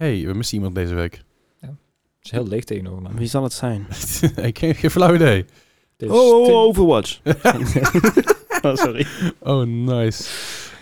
hey, 0.00 0.26
we 0.26 0.32
missen 0.34 0.56
iemand 0.56 0.74
deze 0.74 0.94
week. 0.94 1.22
Het 1.60 1.70
is 2.22 2.30
heel 2.30 2.46
leeg 2.48 2.64
tegenover 2.64 3.02
me. 3.02 3.08
Wie 3.14 3.28
zal 3.28 3.42
het 3.42 3.52
zijn? 3.52 3.86
ik 4.50 4.58
heb 4.58 4.76
geen 4.76 4.90
flauw 4.90 5.14
idee. 5.14 5.44
Oh, 5.98 6.10
oh, 6.10 6.46
oh, 6.46 6.54
Overwatch. 6.54 7.20
oh, 8.62 8.74
sorry. 8.74 9.06
Oh, 9.38 9.62
nice. 9.66 10.24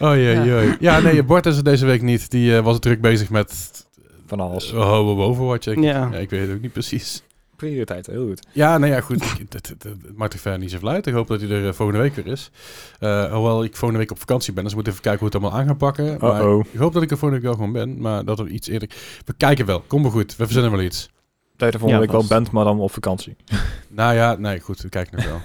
Oh, 0.01 0.15
jee, 0.15 0.45
jee. 0.45 0.77
Ja, 0.81 1.01
nee, 1.01 1.23
Bart 1.23 1.47
is 1.47 1.57
er 1.57 1.65
deze 1.65 1.87
week 1.87 2.03
niet. 2.03 2.31
Die 2.31 2.57
eh, 2.57 2.65
was 2.65 2.79
druk 2.79 3.01
bezig 3.01 3.31
met 3.31 3.87
Van 4.27 4.41
alles. 4.41 4.73
oh, 4.73 5.09
oh, 5.09 5.19
Overwatch. 5.19 5.67
Ik, 5.67 5.79
Ja. 5.83 6.09
ja, 6.13 6.19
ik 6.19 6.31
weet 6.31 6.41
het 6.47 6.57
ook 6.57 6.63
niet 6.63 6.73
precies. 6.73 7.23
Prioriteit, 7.59 8.07
heel 8.07 8.27
goed. 8.27 8.47
Ja, 8.53 8.79
nou 8.79 8.93
ja, 8.93 9.01
goed. 9.01 9.23
Ik- 9.25 9.39
Het, 9.39 9.53
het, 9.53 9.69
het- 9.69 9.83
het 9.83 10.17
maakt 10.17 10.33
er 10.33 10.39
verder 10.39 10.61
niet 10.61 10.71
zoveel 10.71 10.89
uit. 10.89 11.07
Ik 11.07 11.15
hoop 11.15 11.27
dat 11.27 11.41
hij 11.41 11.51
er 11.51 11.67
eh, 11.69 11.73
volgende 11.73 12.01
week 12.03 12.15
weer 12.15 12.27
is. 12.27 12.51
Eh, 13.01 13.33
hoewel 13.33 13.65
ik 13.65 13.77
volgende 13.77 13.99
week 14.03 14.11
op 14.11 14.19
vakantie 14.19 14.53
ben, 14.53 14.63
dus 14.63 14.73
we 14.73 14.77
moeten 14.79 14.93
even 14.95 15.05
kijken 15.05 15.21
hoe 15.21 15.31
we 15.31 15.35
het 15.37 15.45
allemaal 15.45 15.61
aan 15.63 15.67
gaan 15.69 15.77
pakken. 15.77 16.19
Maar 16.21 16.41
Uh-oh. 16.43 16.65
ik 16.73 16.79
hoop 16.79 16.93
dat 16.93 17.03
ik 17.03 17.11
er 17.11 17.19
volgende 17.19 17.43
week 17.45 17.57
wel 17.57 17.67
gewoon 17.67 17.73
ben, 17.87 18.01
maar 18.01 18.25
dat 18.25 18.39
er 18.39 18.47
iets 18.49 18.69
eerder... 18.69 18.89
We 19.25 19.33
kijken 19.37 19.67
wel. 19.67 19.81
Kom 19.81 20.03
maar 20.03 20.11
goed. 20.11 20.37
We 20.37 20.45
verzinnen 20.45 20.71
wel 20.71 20.81
iets. 20.83 21.11
Dat 21.57 21.69
je 21.69 21.75
er 21.75 21.81
volgende 21.81 21.95
Ja, 21.95 22.01
week 22.13 22.21
wel 22.21 22.29
bent, 22.39 22.51
maar 22.51 22.65
dan 22.65 22.81
op 22.81 22.93
vakantie. 22.93 23.37
Nou 23.89 24.15
ja, 24.15 24.35
nee, 24.37 24.61
goed. 24.61 24.81
We 24.81 24.89
kijken 24.89 25.17
nog 25.17 25.25
wel. 25.27 25.41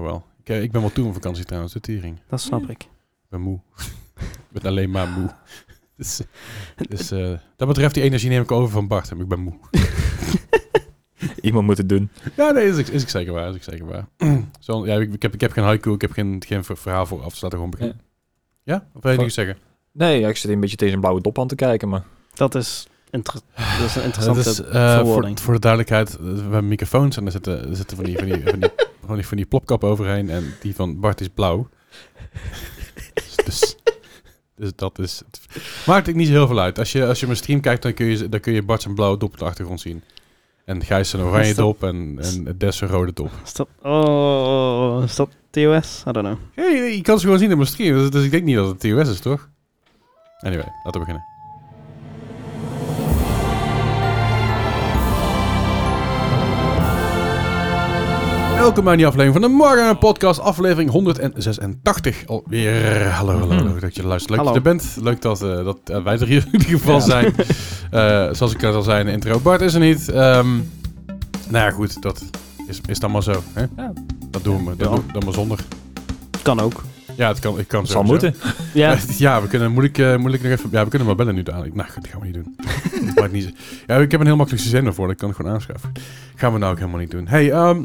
oh 0.00 0.06
wel. 0.08 0.24
Ik, 0.42 0.48
eh, 0.48 0.62
ik 0.62 0.70
ben 0.72 0.80
wel 0.80 0.92
toe 0.92 1.06
op 1.06 1.12
vakantie 1.12 1.44
trouwens, 1.44 1.72
de 1.72 1.80
tering. 1.80 2.20
Dat 2.28 2.40
snap 2.40 2.62
ik. 2.62 2.82
Ik 2.82 3.28
ben 3.28 3.40
moe. 3.40 3.58
ik 4.50 4.62
ben 4.62 4.62
alleen 4.62 4.90
maar 4.90 5.08
moe. 5.08 5.30
dus 5.96 6.20
dus 6.88 7.10
eh, 7.10 7.30
dat 7.56 7.68
betreft 7.68 7.94
die 7.94 8.02
energie 8.02 8.28
neem 8.28 8.42
ik 8.42 8.52
over 8.52 8.70
van 8.70 8.86
Bart. 8.88 9.10
En 9.10 9.20
ik 9.20 9.28
ben 9.28 9.40
moe. 9.40 9.54
Iemand 11.42 11.66
moet 11.66 11.76
het 11.78 11.88
doen. 11.88 12.10
Ja, 12.36 12.50
nee, 12.50 12.66
is, 12.66 12.76
ik- 12.76 12.88
is 12.88 13.02
ik 13.02 13.08
zeker 13.08 13.32
waar. 13.32 13.48
Is 13.48 13.54
ik 13.54 13.62
zeker 13.62 13.86
waar. 13.86 14.06
Zo, 14.60 14.86
ja, 14.86 14.94
ik, 15.00 15.12
ik, 15.14 15.22
heb, 15.22 15.34
ik 15.34 15.40
heb 15.40 15.52
geen 15.52 15.64
haiku, 15.64 15.92
ik 15.92 16.00
heb 16.00 16.12
geen, 16.12 16.42
geen 16.46 16.64
ver- 16.64 16.76
verhaal 16.76 17.06
voor 17.06 17.22
af. 17.22 17.30
Dus 17.32 17.40
laten 17.40 17.58
we 17.58 17.64
gewoon 17.64 17.70
beginnen. 17.70 18.00
Ja? 18.62 18.86
Of 18.94 19.02
wil 19.02 19.12
je 19.12 19.18
niet 19.18 19.32
zeggen? 19.32 19.56
Nee, 19.92 20.20
ja, 20.20 20.28
ik 20.28 20.36
zit 20.36 20.50
een 20.50 20.60
beetje 20.60 20.76
tegen 20.76 20.94
een 20.94 21.00
blauwe 21.00 21.20
dop 21.20 21.38
aan 21.38 21.46
te 21.46 21.54
kijken, 21.54 21.88
maar... 21.88 22.02
Dat 22.34 22.54
is, 22.54 22.86
inter 23.10 23.34
dat 23.78 23.86
is 23.88 23.94
een 23.94 24.02
Dat 24.02 24.04
interessante 24.04 24.40
is, 24.50 24.60
eh, 24.60 24.64
voor, 24.64 25.04
verwoording. 25.04 25.40
voor 25.40 25.54
de 25.54 25.60
duidelijkheid, 25.60 26.10
eh, 26.16 26.22
we 26.22 26.40
hebben 26.40 26.68
microfoons 26.68 27.16
en 27.16 27.26
er 27.26 27.32
zitten, 27.32 27.68
er 27.68 27.76
zitten 27.76 27.96
van, 27.96 28.06
die, 28.06 28.16
van, 28.18 28.26
die, 28.26 28.42
van, 28.44 28.60
die, 28.60 28.70
van, 29.06 29.14
die, 29.16 29.26
van 29.26 29.36
die 29.36 29.46
plopkap 29.46 29.84
overheen 29.84 30.30
en 30.30 30.54
die 30.60 30.74
van 30.74 31.00
Bart 31.00 31.20
is 31.20 31.28
blauw. 31.28 31.68
dus, 33.14 33.36
dus, 33.44 33.76
dus 34.56 34.70
dat 34.74 34.98
is... 34.98 35.22
Het 35.30 35.86
maakt 35.86 36.08
ook 36.08 36.14
niet 36.14 36.26
zo 36.26 36.32
heel 36.32 36.46
veel 36.46 36.60
uit. 36.60 36.78
Als 36.78 36.92
je, 36.92 37.06
als 37.06 37.20
je 37.20 37.26
mijn 37.26 37.38
stream 37.38 37.60
kijkt, 37.60 37.82
dan 37.82 37.94
kun 37.94 38.06
je, 38.06 38.28
dan 38.28 38.40
kun 38.40 38.52
je 38.52 38.62
Bart 38.62 38.82
zijn 38.82 38.94
blauwe 38.94 39.18
dop 39.18 39.32
op 39.32 39.38
de 39.38 39.44
achtergrond 39.44 39.80
zien. 39.80 40.02
En 40.64 40.82
Gijs 40.84 41.12
een 41.12 41.20
oranje 41.20 41.54
dat- 41.54 41.56
dop 41.56 41.82
en, 41.82 42.18
en 42.20 42.54
Des 42.58 42.80
een 42.80 42.88
rode 42.88 43.12
dop. 43.12 43.30
Is 43.44 43.52
dat, 43.52 43.68
oh, 43.82 45.02
is 45.04 45.16
dat 45.16 45.28
TOS? 45.50 46.04
I 46.08 46.12
don't 46.12 46.26
know. 46.26 46.38
Ja, 46.56 46.64
je, 46.64 46.96
je 46.96 47.02
kan 47.02 47.18
ze 47.18 47.24
gewoon 47.24 47.38
zien 47.38 47.50
op 47.50 47.56
mijn 47.56 47.68
stream, 47.68 47.96
dus, 47.98 48.10
dus 48.10 48.24
ik 48.24 48.30
denk 48.30 48.44
niet 48.44 48.56
dat 48.56 48.66
het 48.68 48.80
TOS 48.80 49.08
is, 49.08 49.20
toch? 49.20 49.48
Anyway, 50.38 50.66
laten 50.84 51.00
we 51.00 51.06
beginnen. 51.06 51.24
Welkom 58.62 58.84
bij 58.84 58.96
die 58.96 59.06
aflevering 59.06 59.42
van 59.42 59.50
de 59.50 59.56
Morgen 59.56 59.98
Podcast, 59.98 60.40
aflevering 60.40 60.90
186 60.90 62.26
alweer. 62.26 63.06
Hallo, 63.08 63.38
hallo, 63.38 63.54
hallo, 63.54 63.78
dat 63.78 63.94
je 63.96 64.06
luistert. 64.06 64.30
Leuk 64.36 64.44
dat 64.44 64.48
je 64.48 64.54
er 64.54 64.62
bent. 64.62 64.96
Leuk 65.00 65.22
dat, 65.22 65.42
eh, 65.42 65.64
dat 65.64 65.78
eh, 65.84 66.02
wij 66.04 66.18
er 66.18 66.26
hier 66.26 66.44
in 66.52 66.60
ieder 66.60 66.68
geval 66.68 66.94
Ja. 66.94 67.00
zijn. 67.00 67.34
Eh, 67.90 68.28
zoals 68.32 68.54
ik 68.54 68.62
al 68.64 68.82
zei 68.82 69.00
in 69.00 69.06
de 69.06 69.12
intro, 69.12 69.38
Bart 69.40 69.60
is 69.60 69.74
er 69.74 69.80
niet. 69.80 70.08
Ehm 70.08 70.46
nou 71.48 71.64
ja, 71.64 71.70
goed, 71.70 72.02
dat 72.02 72.24
is, 72.68 72.80
is 72.86 72.98
dan 72.98 73.10
maar 73.10 73.22
zo. 73.22 73.42
Hè? 73.52 73.64
Ja. 73.76 73.92
Dat 74.30 74.44
doen 74.44 74.64
we, 74.64 74.76
dat 74.76 74.88
Ja. 74.88 74.94
doen 74.94 75.04
we 75.06 75.12
dan 75.12 75.22
maar 75.24 75.34
zonder. 75.34 75.58
Kan 76.42 76.60
ook. 76.60 76.82
Ja, 77.16 77.28
het 77.28 77.38
kan, 77.38 77.58
ik 77.58 77.68
kan 77.68 77.86
zal 77.86 78.02
moeten. 78.02 78.34
Ja. 78.74 78.96
Ja, 79.16 79.42
we 79.42 79.48
kunnen 79.48 79.72
moeilijk, 79.72 79.98
eh, 79.98 80.16
moeilijk 80.16 80.42
nog 80.42 80.52
even... 80.52 80.68
Ja, 80.72 80.82
we 80.84 80.88
kunnen 80.88 81.06
maar 81.08 81.16
bellen 81.16 81.34
nu 81.34 81.42
dadelijk. 81.42 81.74
Nou, 81.74 81.88
dat 81.94 82.06
gaan 82.08 82.20
we 82.20 82.26
niet 82.26 82.34
doen. 82.34 82.56
dat 83.06 83.14
maakt 83.14 83.32
niet, 83.32 83.54
ja, 83.86 83.96
ik 83.96 84.10
heb 84.10 84.20
een 84.20 84.26
heel 84.26 84.36
makkelijk 84.36 84.62
systeem 84.62 84.84
daarvoor. 84.84 85.06
Dat 85.06 85.16
kan 85.16 85.28
ik 85.30 85.36
gewoon 85.36 85.52
aanschaffen. 85.52 85.92
Gaan 86.34 86.52
we 86.52 86.58
nou 86.58 86.72
ook 86.72 86.78
helemaal 86.78 87.00
niet 87.00 87.10
doen. 87.10 87.26
Hey, 87.28 87.52
ehm, 87.52 87.84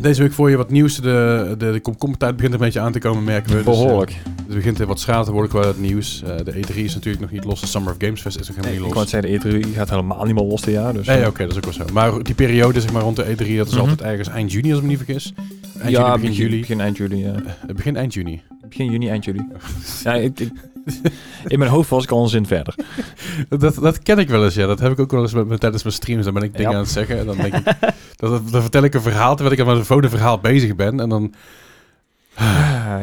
deze 0.00 0.22
week 0.22 0.32
voor 0.32 0.50
je 0.50 0.56
wat 0.56 0.70
nieuws. 0.70 0.96
De, 0.96 1.54
de, 1.58 1.72
de 1.72 1.80
komkommertijd 1.80 2.36
begint 2.36 2.52
een 2.54 2.58
beetje 2.60 2.80
aan 2.80 2.92
te 2.92 2.98
komen, 2.98 3.24
merken 3.24 3.50
we. 3.56 3.62
Dus, 3.64 3.74
eh, 3.74 3.82
Behoorlijk. 3.82 4.16
het 4.46 4.54
begint 4.54 4.78
er 4.78 4.86
wat 4.86 5.00
schaal 5.00 5.24
te 5.24 5.30
worden 5.32 5.50
qua 5.50 5.66
het 5.66 5.80
nieuws. 5.80 6.22
Eh, 6.22 6.36
de 6.44 6.52
E3 6.54 6.74
is 6.74 6.94
natuurlijk 6.94 7.22
nog 7.22 7.30
niet 7.32 7.44
los. 7.44 7.60
De 7.60 7.66
Summer 7.66 7.90
of 7.92 7.96
Games 7.98 8.20
Fest 8.20 8.40
is 8.40 8.46
nog 8.48 8.56
helemaal 8.56 8.76
ik 8.78 8.84
niet 8.84 8.94
los. 8.94 9.12
het 9.12 9.24
zeggen, 9.40 9.50
de 9.62 9.66
E3 9.68 9.74
gaat 9.74 9.90
helemaal 9.90 10.24
niet 10.24 10.34
meer 10.34 10.44
los 10.44 10.60
dit 10.62 10.74
jaar. 10.74 10.92
Dus, 10.92 11.06
Nee, 11.06 11.20
eh, 11.20 11.28
oké, 11.28 11.42
dat 11.42 11.50
is 11.50 11.56
ook 11.56 11.64
wel 11.64 11.72
zo. 11.72 11.84
Maar 11.92 12.22
die 12.22 12.34
periode, 12.34 12.80
zeg 12.80 12.92
maar, 12.92 13.02
rond 13.02 13.16
de 13.16 13.24
E3, 13.24 13.56
dat 13.56 13.66
is 13.66 13.72
Mhm. 13.72 13.80
altijd 13.80 14.00
ergens 14.02 14.28
eind 14.28 14.52
juni, 14.52 14.68
als 14.68 14.76
ik 14.78 14.82
me 14.84 14.88
niet 14.90 14.98
vergis. 15.04 15.32
Eind 15.78 15.90
ja, 15.90 16.06
juni, 16.06 16.20
begin 16.20 16.32
juli. 16.36 16.60
Begin 16.60 16.80
eind 16.80 16.96
juli, 16.96 17.16
ja. 17.18 17.32
Eh, 17.34 17.74
begin 17.74 17.96
eind 17.96 18.14
juni. 18.14 18.42
Begin 18.68 18.90
juni, 18.90 19.08
eind 19.08 19.24
juli. 19.24 19.46
Ja, 20.04 20.14
ik, 20.14 20.40
ik- 20.40 20.52
in 21.52 21.58
mijn 21.58 21.70
hoofd 21.70 21.88
was 21.90 22.04
ik 22.04 22.10
al 22.10 22.22
een 22.22 22.28
zin 22.28 22.46
verder. 22.46 22.74
Dat, 23.58 23.74
dat 23.74 24.02
ken 24.02 24.18
ik 24.18 24.28
wel 24.28 24.44
eens, 24.44 24.54
ja. 24.54 24.66
Dat 24.66 24.78
heb 24.80 24.92
ik 24.92 24.98
ook 25.00 25.10
wel 25.10 25.22
eens 25.22 25.32
met, 25.34 25.46
met- 25.46 25.60
tijdens 25.60 25.82
mijn 25.82 25.94
streams. 25.94 26.24
Dan 26.24 26.34
ben 26.34 26.42
ik 26.42 26.52
dingen 26.56 26.70
Ja. 26.70 26.76
aan 26.76 26.82
het 26.82 26.92
zeggen. 26.92 27.18
En 27.18 27.26
dan, 27.26 27.36
denk 27.36 27.54
ik, 27.54 27.64
dat, 28.16 28.30
dat- 28.30 28.50
dan 28.50 28.60
vertel 28.62 28.82
ik 28.82 28.94
een 28.94 29.02
verhaal 29.02 29.34
terwijl 29.34 29.56
ik 29.56 29.60
aan 29.66 29.72
mijn 29.72 29.84
volgende 29.84 30.16
verhaal 30.16 30.38
bezig 30.38 30.76
ben. 30.76 31.00
En 31.00 31.08
dan, 31.08 31.34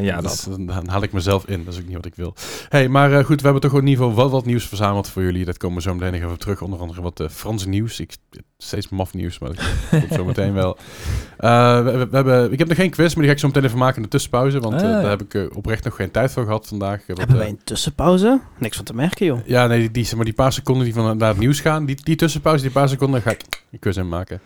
ja, 0.02 0.22
dat 0.22 0.48
dan, 0.60 0.88
haal 0.88 1.04
ik 1.04 1.12
mezelf 1.12 1.48
in. 1.48 1.64
Dat 1.64 1.74
is 1.74 1.80
ook 1.80 1.86
niet 1.86 1.96
wat 1.96 2.06
ik 2.06 2.16
wil. 2.16 2.36
hey, 2.70 2.88
maar 2.88 3.14
eh, 3.14 3.26
goed, 3.26 3.38
we 3.38 3.44
hebben 3.44 3.62
toch 3.62 3.80
in 3.80 3.88
ieder 3.88 4.04
geval 4.04 4.16
wel 4.20 4.30
wat 4.32 4.46
nieuws 4.46 4.68
verzameld 4.68 5.10
voor 5.10 5.22
jullie. 5.24 5.46
Dat 5.46 5.58
komen 5.58 5.78
we 5.78 5.82
zo 5.84 5.94
meteen 5.94 6.12
nog 6.12 6.20
even 6.22 6.32
op 6.34 6.40
terug. 6.40 6.62
Onder 6.62 6.80
andere 6.80 7.02
wat 7.02 7.20
eh 7.20 7.28
Franse 7.30 7.70
nieuws. 7.70 8.00
Ik, 8.00 8.16
steeds 8.58 8.90
maf 8.90 9.14
nieuws, 9.14 9.40
maar 9.40 9.50
dat 9.54 9.64
komt 10.00 10.14
zo 10.14 10.26
meteen 10.26 10.54
wel. 10.54 10.78
Eh, 11.38 11.84
we, 11.84 11.92
we- 11.92 12.08
we 12.10 12.16
hebben, 12.16 12.52
ik 12.52 12.60
heb 12.60 12.68
nog 12.68 12.78
geen 12.78 12.90
quiz, 12.90 13.08
maar 13.14 13.16
die 13.24 13.26
ga 13.26 13.32
ik 13.32 13.40
zo 13.40 13.48
meteen 13.48 13.64
even 13.64 13.78
maken 13.78 13.96
in 13.96 14.02
de 14.04 14.08
tussenpauze. 14.10 14.60
Want 14.60 14.74
Ah, 14.74 14.82
daar 14.82 15.10
heb 15.10 15.22
ik 15.34 15.56
oprecht 15.56 15.84
nog 15.84 15.96
geen 15.96 16.12
tijd 16.12 16.32
voor 16.32 16.44
gehad 16.44 16.68
vandaag. 16.68 17.02
Hebben 17.08 17.38
wij 17.38 17.50
een 17.50 17.62
tussenpauze? 17.64 18.40
Niks 18.60 18.76
van 18.76 18.86
te 18.86 18.94
merken, 18.96 19.26
joh. 19.26 19.40
ja, 19.46 19.68
nee, 19.68 19.92
die, 19.92 20.16
maar, 20.16 20.26
die 20.26 20.34
paar 20.34 20.54
seconden 20.54 20.84
die 20.84 20.94
van 20.94 21.18
naar 21.18 21.30
het 21.30 21.40
nieuws 21.40 21.60
gaan, 21.60 21.86
die, 21.86 21.98
die 22.04 22.16
tussenpauze, 22.16 22.62
die 22.64 22.72
paar 22.72 22.90
seconden, 22.90 23.22
ga 23.22 23.32
ik 23.32 23.42
een 23.72 23.80
quiz 23.80 23.98
in 23.98 24.10
maken. 24.10 24.42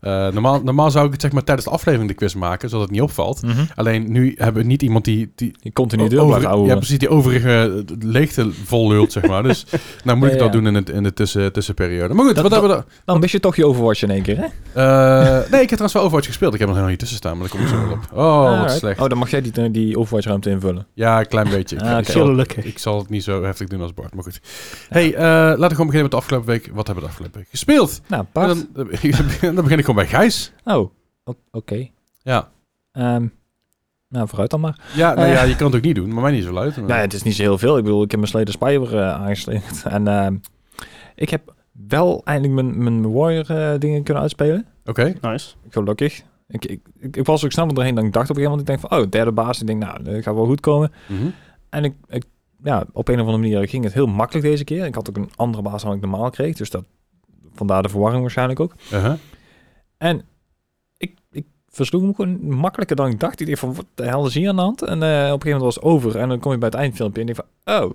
Eh, 0.00 0.28
normaal, 0.28 0.60
normaal 0.62 0.90
zou 0.90 1.06
ik 1.06 1.12
het 1.12 1.20
zeg 1.20 1.32
maar 1.32 1.44
tijdens 1.44 1.66
de 1.66 1.72
aflevering 1.72 2.08
de 2.10 2.16
quiz 2.16 2.34
maken, 2.34 2.68
zodat 2.68 2.84
het 2.84 2.92
niet 2.94 3.02
opvalt. 3.02 3.42
Mhm. 3.42 3.64
Alleen 3.74 4.12
nu 4.12 4.34
hebben 4.36 4.62
we 4.62 4.68
niet 4.68 4.82
iemand 4.82 5.04
die... 5.04 5.32
die 5.34 5.54
Die 5.60 5.72
continu 5.72 6.08
deur 6.08 6.18
over- 6.18 6.26
blijft 6.28 6.46
houden. 6.46 6.68
Ja, 6.68 6.76
precies, 6.76 6.98
die 6.98 7.08
overige 7.08 7.84
leegte 7.98 8.50
vol 8.64 8.88
lult, 8.88 9.12
zeg 9.12 9.26
maar. 9.26 9.42
Dus 9.42 9.66
nou 10.04 10.18
moet 10.18 10.32
ik 10.32 10.38
dat 10.38 10.46
ja. 10.46 10.52
doen 10.52 10.66
in, 10.66 10.74
het, 10.74 10.88
in 10.90 11.02
de 11.02 11.12
tussen, 11.12 11.52
tussenperiode. 11.52 12.14
Maar 12.14 12.24
goed, 12.24 12.34
Dat- 12.34 12.42
wat 12.42 12.52
hebben 12.52 12.70
we 12.78 12.84
Dan 13.04 13.20
mis 13.20 13.32
je 13.32 13.40
toch 13.40 13.56
je 13.56 13.66
Overwatch 13.66 14.02
in 14.02 14.10
één 14.10 14.22
keer, 14.22 14.36
hè? 14.36 14.44
Eh, 14.72 15.32
nee, 15.32 15.44
ik 15.44 15.50
heb 15.50 15.66
trouwens 15.68 15.92
wel 15.92 16.02
Overwatch 16.02 16.26
gespeeld. 16.26 16.54
Ik 16.54 16.60
heb 16.60 16.68
er 16.68 16.74
nog 16.74 16.84
helemaal 16.84 16.88
niet 16.88 16.98
tussen 16.98 17.16
staan, 17.16 17.38
maar 17.38 17.48
daar 17.48 17.56
kom 17.56 17.66
ik 17.66 17.72
zo 17.72 17.86
wel 17.88 17.92
op. 17.92 18.18
Oh, 18.18 18.60
wat 18.60 18.70
slecht. 18.72 19.00
Oh, 19.00 19.08
dan 19.08 19.18
mag 19.18 19.30
jij 19.30 19.40
die, 19.42 19.70
die 19.70 19.98
Overwatch-ruimte 19.98 20.50
invullen. 20.50 20.86
Ja, 20.94 21.18
een 21.18 21.28
klein 21.28 21.48
beetje. 21.48 21.76
Ik, 21.76 21.82
Ah, 21.82 21.98
ik 21.98 22.06
zal, 22.08 22.24
Gelukkig. 22.26 22.64
ik 22.64 22.78
zal 22.78 22.98
het 22.98 23.08
niet 23.08 23.22
zo 23.24 23.42
heftig 23.42 23.68
doen 23.68 23.80
als 23.80 23.94
Bart, 23.94 24.14
maar 24.14 24.22
goed. 24.24 24.40
Hey, 24.88 25.14
eh, 25.14 25.20
laten 25.22 25.56
we 25.56 25.68
gewoon 25.68 25.86
beginnen 25.86 26.02
met 26.02 26.10
de 26.10 26.16
afgelopen 26.16 26.48
week. 26.48 26.70
Wat 26.72 26.86
hebben 26.86 26.94
we 26.94 27.00
de 27.00 27.06
afgelopen 27.06 27.38
week 27.40 27.48
gespeeld? 27.50 28.00
Nou, 28.06 28.22
En 28.22 28.28
Bart. 28.32 28.66
Dan, 28.74 28.88
dan 29.54 29.64
begin 29.64 29.78
ik 29.78 29.84
gewoon 29.90 30.04
bij 30.04 30.06
Gijs. 30.20 30.52
Oh, 30.64 30.90
oké. 31.50 31.88
Ja. 32.22 32.48
Ehm, 32.92 33.26
nou, 34.08 34.28
vooruit 34.28 34.50
dan 34.50 34.60
maar. 34.60 34.80
Ja, 34.94 35.14
nou 35.14 35.26
Eh. 35.28 35.32
ja, 35.34 35.42
je 35.42 35.56
kan 35.56 35.66
het 35.66 35.76
ook 35.76 35.82
niet 35.82 35.94
doen, 35.94 36.12
maar 36.12 36.22
mij 36.22 36.32
niet 36.32 36.44
zo 36.44 36.52
luid. 36.52 36.76
Maar- 36.76 36.86
Nee, 36.86 36.98
het 36.98 37.12
is 37.14 37.22
niet 37.22 37.34
zo 37.34 37.42
heel 37.42 37.58
veel. 37.58 37.76
Ik 37.78 37.84
bedoel, 37.84 38.02
ik 38.02 38.10
heb 38.10 38.20
mijn 38.32 38.46
Spire 38.48 38.98
eh 39.00 39.12
aangesleept. 39.14 39.82
En 39.96 40.08
ehm, 40.08 40.36
ik 41.14 41.30
heb 41.30 41.54
wel 41.88 42.20
eindelijk 42.24 42.54
mijn, 42.54 42.82
mijn 42.82 43.12
Warrior 43.12 43.50
eh, 43.50 43.78
dingen 43.78 44.02
kunnen 44.02 44.22
uitspelen. 44.22 44.66
Oké. 44.84 45.14
Nice. 45.20 45.54
Gelukkig. 45.68 46.22
Ik, 46.48 46.64
ik, 46.64 46.80
ik, 46.98 47.16
ik 47.16 47.26
was 47.26 47.44
ook 47.44 47.52
sneller 47.52 47.74
doorheen 47.74 47.94
dan 47.94 48.04
ik 48.04 48.12
dacht 48.12 48.30
op 48.30 48.36
een 48.36 48.42
gegeven 48.42 48.58
moment. 48.58 48.80
Ik 48.80 48.88
denk 48.90 48.92
van, 48.92 49.04
oh, 49.04 49.10
derde 49.10 49.32
baas. 49.32 49.60
Ik 49.60 49.66
denk, 49.66 49.82
nou, 49.82 50.02
dat 50.02 50.22
gaat 50.22 50.34
wel 50.34 50.46
goed 50.46 50.60
komen. 50.60 50.92
Mhm. 51.08 51.26
En 51.68 51.84
ik, 51.84 51.94
ik, 52.08 52.24
ja, 52.62 52.84
op 52.92 53.08
een 53.08 53.14
of 53.20 53.26
andere 53.26 53.38
manier 53.38 53.68
ging 53.68 53.84
het 53.84 53.92
heel 53.92 54.06
makkelijk 54.06 54.46
deze 54.46 54.64
keer. 54.64 54.84
Ik 54.86 54.94
had 54.94 55.08
ook 55.08 55.16
een 55.16 55.30
andere 55.36 55.62
baas 55.62 55.82
dan 55.82 55.94
ik 55.94 56.00
normaal 56.00 56.30
kreeg. 56.30 56.56
Dus 56.56 56.70
dat, 56.70 56.84
vandaar 57.54 57.82
de 57.82 57.88
verwarring 57.88 58.20
waarschijnlijk 58.22 58.60
ook. 58.60 58.74
Uh-huh. 58.92 59.14
En 60.00 60.22
ik, 60.96 61.14
ik 61.30 61.44
versloeg 61.68 62.02
hem 62.02 62.14
gewoon 62.14 62.54
makkelijker 62.54 62.96
dan 62.96 63.08
ik 63.08 63.20
dacht. 63.20 63.40
Ik 63.40 63.46
dacht 63.46 63.58
van, 63.58 63.74
wat 63.74 63.84
de 63.94 64.04
hel 64.04 64.26
is 64.26 64.34
hier 64.34 64.48
aan 64.48 64.56
de 64.56 64.62
hand? 64.62 64.82
En 64.82 65.02
eh, 65.02 65.08
op 65.08 65.14
een 65.16 65.24
gegeven 65.24 65.46
moment 65.48 65.62
was 65.62 65.74
het 65.74 65.84
over. 65.84 66.16
En 66.18 66.28
dan 66.28 66.38
kom 66.38 66.52
je 66.52 66.58
bij 66.58 66.68
het 66.68 66.76
eindfilmpje 66.78 67.20
en 67.20 67.26
denk 67.26 67.38
van, 67.64 67.74
oh, 67.82 67.90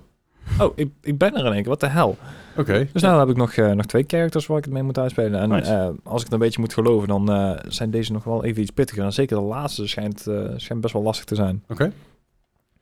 oh, 0.60 0.72
ik, 0.76 0.90
ik 1.02 1.18
ben 1.18 1.34
er 1.34 1.46
in 1.46 1.52
één 1.52 1.60
keer. 1.60 1.68
Wat 1.70 1.80
de 1.80 1.86
hel? 1.86 2.16
Oké. 2.56 2.88
Dus 2.92 3.02
nou 3.02 3.18
heb 3.18 3.28
ik 3.28 3.36
nog, 3.36 3.52
eh, 3.52 3.70
nog 3.72 3.86
twee 3.86 4.04
characters 4.06 4.46
waar 4.46 4.58
ik 4.58 4.64
het 4.64 4.72
mee 4.72 4.82
moet 4.82 4.98
uitspelen. 4.98 5.40
En 5.40 5.48
Nice. 5.48 5.72
eh, 5.72 5.88
als 6.02 6.18
ik 6.18 6.24
het 6.24 6.32
een 6.32 6.38
beetje 6.38 6.60
moet 6.60 6.74
geloven, 6.74 7.08
dan 7.08 7.56
zijn 7.68 7.90
deze 7.90 8.12
nog 8.12 8.24
wel 8.24 8.44
even 8.44 8.62
iets 8.62 8.70
pittiger. 8.70 9.04
En 9.04 9.12
zeker 9.12 9.36
de 9.36 9.42
laatste 9.42 9.86
schijnt, 9.88 10.20
schijnt 10.56 10.80
best 10.80 10.92
wel 10.94 11.02
lastig 11.02 11.24
te 11.24 11.34
zijn. 11.34 11.64
Oké. 11.68 11.92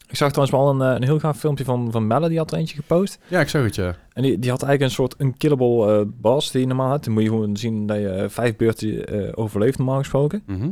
Ik 0.07 0.17
zag 0.17 0.33
trouwens 0.33 0.57
wel 0.57 0.69
een, 0.71 0.93
eh, 0.93 0.97
een 0.97 1.05
heel 1.05 1.19
gaaf 1.19 1.39
filmpje 1.39 1.65
van, 1.65 1.91
van 1.91 2.07
Melle, 2.07 2.29
die 2.29 2.39
had 2.39 2.53
er 2.53 2.59
eentje 2.59 2.77
gepost. 2.77 3.19
Ja, 3.29 3.41
ik 3.41 3.49
zag 3.49 3.63
het, 3.63 3.75
ja. 3.75 3.97
En 4.13 4.23
die, 4.23 4.39
die 4.39 4.51
had 4.51 4.63
eigenlijk 4.63 4.81
een 4.81 4.97
soort 4.97 5.21
unkillable 5.21 5.99
eh 5.99 6.07
boss 6.07 6.51
die 6.51 6.61
je 6.61 6.67
normaal 6.67 6.89
had. 6.89 7.05
Dan 7.05 7.13
moet 7.13 7.23
je 7.23 7.29
gewoon 7.29 7.57
zien 7.57 7.87
dat 7.87 7.97
je 7.97 8.09
eh, 8.09 8.29
vijf 8.29 8.57
beurten 8.57 9.37
overleeft, 9.37 9.79
normaal 9.79 9.99
gesproken. 9.99 10.43
Mhm. 10.47 10.71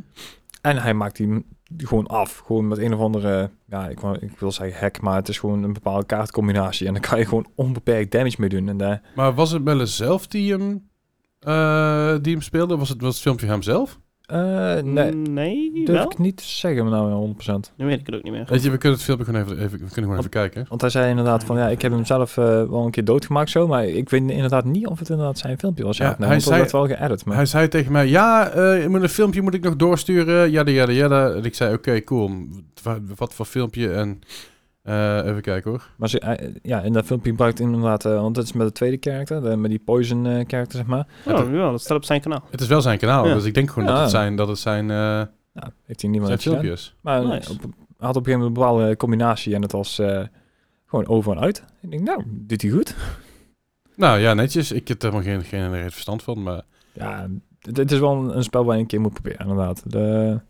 En 0.60 0.76
hij 0.76 0.94
maakt 0.94 1.16
die 1.16 1.44
gewoon 1.76 2.06
af. 2.06 2.42
Gewoon 2.46 2.68
met 2.68 2.78
een 2.78 2.94
of 2.94 3.00
andere, 3.00 3.50
ja, 3.66 3.88
ik, 3.88 4.00
ik 4.02 4.38
wil 4.38 4.52
zeggen 4.52 4.80
hack, 4.80 5.00
maar 5.00 5.16
het 5.16 5.28
is 5.28 5.38
gewoon 5.38 5.62
een 5.62 5.72
bepaalde 5.72 6.06
kaartcombinatie. 6.06 6.86
En 6.86 6.92
dan 6.92 7.02
kan 7.02 7.18
je 7.18 7.24
gewoon 7.24 7.46
onbeperkt 7.54 8.12
damage 8.12 8.36
mee 8.38 8.48
doen. 8.48 8.68
En 8.68 8.80
eh, 8.80 8.96
Maar 9.14 9.34
was 9.34 9.50
het 9.50 9.64
Melle 9.64 9.86
zelf 9.86 10.26
die 10.26 10.52
hem, 10.52 10.88
eh, 11.38 12.14
die 12.20 12.32
hem 12.32 12.42
speelde? 12.42 12.76
Was 12.76 12.88
het, 12.88 13.00
was 13.00 13.14
het 13.14 13.22
filmpje 13.22 13.46
hem 13.46 13.62
zelf? 13.62 14.00
Eh, 14.32 14.82
nee, 14.82 15.12
Nee, 15.14 15.84
durf 15.84 15.98
wel? 15.98 16.10
ik 16.10 16.18
niet 16.18 16.36
te 16.36 16.44
zeggen 16.44 16.84
nou 16.90 17.10
100%. 17.12 17.72
Nu 17.76 17.86
weet 17.86 18.00
ik 18.00 18.06
het 18.06 18.14
ook 18.14 18.22
niet 18.22 18.32
meer. 18.32 18.44
Weet 18.48 18.62
je, 18.62 18.70
we 18.70 18.76
kunnen 18.78 18.98
het 18.98 19.06
filmpje 19.06 19.26
gewoon 19.26 19.40
even, 19.42 19.56
even, 19.56 19.70
we 19.70 19.78
kunnen 19.78 19.94
gewoon 19.94 20.18
even 20.18 20.30
kijken. 20.30 20.66
Want 20.68 20.80
hij 20.80 20.90
zei 20.90 21.08
inderdaad 21.10 21.44
van 21.44 21.56
ja, 21.56 21.68
ik 21.68 21.82
heb 21.82 21.92
hem 21.92 22.04
zelf 22.04 22.36
eh, 22.36 22.44
wel 22.44 22.84
een 22.84 22.90
keer 22.90 23.04
doodgemaakt 23.04 23.50
zo, 23.50 23.66
maar 23.66 23.84
ik 23.86 24.10
weet 24.10 24.30
inderdaad 24.30 24.64
niet 24.64 24.86
of 24.86 24.98
het 24.98 25.08
inderdaad 25.10 25.38
zijn 25.38 25.58
filmpje 25.58 25.84
was. 25.84 25.96
Ja, 25.96 26.04
Ja, 26.04 26.14
nee, 26.18 26.28
hij 26.28 26.36
dat 26.36 26.46
zei- 26.46 26.68
wel 26.70 26.86
geëdit. 26.86 27.24
Maar 27.24 27.36
Hij 27.36 27.46
zei 27.46 27.68
tegen 27.68 27.92
mij, 27.92 28.08
ja, 28.08 28.48
eh, 28.50 28.86
moet 28.86 29.02
een 29.02 29.08
filmpje 29.08 29.42
moet 29.42 29.54
ik 29.54 29.62
nog 29.62 29.76
doorsturen, 29.76 30.50
jada, 30.50 30.70
jada, 30.70 30.92
jada. 30.92 31.30
En 31.30 31.44
ik 31.44 31.54
zei, 31.54 31.74
oké, 31.74 32.00
cool. 32.04 32.30
Wa- 32.82 32.98
Wat 33.16 33.34
voor 33.34 33.46
filmpje? 33.46 33.92
En 33.92 34.20
eh, 34.82 35.16
even 35.24 35.40
kijken 35.42 35.70
hoor. 35.70 35.88
Maar 35.96 36.08
ze, 36.08 36.50
ja, 36.62 36.80
in 36.80 36.92
dat 36.92 37.04
filmpje 37.04 37.30
gebruikt 37.30 37.60
inderdaad, 37.60 38.04
eh, 38.04 38.20
want 38.20 38.34
dat 38.34 38.44
is 38.44 38.52
met 38.52 38.66
de 38.66 38.72
tweede 38.72 38.96
karakter, 38.96 39.42
de- 39.42 39.56
met 39.56 39.70
die 39.70 39.78
poison 39.78 40.26
eh 40.26 40.46
karakter 40.46 40.78
zeg 40.78 40.86
maar. 40.86 41.06
Oh, 41.26 41.52
ja, 41.52 41.70
dat 41.70 41.80
staat 41.80 41.96
op 41.96 42.04
zijn 42.04 42.20
kanaal. 42.20 42.42
Het 42.50 42.60
is 42.60 42.66
wel 42.66 42.80
zijn 42.80 42.98
kanaal, 42.98 43.26
Ja. 43.28 43.34
dus 43.34 43.44
ik 43.44 43.54
denk 43.54 43.68
gewoon 43.70 43.84
Ja. 43.88 43.92
dat 43.94 44.00
het 44.02 44.10
zijn, 44.10 44.36
dat 44.36 44.48
het 44.48 44.58
zijn, 44.58 44.90
eh, 44.90 44.96
Nou, 45.54 45.70
heeft 45.84 46.00
hij 46.00 46.10
niemand 46.10 46.26
zijn 46.30 46.40
gedaan. 46.42 46.58
filmpjes. 46.58 46.94
Maar 47.00 47.26
Nice. 47.26 47.52
op, 47.52 47.58
had 47.60 47.66
op 47.66 47.66
een 47.66 47.74
gegeven 47.98 48.30
moment 48.30 48.42
een 48.46 48.52
bepaalde 48.52 48.96
combinatie 48.96 49.54
en 49.54 49.62
het 49.62 49.72
was 49.72 49.98
eh, 49.98 50.22
gewoon 50.86 51.06
over 51.06 51.32
en 51.36 51.42
uit. 51.42 51.64
Ik 51.80 51.90
denk, 51.90 52.02
nou, 52.02 52.22
doet 52.26 52.62
hij 52.62 52.70
goed. 52.70 52.94
Nou 53.96 54.18
ja, 54.18 54.34
netjes. 54.34 54.72
Ik 54.72 54.88
heb 54.88 55.02
er 55.02 55.12
helemaal 55.12 55.42
geen, 55.42 55.70
geen 55.70 55.90
verstand 55.90 56.22
van, 56.22 56.42
maar 56.42 56.62
Ja, 56.92 57.28
het, 57.60 57.76
het 57.76 57.92
is 57.92 57.98
wel 57.98 58.12
een, 58.16 58.36
een 58.36 58.42
spel 58.42 58.64
waar 58.64 58.74
je 58.76 58.80
een 58.80 58.86
keer 58.86 59.00
moet 59.00 59.12
proberen, 59.12 59.40
inderdaad. 59.40 59.82
De, 59.92 59.98
ja, 59.98 60.42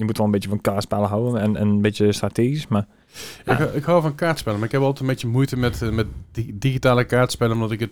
je 0.00 0.06
moet 0.06 0.16
wel 0.16 0.26
een 0.26 0.32
beetje 0.32 0.48
van 0.48 0.60
kaartspellen 0.60 1.08
houden 1.08 1.40
en, 1.40 1.56
en 1.56 1.68
een 1.68 1.80
beetje 1.82 2.12
strategisch, 2.12 2.66
maar 2.68 2.86
ik, 3.44 3.58
ik 3.58 3.84
hou 3.84 4.02
van 4.02 4.14
kaartspellen. 4.14 4.58
Maar 4.58 4.68
ik 4.68 4.74
heb 4.74 4.82
altijd 4.82 5.00
een 5.00 5.06
beetje 5.06 5.28
moeite 5.28 5.56
met, 5.56 5.82
eh, 5.82 5.90
met 5.90 6.06
di- 6.32 6.58
digitale 6.58 7.04
kaartspellen, 7.04 7.54
omdat 7.54 7.70
ik 7.70 7.80
het... 7.80 7.90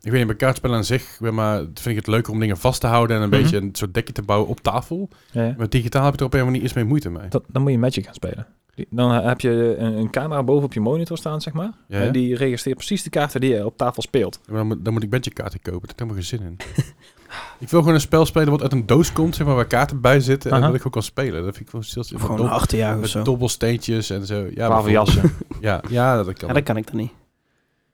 Ik 0.00 0.10
weet 0.12 0.18
niet, 0.20 0.26
bij 0.26 0.36
kaartspellen 0.36 0.76
aan 0.76 0.84
zich, 0.84 1.16
weet 1.18 1.32
maar, 1.32 1.58
vind 1.58 1.86
ik 1.86 1.96
het 1.96 2.06
leuker 2.06 2.32
om 2.32 2.40
dingen 2.40 2.56
vast 2.56 2.80
te 2.80 2.86
houden 2.86 3.16
en 3.16 3.22
een 3.22 3.28
Mhm. 3.28 3.40
beetje 3.40 3.56
een 3.56 3.68
soort 3.72 3.94
dekje 3.94 4.12
te 4.12 4.22
bouwen 4.22 4.48
op 4.48 4.60
tafel. 4.60 5.08
ja, 5.32 5.54
Met 5.58 5.70
digitaal 5.70 6.04
heb 6.04 6.12
ik 6.14 6.20
er 6.20 6.26
op 6.26 6.32
een 6.34 6.40
of 6.40 6.46
andere 6.46 6.50
manier 6.50 6.62
iets 6.62 6.72
mee 6.72 6.84
moeite 6.84 7.10
mee. 7.10 7.28
dat, 7.28 7.44
dan 7.48 7.62
moet 7.62 7.70
je 7.72 7.78
Magic 7.78 8.04
gaan 8.04 8.14
spelen. 8.14 8.46
Dan 8.90 9.10
heb 9.12 9.40
je 9.40 9.76
een, 9.78 9.98
een 9.98 10.10
camera 10.10 10.42
boven 10.42 10.64
op 10.64 10.72
je 10.72 10.80
monitor 10.80 11.18
staan, 11.18 11.40
zeg 11.40 11.52
maar. 11.52 11.70
Ja, 11.88 11.98
ja. 11.98 12.04
En 12.06 12.12
die 12.12 12.36
registreert 12.36 12.76
precies 12.76 13.02
de 13.02 13.10
kaarten 13.10 13.40
die 13.40 13.54
je 13.54 13.64
op 13.64 13.76
tafel 13.76 14.02
speelt. 14.02 14.40
Maar 14.46 14.56
Dan 14.56 14.66
moet, 14.66 14.84
dan 14.84 14.92
moet 14.92 15.02
ik 15.02 15.10
bandjekaarten 15.10 15.60
kopen. 15.62 15.88
Daar 15.88 16.06
heb 16.08 16.16
ik 16.16 16.30
helemaal 16.30 16.50
geen 16.56 16.56
zin 16.64 16.74
in. 16.74 16.94
ik 17.58 17.68
wil 17.68 17.80
gewoon 17.80 17.94
een 17.94 18.00
spel 18.00 18.26
spelen 18.26 18.50
wat 18.50 18.62
uit 18.62 18.72
een 18.72 18.86
doos 18.86 19.12
komt, 19.12 19.36
zeg 19.36 19.46
maar, 19.46 19.54
waar 19.56 19.66
kaarten 19.66 20.00
bij 20.00 20.20
zitten. 20.20 20.50
En 20.50 20.56
Aha. 20.56 20.66
dat 20.66 20.74
ik 20.76 20.86
ook 20.86 20.92
kan 20.92 21.02
spelen. 21.02 21.44
Dat 21.44 21.54
vind 21.54 21.66
ik 21.66 21.72
wel 21.72 21.82
stil. 21.82 22.02
Of 22.14 22.20
gewoon 22.22 22.40
een 22.40 22.48
achterjager 22.48 22.94
of 22.94 23.00
met 23.00 23.10
zo. 23.10 23.22
dobbelsteentjes 23.22 24.10
en 24.10 24.26
zo. 24.26 24.46
Ja, 24.54 24.66
Klaverjassen. 24.66 25.22
Ja, 25.60 25.80
ja, 25.88 26.22
dat 26.22 26.38
kan. 26.38 26.48
Ja, 26.48 26.54
dat 26.54 26.62
kan 26.62 26.76
ik 26.76 26.86
dan 26.86 26.96
niet. 26.96 27.10
Dat 27.10 27.18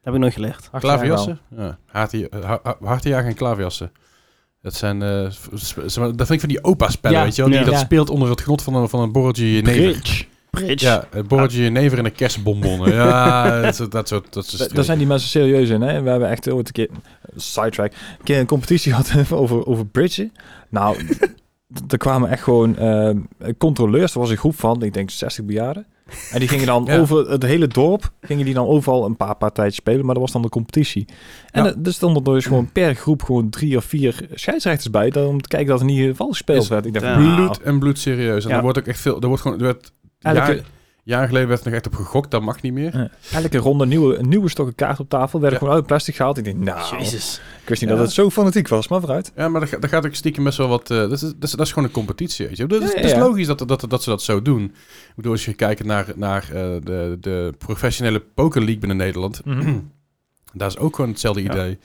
heb 0.03 0.15
ik 0.15 0.21
nooit 0.21 0.33
geleerd. 0.33 0.71
Klaverjassen? 0.79 1.41
Ja. 1.57 1.79
Hartenja- 1.87 2.29
ha- 2.43 2.61
ha- 2.63 2.77
Hartenjagen 2.83 3.29
en 3.29 3.35
klaverjassen. 3.35 3.93
Dat 4.63 4.75
zijn, 4.75 5.03
eh, 5.03 5.09
maar, 5.99 6.17
dat 6.17 6.27
vind 6.27 6.31
ik 6.31 6.41
van 6.41 6.49
die 6.49 6.65
opa-spellen, 6.65 7.19
Ja, 7.19 7.25
weet 7.25 7.35
je 7.37 7.43
wel? 7.43 7.51
Die 7.51 7.61
ja. 7.61 7.65
dat 7.67 7.79
speelt 7.79 8.11
onder 8.11 8.31
het 8.31 8.41
genot 8.41 8.63
van 8.63 8.75
een, 8.75 8.89
van 8.89 9.01
een 9.01 9.13
borreltje 9.13 9.53
jenever. 9.53 10.27
Bridge. 10.53 10.67
Bridge. 10.67 10.87
Ja, 10.87 11.05
een 11.11 11.27
borreltje 11.27 11.63
jenever 11.63 11.99
en 11.99 12.05
een 12.05 12.13
kerstbonbonnen. 12.13 12.93
Ja, 12.93 13.61
dat, 13.63 13.75
soort- 13.77 13.91
dat 13.93 14.09
soort... 14.09 14.33
Dat 14.33 14.47
soort 14.47 14.69
Da- 14.69 14.75
Daar 14.75 14.85
zijn 14.85 14.99
die 14.99 15.07
mensen 15.07 15.29
serieus 15.29 15.69
in, 15.69 15.81
hè? 15.81 16.03
We 16.03 16.11
hebben 16.11 16.29
echt 16.29 16.51
ooit 16.51 16.67
een 16.67 16.73
keer, 16.73 16.89
sidetrack, 17.37 17.93
een 17.93 18.25
keer 18.25 18.39
een 18.39 18.47
competitie 18.47 18.93
gehad 18.95 19.33
over, 19.41 19.67
over 19.67 19.87
bridgen. 19.87 20.33
Nou, 20.69 20.97
er 21.89 21.97
kwamen 21.99 22.31
echt 22.31 22.43
gewoon 22.43 22.77
eh, 22.79 23.11
controleurs, 23.59 24.15
er 24.15 24.21
was 24.21 24.31
een 24.31 24.37
groep 24.37 24.59
van, 24.59 24.83
ik 24.83 24.95
denk 24.95 25.11
60 25.11 25.45
bejaarden. 25.45 25.87
En 26.33 26.39
die 26.39 26.49
gingen 26.49 26.67
dan 26.67 26.85
Ja. 26.87 26.99
over 26.99 27.31
het 27.31 27.43
hele 27.43 27.67
dorp, 27.67 28.13
gingen 28.21 28.45
die 28.45 28.55
dan 28.55 28.67
overal 28.67 29.05
een 29.05 29.17
paar 29.17 29.35
partijtjes 29.37 29.77
spelen, 29.77 30.05
maar 30.05 30.15
dat 30.15 30.23
was 30.23 30.33
dan 30.33 30.43
de 30.43 30.49
competitie. 30.49 31.05
En 31.51 31.65
Ja. 31.65 31.71
er- 31.71 31.77
er 31.83 31.93
stonden 31.93 32.25
dus 32.25 32.47
gewoon 32.47 32.73
per 32.73 32.95
groep 32.95 33.23
gewoon 33.23 33.51
drie 33.51 33.77
of 33.77 33.85
vier 33.85 34.29
scheidsrechters 34.35 34.91
bij, 34.91 35.11
dan 35.11 35.27
om 35.27 35.41
te 35.41 35.49
kijken 35.49 35.69
dat 35.69 35.81
er 35.81 35.87
niet 35.87 36.17
vals 36.17 36.31
gespeeld 36.31 36.69
werd. 36.69 36.87
Ik 36.87 36.93
dacht, 36.93 37.05
Ja. 37.07 37.19
wauw. 37.23 37.35
Bloed 37.37 37.61
en 37.63 37.79
bloed 37.79 37.99
serieus. 37.99 38.45
En 38.45 38.51
Ja. 38.51 38.57
er 38.57 38.63
wordt 38.63 38.79
ook 38.79 38.87
echt 38.87 39.01
veel... 39.01 39.21
Er 39.21 39.27
wordt 39.27 39.43
gewoon... 39.43 39.59
Er 39.59 39.65
werd, 39.65 39.93
Elke- 40.23 40.39
jaar- 40.55 40.61
jaren 41.03 41.29
geleden 41.29 41.49
werd 41.49 41.61
er 41.61 41.67
nog 41.67 41.75
echt 41.75 41.87
op 41.87 41.95
gegokt. 41.95 42.31
Dat 42.31 42.43
mag 42.43 42.63
niet 42.63 42.73
meer. 42.73 42.97
Ja. 42.99 43.11
Elke 43.41 43.59
ronde 43.59 43.87
nieuwe, 43.87 44.17
een 44.17 44.29
nieuwe 44.29 44.49
stokken 44.49 44.75
kaart 44.75 45.01
op 45.01 45.09
tafel, 45.09 45.41
werden 45.41 45.59
Ja. 45.59 45.65
gewoon 45.65 45.75
uit 45.81 45.87
plastic 45.87 46.15
gehaald. 46.17 46.39
Ik 46.39 46.45
denk, 46.45 46.57
nou, 46.59 46.97
Jezus. 46.97 47.41
ik 47.63 47.69
wist 47.69 47.81
niet 47.81 47.91
Ja. 47.91 47.97
dat 47.97 48.05
het 48.05 48.15
zo 48.15 48.31
fanatiek 48.31 48.69
was, 48.69 48.89
maar 48.89 49.01
vooruit. 49.01 49.33
Ja, 49.37 49.49
maar 49.49 49.61
daar 49.81 49.89
gaat 49.89 50.07
ook 50.07 50.15
stiekem 50.15 50.45
best 50.45 50.59
wel 50.59 50.69
wat... 50.69 50.91
eh, 50.91 50.97
dat, 50.97 51.13
is, 51.13 51.21
dat, 51.21 51.35
is, 51.41 51.51
dat 51.51 51.67
is 51.67 51.73
gewoon 51.73 51.89
een 51.89 51.95
competitie, 51.95 52.47
weet 52.47 52.57
je. 52.57 52.67
Dat 52.67 52.83
is, 52.83 52.89
Ja, 52.89 52.95
ja, 52.97 53.03
dat 53.03 53.11
is 53.11 53.17
ja. 53.17 53.23
logisch 53.25 53.47
dat, 53.47 53.69
dat, 53.69 53.85
dat 53.89 54.03
ze 54.03 54.11
dat 54.11 54.23
zo 54.23 54.43
doen. 54.43 54.63
Ik 54.65 55.13
bedoel, 55.17 55.33
als 55.33 55.45
je 55.45 55.53
kijkt 55.55 55.85
naar, 55.85 56.07
naar 56.17 56.43
eh, 56.43 56.53
de, 56.83 57.17
de 57.21 57.55
professionele 57.59 58.21
poker 58.21 58.61
league 58.61 58.79
binnen 58.79 58.97
Nederland... 58.97 59.45
Mhm. 59.45 59.79
Daar 60.55 60.69
is 60.69 60.79
ook 60.79 60.95
gewoon 60.95 61.11
hetzelfde 61.11 61.43
Ja. 61.43 61.51
idee. 61.51 61.79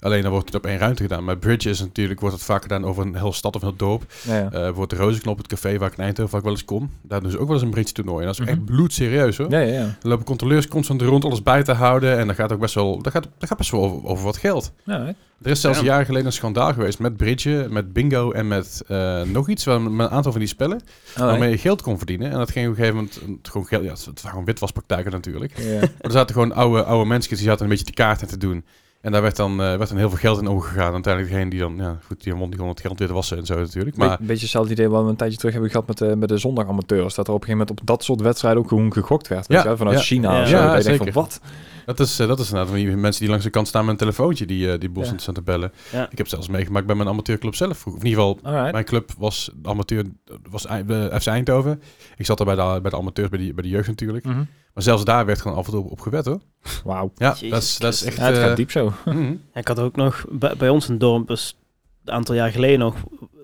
Alleen 0.00 0.22
dan 0.22 0.30
wordt 0.30 0.46
het 0.46 0.54
op 0.56 0.66
één 0.66 0.78
ruimte 0.78 1.02
gedaan. 1.02 1.24
Maar 1.24 1.36
bridges 1.38 1.80
natuurlijk 1.80 2.20
wordt 2.20 2.34
het 2.34 2.44
vaak 2.44 2.62
gedaan 2.62 2.84
over 2.84 3.06
een 3.06 3.16
hele 3.16 3.32
stad 3.32 3.54
of 3.56 3.62
een 3.62 3.68
heel 3.68 3.76
dorp. 3.76 4.04
Ja, 4.22 4.34
ja. 4.36 4.50
Eh 4.50 4.80
de 4.86 4.96
Rozenknop, 4.96 5.36
het 5.38 5.46
café 5.46 5.78
waar 5.78 5.90
ik 5.90 5.96
in 5.98 6.04
Eindhoven 6.04 6.30
vaak 6.32 6.42
wel 6.42 6.52
eens 6.52 6.64
kom. 6.64 6.90
Daar 7.02 7.20
doen 7.20 7.30
ze 7.30 7.38
ook 7.38 7.46
wel 7.46 7.54
eens 7.56 7.64
een 7.64 7.70
bridge 7.70 7.92
toernooi. 7.92 8.20
En 8.20 8.26
dat 8.26 8.34
is 8.34 8.40
ook 8.40 8.46
Mhm. 8.46 8.56
echt 8.56 8.64
bloedserieus 8.66 9.36
hoor. 9.36 9.50
Ja, 9.50 9.58
ja, 9.58 9.72
ja. 9.72 9.80
Er 10.02 10.08
lopen 10.08 10.24
controleurs 10.24 10.68
constant 10.68 11.02
rond 11.02 11.24
alles 11.24 11.42
bij 11.42 11.62
te 11.62 11.72
houden. 11.72 12.18
En 12.18 12.26
dat 12.26 12.36
gaat 12.36 12.52
ook 12.52 12.60
best 12.60 12.74
wel, 12.74 13.02
dat 13.02 13.12
gaat, 13.12 13.28
dat 13.38 13.48
gaat 13.48 13.58
best 13.58 13.70
wel 13.70 13.80
over, 13.84 14.08
over 14.08 14.24
wat 14.24 14.36
geld. 14.36 14.72
ja 14.84 15.00
hè. 15.04 15.10
Er 15.42 15.50
is 15.50 15.60
zelfs 15.60 15.78
Ja. 15.78 15.84
jaren 15.84 16.06
geleden 16.06 16.26
een 16.26 16.32
schandaal 16.32 16.72
geweest 16.72 16.98
met 16.98 17.16
bridgen, 17.16 17.72
met 17.72 17.92
bingo 17.92 18.32
en 18.32 18.48
met 18.48 18.82
eh, 18.88 19.22
nog 19.22 19.48
iets. 19.48 19.64
Met 19.64 19.76
een 19.76 20.00
aantal 20.10 20.30
van 20.32 20.40
die 20.40 20.48
spellen. 20.48 20.80
Oh, 21.18 21.24
waarmee 21.24 21.50
je 21.50 21.58
geld 21.58 21.82
kon 21.82 21.96
verdienen. 21.96 22.30
En 22.30 22.38
dat 22.38 22.50
ging 22.50 22.66
op 22.66 22.70
een 22.70 22.76
gegeven 22.78 22.96
moment, 22.96 23.40
gewoon 23.42 23.66
geld, 23.66 23.82
ja, 23.84 23.90
het 23.90 24.04
waren 24.04 24.30
gewoon 24.30 24.44
witwaspraktijken 24.44 25.12
natuurlijk. 25.12 25.58
Ja. 25.58 25.78
Maar 25.80 25.88
er 25.98 26.10
zaten 26.10 26.34
gewoon 26.34 26.52
oude, 26.52 26.82
oude 26.84 27.08
mensen 27.08 27.36
die 27.36 27.44
zaten 27.44 27.62
een 27.64 27.70
beetje 27.70 27.84
de 27.84 27.92
kaarten 27.92 28.28
te 28.28 28.36
doen. 28.38 28.64
En 29.02 29.12
daar 29.12 29.22
werd 29.22 29.36
dan, 29.36 29.50
eh, 29.50 29.76
werd 29.76 29.88
dan 29.88 29.98
heel 29.98 30.08
veel 30.08 30.18
geld 30.18 30.40
in 30.40 30.46
omgegaan. 30.46 30.92
Uiteindelijk 30.92 31.34
degene 31.34 31.50
die 31.50 31.60
dan, 31.60 31.76
ja, 31.76 31.98
goed, 32.06 32.22
die, 32.22 32.34
won, 32.34 32.50
die 32.50 32.58
kon 32.58 32.68
het 32.68 32.80
geld 32.80 32.98
weer 32.98 33.12
wassen 33.12 33.38
en 33.38 33.46
zo 33.46 33.58
natuurlijk. 33.58 33.96
Maar 33.96 34.10
een 34.20 34.26
beetje 34.26 34.42
hetzelfde 34.42 34.72
idee 34.72 34.88
wat 34.88 35.04
we 35.04 35.10
een 35.10 35.16
tijdje 35.16 35.36
terug 35.38 35.52
hebben 35.52 35.70
gehad 35.70 35.86
met 35.86 35.98
de, 35.98 36.16
met 36.16 36.28
de 36.28 36.38
zondag-amateurs. 36.38 37.14
Dat 37.14 37.28
er 37.28 37.34
op 37.34 37.40
een 37.40 37.46
gegeven 37.46 37.66
moment 37.66 37.80
op 37.80 37.86
dat 37.86 38.04
soort 38.04 38.20
wedstrijden 38.20 38.62
ook 38.62 38.68
gewoon 38.68 38.92
gegokt 38.92 39.28
werd. 39.28 39.46
weet 39.46 39.62
Ja, 39.62 39.70
je 39.70 39.76
vanuit 39.76 39.96
ja. 39.98 40.02
China 40.04 40.34
Ja, 40.36 40.42
of 40.42 40.48
zo. 40.48 40.56
ja, 40.56 40.76
je 40.76 40.82
denkt 40.82 40.98
van, 41.04 41.12
wat? 41.12 41.40
Dat 41.84 42.00
is, 42.00 42.18
eh, 42.18 42.26
dat 42.26 42.38
is 42.38 42.44
inderdaad 42.48 42.70
van 42.70 42.78
die 42.84 42.96
mensen 42.96 43.20
die 43.20 43.30
langs 43.30 43.44
de 43.44 43.50
kant 43.50 43.68
staan 43.68 43.82
met 43.82 43.92
een 43.92 43.98
telefoontje 43.98 44.46
die, 44.46 44.72
eh 44.72 44.78
die 44.78 44.88
boel 44.90 45.04
Ja. 45.04 45.12
staan 45.16 45.34
te 45.34 45.42
bellen. 45.42 45.72
Ja. 45.92 46.10
Ik 46.10 46.18
heb 46.18 46.28
zelfs 46.28 46.48
meegemaakt 46.48 46.86
bij 46.86 46.94
mijn 46.96 47.08
amateurclub 47.08 47.54
zelf. 47.54 47.86
Of 47.86 47.92
in 47.92 48.06
ieder 48.06 48.08
geval, 48.22 48.38
Alright. 48.42 48.72
mijn 48.72 48.84
club 48.84 49.12
was 49.18 49.50
de 49.54 49.68
amateur, 49.68 50.04
was 50.50 50.62
de 50.62 51.18
FC 51.20 51.26
Eindhoven. 51.26 51.82
Ik 52.16 52.26
zat 52.26 52.38
er 52.40 52.44
bij 52.44 52.54
de, 52.54 52.78
bij 52.80 52.90
de 52.90 52.96
amateurs, 52.96 53.28
bij, 53.28 53.38
die, 53.38 53.54
bij 53.54 53.62
de 53.62 53.68
jeugd 53.68 53.88
natuurlijk. 53.88 54.24
Mhm. 54.24 54.44
Maar 54.74 54.82
zelfs 54.82 55.04
daar 55.04 55.26
werd 55.26 55.40
gewoon 55.40 55.56
af 55.56 55.64
en 55.66 55.72
toe 55.72 55.84
op, 55.84 55.90
op 55.90 56.00
gewet 56.00 56.24
hoor. 56.24 56.40
Wauw. 56.84 57.12
Ja, 57.16 57.28
Jezus 57.32 57.50
dat 57.50 57.62
is, 57.62 57.78
dat 57.78 57.92
is 57.92 58.02
echt... 58.02 58.16
Ja, 58.16 58.24
het 58.24 58.36
eh, 58.36 58.42
gaat 58.42 58.56
diep 58.56 58.70
zo. 58.70 58.92
mhm. 59.04 59.34
Ik 59.54 59.68
had 59.68 59.78
ook 59.78 59.96
nog, 59.96 60.24
bij, 60.30 60.54
bij 60.56 60.68
ons 60.68 60.84
in 60.84 60.90
het 60.90 61.00
dorp, 61.00 61.28
dus 61.28 61.56
een 62.04 62.12
aantal 62.12 62.34
jaar 62.34 62.50
geleden 62.50 62.78
nog, 62.78 62.94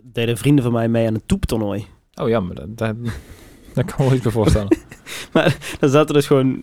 deden 0.02 0.36
vrienden 0.38 0.64
van 0.64 0.72
mij 0.72 0.88
mee 0.88 1.06
aan 1.06 1.14
een 1.14 1.26
toeptoernooi. 1.26 1.86
Oh 2.14 2.28
ja, 2.28 2.40
maar 2.40 2.54
dat, 2.54 2.76
dat, 2.78 2.96
dat 3.74 3.84
kan 3.84 3.94
me 3.98 4.04
wel 4.04 4.12
iets 4.12 4.22
bij 4.22 4.32
voorstellen. 4.32 4.76
Daar 5.78 5.90
zaten 5.98 6.14
dus 6.14 6.26
gewoon 6.26 6.62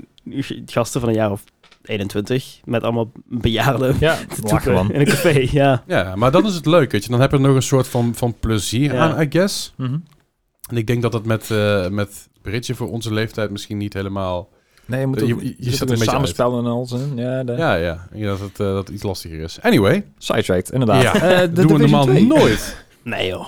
gasten 0.66 1.00
van 1.00 1.10
een 1.10 1.16
jaar 1.16 1.32
of 1.32 1.44
21, 1.90 2.60
met 2.64 2.84
allemaal 2.84 3.12
bejaarden. 3.26 3.96
ja, 4.00 4.18
te. 4.46 4.72
In 4.94 5.00
een 5.00 5.06
café, 5.06 5.48
ja. 5.52 5.84
Ja, 5.88 6.16
maar 6.16 6.32
dan 6.32 6.46
is 6.46 6.56
het 6.56 6.66
leuk, 6.66 6.92
weet 6.92 7.04
je. 7.04 7.10
Dan 7.10 7.22
heb 7.22 7.32
je 7.32 7.38
nog 7.38 7.56
een 7.56 7.62
soort 7.62 7.88
van, 7.88 8.16
van 8.16 8.36
plezier 8.40 8.94
Ja. 8.94 9.00
aan, 9.00 9.22
I 9.22 9.26
guess. 9.30 9.74
Mhm. 9.78 9.98
En 10.70 10.78
ik 10.78 10.88
denk 10.88 11.02
dat 11.02 11.12
dat 11.12 11.26
met, 11.26 11.52
eh 11.52 11.88
met 11.90 12.28
Bridge 12.42 12.76
voor 12.76 12.92
onze 12.92 13.14
leeftijd 13.14 13.50
misschien 13.52 13.78
niet 13.78 13.94
helemaal... 13.94 14.50
Nee, 14.86 15.00
je 15.00 15.08
moet 15.08 15.20
Je- 15.20 15.34
ook, 15.34 15.42
je- 15.42 15.48
je, 15.48 15.56
je 15.60 15.72
zit 15.72 15.82
een 15.82 15.88
een 15.90 15.94
beetje 15.94 16.12
samenspel 16.12 16.58
en 16.60 16.66
alles 16.66 16.92
in. 16.92 17.12
Ja, 17.16 17.44
de 17.44 17.52
Ja, 17.54 17.76
ja. 17.76 17.94
Ik 18.12 18.18
denk 18.18 18.26
dat 18.26 18.40
het, 18.40 18.60
eh, 18.60 18.68
dat 18.74 18.90
iets 18.90 19.04
lastiger 19.04 19.40
is. 19.40 19.58
Anyway, 19.62 20.06
sidetracked, 20.18 20.72
inderdaad. 20.72 21.02
Ja, 21.02 21.14
Eh, 21.14 21.40
de 21.40 21.52
doen 21.52 21.68
we 21.68 21.78
normaal 21.78 22.06
2. 22.06 22.26
nooit. 22.26 22.86
Nee 23.04 23.28
joh. 23.28 23.48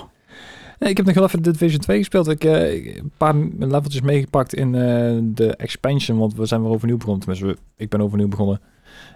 Nee, 0.78 0.90
ik 0.90 0.96
heb 0.96 1.06
nog 1.06 1.14
wel 1.14 1.24
even 1.24 1.42
Division 1.42 1.80
2 1.80 1.98
gespeeld. 1.98 2.28
Ik 2.28 2.44
eh, 2.44 2.74
ik- 2.74 2.96
een 2.96 3.10
paar 3.16 3.34
leveltjes 3.58 4.00
meegepakt 4.00 4.54
in 4.54 4.74
eh, 4.74 5.18
de 5.22 5.56
expansion, 5.56 6.18
want 6.18 6.34
we 6.34 6.46
zijn 6.46 6.62
weer 6.62 6.70
overnieuw 6.70 6.96
begonnen. 6.96 7.20
Tenminste, 7.24 7.62
ik 7.76 7.88
ben 7.88 8.00
overnieuw 8.00 8.28
begonnen. 8.28 8.60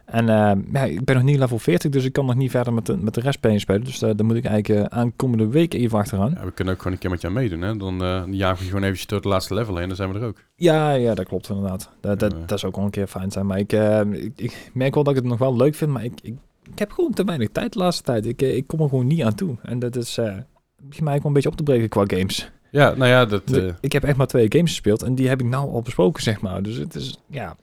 En 0.05 0.29
eh, 0.29 0.53
ja, 0.73 0.83
ik 0.85 1.05
ben 1.05 1.15
nog 1.15 1.25
niet 1.25 1.39
level 1.39 1.59
40, 1.59 1.91
dus 1.91 2.05
ik 2.05 2.13
kan 2.13 2.27
nog 2.27 2.35
niet 2.35 2.51
verder 2.51 2.73
met 2.73 2.87
de, 2.87 2.97
met 2.97 3.15
de 3.15 3.21
rest 3.21 3.39
spelen. 3.61 3.85
Dus 3.85 3.99
daar 3.99 4.25
moet 4.25 4.37
ik 4.37 4.45
eigenlijk 4.45 4.89
aankomende 4.93 5.47
week 5.49 5.75
even 5.75 5.99
achteraan. 5.99 6.31
Ja, 6.39 6.45
we 6.45 6.51
kunnen 6.53 6.73
ook 6.75 6.79
gewoon 6.81 6.93
een 6.93 7.03
keer 7.03 7.11
met 7.11 7.21
jou 7.21 7.35
meedoen, 7.35 7.61
hè. 7.61 7.77
Dan 7.77 8.27
jagen 8.35 8.59
we 8.59 8.65
gewoon 8.65 8.83
eventjes 8.83 9.07
door 9.07 9.19
het 9.19 9.27
laatste 9.29 9.55
level 9.55 9.77
heen, 9.77 9.87
dan 9.89 9.97
zijn 9.97 10.13
we 10.13 10.19
er 10.19 10.27
ook. 10.27 10.43
Ja, 10.57 10.93
ja 10.93 11.15
dat 11.15 11.27
klopt 11.27 11.49
inderdaad. 11.49 11.91
Dat, 12.01 12.19
dat, 12.21 12.35
dat 12.49 12.59
zou 12.59 12.73
ook 12.73 12.77
wel 12.77 12.85
een 12.87 12.91
keer 12.93 13.07
fijn 13.07 13.31
zijn. 13.31 13.47
Maar 13.47 13.59
ik, 13.59 13.73
ik, 13.73 14.33
ik, 14.37 14.71
merk 14.75 14.95
wel 14.95 15.05
dat 15.05 15.13
ik 15.17 15.19
het 15.21 15.29
nog 15.31 15.39
wel 15.39 15.57
leuk 15.57 15.75
vind, 15.75 15.91
maar 15.91 16.05
ik, 16.05 16.19
ik, 16.23 16.35
ik 16.73 16.79
heb 16.79 16.91
gewoon 16.93 17.13
te 17.13 17.25
weinig 17.25 17.49
tijd 17.53 17.73
de 17.73 17.79
laatste 17.79 18.03
tijd. 18.03 18.27
Ik, 18.27 18.43
eh, 18.43 18.57
ik 18.57 18.67
kom 18.67 18.81
er 18.81 18.89
gewoon 18.89 19.07
niet 19.07 19.23
aan 19.23 19.35
toe. 19.35 19.57
En 19.63 19.79
dat 19.79 19.97
is... 19.97 20.19
Uh, 20.19 20.35
begint 20.83 21.05
mij 21.05 21.15
ook 21.15 21.23
wel 21.23 21.29
een 21.29 21.33
beetje 21.33 21.51
op 21.51 21.57
te 21.57 21.63
breken 21.63 21.89
qua 21.89 22.05
games. 22.07 22.51
Ja, 22.71 22.95
nou 22.95 23.11
ja, 23.11 23.25
dat... 23.25 23.53
Uh... 23.53 23.73
Ik 23.81 23.93
heb 23.93 24.05
echt 24.05 24.17
maar 24.17 24.27
twee 24.27 24.47
games 24.49 24.71
gespeeld 24.71 25.03
en 25.03 25.15
die 25.15 25.29
heb 25.29 25.41
ik 25.41 25.47
nou 25.47 25.71
al 25.71 25.83
besproken, 25.83 26.23
zeg 26.23 26.41
maar. 26.41 26.63
Dus 26.63 26.77
het 26.77 26.95
is, 26.95 27.19
ja, 27.27 27.57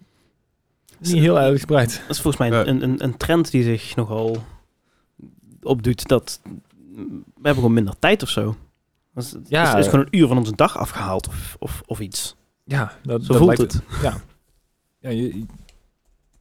niet 0.99 1.13
heel 1.13 1.37
uitgebreid. 1.37 2.01
Dat 2.07 2.15
is 2.15 2.21
volgens 2.21 2.49
mij 2.49 2.67
een, 2.67 2.83
een, 2.83 3.03
een 3.03 3.17
trend 3.17 3.51
die 3.51 3.63
zich 3.63 3.95
nogal 3.95 4.37
opdoet 5.61 6.07
dat 6.07 6.41
we 6.43 7.21
hebben 7.33 7.55
gewoon 7.55 7.73
minder 7.73 7.99
tijd 7.99 8.23
of 8.23 8.29
zo. 8.29 8.55
Dus 9.13 9.31
het 9.31 9.49
ja, 9.49 9.77
is, 9.77 9.85
is 9.85 9.91
gewoon 9.91 10.05
een 10.05 10.19
uur 10.19 10.27
van 10.27 10.37
onze 10.37 10.55
dag 10.55 10.77
afgehaald 10.77 11.27
of, 11.27 11.55
of, 11.59 11.81
of 11.85 11.99
iets. 11.99 12.35
Ja, 12.63 12.93
dat, 13.03 13.21
zo 13.21 13.27
dat 13.27 13.37
voelt 13.37 13.57
lijkt 13.57 13.73
het. 13.73 13.83
Ja, 14.01 14.21
ja 14.99 15.09
je, 15.09 15.45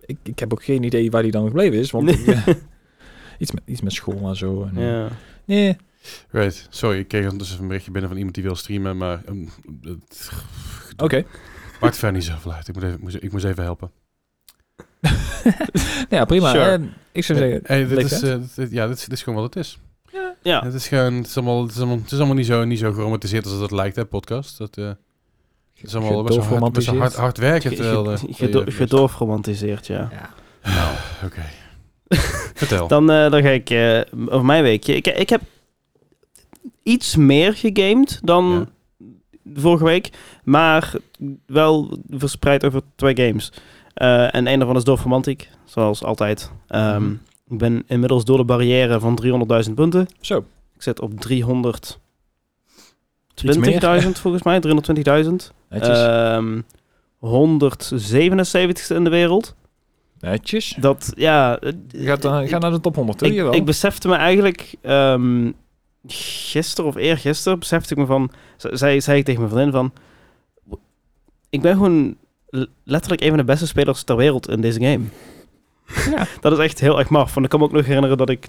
ik, 0.00 0.18
ik 0.23 0.38
heb 0.38 0.52
ook 0.52 0.64
geen 0.64 0.82
idee 0.82 1.11
waar 1.11 1.23
die 1.23 1.30
dan 1.30 1.47
gebleven 1.47 1.78
is, 1.78 1.90
want 1.90 2.08
ik, 2.08 2.44
iets, 3.38 3.52
met, 3.52 3.62
iets 3.64 3.80
met 3.80 3.92
school 3.92 4.28
en 4.28 4.37
zo. 4.37 4.64
En, 4.64 4.80
Ja. 4.80 5.08
Nee, 5.44 5.76
Right, 6.30 6.66
sorry, 6.70 6.98
ik 6.98 7.08
kreeg 7.08 7.22
ondertussen 7.24 7.60
een 7.60 7.66
berichtje 7.66 7.90
binnen 7.90 8.08
van 8.10 8.18
iemand 8.18 8.36
die 8.36 8.44
wil 8.44 8.56
streamen, 8.56 8.96
maar 8.96 9.20
ehm, 9.26 9.44
het 9.82 10.30
Oké. 10.96 11.24
maakt 11.80 11.96
verder 11.98 12.16
niet 12.16 12.24
zoveel 12.28 12.52
uit. 12.52 12.68
Ik 12.68 12.74
moet 12.74 12.82
even, 12.84 13.22
ik 13.22 13.32
moest, 13.32 13.44
even 13.44 13.62
helpen. 13.62 13.90
ja, 16.08 16.24
prima. 16.24 16.50
Sure. 16.50 16.64
Eh, 16.72 16.80
ik 17.12 17.24
zou 17.24 17.38
zeggen, 17.38 17.60
Hey, 17.64 17.86
dit 17.86 17.98
is, 18.12 18.22
eh, 18.22 18.36
dit- 18.56 18.70
ja, 18.70 18.86
dit, 18.86 18.96
is- 18.96 19.02
dit 19.04 19.12
is 19.12 19.22
gewoon 19.22 19.40
wat 19.42 19.54
het 19.54 19.64
is. 19.64 19.78
Ja, 20.42 20.62
Het 20.64 20.74
is 20.74 20.88
gewoon, 20.88 21.14
het 21.14 21.26
is 21.26 21.36
allemaal, 21.36 21.62
het 21.62 21.70
is 21.70 21.76
allemaal, 21.78 21.96
het 21.96 22.12
is 22.12 22.18
allemaal 22.18 22.34
niet, 22.36 22.46
zo, 22.46 22.64
niet 22.64 22.78
zo 22.78 22.92
geromantiseerd 22.92 23.44
als 23.46 23.58
dat 23.58 23.70
lijkt, 23.70 23.96
hè, 23.96 24.04
podcast. 24.04 24.58
Dat, 24.58 24.76
eh, 24.76 24.84
het 24.86 24.96
is 25.86 25.94
allemaal 25.94 26.22
best 26.22 26.48
wel 26.48 26.58
hard, 26.58 26.72
best 26.72 26.86
wel 26.90 26.98
hard, 26.98 27.14
hard 27.14 27.38
werken. 27.38 27.74
Terwijl, 27.74 28.12
eh, 28.12 28.18
Gedo- 28.30 28.62
je- 28.64 28.70
Gedoofromantiseerd, 28.70 29.86
ja. 29.86 30.08
ja. 30.62 30.92
Oké. 31.24 31.42
Vertel. 32.54 32.88
Dan, 32.88 33.10
eh, 33.10 33.30
dan 33.30 33.42
ga 33.42 33.48
ik 33.48 33.70
eh, 33.70 34.00
over 34.26 34.44
mijn 34.44 34.62
weekje. 34.62 34.94
Ik, 34.96 35.06
ik 35.06 35.28
heb 35.28 35.40
iets 36.82 37.16
meer 37.16 37.54
gegamed 37.54 38.20
dan 38.25 38.68
vorige 39.54 39.84
week, 39.84 40.10
maar 40.44 40.92
wel 41.46 41.98
verspreid 42.08 42.64
over 42.64 42.82
twee 42.96 43.16
games. 43.16 43.52
Eh, 43.94 44.34
en 44.34 44.46
een 44.46 44.58
daarvan 44.58 44.76
is 44.76 44.84
Doof 44.84 45.02
Romantic, 45.02 45.48
zoals 45.64 46.04
altijd. 46.04 46.50
Ehm, 46.68 47.02
Mhm. 47.02 47.12
Ik 47.50 47.58
ben 47.58 47.82
inmiddels 47.87 48.25
door 48.25 48.37
de 48.37 48.44
barrière 48.44 49.00
van 49.00 49.14
300.000 49.16 49.75
punten. 49.75 50.06
Zo. 50.20 50.38
Ik 50.75 50.82
zit 50.82 51.00
op 51.00 51.12
320.000 51.20 51.98
meer. 53.58 54.16
volgens 54.22 54.42
mij, 54.42 54.60
320.000. 54.60 55.52
Netjes. 55.68 55.98
Ehm 55.98 56.60
177ste 57.20 58.94
in 58.94 59.04
de 59.04 59.10
wereld. 59.10 59.54
Netjes. 60.20 60.76
Dat, 60.80 61.12
ja... 61.16 61.58
eh, 61.58 61.72
Gaat, 61.92 62.22
dan, 62.22 62.48
ga 62.48 62.58
naar 62.58 62.70
de 62.70 62.80
top 62.80 62.94
100 62.94 63.18
toe, 63.18 63.28
ik, 63.34 63.54
ik 63.54 63.64
besefte 63.64 64.08
me 64.08 64.14
eigenlijk 64.14 64.75
ehm 64.82 65.50
gisteren 66.07 66.90
of 66.90 66.97
eergisteren 66.97 67.59
besefte 67.59 67.93
ik 67.95 67.99
me 68.00 68.07
van, 68.07 68.31
ze- 68.57 68.76
zei, 68.76 69.00
zei 69.00 69.19
ik 69.19 69.25
tegen 69.25 69.40
mijn 69.40 69.52
vriendin 69.52 69.73
van, 69.73 69.93
ik 71.50 71.61
ben 71.61 71.73
gewoon 71.73 72.17
letterlijk 72.85 73.23
een 73.23 73.28
van 73.28 73.37
de 73.38 73.45
beste 73.45 73.67
spelers 73.67 74.02
ter 74.02 74.17
wereld 74.17 74.49
in 74.49 74.61
deze 74.61 74.81
game. 74.81 75.05
Ja. 76.11 76.26
Dat 76.40 76.52
is 76.52 76.59
echt 76.59 76.81
heel 76.81 76.99
erg 76.99 77.09
maf. 77.09 77.35
Want 77.35 77.45
ik 77.45 77.50
kan 77.50 77.61
me 77.61 77.67
ook 77.67 77.73
nog 77.73 77.87
herinneren 77.87 78.17
dat 78.19 78.28
ik 78.31 78.47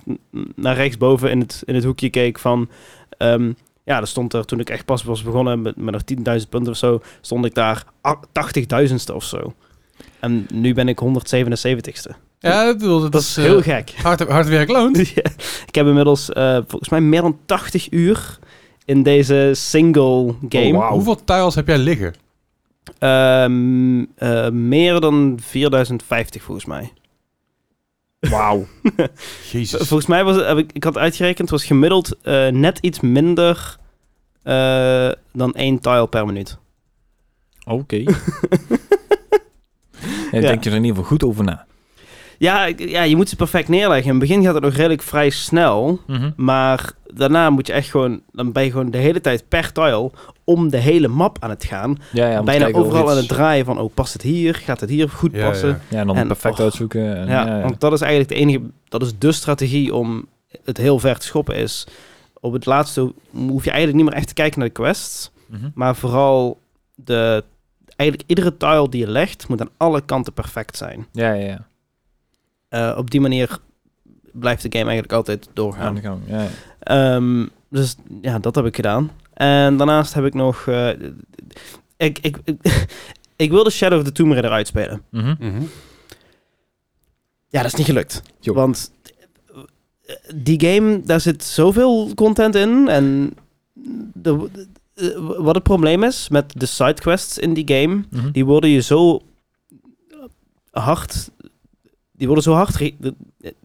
naar 0.56 0.76
rechtsboven 0.76 1.32
in 1.32 1.40
het, 1.40 1.62
in 1.66 1.76
het 1.76 1.84
hoekje 1.84 2.10
keek 2.10 2.40
van, 2.40 2.70
ehm, 3.18 3.52
ja, 3.84 4.00
er 4.00 4.08
stond 4.08 4.34
er 4.34 4.46
toen 4.46 4.60
ik 4.60 4.70
echt 4.70 4.86
pas 4.86 5.04
was 5.04 5.24
begonnen 5.24 5.62
met, 5.62 5.76
met 5.76 5.94
nog 5.94 6.02
10.000 6.42 6.50
punten 6.50 6.72
of 6.72 6.78
zo, 6.78 7.02
stond 7.22 7.46
ik 7.46 7.54
daar 7.54 7.84
a- 8.08 8.20
80.000ste 8.32 9.14
of 9.16 9.24
zo. 9.24 9.54
En 10.20 10.48
nu 10.54 10.74
ben 10.74 10.88
ik 10.88 11.00
177ste. 11.00 12.16
Ja, 12.40 12.74
bedoel, 12.76 13.00
dat, 13.02 13.12
Dat 13.12 13.22
is 13.22 13.38
is 13.38 13.44
heel 13.46 13.58
eh, 13.58 13.64
gek. 13.64 13.92
hard, 14.02 14.28
hard 14.28 14.48
werk 14.48 14.70
loont. 14.70 15.08
Ja. 15.16 15.32
Ik 15.68 15.76
heb 15.76 15.86
inmiddels 15.88 16.30
eh, 16.30 16.58
volgens 16.68 16.90
mij 16.90 17.02
meer 17.02 17.22
dan 17.22 17.38
80 17.46 17.92
uur 17.92 18.40
in 18.86 19.04
deze 19.04 19.52
single 19.54 20.36
game. 20.50 20.74
Oh, 20.74 20.78
wauw. 20.78 20.92
Hoeveel 20.92 21.24
tiles 21.24 21.56
heb 21.56 21.68
jij 21.68 21.78
liggen? 21.78 22.14
Ehm, 23.00 24.06
eh, 24.16 24.50
meer 24.50 25.00
dan 25.00 25.38
4050 25.42 26.44
volgens 26.44 26.66
mij. 26.66 26.94
Wauw. 28.20 28.66
Jezus. 29.52 29.88
Volgens 29.88 30.10
mij 30.10 30.24
was 30.24 30.36
het, 30.36 30.46
heb 30.46 30.58
ik, 30.58 30.72
ik 30.74 30.84
had 30.84 30.98
uitgerekend, 30.98 31.40
het 31.40 31.60
was 31.60 31.66
gemiddeld 31.66 32.18
eh, 32.22 32.48
net 32.48 32.78
iets 32.82 33.00
minder 33.00 33.78
eh, 34.44 35.10
dan 35.34 35.54
één 35.54 35.80
tile 35.80 36.08
per 36.08 36.26
minuut. 36.26 36.58
Oké. 37.66 37.96
ja, 40.32 40.40
denk 40.40 40.64
je 40.64 40.70
er 40.70 40.76
in 40.76 40.84
ieder 40.84 40.96
geval 40.96 41.04
goed 41.04 41.24
over 41.24 41.44
na. 41.44 41.66
Ja, 42.40 42.66
ja, 42.78 43.02
je 43.02 43.16
moet 43.16 43.30
ze 43.30 43.36
perfect 43.36 43.68
neerleggen. 43.68 44.06
In 44.14 44.20
het 44.20 44.28
begin 44.28 44.44
gaat 44.44 44.54
het 44.54 44.64
nog 44.64 44.74
redelijk 44.74 45.02
vrij 45.02 45.30
snel. 45.30 46.00
Mhm. 46.08 46.32
Maar 46.36 46.92
daarna 47.14 47.50
moet 47.50 47.68
je 47.68 47.74
echt 47.74 47.90
gewoon, 47.90 48.22
dan 48.32 48.52
ben 48.52 48.64
je 48.64 48.72
gewoon 48.72 48.92
de 48.92 48.98
hele 48.98 49.22
tijd 49.22 49.48
per 49.48 49.72
tile 49.72 50.12
om 50.44 50.70
de 50.70 50.78
hele 50.78 51.08
map 51.08 51.38
aan 51.40 51.50
het 51.50 51.64
gaan. 51.64 51.98
Ja, 52.12 52.30
ja, 52.32 52.44
bijna 52.44 52.72
overal 52.72 53.10
aan 53.10 53.18
het 53.18 53.28
draaien 53.28 53.66
van, 53.66 53.80
oh, 53.80 53.94
past 53.94 54.14
het 54.14 54.22
hier? 54.22 54.56
Gaat 54.56 54.80
het 54.80 54.90
hier 54.90 55.10
goed 55.10 55.34
Ja, 55.34 55.48
passen? 55.50 55.70
ja. 55.70 55.80
Ja, 55.90 56.00
en 56.00 56.08
dan 56.08 56.16
En- 56.16 56.28
perfect 56.28 56.60
uitzoeken. 56.60 57.18
En, 57.18 57.28
Ja, 57.28 57.46
ja, 57.46 57.56
ja. 57.58 57.62
want 57.62 57.80
dat 57.80 57.94
is 57.94 58.02
eigenlijk 58.02 58.32
de 58.32 58.38
enige, 58.38 58.62
dat 58.90 59.02
is 59.02 59.18
de 59.18 59.32
strategie 59.32 59.96
om 59.96 60.26
het 60.64 60.78
heel 60.78 61.00
ver 61.00 61.20
te 61.20 61.26
schoppen 61.26 61.56
is. 61.56 61.88
Op 62.40 62.54
het 62.54 62.66
laatste 62.66 63.14
hoef 63.32 63.64
je 63.64 63.70
eigenlijk 63.72 64.02
niet 64.02 64.10
meer 64.10 64.18
echt 64.20 64.28
te 64.28 64.34
kijken 64.34 64.60
naar 64.60 64.68
de 64.68 64.74
quests, 64.74 65.32
Mhm. 65.46 65.70
maar 65.74 65.96
vooral 65.96 66.60
de, 66.96 67.44
eigenlijk 67.96 68.30
iedere 68.30 68.58
tile 68.58 68.90
die 68.90 69.00
je 69.06 69.12
legt 69.12 69.48
moet 69.48 69.62
aan 69.62 69.70
alle 69.78 70.02
kanten 70.02 70.34
perfect 70.34 70.78
zijn. 70.78 71.08
Ja, 71.12 71.34
ja, 71.34 71.46
ja. 71.48 71.68
Eh, 72.70 72.94
op 72.98 73.12
die 73.12 73.22
manier 73.22 73.58
blijft 74.32 74.62
de 74.62 74.70
game 74.72 74.84
eigenlijk 74.90 75.14
altijd 75.14 75.46
Aan 75.48 75.54
doorgaan. 75.54 75.96
de 75.96 76.02
gang. 76.02 76.22
Ja, 76.28 76.42
ja. 76.42 76.50
Ehm, 76.80 77.46
dus 77.70 77.96
ja, 78.22 78.40
dat 78.40 78.56
heb 78.56 78.66
ik 78.66 78.76
gedaan. 78.76 79.12
En 79.34 79.78
daarnaast 79.78 80.14
heb 80.14 80.26
ik 80.26 80.34
nog, 80.34 80.68
eh, 80.68 80.90
ik, 81.98 82.20
ik, 82.20 82.38
ik, 82.44 82.58
ik 83.36 83.50
wilde 83.52 83.70
Shadow 83.70 83.98
of 84.00 84.04
the 84.06 84.12
Tomb 84.12 84.32
Raider 84.32 84.52
uitspelen. 84.52 85.02
Mhm. 85.10 85.36
Mhm. 85.40 85.62
Ja, 87.48 87.62
dat 87.62 87.66
is 87.72 87.78
niet 87.78 87.86
gelukt. 87.88 88.22
Jo. 88.40 88.54
Want 88.54 88.92
eh, 90.06 90.16
die 90.36 90.60
game, 90.66 91.02
daar 91.02 91.22
zit 91.22 91.44
zoveel 91.44 92.14
content 92.16 92.56
in. 92.56 92.88
En 92.88 93.34
de, 94.14 94.48
wat 95.38 95.56
het 95.56 95.64
probleem 95.64 96.04
is 96.04 96.30
met 96.30 96.54
de 96.60 96.66
sidequests 96.66 97.38
in 97.38 97.54
die 97.54 97.68
game, 97.76 98.04
Mhm. 98.10 98.32
die 98.32 98.46
worden 98.46 98.70
je 98.70 98.82
zo 98.82 99.22
hard. 100.72 101.30
Die 102.20 102.28
worden 102.28 102.44
zo 102.46 102.54
hard 102.54 102.92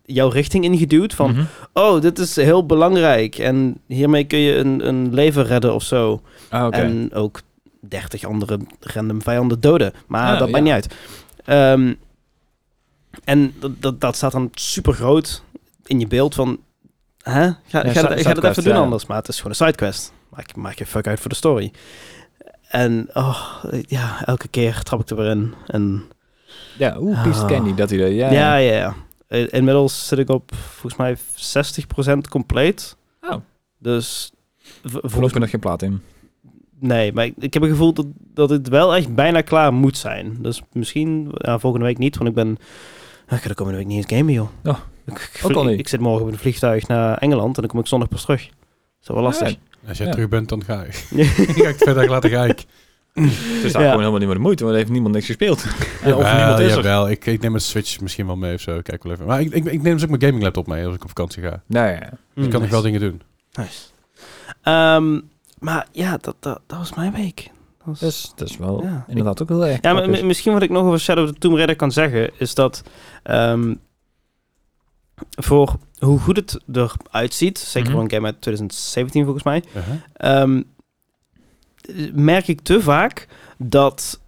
jouw 0.05 0.29
richting 0.29 0.65
ingeduwd 0.65 1.15
van, 1.15 1.31
Mhm. 1.31 1.45
oh, 1.73 2.01
dit 2.01 2.19
is 2.19 2.37
heel 2.37 2.67
belangrijk 2.67 3.39
en 3.39 3.81
hiermee 3.87 4.25
kun 4.25 4.39
je 4.39 4.57
een, 4.57 4.87
een 4.89 5.15
leven 5.15 5.45
redden 5.45 5.75
of 5.75 5.83
zo. 5.83 6.23
Ah. 6.51 6.77
En 6.77 7.13
ook 7.13 7.41
30 7.81 8.25
andere 8.25 8.59
random 8.81 9.23
vijanden 9.23 9.61
doden. 9.61 9.93
Maar 10.07 10.33
Ah, 10.33 10.39
dat 10.39 10.51
maakt 10.51 10.67
ja. 10.67 10.73
niet 10.75 10.85
uit. 10.85 10.95
Ehm, 11.45 11.95
en 13.25 13.55
dat, 13.61 13.71
dat, 13.83 14.01
dat 14.01 14.17
staat 14.17 14.33
dan 14.33 14.51
super 14.55 14.93
groot 14.93 15.43
in 15.85 16.01
je 16.01 16.07
beeld 16.07 16.35
van... 16.35 16.59
Hè? 17.23 17.33
Ga, 17.47 17.57
ga, 17.69 17.81
side- 17.81 17.93
ga 17.93 18.09
dat 18.09 18.19
sidequest, 18.19 18.45
even 18.59 18.65
doen 18.65 18.73
ja. 18.75 18.79
anders. 18.81 19.07
Maar 19.07 19.17
het 19.17 19.29
is 19.29 19.37
gewoon 19.37 19.51
een 19.51 19.57
sidequest. 19.67 20.13
Maak, 20.31 20.57
maak 20.57 20.79
je 20.79 20.87
fuck 20.87 21.07
uit 21.07 21.21
voor 21.21 21.31
de 21.31 21.37
story. 21.37 21.73
En 22.69 23.09
oh, 23.13 23.65
ja, 23.87 24.25
elke 24.27 24.49
keer 24.49 24.83
trap 24.83 25.01
ik 25.01 25.11
er 25.11 25.17
weer 25.17 25.31
in. 25.31 25.55
En 25.67 26.03
Ja, 26.79 26.91
piece 26.91 27.29
of 27.29 27.41
Ah. 27.43 27.47
candy, 27.47 27.75
dat 27.75 27.91
idee. 27.91 28.15
Ja, 28.15 28.31
ja, 28.33 28.57
ja, 28.57 28.73
ja. 29.29 29.47
Inmiddels 29.51 30.07
zit 30.09 30.19
ik 30.19 30.29
op 30.29 30.55
volgens 30.55 30.97
mij 30.97 31.17
60% 32.17 32.29
compleet. 32.29 32.97
Oh. 33.21 33.35
Dus 33.79 34.33
Voorlopig 34.85 35.39
nog 35.39 35.51
geen 35.51 35.61
plaat 35.61 35.83
in. 35.83 36.01
Nee, 36.79 37.13
maar 37.13 37.25
ik, 37.25 37.35
ik 37.39 37.53
heb 37.53 37.63
het 37.63 37.71
gevoel 37.71 37.93
dat, 37.93 38.07
dat 38.35 38.51
het 38.51 38.69
wel 38.69 38.95
echt 38.97 39.15
bijna 39.15 39.41
klaar 39.41 39.73
moet 39.73 39.97
zijn. 39.97 40.37
Dus 40.41 40.63
misschien 40.73 41.29
ja, 41.33 41.59
volgende 41.59 41.87
week 41.87 41.99
niet, 41.99 42.17
want 42.17 42.29
ik 42.29 42.35
ben... 42.35 42.57
Ah, 43.27 43.37
Ik 43.37 43.43
ga 43.43 43.49
de 43.49 43.55
komende 43.55 43.79
week 43.79 43.87
niet 43.89 43.97
eens 43.97 44.19
gamen, 44.19 44.33
joh. 44.35 44.49
Oh, 44.65 44.79
ik, 45.07 45.31
ik, 45.35 45.41
ook 45.45 45.53
al 45.53 45.65
niet. 45.65 45.79
ik 45.79 45.89
zit 45.89 46.01
morgen 46.01 46.27
op 46.27 46.33
een 46.33 46.39
vliegtuig 46.39 46.87
naar 46.89 47.19
Engeland 47.19 47.55
en 47.57 47.63
dan 47.63 47.71
kom 47.71 47.81
ik 47.81 47.87
zondag 47.87 48.09
pas 48.09 48.23
terug. 48.23 48.47
Dat 48.47 48.57
is 49.01 49.09
wel 49.09 49.23
lastig. 49.23 49.49
Ja, 49.49 49.89
Als 49.89 49.99
jij 49.99 50.07
Ja. 50.07 50.13
terug 50.13 50.29
bent, 50.29 50.49
dan 50.49 50.65
ga 50.65 50.83
ik. 50.83 50.95
ga 51.63 51.69
ik 51.69 51.77
twee 51.77 51.95
dagen 51.95 52.11
later 52.11 52.31
ga 52.31 52.45
ik. 52.45 52.65
Het 53.23 53.65
is 53.65 53.73
daar 53.73 53.83
Ja. 53.83 53.89
gewoon 53.91 53.99
helemaal 53.99 54.19
niet 54.19 54.27
meer 54.27 54.37
de 54.37 54.43
moeite, 54.43 54.63
want 54.63 54.75
er 54.75 54.81
heeft 54.81 54.93
niemand 54.93 55.15
niks 55.15 55.27
gespeeld. 55.27 55.63
Ja, 56.05 56.15
of 56.17 56.23
Jawel, 56.23 56.37
niemand 56.37 56.59
is 56.59 56.71
er. 56.71 56.77
jawel. 56.77 57.11
Ik, 57.11 57.27
ik 57.27 57.41
neem 57.41 57.55
een 57.55 57.61
Switch 57.61 58.01
misschien 58.01 58.27
wel 58.27 58.37
mee 58.37 58.55
of 58.55 58.61
zo. 58.61 58.81
Kijk 58.83 59.03
wel 59.03 59.13
even. 59.13 59.27
Maar 59.27 59.41
ik, 59.41 59.53
ik, 59.53 59.65
ik 59.65 59.83
neem 59.83 59.95
dus 59.95 60.03
ook 60.03 60.09
mijn 60.09 60.23
gaming 60.23 60.43
laptop 60.43 60.67
mee 60.67 60.87
als 60.87 60.95
ik 60.95 61.03
op 61.03 61.09
vakantie 61.09 61.43
ga. 61.43 61.63
Nou 61.67 61.89
ja. 61.91 62.11
Dus 62.35 62.45
ik 62.45 62.51
kan 62.51 62.61
nog 62.61 62.71
wel 62.71 62.83
dingen 62.83 63.01
doen. 63.01 63.23
Nice. 63.53 63.81
Ehm, 64.63 65.21
maar 65.59 65.87
ja, 65.93 66.17
dat, 66.21 66.37
dat, 66.41 66.61
dat 66.67 66.79
was 66.79 66.95
mijn 66.95 67.13
week. 67.13 67.51
Dat 67.79 67.87
was- 67.87 67.99
Dus 67.99 68.33
dat 68.37 68.49
is 68.49 68.57
wel 68.57 68.83
Ja. 68.83 69.05
inderdaad 69.09 69.43
ook 69.43 69.49
heel 69.49 69.67
erg 69.67 69.79
Ja, 69.83 69.93
maar 69.93 70.25
misschien 70.25 70.53
wat 70.53 70.63
ik 70.63 70.71
nog 70.71 70.85
over 70.85 71.01
Shadow 71.01 71.25
of 71.25 71.33
the 71.33 71.39
Tomb 71.39 71.55
Raider 71.57 71.77
kan 71.77 71.93
zeggen, 71.93 72.31
is 72.39 72.55
dat 72.55 72.83
ehm, 73.23 73.75
voor 75.31 75.77
hoe 75.99 76.19
goed 76.19 76.37
het 76.37 76.59
eruit 76.73 77.35
ziet, 77.35 77.59
zeker 77.59 77.83
Mhm. 77.89 77.93
voor 77.93 78.03
een 78.05 78.11
game 78.15 78.27
uit 78.27 78.41
2017 78.41 79.23
volgens 79.25 79.45
mij, 79.45 79.63
ehm, 80.13 80.63
merk 82.15 82.49
ik 82.49 82.61
te 82.61 82.81
vaak 82.83 83.29
dat 83.59 84.21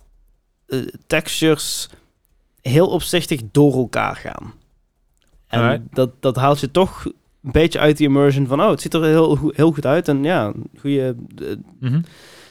eh, 0.67 0.79
textures 1.07 1.89
heel 2.61 2.87
opzichtig 2.89 3.41
door 3.53 3.73
elkaar 3.73 4.17
gaan. 4.17 4.53
En 5.47 5.89
dat, 5.93 6.11
dat 6.21 6.37
haalt 6.37 6.61
je 6.61 6.71
toch 6.71 7.05
een 7.05 7.53
beetje 7.53 7.79
uit 7.79 7.97
die 7.97 8.07
immersion 8.07 8.47
van, 8.47 8.61
oh, 8.63 8.71
het 8.71 8.81
ziet 8.81 8.95
er 8.95 9.05
heel, 9.05 9.37
goed- 9.37 9.57
heel 9.57 9.73
goed 9.73 9.87
uit 9.87 10.09
en 10.09 10.25
ja, 10.25 10.53
goede, 10.81 11.15
de, 11.35 11.59
Mhm. 11.81 12.01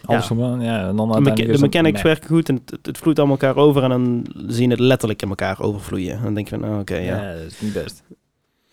Alles 0.06 0.26
van, 0.26 0.62
ja, 0.62 0.88
en 0.88 0.96
dan 0.96 1.12
de, 1.12 1.22
mecha- 1.22 1.36
de 1.52 1.60
mechanics 1.60 2.04
nee. 2.04 2.12
werken 2.14 2.30
goed 2.30 2.50
en 2.50 2.62
het, 2.66 2.86
het 2.86 2.98
vloeit 2.98 3.20
allemaal 3.20 3.38
elkaar 3.40 3.64
over 3.64 3.84
en 3.84 3.90
dan 3.90 4.26
zie 4.48 4.64
je 4.64 4.70
het 4.70 4.80
letterlijk 4.80 5.22
in 5.22 5.30
elkaar 5.30 5.60
overvloeien. 5.62 6.18
En 6.18 6.24
dan 6.24 6.34
denk 6.34 6.50
je 6.50 6.60
van, 6.60 6.70
oh, 6.70 6.80
oké, 6.80 6.96
ja, 6.96 7.22
Ja, 7.22 7.34
dat 7.34 7.46
is 7.46 7.62
niet 7.62 7.74
best. 7.74 8.04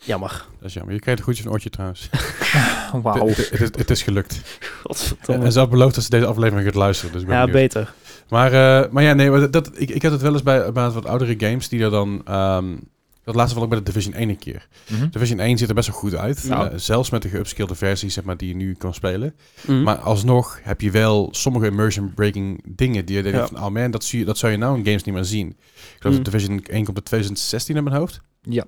Jammer. 0.04 0.47
Dat 0.59 0.68
is 0.68 0.75
jammer. 0.75 0.94
Je 0.94 1.00
krijgt 1.00 1.21
een 1.21 1.26
goedje 1.26 1.44
een 1.44 1.50
oortje 1.50 1.71
trouwens. 1.71 2.09
Wauw. 3.02 3.26
Het, 3.28 3.37
het, 3.37 3.61
is, 3.61 3.68
het 3.76 3.90
is 3.90 4.02
gelukt. 4.02 4.40
Godverdomme. 4.82 5.44
En 5.44 5.52
ze 5.52 5.59
had 5.59 5.71
beloofd 5.71 5.94
dat 5.94 6.04
ze 6.04 6.11
deze 6.11 6.26
aflevering 6.26 6.66
gaat 6.66 6.75
luisteren. 6.75 7.12
Dus 7.12 7.23
ik 7.23 7.28
ben 7.28 7.37
Ja, 7.37 7.44
benieuwd. 7.44 7.73
beter. 7.73 7.92
Maar, 8.28 8.52
eh, 8.85 8.90
maar 8.90 9.02
ja, 9.02 9.12
nee, 9.12 9.30
maar 9.30 9.50
dat, 9.50 9.71
ik, 9.75 9.90
ik 9.90 10.02
had 10.02 10.12
het 10.12 10.21
wel 10.21 10.32
eens 10.32 10.42
bij, 10.42 10.73
bij 10.73 10.90
wat 10.90 11.06
oudere 11.06 11.35
games 11.38 11.68
die 11.68 11.82
er 11.82 11.90
dan... 11.90 12.23
ehm, 12.25 12.76
Dat 13.25 13.35
laatste 13.35 13.54
wel 13.54 13.64
ook 13.64 13.71
bij 13.71 13.78
de 13.78 13.85
Division 13.85 14.14
1 14.14 14.28
een 14.28 14.38
keer. 14.38 14.68
Mhm. 14.90 15.09
Division 15.11 15.38
1 15.38 15.59
ziet 15.59 15.68
er 15.68 15.75
best 15.75 15.88
wel 15.88 15.97
goed 15.97 16.14
uit. 16.14 16.49
Eh, 16.49 16.66
zelfs 16.76 17.11
met 17.11 17.23
de 17.23 17.28
geupskillede 17.28 17.75
versie 17.75 18.11
zeg 18.11 18.25
maar, 18.25 18.37
die 18.37 18.49
je 18.49 18.54
nu 18.56 18.75
kan 18.75 18.94
spelen. 18.94 19.35
Mhm. 19.66 19.82
Maar 19.82 19.97
alsnog 19.97 20.59
heb 20.62 20.80
je 20.80 20.90
wel 20.90 21.28
sommige 21.32 21.66
immersion 21.66 22.14
breaking 22.14 22.62
dingen 22.68 23.04
die 23.04 23.16
je 23.16 23.23
denkt 23.23 23.38
Ja. 23.38 23.47
van, 23.47 23.64
oh 23.64 23.68
man, 23.71 23.90
dat, 23.90 24.04
zie 24.04 24.18
je, 24.18 24.25
dat 24.25 24.38
zou 24.38 24.52
je 24.52 24.59
nou 24.59 24.78
in 24.78 24.85
games 24.85 25.02
niet 25.04 25.14
meer 25.14 25.25
zien. 25.25 25.49
Ik 25.49 25.56
geloof 25.99 26.16
Mm. 26.18 26.23
dat 26.23 26.32
Division 26.32 26.59
1 26.64 26.85
komt 26.85 26.97
in 26.97 27.02
2016 27.04 27.76
in 27.76 27.85
mijn 27.85 27.97
hoofd. 27.97 28.21
Ja. 28.42 28.64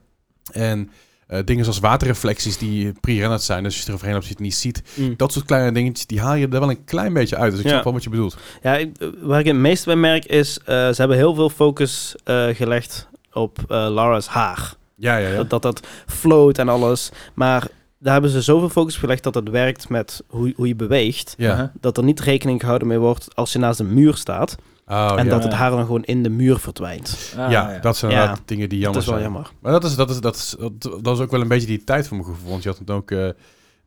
En 0.53 0.91
eh, 1.39 1.45
dingen 1.45 1.65
zoals 1.65 1.79
waterreflecties 1.81 2.59
die 2.59 2.93
pre-rendered 3.01 3.43
zijn, 3.43 3.63
dus 3.63 3.73
als 3.75 3.83
je 3.83 3.89
er 3.89 3.95
overheen 3.95 4.15
loopt, 4.15 4.27
je 4.27 4.33
het 4.33 4.41
niet 4.43 4.55
ziet. 4.55 4.83
Mhm. 4.95 5.13
Dat 5.17 5.33
soort 5.33 5.45
kleine 5.45 5.73
dingetjes, 5.73 6.07
die 6.07 6.21
haal 6.21 6.35
je 6.35 6.45
er 6.49 6.61
wel 6.61 6.71
een 6.71 6.85
klein 6.85 7.13
beetje 7.13 7.37
uit. 7.37 7.51
Dus 7.51 7.59
ik 7.61 7.67
Ja. 7.67 7.71
snap 7.73 7.85
wel 7.85 7.93
wat 7.93 8.03
je 8.03 8.11
bedoelt. 8.11 8.37
Ja, 8.63 8.77
ik- 8.77 8.97
waar 9.23 9.41
ik 9.41 9.47
het 9.47 9.57
meest 9.57 9.85
bij 9.85 9.97
merk 9.97 10.25
is, 10.25 10.59
eh, 10.59 10.65
ze 10.67 10.95
hebben 10.97 11.17
heel 11.17 11.35
veel 11.35 11.51
focus 11.51 12.15
eh, 12.25 12.47
gelegd 12.53 13.09
op 13.33 13.59
Lara's 13.69 14.27
haar. 14.27 14.75
Ja, 14.97 15.17
ja, 15.17 15.29
ja. 15.29 15.37
Dat, 15.37 15.51
dat 15.51 15.63
dat 15.63 15.87
float 16.07 16.59
en 16.59 16.69
alles. 16.69 17.11
Maar 17.35 17.67
daar 17.99 18.13
hebben 18.13 18.31
ze 18.31 18.43
zoveel 18.43 18.69
focus 18.69 18.95
op 18.95 19.01
gelegd 19.01 19.23
dat 19.23 19.35
het 19.35 19.49
werkt 19.49 19.89
met 19.89 20.23
hoe, 20.27 20.53
hoe 20.57 20.69
je 20.69 20.75
beweegt. 20.75 21.35
ja. 21.39 21.73
Dat 21.81 21.97
er 21.97 22.05
niet 22.05 22.21
rekening 22.21 22.61
gehouden 22.61 22.89
mee 22.89 22.99
wordt 22.99 23.29
als 23.35 23.53
je 23.53 23.59
naast 23.59 23.81
een 23.81 23.95
muur 23.95 24.15
staat. 24.17 24.57
Oh, 24.89 25.15
en 25.17 25.25
ja. 25.25 25.31
dat 25.31 25.43
het 25.43 25.53
haar 25.53 25.71
dan 25.71 25.81
gewoon 25.85 26.05
in 26.05 26.23
de 26.23 26.29
muur 26.29 26.59
verdwijnt. 26.59 27.35
Ah, 27.39 27.51
ja, 27.51 27.79
dat 27.81 27.97
zijn 27.97 28.13
Ja. 28.13 28.37
dingen 28.45 28.69
die 28.69 28.79
jammer 28.79 29.01
dat 29.01 29.03
is 29.03 29.09
wel 29.09 29.19
zijn. 29.21 29.33
jammer. 29.33 29.51
Maar 29.61 29.73
dat 29.73 29.85
is, 29.85 29.95
dat, 29.97 30.11
is, 30.11 30.21
dat, 30.21 30.37
is, 30.37 30.57
dat, 30.59 31.03
dat 31.05 31.17
is 31.17 31.23
ook 31.23 31.31
wel 31.31 31.41
een 31.41 31.49
beetje 31.49 31.67
die 31.67 31.85
tijd 31.85 32.09
voor 32.09 32.17
mijn 32.17 32.29
gevoel. 32.29 32.51
Want 32.51 32.63
je 32.63 32.69
had 32.69 32.81
dan 32.85 32.97
ook 32.97 33.11
eh, 33.11 33.29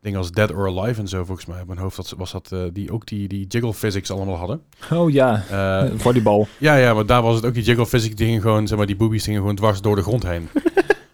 dingen 0.00 0.18
als 0.18 0.30
Dead 0.30 0.52
or 0.52 0.66
Alive 0.78 1.00
en 1.00 1.08
zo, 1.08 1.24
volgens 1.24 1.46
mij. 1.46 1.60
Op 1.60 1.66
mijn 1.66 1.78
hoofd 1.78 1.96
dat, 1.96 2.14
was 2.16 2.32
dat, 2.32 2.52
eh, 2.52 2.58
die 2.72 2.92
ook 2.92 3.06
die, 3.06 3.28
die 3.28 3.46
jiggle 3.46 3.74
physics 3.74 4.10
allemaal 4.10 4.36
hadden. 4.36 4.62
Oh 4.92 5.10
ja, 5.10 5.44
Eh, 5.50 5.82
Eh, 5.82 5.90
volleybal. 5.96 6.48
ja, 6.58 6.76
ja, 6.76 6.94
maar 6.94 7.06
daar 7.06 7.22
was 7.22 7.34
het 7.36 7.44
ook 7.46 7.54
die 7.54 7.62
jiggle 7.62 7.86
physics 7.86 8.14
dingen 8.14 8.40
gewoon, 8.40 8.66
zeg 8.66 8.78
maar, 8.78 8.86
die 8.86 8.96
boobies 8.96 9.24
dingen 9.24 9.40
gewoon 9.40 9.56
dwars 9.56 9.80
door 9.80 9.96
de 9.96 10.02
grond 10.02 10.22
heen. 10.26 10.48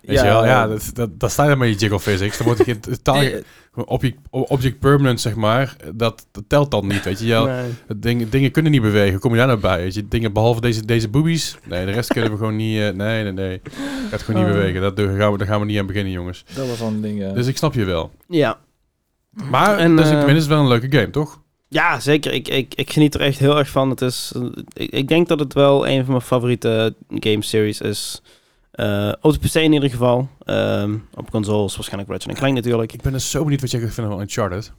Weet 0.01 0.17
Ja, 0.19 0.25
je 0.25 0.31
wel? 0.31 0.45
Ja, 0.45 0.51
ja. 0.51 0.67
dat, 0.67 0.91
dat, 0.93 1.21
dat 1.21 1.31
staat 1.31 1.49
er 1.49 1.59
met 1.59 1.69
je 1.69 1.75
jiggle 1.75 2.01
physics. 2.01 2.37
Dan 2.37 2.47
wordt 2.47 2.67
het 2.67 2.83
totaal 3.05 3.23
object, 3.75 4.19
object 4.31 4.79
permanent, 4.79 5.21
zeg 5.21 5.35
maar. 5.35 5.77
Dat, 5.95 6.27
dat 6.33 6.45
telt 6.47 6.71
dan 6.71 6.87
niet, 6.87 7.05
weet 7.05 7.19
je. 7.19 7.27
Ja, 7.27 7.45
Nee. 7.45 7.71
Dingen, 7.97 8.31
dingen 8.31 8.51
kunnen 8.51 8.73
niet 8.73 8.83
bewegen. 8.83 9.21
Kom 9.21 9.31
je 9.31 9.37
daar 9.39 9.47
nou 9.47 9.59
bij? 9.61 9.79
Weet 9.79 9.95
je, 9.95 10.09
dingen 10.09 10.33
behalve 10.33 10.61
deze, 10.61 10.85
deze 10.87 11.09
boobies. 11.09 11.57
Nee, 11.69 11.87
de 11.87 11.93
rest 11.93 12.13
kunnen 12.13 12.31
we 12.31 12.37
gewoon 12.43 12.57
niet. 12.57 12.79
eh, 12.81 12.89
nee, 12.91 13.23
nee, 13.23 13.33
nee. 13.33 13.61
Gaat 14.11 14.23
gewoon 14.23 14.41
niet 14.43 14.51
Oh. 14.51 14.57
bewegen. 14.57 14.81
Dat, 14.81 14.97
daar, 14.97 15.17
gaan 15.17 15.33
we, 15.33 15.39
daar 15.39 15.47
gaan 15.47 15.61
we 15.61 15.67
niet 15.67 15.79
aan 15.79 15.87
beginnen, 15.87 16.13
jongens. 16.13 16.45
Dat 16.55 16.69
was 16.69 16.81
een 16.81 17.01
ding. 17.01 17.23
eh. 17.23 17.33
Dus 17.35 17.47
ik 17.47 17.57
snap 17.57 17.75
je 17.75 17.85
wel. 17.85 18.11
Ja. 18.29 18.59
Maar 19.51 19.79
En, 19.79 19.97
dus 19.97 20.11
eh, 20.11 20.21
ik 20.29 20.29
is 20.37 20.47
wel 20.47 20.61
een 20.61 20.69
leuke 20.69 20.93
game, 20.99 21.11
toch? 21.11 21.43
Ja, 21.69 22.01
zeker. 22.01 22.33
Ik, 22.33 22.49
ik, 22.49 22.75
ik 22.75 22.93
geniet 22.93 23.15
er 23.15 23.21
echt 23.21 23.39
heel 23.39 23.59
erg 23.59 23.69
van. 23.69 23.91
Het 23.91 24.01
is, 24.01 24.33
eh, 24.37 24.43
ik, 24.73 24.91
ik 24.91 25.09
denk 25.09 25.29
dat 25.29 25.39
het 25.39 25.53
wel 25.55 25.89
een 25.89 26.03
van 26.03 26.11
mijn 26.11 26.25
favoriete 26.27 26.95
game 27.09 27.43
series 27.43 27.81
is. 27.81 28.23
Eh 28.75 29.13
op 29.21 29.33
de 29.33 29.39
PC 29.49 29.55
in 29.55 29.73
ieder 29.73 29.91
geval. 29.91 30.29
Ehm, 30.45 30.95
op 31.15 31.31
consoles 31.31 31.75
waarschijnlijk 31.75 32.11
Ratchet 32.13 32.35
Clank 32.37 32.55
natuurlijk. 32.55 32.93
Ik 32.93 33.03
ben 33.03 33.13
dus 33.13 33.31
zo 33.31 33.43
benieuwd 33.43 33.61
wat 33.61 33.71
jij 33.71 33.81
vinden 33.81 34.13
van 34.13 34.21
Uncharted. 34.21 34.73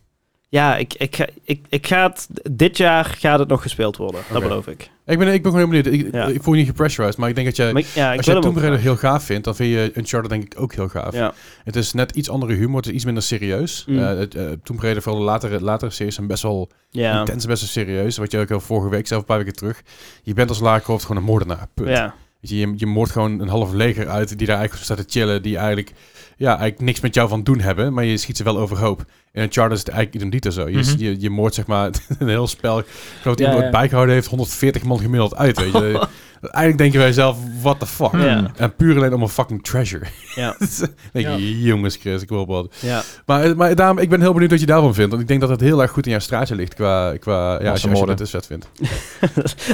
Ja, 0.49 0.77
ik, 0.77 0.93
ik, 0.93 1.15
ga, 1.15 1.25
ik, 1.43 1.65
ik 1.69 1.87
ga 1.87 2.07
het... 2.07 2.27
Dit 2.51 2.77
jaar 2.77 3.05
gaat 3.05 3.39
het 3.39 3.47
nog 3.47 3.61
gespeeld 3.61 3.97
worden. 3.97 4.21
Dat 4.31 4.41
beloof 4.41 4.67
ik. 4.67 4.89
Ik 5.05 5.17
ben, 5.19 5.27
ik 5.33 5.43
ben 5.43 5.51
gewoon 5.51 5.71
heel 5.71 5.81
benieuwd. 5.81 6.05
Ik, 6.07 6.13
Ja. 6.13 6.25
ik 6.27 6.43
voel 6.43 6.53
je 6.53 6.59
niet 6.59 6.69
gepressurized, 6.69 7.17
maar 7.17 7.29
ik 7.29 7.35
denk 7.35 7.47
dat 7.47 7.55
jij... 7.55 7.71
Ik- 7.71 7.85
ja, 7.85 8.11
ik 8.11 8.17
als 8.17 8.25
hem 8.27 8.41
Tomb 8.41 8.57
Raider 8.57 8.79
heel 8.79 8.95
gaaf 8.97 9.23
vindt, 9.23 9.43
dan 9.43 9.55
vind 9.55 9.69
je 9.73 9.91
Uncharted 9.95 10.29
denk 10.29 10.43
ik 10.43 10.59
ook 10.61 10.73
heel 10.73 10.87
gaaf. 10.87 11.13
Ja. 11.13 11.33
Het 11.63 11.75
is 11.75 11.93
net 11.93 12.11
iets 12.15 12.29
andere 12.29 12.53
humor, 12.53 12.75
het 12.77 12.85
is 12.85 12.91
iets 12.93 13.05
minder 13.05 13.23
serieus. 13.23 13.85
Mm. 13.87 14.27
Tomb 14.63 14.79
Raider, 14.81 15.01
vooral 15.03 15.21
de 15.21 15.27
latere, 15.27 15.61
latere 15.61 15.91
series, 15.91 16.15
zijn 16.15 16.27
best 16.27 16.43
wel 16.43 16.69
Ja. 16.89 17.19
intens 17.19 17.43
en 17.43 17.49
best 17.49 17.61
wel 17.61 17.85
serieus. 17.85 18.17
Wat 18.17 18.31
je 18.31 18.39
ook 18.39 18.51
al 18.51 18.59
vorige 18.59 18.89
week, 18.89 19.07
zelf 19.07 19.21
een 19.21 19.27
paar 19.27 19.37
weken 19.37 19.53
terug. 19.55 19.81
Je 20.23 20.33
bent 20.33 20.49
als 20.49 20.59
Lara 20.59 20.79
Croft 20.79 21.05
gewoon 21.05 21.21
een 21.21 21.27
moordenaar, 21.27 21.67
punt. 21.73 21.89
Ja. 21.89 22.13
Je, 22.49 22.73
je 22.75 22.85
moordt 22.85 23.11
gewoon 23.11 23.39
een 23.39 23.47
half 23.47 23.73
leger 23.73 24.09
uit 24.09 24.37
die 24.37 24.47
daar 24.47 24.57
eigenlijk 24.57 24.85
staat 24.85 24.97
te 24.97 25.19
chillen, 25.19 25.41
die 25.41 25.57
eigenlijk, 25.57 25.91
ja, 26.37 26.47
eigenlijk 26.47 26.79
niks 26.81 26.99
met 26.99 27.13
jou 27.15 27.29
van 27.29 27.43
doen 27.43 27.59
hebben, 27.59 27.93
maar 27.93 28.03
je 28.05 28.17
schiet 28.17 28.37
ze 28.37 28.43
wel 28.43 28.57
overhoop. 28.57 29.05
In 29.31 29.41
Uncharted 29.43 29.73
is 29.77 29.79
het 29.79 29.89
eigenlijk 29.93 30.23
identiek 30.23 30.53
zo. 30.53 30.69
Je, 30.69 30.77
Mhm. 30.77 30.95
je, 30.97 31.21
je 31.21 31.29
moordt 31.29 31.55
zeg 31.55 31.67
maar 31.67 31.89
een 32.19 32.27
heel 32.27 32.47
spel. 32.47 32.79
Ik 32.79 32.85
geloof 33.21 33.35
dat 33.37 33.39
Ja, 33.39 33.43
iemand 33.43 33.57
ja. 33.59 33.63
het 33.63 33.71
bijgehouden 33.71 34.15
heeft, 34.15 34.27
140 34.27 34.83
man 34.83 34.99
gemiddeld 34.99 35.35
uit, 35.35 35.59
weet 35.59 35.71
je. 35.71 36.07
eigenlijk 36.41 36.77
denk 36.77 36.91
je 36.91 36.97
bij 36.97 37.07
jezelf, 37.07 37.37
what 37.61 37.79
the 37.79 37.85
fuck. 37.85 38.11
Ja. 38.11 38.51
En 38.57 38.75
puur 38.75 38.95
alleen 38.95 39.13
om 39.13 39.21
een 39.21 39.29
fucking 39.29 39.63
treasure. 39.63 40.05
Ja. 40.35 40.55
denk 41.11 41.25
Ja. 41.27 41.35
je, 41.35 41.61
jongens 41.61 41.95
Chris, 41.95 42.21
ik 42.21 42.29
wil 42.29 42.45
wat. 42.45 42.75
Ja. 42.79 43.01
Maar, 43.25 43.55
maar 43.55 43.75
daarom, 43.75 43.97
ik 43.97 44.09
ben 44.09 44.21
heel 44.21 44.33
benieuwd 44.33 44.51
wat 44.51 44.59
je 44.59 44.65
daarvan 44.65 44.93
vindt. 44.93 45.09
Want 45.09 45.21
ik 45.21 45.27
denk 45.27 45.39
dat 45.41 45.49
het 45.49 45.61
heel 45.61 45.81
erg 45.81 45.91
goed 45.91 46.05
in 46.05 46.11
jouw 46.11 46.19
straatje 46.19 46.55
ligt 46.55 46.73
qua, 46.73 47.17
qua 47.17 47.61
ja, 47.61 47.71
als 47.71 47.81
je, 47.81 47.89
als 47.89 47.99
je 47.99 48.05
het 48.07 48.17
dus 48.17 48.29
vet 48.29 48.45
vindt. 48.45 48.69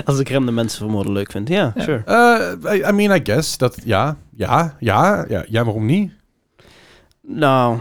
Als 0.06 0.20
ik 0.20 0.30
rende 0.30 0.52
mensen 0.52 0.78
vermoorden 0.80 1.12
leuk 1.14 1.32
vind. 1.32 1.48
Ja, 1.48 1.72
Ja. 1.76 1.84
sure. 1.84 2.02
Eh, 2.64 2.76
I, 2.76 2.84
I 2.90 2.92
mean, 2.92 3.16
I 3.16 3.20
guess. 3.24 3.58
Dat, 3.58 3.78
ja, 3.84 4.18
ja, 4.36 4.76
ja, 4.80 5.26
ja, 5.30 5.46
ja, 5.50 5.64
waarom 5.64 5.86
niet? 5.86 6.12
Nou, 7.22 7.78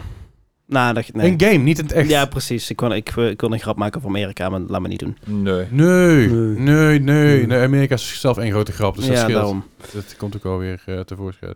nou 0.67 0.93
dat, 0.93 1.05
nee. 1.13 1.31
Een 1.31 1.41
game, 1.41 1.57
niet 1.57 1.77
in 1.79 1.83
het 1.85 1.93
echt. 1.93 2.09
Ja, 2.09 2.25
precies. 2.25 2.69
Ik 2.69 2.79
wil, 2.79 2.91
ik, 2.91 3.09
ik 3.15 3.41
wil 3.41 3.51
een 3.53 3.59
grap 3.59 3.77
maken 3.77 4.01
voor 4.01 4.09
Amerika, 4.09 4.49
maar 4.49 4.59
laat 4.59 4.81
me 4.81 4.87
niet 4.87 4.99
doen. 4.99 5.17
Nee. 5.25 5.65
Nee, 5.69 6.27
Nee. 6.27 6.57
nee, 6.57 6.99
nee, 6.99 7.47
nee. 7.47 7.63
Amerika 7.63 7.95
is 7.95 8.19
zelf 8.19 8.37
één 8.37 8.51
grote 8.51 8.71
grap, 8.71 8.95
dus 8.95 9.05
dat 9.05 9.13
ja, 9.15 9.19
scheelt. 9.21 9.37
daarom. 9.37 9.63
Dat 9.93 10.15
komt 10.17 10.35
ook 10.35 10.45
alweer 10.45 10.83
uh, 10.85 10.99
tevoorschijn. 10.99 11.53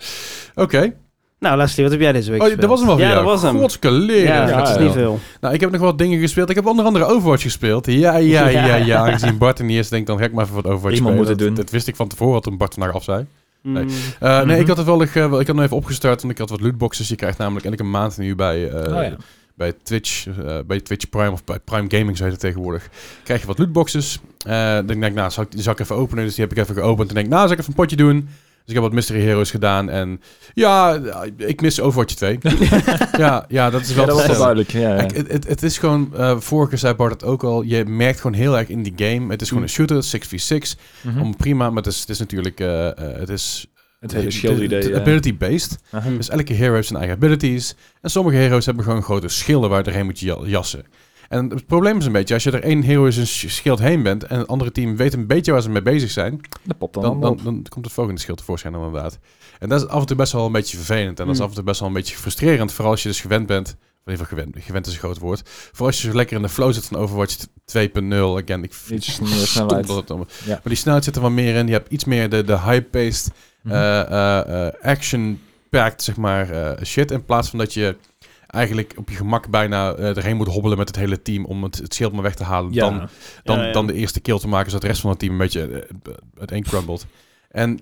Oké. 0.56 0.94
Nou, 1.40 1.58
Leslie, 1.58 1.84
wat 1.84 1.92
heb 1.94 2.02
jij 2.02 2.12
deze 2.12 2.32
week 2.32 2.42
Oh, 2.42 2.58
dat 2.58 2.70
was 2.70 2.80
hem 2.80 2.90
al 2.90 2.98
Ja, 3.00 3.14
dat 3.14 3.24
was 3.24 3.42
hem. 3.42 3.58
Godske 3.58 3.92
leren. 3.92 4.24
Ja, 4.34 4.48
Ja, 4.48 4.58
dat 4.58 4.68
is 4.70 4.76
ja. 4.76 4.82
niet 4.82 4.92
veel. 4.92 5.20
Nou, 5.42 5.54
ik 5.54 5.60
heb 5.60 5.72
nog 5.72 5.82
wat 5.82 5.98
dingen 5.98 6.20
gespeeld. 6.20 6.50
Ik 6.50 6.56
heb 6.56 6.66
onder 6.66 6.86
andere 6.86 7.06
Overwatch 7.06 7.42
gespeeld. 7.42 7.86
Ja, 7.86 8.18
ja, 8.18 8.48
ja, 8.48 8.66
ja. 8.68 8.76
Ja. 8.86 8.98
Aangezien 9.06 9.38
Bart 9.38 9.60
er 9.60 9.66
niet 9.66 9.78
is, 9.78 9.90
denk 9.90 10.02
ik 10.02 10.08
dan 10.08 10.18
ga 10.18 10.24
ik 10.26 10.34
maar 10.34 10.44
even 10.44 10.56
wat 10.56 10.66
Overwatch 10.66 10.96
Iemand 10.96 11.14
spelen. 11.16 11.18
moet 11.18 11.28
het 11.28 11.38
dat, 11.40 11.48
doen. 11.48 11.56
dat 11.66 11.70
wist 11.74 11.88
ik 11.88 11.96
van 11.96 12.08
tevoren, 12.08 12.42
toen 12.42 12.58
Bart 12.58 12.74
vandaag 12.74 12.94
af 12.96 13.04
zei. 13.04 13.26
Nee. 13.68 13.84
Mm. 13.84 13.90
Uh, 13.90 14.36
Nee, 14.38 14.46
Mhm. 14.46 14.60
ik 14.60 14.68
had 14.68 14.78
het 14.78 14.86
wel, 14.86 15.02
uh, 15.04 15.14
wel 15.14 15.40
ik 15.40 15.48
had 15.48 15.56
hem 15.56 15.60
even 15.66 15.78
opgestart, 15.78 16.22
want 16.22 16.34
ik 16.34 16.40
had 16.40 16.50
wat 16.50 16.62
lootboxes. 16.62 17.08
Je 17.08 17.16
krijgt 17.16 17.38
namelijk 17.38 17.66
elke 17.66 17.84
maand 17.84 18.18
nu 18.18 18.36
bij, 18.36 18.70
uh, 18.72 18.76
Oh 18.76 19.04
ja. 19.04 19.16
bij 19.56 19.74
Twitch, 19.84 20.28
bij 20.68 20.80
Twitch 20.80 21.10
Prime 21.10 21.32
of 21.32 21.44
bij 21.44 21.60
Prime 21.60 21.86
Gaming, 21.88 22.18
zo 22.18 22.24
heet 22.24 22.32
het 22.32 22.42
tegenwoordig. 22.42 22.90
Krijg 23.24 23.42
je 23.42 23.48
wat 23.48 23.58
lootboxes. 23.58 24.20
Dan 24.38 24.86
denk 24.86 25.04
ik, 25.04 25.14
nou, 25.14 25.32
zal 25.32 25.44
ik, 25.44 25.52
die 25.52 25.62
zal 25.62 25.74
ik 25.74 25.80
even 25.80 25.96
openen. 25.96 26.24
Dus 26.26 26.36
die 26.36 26.44
heb 26.44 26.54
ik 26.58 26.64
even 26.64 26.76
geopend. 26.76 27.10
En 27.10 27.16
denk, 27.16 27.28
nou, 27.28 27.42
zal 27.42 27.52
ik 27.52 27.58
even 27.60 27.70
een 27.70 27.76
potje 27.80 27.96
doen. 27.96 28.30
Dus 28.66 28.74
ik 28.76 28.82
heb 28.82 28.90
wat 28.90 28.94
Mystery 28.94 29.22
Heroes 29.22 29.52
gedaan. 29.52 29.90
En 29.90 30.22
ja, 30.54 31.00
ik 31.38 31.62
mis 31.62 31.80
Overwatch 31.82 32.14
2. 32.14 32.38
ja, 33.18 33.46
ja, 33.48 33.70
dat 33.70 33.82
is 33.82 33.94
wel 33.94 34.06
Ja, 34.06 34.12
dat 34.14 34.26
wel 34.26 34.38
duidelijk. 34.38 34.70
Ja, 34.72 34.80
ja. 34.96 34.96
Het, 34.96 35.32
het, 35.32 35.48
het 35.48 35.64
is 35.64 35.78
gewoon, 35.78 36.12
uh, 36.18 36.40
vorige 36.40 36.70
keer 36.70 36.78
zei 36.78 36.94
Bart 36.94 37.12
het 37.14 37.24
ook 37.24 37.44
al, 37.44 37.62
je 37.62 37.86
merkt 37.86 38.22
gewoon 38.22 38.38
heel 38.38 38.58
erg 38.58 38.68
in 38.70 38.84
die 38.84 38.94
game. 38.96 39.32
Het 39.32 39.42
is 39.42 39.48
gewoon 39.48 39.64
Mm. 39.64 39.70
een 39.70 39.76
shooter, 39.76 40.04
6v6. 40.04 40.76
Mhm. 41.02 41.22
Om 41.22 41.36
prima, 41.36 41.68
maar 41.70 41.84
het 41.84 41.94
is, 41.94 42.00
het 42.00 42.10
is 42.10 42.20
natuurlijk, 42.20 42.60
uh, 42.60 42.68
uh, 42.68 42.92
het 42.98 43.30
is 43.30 43.66
Het 44.00 44.12
hele 44.12 44.32
shield-idee. 44.32 44.90
ja. 44.90 44.98
ability-based. 45.00 45.78
Dus 46.18 46.30
elke 46.30 46.54
hero 46.54 46.74
heeft 46.74 46.88
zijn 46.88 47.00
eigen 47.00 47.18
abilities. 47.18 47.76
En 48.02 48.10
sommige 48.10 48.38
heroes 48.38 48.66
hebben 48.66 48.84
gewoon 48.84 49.04
grote 49.04 49.28
schilden 49.28 49.70
waar 49.70 49.80
je 49.84 49.90
erheen 49.90 50.06
moet 50.06 50.20
ja- 50.20 50.38
jassen. 50.46 50.84
En 51.30 51.50
het 51.50 51.66
probleem 51.66 51.98
is 51.98 52.06
een 52.06 52.12
beetje, 52.12 52.34
als 52.34 52.44
je 52.44 52.52
er 52.52 52.64
één 52.64 52.82
hero 52.82 53.06
is 53.06 53.18
een 53.18 53.28
sch- 53.28 53.50
schild 53.50 53.80
heen 53.80 54.04
bent... 54.04 54.24
en 54.24 54.38
het 54.40 54.48
andere 54.48 54.72
team 54.72 54.96
weet 54.96 55.14
een 55.14 55.28
beetje 55.28 55.52
waar 55.52 55.62
ze 55.62 55.70
mee 55.70 55.82
bezig 55.82 56.12
zijn... 56.12 56.42
Dan, 57.02 57.20
dan, 57.22 57.40
dan, 57.44 57.66
komt 57.70 57.86
het 57.86 57.94
volgende 57.94 58.20
schild 58.22 58.38
tevoorschijn 58.38 58.74
inderdaad. 58.74 59.20
En 59.60 59.70
dat 59.70 59.82
is 59.82 59.88
af 59.88 60.00
en 60.02 60.06
toe 60.08 60.16
best 60.16 60.32
wel 60.32 60.46
een 60.46 60.52
beetje 60.52 60.78
vervelend. 60.78 61.20
En 61.20 61.26
dat 61.26 61.34
is 61.34 61.40
Mm. 61.40 61.44
af 61.44 61.50
en 61.50 61.56
toe 61.56 61.64
best 61.66 61.80
wel 61.80 61.90
een 61.90 61.96
beetje 61.96 62.16
frustrerend. 62.18 62.72
Vooral 62.74 62.92
als 62.92 63.04
je 63.04 63.10
dus 63.10 63.22
gewend 63.22 63.48
bent... 63.48 63.68
Of 63.70 64.12
in 64.12 64.18
ieder 64.18 64.26
geval 64.28 64.44
gewend, 64.44 64.66
gewend 64.66 64.88
is 64.88 64.94
een 64.94 65.00
groot 65.00 65.18
woord. 65.18 65.42
Vooral 65.46 65.88
als 65.88 66.02
je 66.02 66.10
zo 66.10 66.16
lekker 66.16 66.36
in 66.36 66.42
de 66.42 66.50
flow 66.50 66.74
zit 66.74 66.86
van 66.86 66.98
Overwatch 66.98 67.36
2.0. 67.38 67.44
Again, 68.44 68.64
ik 68.64 68.74
vind 68.74 69.06
het 69.06 69.16
snelheid. 69.48 69.88
Ja. 70.46 70.48
Maar 70.48 70.60
die 70.64 70.76
snelheid 70.76 71.04
zit 71.04 71.16
er 71.16 71.22
wat 71.22 71.32
meer 71.32 71.56
in. 71.56 71.68
Je 71.68 71.74
hebt 71.74 71.92
iets 71.92 72.06
meer 72.06 72.30
de, 72.30 72.44
de 72.44 72.60
high-paced 72.60 73.32
Mhm. 73.62 73.74
eh, 73.74 74.02
eh, 74.02 74.68
eh, 74.68 74.74
action-packed, 74.82 76.04
zeg 76.04 76.16
maar, 76.18 76.48
shit. 76.84 77.12
In 77.12 77.26
plaats 77.26 77.50
van 77.50 77.60
dat 77.60 77.74
je 77.74 77.96
eigenlijk 78.56 78.94
op 78.98 79.10
je 79.10 79.16
gemak 79.16 79.50
bijna 79.50 79.94
eh, 79.94 80.18
erheen 80.18 80.36
moet 80.36 80.48
hobbelen 80.48 80.78
met 80.78 80.88
het 80.88 80.98
hele 80.98 81.22
team 81.22 81.46
om 81.46 81.64
het, 81.64 81.78
het 81.78 81.94
schild 81.94 82.14
maar 82.14 82.24
weg 82.24 82.36
te 82.36 82.44
halen. 82.44 82.74
ja. 82.74 82.90
Dan, 82.90 83.10
dan, 83.44 83.58
Ja, 83.58 83.66
ja. 83.66 83.72
dan 83.72 83.88
de 83.88 83.94
eerste 83.94 84.20
kill 84.20 84.40
te 84.40 84.48
maken, 84.48 84.68
zodat 84.68 84.82
de 84.82 84.88
rest 84.88 85.02
van 85.02 85.10
het 85.10 85.20
team 85.20 85.32
een 85.32 85.38
beetje 85.38 85.88
uiteen 86.38 86.64
crumbled. 86.64 87.06
En 87.50 87.80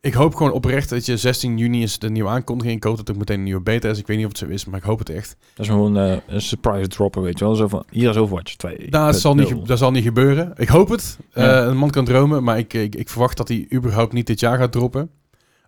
ik 0.00 0.14
hoop 0.14 0.34
gewoon 0.34 0.52
oprecht 0.52 0.88
dat 0.88 1.06
je 1.06 1.16
16 1.16 1.58
juni 1.58 1.82
is 1.82 1.98
de 1.98 2.10
nieuwe 2.10 2.28
aankondiging. 2.28 2.76
Ik 2.76 2.84
hoop 2.84 2.96
dat 2.96 3.10
ook 3.10 3.16
meteen 3.16 3.38
een 3.38 3.44
nieuwe 3.44 3.60
beta 3.60 3.88
is. 3.88 3.98
Ik 3.98 4.06
weet 4.06 4.16
niet 4.16 4.26
of 4.26 4.32
het 4.32 4.40
zo 4.40 4.46
is, 4.46 4.64
maar 4.64 4.78
ik 4.78 4.84
hoop 4.84 4.98
het 4.98 5.10
echt. 5.10 5.36
Dat 5.54 5.66
is 5.66 5.72
gewoon 5.72 5.98
eh, 5.98 6.16
een 6.26 6.42
surprise 6.42 6.88
dropper, 6.88 7.22
weet 7.22 7.38
je 7.38 7.44
wel. 7.44 7.54
Zo 7.54 7.68
van, 7.68 7.84
hier 7.90 8.10
is 8.10 8.16
Overwatch 8.16 8.54
2. 8.54 8.76
Nou, 8.90 9.12
dat, 9.12 9.20
zal 9.20 9.34
niet, 9.34 9.66
dat 9.66 9.78
zal 9.78 9.90
niet 9.90 10.04
gebeuren. 10.04 10.52
Ik 10.56 10.68
hoop 10.68 10.88
het. 10.88 11.18
Eh, 11.32 11.44
een 11.44 11.76
man 11.76 11.90
kan 11.90 12.04
dromen, 12.04 12.42
maar 12.44 12.58
ik, 12.58 12.74
ik, 12.74 12.94
ik 12.94 13.08
verwacht 13.08 13.36
dat 13.36 13.48
hij 13.48 13.66
überhaupt 13.72 14.12
niet 14.12 14.26
dit 14.26 14.40
jaar 14.40 14.58
gaat 14.58 14.72
droppen. 14.72 15.10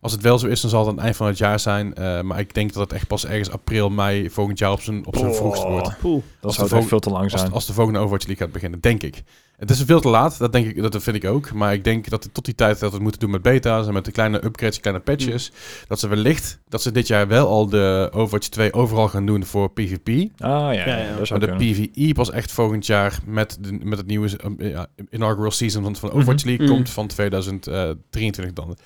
Als 0.03 0.13
het 0.13 0.21
wel 0.23 0.39
zo 0.39 0.47
is, 0.47 0.61
dan 0.61 0.71
zal 0.71 0.81
het 0.81 0.89
aan 0.89 0.95
het 0.95 1.05
eind 1.05 1.17
van 1.17 1.27
het 1.27 1.39
jaar 1.39 1.61
zijn. 1.61 1.95
Eh, 1.95 2.21
maar 2.21 2.39
ik 2.41 2.55
denk 2.55 2.73
dat 2.73 2.83
het 2.83 2.93
echt 2.93 3.07
pas 3.07 3.27
ergens 3.27 3.51
april, 3.51 3.91
mei 3.91 4.31
volgend 4.31 4.59
jaar 4.59 4.73
op 4.73 4.81
zijn, 4.81 5.07
op 5.07 5.17
zijn 5.17 5.31
Oh. 5.31 5.37
vroegst 5.37 5.63
wordt. 5.63 5.99
Poeh. 6.01 6.23
Dat 6.23 6.25
Als 6.41 6.55
zou 6.55 6.69
de 6.69 6.77
echt 6.77 6.87
veel 6.89 7.01
te 7.01 7.11
lang 7.11 7.33
Als, 7.33 7.41
zijn. 7.41 7.53
als 7.53 7.67
de 7.67 7.73
volgende 7.73 7.99
Overwatch 7.99 8.27
League 8.27 8.45
gaat 8.45 8.55
beginnen, 8.55 8.81
denk 8.81 9.03
ik. 9.03 9.23
Het 9.57 9.71
is 9.71 9.83
veel 9.83 10.01
te 10.01 10.09
laat, 10.09 10.39
dat, 10.39 10.53
denk 10.53 10.67
ik, 10.67 10.83
dat 10.83 11.03
vind 11.03 11.17
ik 11.17 11.25
ook. 11.25 11.53
Maar 11.53 11.73
ik 11.73 11.85
denk 11.85 12.09
dat 12.09 12.25
het 12.25 12.35
tot 12.35 12.45
die 12.45 12.55
tijd 12.55 12.79
dat 12.79 12.89
we 12.89 12.95
het 12.95 13.03
moeten 13.03 13.21
doen 13.21 13.31
met 13.31 13.43
beta's 13.43 13.87
en 13.87 13.93
met 13.93 14.05
de 14.05 14.11
kleine 14.13 14.45
upgrades, 14.45 14.81
kleine 14.81 15.03
patches, 15.03 15.53
dat 15.89 16.01
ze 16.01 16.09
wellicht, 16.09 16.59
dat 16.69 16.83
ze 16.83 16.93
dit 16.93 17.07
jaar 17.07 17.29
wel 17.29 17.47
al 17.49 17.67
de 17.69 18.09
Overwatch 18.13 18.49
2 18.49 18.73
overal 18.73 19.09
gaan 19.09 19.27
doen 19.27 19.45
voor 19.45 19.71
PvP. 19.71 20.09
Ah 20.09 20.25
ja, 20.39 20.73
Ja, 20.73 20.87
ja. 20.97 21.09
dat 21.09 21.17
Maar 21.17 21.27
zou 21.27 21.41
de 21.41 21.47
kunnen. 21.47 21.89
PvE 21.93 22.13
pas 22.13 22.31
echt 22.31 22.53
volgend 22.53 22.87
jaar 22.87 23.19
met, 23.27 23.57
de, 23.61 23.73
met 23.83 23.99
het 23.99 24.07
nieuwe 24.07 24.31
ja, 24.59 24.87
inaugural 25.11 25.51
season 25.51 25.83
van, 25.83 25.97
van 25.97 26.11
Overwatch 26.13 26.45
League 26.45 26.67
Mhm. 26.67 26.75
komt 26.75 26.91
van 26.91 27.07
2023 27.07 28.53
dan. 28.53 28.77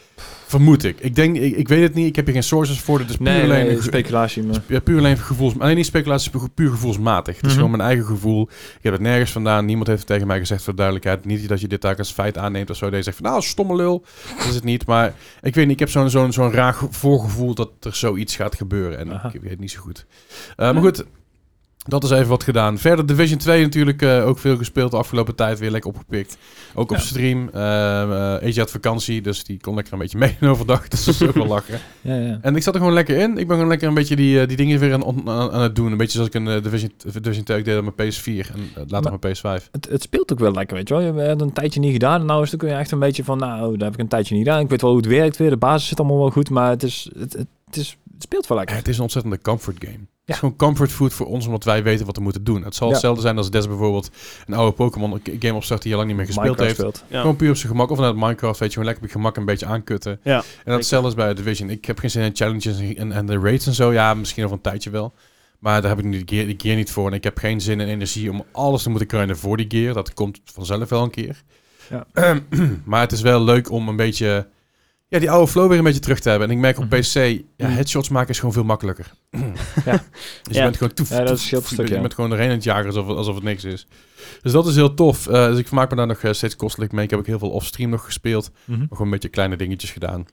Vermoed 0.48 0.84
ik. 0.84 1.00
Ik 1.00 1.14
denk, 1.14 1.36
ik, 1.36 1.56
ik 1.56 1.68
weet 1.68 1.82
het 1.82 1.94
niet, 1.94 2.06
ik 2.06 2.16
heb 2.16 2.24
hier 2.24 2.34
geen 2.34 2.42
sources 2.42 2.80
voor, 2.80 3.00
is 3.00 3.06
puur 3.06 3.20
Nee, 3.20 3.42
alleen... 3.42 3.66
nee, 3.66 3.76
een- 3.76 3.82
speculatie. 3.82 4.42
Maar... 4.42 4.62
ja, 4.66 4.80
puur 4.80 4.98
alleen 4.98 5.18
gevoels... 5.18 5.54
Nee, 5.54 5.74
niet 5.74 5.86
speculatie, 5.86 6.30
puur- 6.30 6.50
puur 6.54 6.70
gevoelsmatig. 6.70 7.34
Het 7.36 7.44
is 7.44 7.50
Mhm. 7.50 7.60
gewoon 7.60 7.76
mijn 7.76 7.88
eigen 7.88 8.06
gevoel. 8.06 8.48
Ik 8.76 8.82
heb 8.82 8.92
het 8.92 9.02
nergens 9.02 9.30
vandaan. 9.32 9.64
Niemand 9.64 9.86
heeft 9.86 10.06
tegen 10.06 10.26
mij 10.26 10.38
gezegd 10.38 10.62
voor 10.62 10.72
de 10.72 10.78
duidelijkheid. 10.78 11.24
Niet 11.24 11.48
dat 11.48 11.60
je 11.60 11.68
dit 11.68 11.80
daar 11.80 11.96
als 11.96 12.12
feit 12.12 12.38
aanneemt 12.38 12.70
of 12.70 12.76
zo. 12.76 12.86
Je 12.86 13.02
zegt 13.02 13.16
van, 13.16 13.26
nou, 13.30 13.42
stomme 13.42 13.76
lul. 13.76 14.04
Dat 14.38 14.46
is 14.46 14.54
het 14.54 14.64
niet. 14.64 14.86
Maar 14.86 15.14
ik 15.42 15.54
weet 15.54 15.64
niet, 15.64 15.72
ik 15.74 15.78
heb 15.78 15.88
zo'n 15.90 16.10
zo'n 16.10 16.32
zo'n 16.32 16.52
raar 16.52 16.72
ge- 16.74 16.86
voorgevoel 16.90 17.54
dat 17.54 17.70
er 17.80 17.94
zoiets 17.94 18.36
gaat 18.36 18.54
gebeuren. 18.54 18.98
En 18.98 19.12
Aha. 19.12 19.30
ik 19.32 19.40
weet 19.40 19.50
het 19.50 19.60
niet 19.60 19.70
zo 19.70 19.80
goed. 19.80 20.06
Uh, 20.56 20.72
maar 20.72 20.82
goed, 20.82 21.04
dat 21.86 22.04
is 22.04 22.10
even 22.10 22.28
wat 22.28 22.42
gedaan. 22.42 22.78
Verder 22.78 23.06
Division 23.06 23.38
2 23.38 23.62
natuurlijk 23.62 24.02
uh, 24.02 24.26
ook 24.26 24.38
veel 24.38 24.56
gespeeld 24.56 24.90
de 24.90 24.96
afgelopen 24.96 25.34
tijd. 25.34 25.58
Weer 25.58 25.70
lekker 25.70 25.90
opgepikt. 25.90 26.38
Ook 26.74 26.90
op 26.90 26.98
stream. 26.98 27.50
Uh, 27.54 28.40
uh, 28.42 28.56
had 28.56 28.70
vakantie, 28.70 29.20
dus 29.20 29.44
die 29.44 29.60
kon 29.60 29.74
lekker 29.74 29.92
een 29.92 29.98
beetje 29.98 30.18
mee 30.24 30.36
overdag. 30.40 30.88
Dus 30.88 31.04
dat 31.04 31.14
is 31.14 31.22
ook 31.22 31.34
wel 31.34 31.46
lachen. 31.46 31.78
Ja, 32.00 32.16
ja. 32.16 32.38
En 32.42 32.56
ik 32.56 32.62
zat 32.62 32.74
er 32.74 32.80
gewoon 32.80 32.94
lekker 32.94 33.16
in. 33.16 33.30
Ik 33.30 33.46
ben 33.46 33.46
gewoon 33.46 33.68
lekker 33.68 33.88
een 33.88 33.94
beetje 33.94 34.16
die, 34.16 34.40
uh, 34.40 34.46
die 34.46 34.56
dingen 34.56 34.78
weer 34.78 34.92
aan, 34.92 35.28
aan, 35.28 35.50
aan 35.52 35.60
het 35.60 35.76
doen. 35.76 35.92
Een 35.92 35.96
beetje 35.96 36.12
zoals 36.12 36.28
ik 36.28 36.34
een 36.34 36.62
Division, 36.62 36.92
Division 37.12 37.44
2 37.44 37.62
deed 37.62 37.78
op 37.78 37.96
mijn 37.96 38.12
PS4 38.12 38.24
en 38.24 38.86
later 38.88 39.12
op 39.12 39.22
mijn 39.22 39.36
PS5. 39.36 39.70
Het, 39.70 39.88
het 39.90 40.02
speelt 40.02 40.32
ook 40.32 40.38
wel 40.38 40.52
lekker, 40.52 40.76
weet 40.76 40.88
je 40.88 40.94
wel. 40.94 41.02
Je 41.02 41.20
hebt 41.20 41.40
een 41.40 41.52
tijdje 41.52 41.80
niet 41.80 41.92
gedaan 41.92 42.20
en 42.20 42.26
nou 42.26 42.42
is 42.42 42.50
het 42.50 42.64
ook 42.64 42.70
echt 42.70 42.90
een 42.90 42.98
beetje 42.98 43.24
van, 43.24 43.38
nou, 43.38 43.76
daar 43.76 43.84
heb 43.84 43.94
ik 43.94 44.00
een 44.00 44.08
tijdje 44.08 44.34
niet 44.34 44.44
gedaan. 44.44 44.60
Ik 44.60 44.68
weet 44.68 44.80
wel 44.80 44.90
hoe 44.90 45.00
het 45.00 45.08
werkt 45.08 45.36
weer, 45.36 45.50
de 45.50 45.56
basis 45.56 45.88
zit 45.88 45.98
allemaal 45.98 46.18
wel 46.18 46.30
goed, 46.30 46.50
maar 46.50 46.70
het, 46.70 46.82
is, 46.82 47.10
het, 47.18 47.32
het, 47.32 47.46
het, 47.66 47.76
is, 47.76 47.98
het 48.12 48.22
speelt 48.22 48.46
wel 48.46 48.58
lekker. 48.58 48.76
Het 48.76 48.88
is 48.88 48.96
een 48.96 49.02
ontzettende 49.02 49.40
comfort 49.40 49.76
game. 49.84 50.06
Het 50.26 50.34
Ja. 50.34 50.42
is 50.42 50.50
gewoon 50.50 50.68
comfort 50.68 50.92
food 50.92 51.12
voor 51.12 51.26
ons, 51.26 51.46
omdat 51.46 51.64
wij 51.64 51.82
weten 51.82 52.06
wat 52.06 52.16
we 52.16 52.22
moeten 52.22 52.44
doen. 52.44 52.64
Het 52.64 52.74
zal 52.74 52.86
Ja. 52.86 52.92
hetzelfde 52.92 53.22
zijn 53.22 53.36
als 53.36 53.50
Des 53.50 53.66
bijvoorbeeld 53.68 54.10
een 54.46 54.54
oude 54.54 54.72
Pokémon 54.72 55.20
game 55.38 55.54
opstart 55.54 55.82
die 55.82 55.90
je 55.90 55.96
lang 55.96 56.08
niet 56.08 56.16
meer 56.16 56.26
gespeeld 56.26 56.58
Minecraft 56.58 56.82
heeft. 56.82 57.04
Ja. 57.08 57.20
Gewoon 57.20 57.36
puur 57.36 57.50
op 57.50 57.56
zijn 57.56 57.68
gemak. 57.72 57.90
Of 57.90 57.98
naar 57.98 58.14
Minecraft, 58.14 58.58
weet 58.58 58.68
je, 58.68 58.74
gewoon 58.74 58.84
lekker 58.84 59.02
op 59.04 59.08
je 59.10 59.16
gemak 59.16 59.36
een 59.36 59.44
beetje 59.44 59.66
aankutten. 59.66 60.20
Ja, 60.22 60.36
En 60.36 60.42
dat 60.64 60.74
hetzelfde 60.74 61.08
is 61.08 61.14
bij 61.14 61.34
Division. 61.34 61.70
Ik 61.70 61.84
heb 61.84 61.98
geen 61.98 62.10
zin 62.10 62.22
in 62.24 62.36
challenges 62.36 62.78
en, 62.78 62.96
en, 62.96 63.12
en 63.12 63.26
de 63.26 63.38
raids 63.38 63.66
en 63.66 63.74
zo. 63.74 63.92
Ja, 63.92 64.14
misschien 64.14 64.44
over 64.44 64.56
een 64.56 64.62
tijdje 64.62 64.90
wel. 64.90 65.12
Maar 65.58 65.80
daar 65.80 65.90
heb 65.90 65.98
ik 65.98 66.04
nu 66.04 66.24
de 66.24 66.34
gear, 66.34 66.46
de 66.46 66.54
gear 66.56 66.76
niet 66.76 66.90
voor. 66.90 67.06
En 67.08 67.12
ik 67.14 67.24
heb 67.24 67.38
geen 67.38 67.60
zin 67.60 67.80
en 67.80 67.88
energie 67.88 68.30
om 68.30 68.44
alles 68.52 68.82
te 68.82 68.88
moeten 68.90 69.08
kruinen 69.08 69.38
voor 69.38 69.56
die 69.56 69.66
gear. 69.68 69.94
Dat 69.94 70.14
komt 70.14 70.40
vanzelf 70.44 70.88
wel 70.88 71.02
een 71.02 71.10
keer. 71.10 71.42
Ja. 71.90 72.06
maar 72.84 73.00
het 73.00 73.12
is 73.12 73.20
wel 73.20 73.42
leuk 73.44 73.70
om 73.70 73.88
een 73.88 73.96
beetje... 73.96 74.46
Ja, 75.08 75.18
die 75.18 75.30
oude 75.30 75.50
flow 75.50 75.68
weer 75.68 75.78
een 75.78 75.84
beetje 75.84 76.00
terug 76.00 76.20
te 76.20 76.28
hebben. 76.28 76.48
En 76.48 76.54
ik 76.54 76.60
merk 76.60 76.78
op 76.78 76.90
Mhm. 76.90 77.00
PC... 77.00 77.14
Ja, 77.56 77.66
Mhm. 77.66 77.76
headshots 77.76 78.08
maken 78.08 78.30
is 78.30 78.38
gewoon 78.38 78.54
veel 78.54 78.64
makkelijker. 78.64 79.12
Ja. 79.84 80.02
Dus 80.42 80.56
je 80.56 80.62
bent 80.62 80.76
gewoon 80.76 80.94
toef, 80.94 81.08
Ja, 81.08 81.18
dat 81.18 81.28
een 81.28 81.48
toef, 81.48 81.66
stuk, 81.66 81.88
Je 81.88 82.00
bent 82.00 82.14
gewoon 82.14 82.32
erheen 82.32 82.48
aan 82.48 82.54
het 82.54 82.64
jagen 82.64 82.86
alsof, 82.86 83.06
alsof 83.08 83.34
het 83.34 83.44
niks 83.44 83.64
is. 83.64 83.86
Dus 84.42 84.52
dat 84.52 84.66
is 84.66 84.74
heel 84.74 84.94
tof. 84.94 85.26
Eh, 85.26 85.46
dus 85.46 85.58
ik 85.58 85.66
vermaak 85.66 85.90
me 85.90 85.96
daar 85.96 86.06
nog 86.06 86.22
eh, 86.22 86.32
steeds 86.32 86.56
kostelijk 86.56 86.92
mee. 86.92 87.04
Ik 87.04 87.10
heb 87.10 87.18
ook 87.18 87.26
heel 87.26 87.38
veel 87.38 87.50
offstream 87.50 87.90
nog 87.90 88.04
gespeeld. 88.04 88.50
Mhm. 88.64 88.80
Gewoon 88.80 88.98
een 89.06 89.10
beetje 89.10 89.28
kleine 89.28 89.56
dingetjes 89.56 89.90
gedaan. 89.90 90.24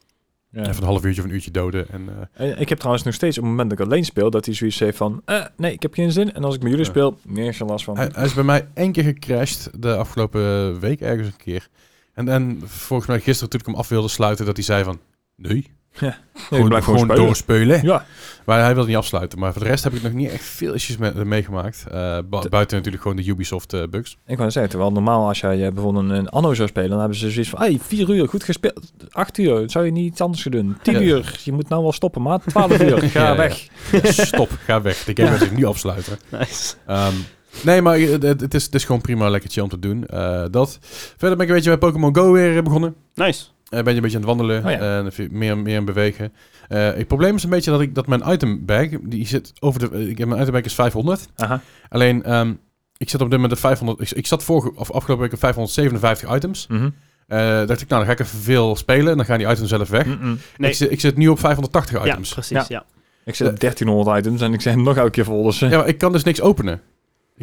Ja. 0.52 0.62
Even 0.62 0.76
een 0.78 0.84
half 0.84 1.04
uurtje 1.06 1.22
of 1.22 1.28
een 1.28 1.34
uurtje 1.34 1.52
doden. 1.52 1.90
En, 1.90 2.30
En 2.34 2.60
Ik 2.60 2.70
heb 2.70 2.78
trouwens 2.78 3.04
nog 3.06 3.14
steeds 3.14 3.38
op 3.38 3.44
het 3.44 3.52
moment 3.52 3.70
dat 3.70 3.80
ik 3.80 3.86
alleen 3.86 4.06
speel, 4.06 4.30
dat 4.30 4.46
hij 4.46 4.54
zoiets 4.56 4.80
heeft 4.80 4.98
van, 4.98 5.22
nee, 5.58 5.74
ik 5.74 5.82
heb 5.82 5.94
geen 5.94 6.12
zin. 6.12 6.34
En 6.34 6.44
als 6.44 6.56
ik 6.56 6.62
met 6.62 6.70
jullie 6.70 6.86
Ja. 6.86 6.92
speel, 6.92 7.18
nee, 7.24 7.48
is 7.48 7.60
er 7.60 7.66
last 7.66 7.86
van. 7.86 7.98
hij, 7.98 8.10
hij 8.14 8.26
is 8.26 8.34
bij 8.34 8.44
mij 8.44 8.68
één 8.74 8.92
keer 8.92 9.04
gecrashed 9.04 9.70
de 9.80 9.96
afgelopen 9.96 10.80
week 10.80 11.02
ergens 11.02 11.28
een 11.28 11.36
keer. 11.38 11.68
En, 12.14 12.28
en 12.30 12.62
volgens 12.66 13.08
mij 13.10 13.20
gisteren 13.20 13.50
toen 13.50 13.60
ik 13.60 13.66
hem 13.66 13.76
af 13.76 13.90
wilde 13.90 14.08
sluiten, 14.08 14.46
dat 14.46 14.56
hij 14.56 14.66
zei 14.66 14.84
van... 14.84 15.00
Nee, 15.36 15.72
Nee, 16.00 16.12
gewoon, 16.34 16.68
blijf 16.68 16.84
gewoon 16.84 17.00
spelen. 17.00 17.16
doorspelen. 17.16 17.84
Ja, 17.84 18.06
Maar 18.46 18.60
hij 18.60 18.74
wilde 18.74 18.88
niet 18.90 18.98
afsluiten. 18.98 19.40
Maar 19.40 19.52
voor 19.54 19.62
de 19.62 19.68
rest 19.68 19.84
heb 19.84 19.94
ik 19.94 20.02
nog 20.02 20.12
niet 20.12 20.30
echt 20.30 20.44
veel 20.44 20.74
issues 20.74 20.98
mee, 20.98 21.12
meegemaakt. 21.14 21.86
Eh, 21.92 22.18
bu- 22.30 22.50
buiten 22.50 22.78
natuurlijk 22.78 23.02
gewoon 23.04 23.18
de 23.18 23.28
Ubisoft 23.28 23.74
eh, 23.74 23.84
bugs. 23.90 24.18
ik 24.26 24.38
wou 24.38 24.52
zeggen, 24.52 24.72
terwijl 24.72 24.92
normaal 24.92 25.28
als 25.28 25.40
jij 25.40 25.66
eh, 25.66 25.72
bijvoorbeeld 25.74 26.04
een, 26.04 26.10
een 26.18 26.30
anno 26.30 26.54
zou 26.54 26.68
spelen, 26.68 26.90
dan 26.90 27.00
hebben 27.00 27.18
ze 27.18 27.32
zoiets 27.32 27.50
van, 27.50 27.60
hey, 27.60 27.80
vier 27.82 28.10
uur, 28.10 28.28
goed 28.28 28.44
gespeeld. 28.44 28.92
Acht 29.10 29.38
uur, 29.38 29.70
zou 29.70 29.86
je 29.86 29.92
niet 29.92 30.12
iets 30.12 30.22
anders 30.22 30.42
gaan 30.42 30.52
doen? 30.52 30.78
Tien 30.82 30.94
Ja. 30.94 31.00
uur, 31.00 31.40
je 31.44 31.52
moet 31.52 31.70
nou 31.70 31.82
wel 31.84 31.92
stoppen, 31.92 32.22
maar 32.22 32.40
twaalf 32.46 32.82
uur, 32.82 33.00
ga 33.10 33.20
Ja, 33.24 33.28
ja. 33.30 33.36
weg. 33.36 33.68
Stop, 34.04 34.50
ga 34.66 34.82
weg. 34.82 35.04
De 35.04 35.12
game 35.16 35.30
Ja. 35.30 35.30
wil 35.38 35.48
zich 35.48 35.58
nu 35.58 35.66
afsluiten. 35.66 36.18
nice. 36.32 36.76
Ehm, 36.88 37.14
nee, 37.62 37.82
maar 37.82 38.00
het, 38.00 38.24
het 38.24 38.54
is, 38.54 38.64
het 38.66 38.76
is 38.76 38.86
gewoon 38.86 39.02
prima 39.02 39.30
lekker 39.30 39.50
chill 39.50 39.64
om 39.64 39.70
te 39.70 39.80
doen. 39.80 40.06
Eh, 40.06 40.44
dat. 40.52 40.78
Verder 41.18 41.38
ben 41.38 41.46
ik 41.46 41.48
een 41.48 41.56
beetje 41.56 41.78
bij 41.78 41.90
Pokémon 41.90 42.16
Go 42.16 42.32
weer 42.32 42.58
eh, 42.58 42.64
begonnen. 42.64 42.96
Nice. 43.16 43.46
Eh, 43.70 43.84
ben 43.84 43.90
je 43.90 43.96
een 43.96 44.02
beetje 44.02 44.18
aan 44.18 44.24
het 44.28 44.38
wandelen 44.38 44.66
Oh 44.66 44.72
ja. 44.72 44.78
en 44.80 45.12
meer, 45.32 45.58
meer 45.58 45.78
aan 45.78 45.86
bewegen. 45.86 46.34
Eh, 46.68 46.94
het 46.94 47.08
probleem 47.08 47.36
is 47.36 47.44
een 47.44 47.50
beetje 47.50 47.72
dat, 47.72 47.82
ik, 47.82 47.96
dat 47.96 48.08
mijn 48.08 48.24
itembag, 48.32 48.88
die 49.02 49.28
zit 49.28 49.54
over 49.60 49.80
de... 49.80 50.10
Ik 50.10 50.18
heb 50.18 50.28
mijn 50.28 50.42
itembag 50.42 50.62
is 50.64 50.74
500. 50.74 51.28
Aha. 51.36 51.62
Alleen, 51.90 52.24
ehm, 52.24 52.54
ik 52.98 53.10
zit 53.10 53.22
op 53.22 53.30
dit 53.30 53.40
moment 53.40 53.54
de 53.54 53.60
500... 53.68 54.02
Ik, 54.02 54.12
ik 54.18 54.28
zat 54.28 54.44
vorige, 54.44 54.72
of 54.76 54.92
afgelopen 54.92 55.24
week 55.24 55.34
op 55.34 55.40
557 55.40 56.36
items. 56.36 56.68
Mhm. 56.68 56.90
Eh 57.28 57.40
dacht 57.66 57.82
ik, 57.82 57.88
nou, 57.88 58.06
dan 58.06 58.06
ga 58.06 58.12
ik 58.12 58.20
even 58.20 58.40
veel 58.40 58.76
spelen 58.76 59.12
en 59.12 59.18
dan 59.18 59.26
gaan 59.26 59.38
die 59.38 59.48
items 59.48 59.70
zelf 59.70 59.90
weg. 59.90 60.06
Nee. 60.06 60.70
Ik, 60.70 60.76
zit, 60.76 60.92
ik 60.92 61.00
zit 61.00 61.18
nu 61.18 61.28
op 61.28 61.40
580 61.40 62.04
Ja, 62.04 62.12
items. 62.12 62.34
precies. 62.34 62.58
Ja. 62.58 62.66
Ja. 62.68 62.86
Ik 63.26 63.36
zit 63.36 63.48
op 63.48 63.60
1300 63.60 64.18
items 64.18 64.42
en 64.42 64.54
ik 64.54 64.62
zeg 64.62 64.76
nog 64.76 64.98
elke 64.98 65.10
keer 65.10 65.26
vol, 65.26 65.44
dus... 65.44 65.60
Ja, 65.60 65.70
maar 65.78 65.88
ik 65.88 65.98
kan 65.98 66.12
dus 66.12 66.24
niks 66.24 66.42
openen. 66.42 66.82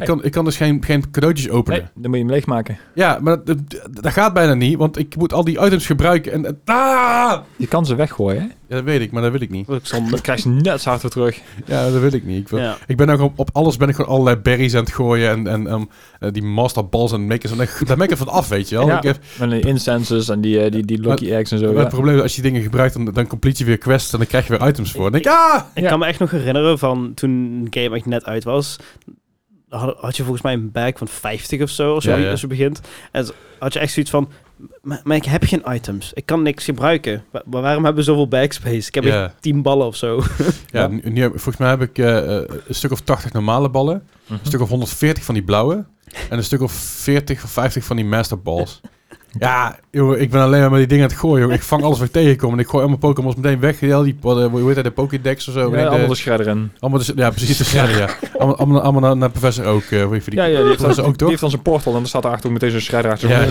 Ik, 0.01 0.07
kan, 0.07 0.23
ik 0.23 0.31
kan 0.31 0.45
dus 0.45 0.57
geen, 0.57 0.83
geen 0.83 1.11
cadeautjes 1.11 1.49
openen. 1.49 1.79
nee, 1.79 1.89
dan 1.95 2.09
moet 2.09 2.19
je 2.19 2.25
hem 2.25 2.33
leegmaken. 2.33 2.77
Ja, 2.93 3.19
maar 3.21 3.43
dat, 3.43 3.57
dat, 3.69 3.87
dat 4.01 4.11
gaat 4.11 4.33
bijna 4.33 4.53
niet, 4.53 4.77
want 4.77 4.97
ik 4.97 5.15
moet 5.15 5.33
al 5.33 5.43
die 5.43 5.59
items 5.65 5.85
gebruiken 5.85 6.31
en... 6.31 6.59
ah! 6.65 7.39
Je 7.55 7.67
kan 7.67 7.85
ze 7.85 7.95
weggooien, 7.95 8.41
hè? 8.41 8.47
Ja, 8.67 8.75
dat 8.77 8.83
weet 8.83 9.01
ik, 9.01 9.11
maar 9.11 9.21
dat 9.21 9.31
wil 9.31 9.41
ik 9.41 9.49
niet. 9.49 9.67
Dan 9.67 10.21
krijg 10.21 10.43
je 10.43 10.49
net 10.49 10.81
zo 10.81 10.89
hard 10.89 11.01
weer 11.01 11.11
terug. 11.11 11.41
Ja, 11.65 11.89
dat 11.89 11.99
wil 12.01 12.13
ik 12.13 12.23
niet. 12.25 12.39
Ik, 12.39 12.47
wil- 12.49 12.59
Ja. 12.59 12.77
ik 12.87 12.97
ben 12.97 13.09
ook 13.09 13.19
op, 13.21 13.39
op 13.39 13.49
alles 13.53 13.77
ben 13.77 13.89
ik 13.89 13.95
gewoon 13.95 14.11
allerlei 14.11 14.35
berries 14.37 14.75
aan 14.75 14.83
het 14.83 14.93
gooien 14.93 15.29
en, 15.29 15.47
en 15.47 15.67
ehm, 15.67 15.83
eh, 16.19 16.31
die 16.31 16.43
master 16.43 16.87
balls 16.87 17.11
en 17.11 17.27
makers. 17.27 17.51
En 17.51 17.57
daar 17.85 17.97
ben 17.97 18.09
ik 18.09 18.17
van 18.17 18.27
af, 18.27 18.47
weet 18.47 18.69
je 18.69 18.75
wel. 18.75 18.87
Ja. 18.87 18.97
Ik 18.97 19.03
heb, 19.03 19.17
En 19.39 19.49
die 19.49 19.59
instances 19.59 20.29
en 20.29 20.41
die, 20.41 20.61
eh, 20.63 20.71
die, 20.71 20.85
die 20.85 20.99
lucky 20.99 21.31
eggs 21.31 21.51
en 21.51 21.57
zo. 21.57 21.65
maar 21.65 21.73
ja. 21.73 21.79
het 21.79 21.89
probleem 21.89 22.15
is, 22.15 22.21
als 22.21 22.35
je 22.35 22.41
dingen 22.41 22.61
gebruikt, 22.61 22.93
dan, 22.93 23.05
dan 23.05 23.27
complete 23.27 23.57
je 23.59 23.65
weer 23.65 23.77
quests 23.77 24.11
en 24.13 24.17
dan 24.17 24.27
krijg 24.27 24.47
je 24.47 24.57
weer 24.57 24.67
items 24.67 24.91
voor. 24.91 25.05
En 25.05 25.11
dan 25.11 25.21
denk 25.21 25.35
ik, 25.35 25.41
ah! 25.41 25.61
Ik 25.73 25.83
Ja. 25.83 25.89
kan 25.89 25.99
me 25.99 26.05
echt 26.05 26.19
nog 26.19 26.31
herinneren 26.31 26.79
van 26.79 27.11
toen 27.13 27.67
game 27.69 27.95
echt 27.95 28.05
net 28.05 28.25
uit 28.25 28.43
was. 28.43 28.77
Had, 29.71 29.97
had 29.99 30.15
je 30.17 30.21
volgens 30.23 30.43
mij 30.43 30.53
een 30.53 30.71
bag 30.71 30.91
van 30.97 31.07
50 31.07 31.61
of 31.61 31.69
zo, 31.69 31.93
als, 31.93 32.03
Ja, 32.03 32.15
je, 32.15 32.23
ja. 32.23 32.31
als 32.31 32.41
je 32.41 32.47
begint. 32.47 32.81
En 33.11 33.27
had 33.59 33.73
je 33.73 33.79
echt 33.79 33.93
zoiets 33.93 34.11
van, 34.11 34.29
maar, 34.81 35.01
maar 35.03 35.15
ik 35.17 35.25
heb 35.25 35.43
geen 35.43 35.63
items. 35.69 36.13
Ik 36.13 36.25
kan 36.25 36.41
niks 36.41 36.63
gebruiken. 36.65 37.23
Wa- 37.31 37.43
Maar 37.45 37.61
waarom 37.61 37.83
hebben 37.83 38.03
we 38.03 38.09
zoveel 38.09 38.27
backspace? 38.27 38.87
Ik 38.87 38.95
heb 38.95 39.03
Ja. 39.03 39.23
echt 39.25 39.35
10 39.41 39.61
ballen 39.61 39.87
of 39.87 39.95
zo. 39.95 40.15
Ja, 40.71 40.81
Ja. 40.81 40.87
Nu, 40.87 41.01
nu 41.03 41.21
heb- 41.21 41.31
volgens 41.31 41.57
mij 41.57 41.69
heb 41.69 41.81
ik 41.81 41.97
eh, 41.97 42.37
eh, 42.37 42.43
een 42.67 42.75
stuk 42.75 42.91
of 42.91 43.01
80 43.01 43.31
normale 43.33 43.69
ballen, 43.69 44.03
Mhm. 44.23 44.33
een 44.33 44.45
stuk 44.45 44.61
of 44.61 44.69
140 44.69 45.23
van 45.23 45.33
die 45.33 45.43
blauwe 45.43 45.85
en 46.29 46.37
een 46.37 46.43
stuk 46.43 46.61
of 46.61 46.71
40 46.71 47.43
of 47.43 47.49
50 47.51 47.83
van 47.83 47.95
die 47.95 48.05
master 48.05 48.41
balls. 48.41 48.81
Ja, 49.39 49.79
joh, 49.91 50.17
ik 50.17 50.29
ben 50.29 50.41
alleen 50.41 50.59
maar 50.61 50.69
met 50.69 50.79
die 50.79 50.87
dingen 50.87 51.03
aan 51.03 51.09
het 51.09 51.19
gooien. 51.19 51.45
joh. 51.45 51.55
Ik 51.55 51.61
vang 51.63 51.83
alles 51.83 51.97
wat 51.97 52.07
ik 52.07 52.13
tegenkom 52.13 52.53
en 52.53 52.59
ik 52.59 52.65
gooi 52.67 52.79
allemaal 52.83 52.99
Pokémons 52.99 53.35
meteen 53.35 53.59
weg. 53.59 53.79
Die, 53.79 54.17
wat, 54.21 54.39
eh, 54.39 54.45
hoe 54.45 54.65
heet 54.65 54.75
dat, 54.75 54.83
de 54.83 54.91
Pokédex 54.91 55.47
of 55.47 55.53
zo. 55.53 55.59
Ja, 55.59 55.65
Nee, 55.69 55.83
de- 55.83 55.89
allemaal 55.89 56.07
de 56.07 56.15
in. 56.47 56.71
allemaal 56.79 56.99
de- 57.05 57.13
ja, 57.15 57.29
precies. 57.29 57.57
De 57.57 57.63
shredder, 57.63 57.97
ja. 57.97 58.07
Allemaal, 58.37 58.57
allemaal, 58.57 58.81
allemaal 58.81 59.01
naar, 59.01 59.17
naar 59.17 59.29
professor 59.29 59.65
ook. 59.65 59.83
heet 59.83 60.31
die, 60.31 60.39
Ja, 60.39 60.45
ja, 60.45 60.57
die 60.59 60.67
heeft, 60.67 60.79
dan, 60.79 60.89
ook, 60.99 61.05
die 61.05 61.15
toch? 61.15 61.29
heeft 61.29 61.41
dan 61.41 61.49
zijn 61.49 61.61
portal 61.61 61.91
en 61.93 61.97
dan 61.99 62.07
staat 62.07 62.25
erachter 62.25 62.45
ook 62.47 62.53
meteen 62.53 62.71
zo'n 62.71 62.79
shredder 62.79 63.11
achter. 63.11 63.29
Ja. 63.29 63.45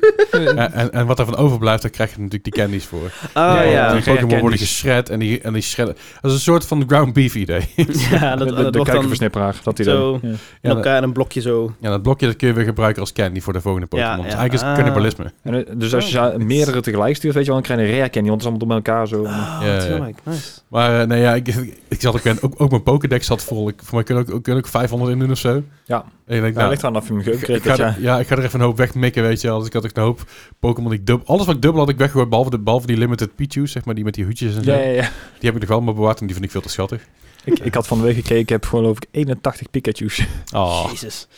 En, 0.30 0.72
en, 0.72 0.92
en 0.92 1.06
wat 1.06 1.18
er 1.18 1.24
van 1.24 1.36
overblijft, 1.36 1.82
daar 1.82 1.90
krijg 1.90 2.10
je 2.10 2.16
natuurlijk 2.16 2.44
die 2.44 2.52
candies 2.62 2.84
voor. 2.84 3.12
Ah 3.32 3.54
Ja, 3.54 3.62
ja, 3.62 3.92
die 3.92 4.02
Pokémon 4.02 4.40
worden 4.40 4.58
geschred 4.58 5.08
en 5.10 5.18
die, 5.18 5.40
en 5.40 5.52
die 5.52 5.62
shredden. 5.62 5.96
Dat 6.20 6.30
is 6.30 6.36
een 6.36 6.42
soort 6.42 6.66
van 6.66 6.84
ground 6.86 7.12
beef 7.12 7.34
idee. 7.34 7.60
ja, 8.10 8.36
de, 8.36 8.44
dat, 8.44 8.48
de, 8.48 8.54
dat 8.54 8.56
de 8.56 8.62
wordt 8.62 8.72
dan 8.72 8.84
kuikenversnipperaar, 8.84 9.56
dat 9.62 9.76
hij 9.78 9.86
zo. 9.86 10.18
Ja. 10.22 10.28
in 10.60 10.70
elkaar 10.70 10.96
in 10.96 11.02
een 11.02 11.12
blokje 11.12 11.40
zo. 11.40 11.74
ja, 11.80 11.90
dat 11.90 12.02
blokje 12.02 12.26
dat 12.26 12.36
kun 12.36 12.48
je 12.48 12.54
weer 12.54 12.64
gebruiken 12.64 13.00
als 13.00 13.12
candy 13.12 13.40
voor 13.40 13.52
de 13.52 13.60
volgende 13.60 13.86
Pokémon. 13.86 14.16
Ja, 14.16 14.22
Dus 14.22 14.32
ja. 14.32 14.38
eigenlijk 14.38 14.54
is 14.54 14.60
het 14.60 14.68
Ah. 14.70 14.76
cannibalisme. 14.76 15.32
En, 15.42 15.66
eh, 15.66 15.72
dus 15.76 15.94
als 15.94 16.10
je 16.10 16.34
meerdere 16.38 16.80
tegelijk 16.80 17.16
stuurt, 17.16 17.34
weet 17.34 17.44
je 17.44 17.50
wel, 17.52 17.60
dan 17.62 17.70
krijg 17.70 17.88
je 17.88 17.92
een 17.94 17.98
rare 17.98 18.10
candy, 18.10 18.28
want 18.28 18.42
het 18.42 18.52
is 18.52 18.58
allemaal 18.58 18.82
door 18.82 18.92
elkaar 18.92 19.08
zo. 19.08 19.24
Ah, 19.24 19.60
Ja. 19.62 19.98
Nice. 20.24 20.60
Maar 20.68 21.00
eh, 21.00 21.06
nee, 21.06 21.20
ja, 21.20 21.34
ik, 21.34 21.46
ik 21.88 22.00
zat 22.00 22.14
ook, 22.14 22.24
in- 22.24 22.38
ook, 22.42 22.54
ook 22.56 22.70
mijn 22.70 22.82
Pokédex 22.82 23.26
zat 23.26 23.42
vol. 23.42 23.68
Ik, 23.68 23.80
voor 23.84 23.94
mij 23.94 24.04
kunnen 24.04 24.24
ook, 24.28 24.34
ook, 24.34 24.42
kunnen 24.42 24.62
ook 24.64 24.70
500 24.70 25.12
in 25.12 25.18
doen 25.18 25.30
of 25.30 25.38
zo. 25.38 25.62
Ja. 25.84 26.04
En 26.26 26.36
ik 26.36 26.42
denk, 26.42 26.54
nou, 26.54 26.70
ligt 26.70 26.84
aan 26.84 26.96
of 26.96 27.08
je 27.08 27.12
hem 27.14 27.22
geüpgrade 27.22 27.62
ga 27.62 27.68
hebt, 27.68 27.78
er, 27.78 27.78
ja. 27.78 27.94
ja, 27.98 28.18
ik 28.18 28.26
ga 28.26 28.36
er 28.36 28.44
even 28.44 28.60
een 28.60 28.66
hoop 28.66 28.76
wegmikken, 28.76 29.22
weet 29.22 29.40
je 29.40 29.48
wel. 29.48 29.58
Dus 29.58 29.66
ik 29.66 29.72
had 29.72 29.84
een 29.96 30.02
hoop 30.02 30.20
Pokémon 30.60 30.90
die 30.90 30.98
ik 31.00 31.06
dubbel... 31.06 31.26
Alles 31.26 31.46
wat 31.46 31.54
ik 31.54 31.62
dubbel 31.62 31.80
had 31.80 31.88
ik 31.90 31.96
weggegooid, 31.98 32.28
behalve, 32.28 32.50
de, 32.50 32.58
behalve 32.58 32.86
die 32.86 32.96
limited 32.96 33.34
Pichu's, 33.34 33.72
zeg 33.72 33.84
maar, 33.84 33.94
die 33.94 34.04
met 34.04 34.14
die 34.14 34.24
hoedjes 34.24 34.56
en 34.56 34.64
zo. 34.64 34.70
Ja, 34.70 34.78
ja, 34.78 34.90
ja. 34.90 35.10
Die 35.38 35.50
heb 35.50 35.54
ik 35.54 35.60
nog 35.60 35.68
wel 35.68 35.80
maar 35.80 35.94
bewaard 35.94 36.20
en 36.20 36.24
die 36.26 36.34
vind 36.34 36.46
ik 36.46 36.52
veel 36.52 36.60
te 36.60 36.68
schattig. 36.68 37.02
Ik, 37.44 37.58
ik 37.58 37.74
had 37.74 37.86
van 37.86 37.98
de 37.98 38.04
week 38.04 38.14
gekeken, 38.14 38.38
ik 38.38 38.48
heb 38.48 38.64
gewoon 38.64 38.80
geloof 38.80 38.96
ik 38.96 39.06
81 39.10 39.70
Pikachu's. 39.70 40.26
Oh. 40.54 40.86
Jezus. 40.90 41.28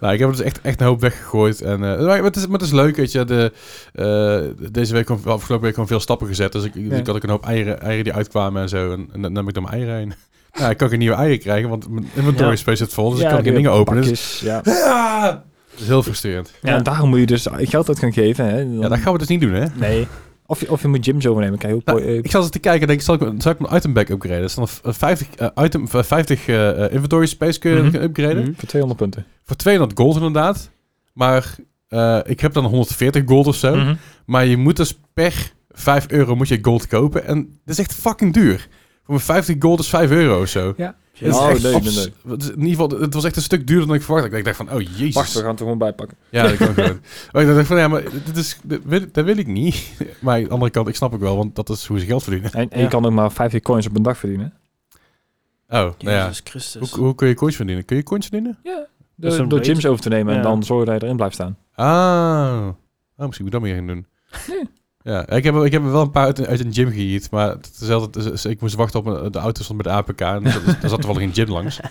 Nou, 0.00 0.12
ik 0.12 0.18
heb 0.18 0.28
er 0.28 0.36
dus 0.36 0.44
echt, 0.44 0.60
echt 0.60 0.80
een 0.80 0.86
hoop 0.86 1.00
weggegooid. 1.00 1.60
En, 1.60 1.72
eh, 1.72 2.06
maar, 2.06 2.22
het 2.22 2.36
is, 2.36 2.42
maar 2.46 2.58
het 2.58 2.66
is 2.66 2.72
leuk, 2.72 2.96
weet 2.96 3.12
je. 3.12 3.24
De, 3.24 3.52
eh, 3.92 4.68
deze 4.70 4.92
week, 4.92 5.10
afgelopen 5.10 5.60
week, 5.60 5.72
gewoon 5.74 5.88
veel 5.88 6.00
stappen 6.00 6.26
gezet. 6.26 6.52
Dus 6.52 6.64
ik, 6.64 6.72
Ja. 6.74 6.96
ik 6.96 7.06
had 7.06 7.16
ook 7.16 7.22
een 7.22 7.30
hoop 7.30 7.44
eieren, 7.44 7.80
eieren 7.80 8.04
die 8.04 8.12
uitkwamen 8.12 8.62
en 8.62 8.68
zo. 8.68 8.92
En, 8.92 9.08
en 9.12 9.22
dan 9.22 9.32
nam 9.32 9.48
ik 9.48 9.54
dan 9.54 9.62
mijn 9.62 9.74
eieren 9.74 9.96
heen. 9.96 10.12
Nou, 10.52 10.70
ik 10.70 10.76
kan 10.76 10.88
geen 10.88 10.98
nieuwe 10.98 11.16
eieren 11.16 11.38
krijgen, 11.38 11.68
want 11.68 11.88
mijn 11.88 12.10
inventory 12.14 12.50
Ja. 12.50 12.56
space 12.56 12.76
zit 12.84 12.94
vol, 12.94 13.10
dus 13.10 13.20
ik 13.20 13.28
kan 13.28 13.42
geen 13.42 13.54
dingen 13.54 13.70
openen. 13.72 14.02
Dus, 14.02 14.10
pakjes, 14.10 14.40
ja. 14.40 14.60
ja, 14.64 15.44
dat 15.72 15.80
is 15.80 15.86
heel 15.86 16.02
frustrerend. 16.02 16.52
ja, 16.62 16.76
en 16.76 16.82
daarom 16.82 17.08
moet 17.08 17.18
je 17.18 17.26
dus 17.26 17.46
geld 17.52 17.88
uit 17.88 17.98
gaan 17.98 18.12
geven. 18.12 18.44
Hè. 18.46 18.56
Dan- 18.56 18.78
Ja, 18.78 18.88
dat 18.88 18.98
gaan 18.98 19.12
we 19.12 19.18
dus 19.18 19.28
niet 19.28 19.40
doen, 19.40 19.52
hè? 19.52 19.66
Nee. 19.74 20.06
Of 20.46 20.60
je, 20.60 20.70
of 20.70 20.82
je 20.82 20.88
moet 20.88 21.04
gyms 21.04 21.26
overnemen. 21.26 21.58
Kijk, 21.58 21.72
hoe 21.72 21.82
Nou, 21.84 22.02
eh, 22.02 22.14
ik 22.16 22.30
zat 22.30 22.42
eens 22.42 22.50
te 22.50 22.58
kijken 22.58 22.80
en 22.80 22.86
denk, 22.86 23.00
zal 23.00 23.14
ik, 23.14 23.20
zal 23.38 23.52
ik 23.52 23.58
mijn 23.58 23.74
item 23.76 23.92
back 23.92 24.08
upgraden? 24.08 24.40
Dat 24.40 24.48
is 24.50 24.54
dan 24.54 24.68
een 24.82 24.94
50, 24.94 25.28
eh, 25.36 25.64
item, 25.64 25.86
eh, 25.92 26.02
50 26.02 26.46
eh, 26.48 26.84
eh, 26.84 26.92
inventory 26.92 27.26
space 27.26 27.58
kun 27.58 27.70
je 27.70 27.82
Mhm. 27.82 27.94
upgraden. 27.96 28.42
Mhm. 28.42 28.52
voor 28.56 28.68
200 28.68 29.00
punten. 29.00 29.26
Voor 29.44 29.56
200 29.56 29.98
gold 30.00 30.16
inderdaad. 30.16 30.70
Maar 31.12 31.54
eh, 31.88 32.18
ik 32.24 32.40
heb 32.40 32.52
dan 32.52 32.64
140 32.64 33.22
gold 33.26 33.46
of 33.46 33.56
zo. 33.56 33.76
Mhm. 33.76 33.94
Maar 34.26 34.46
je 34.46 34.56
moet 34.56 34.76
dus 34.76 34.98
per 35.14 35.52
5 35.70 36.06
euro 36.08 36.36
moet 36.36 36.48
je 36.48 36.58
gold 36.62 36.86
kopen. 36.86 37.26
En 37.26 37.36
dat 37.64 37.74
is 37.74 37.78
echt 37.78 37.94
fucking 37.94 38.32
duur. 38.32 38.68
Voor 39.04 39.14
mijn 39.14 39.20
50 39.20 39.56
gold 39.58 39.80
is 39.80 39.88
5 39.88 40.10
euro 40.10 40.40
of 40.40 40.48
zo. 40.48 40.74
Ja. 40.76 40.94
Oh, 41.30 41.50
echt 41.50 41.62
nee, 41.62 41.72
nee, 41.72 42.12
In 42.24 42.64
ieder 42.64 42.68
geval, 42.68 43.00
het 43.00 43.14
was 43.14 43.24
echt 43.24 43.36
een 43.36 43.42
stuk 43.42 43.66
duurder 43.66 43.86
dan 43.86 43.96
ik 43.96 44.02
verwacht. 44.02 44.32
Ik 44.32 44.44
dacht 44.44 44.56
van, 44.56 44.72
oh 44.72 44.80
jezus. 44.80 45.14
Wacht, 45.14 45.32
we 45.32 45.38
gaan 45.38 45.48
het 45.48 45.58
er 45.58 45.64
gewoon 45.64 45.78
bij 45.78 45.92
pakken. 45.92 46.16
Ja, 46.30 46.42
dat 46.42 46.56
kan 46.56 46.74
gewoon. 46.74 47.00
Maar 47.32 47.42
ik 47.48 47.54
dacht 47.54 47.66
van, 47.66 47.76
ja, 47.76 47.88
maar 47.88 48.02
dit 48.24 48.36
is, 48.36 48.58
dit 48.62 48.80
wil, 48.84 49.00
dat 49.12 49.24
wil 49.24 49.36
ik 49.36 49.46
niet. 49.46 49.92
Maar 50.20 50.36
aan 50.36 50.42
de 50.42 50.48
andere 50.48 50.70
kant, 50.70 50.88
ik 50.88 50.94
snap 50.94 51.14
ook 51.14 51.20
wel, 51.20 51.36
want 51.36 51.54
dat 51.56 51.68
is 51.68 51.86
hoe 51.86 51.98
ze 51.98 52.06
geld 52.06 52.22
verdienen. 52.22 52.52
En, 52.52 52.70
en 52.70 52.78
Ja. 52.78 52.84
je 52.84 52.88
kan 52.90 53.04
ook 53.06 53.12
maar 53.12 53.32
50 53.32 53.60
coins 53.60 53.86
op 53.86 53.96
een 53.96 54.02
dag 54.02 54.18
verdienen. 54.18 54.52
Oh, 55.68 55.78
nou 55.78 55.94
ja. 55.98 56.22
Jezus 56.22 56.40
Christus. 56.44 56.90
Hoe, 56.90 57.04
hoe 57.04 57.14
kun 57.14 57.28
je 57.28 57.34
coins 57.34 57.56
verdienen? 57.56 57.84
Kun 57.84 57.96
je 57.96 58.02
coins 58.02 58.26
verdienen? 58.26 58.58
Ja. 58.62 58.86
Door, 59.14 59.64
gyms 59.64 59.86
over 59.86 60.02
te 60.02 60.08
nemen 60.08 60.36
en 60.36 60.42
dan 60.42 60.62
zorgen 60.62 60.86
dat 60.86 60.94
je 61.00 61.02
erin 61.04 61.16
blijft 61.16 61.34
staan. 61.34 61.56
Ah. 61.74 62.68
Oh, 63.16 63.26
misschien 63.26 63.44
moet 63.44 63.54
ik 63.54 63.60
dat 63.60 63.60
meer 63.60 63.74
gaan 63.74 63.86
doen. 63.86 64.06
Ja, 65.04 65.28
ik 65.28 65.44
heb, 65.44 65.54
ik 65.54 65.72
heb 65.72 65.82
wel 65.82 66.02
een 66.02 66.10
paar 66.10 66.24
uit, 66.24 66.46
uit 66.46 66.64
een 66.64 66.72
gym 66.74 66.90
geëat, 66.90 67.30
maar 67.30 67.48
het 67.48 67.78
is 67.80 67.88
altijd, 67.90 68.44
ik 68.44 68.60
moest 68.60 68.74
wachten 68.74 69.00
op 69.24 69.32
de 69.32 69.38
auto 69.38 69.62
stond 69.62 69.82
bij 69.82 69.92
de 69.92 69.98
APK 69.98 70.20
en 70.20 70.44
er 70.44 70.52
zat- 70.52 70.82
er 70.92 70.98
toevallig 70.98 71.22
een 71.22 71.34
gym 71.34 71.48
langs. 71.48 71.80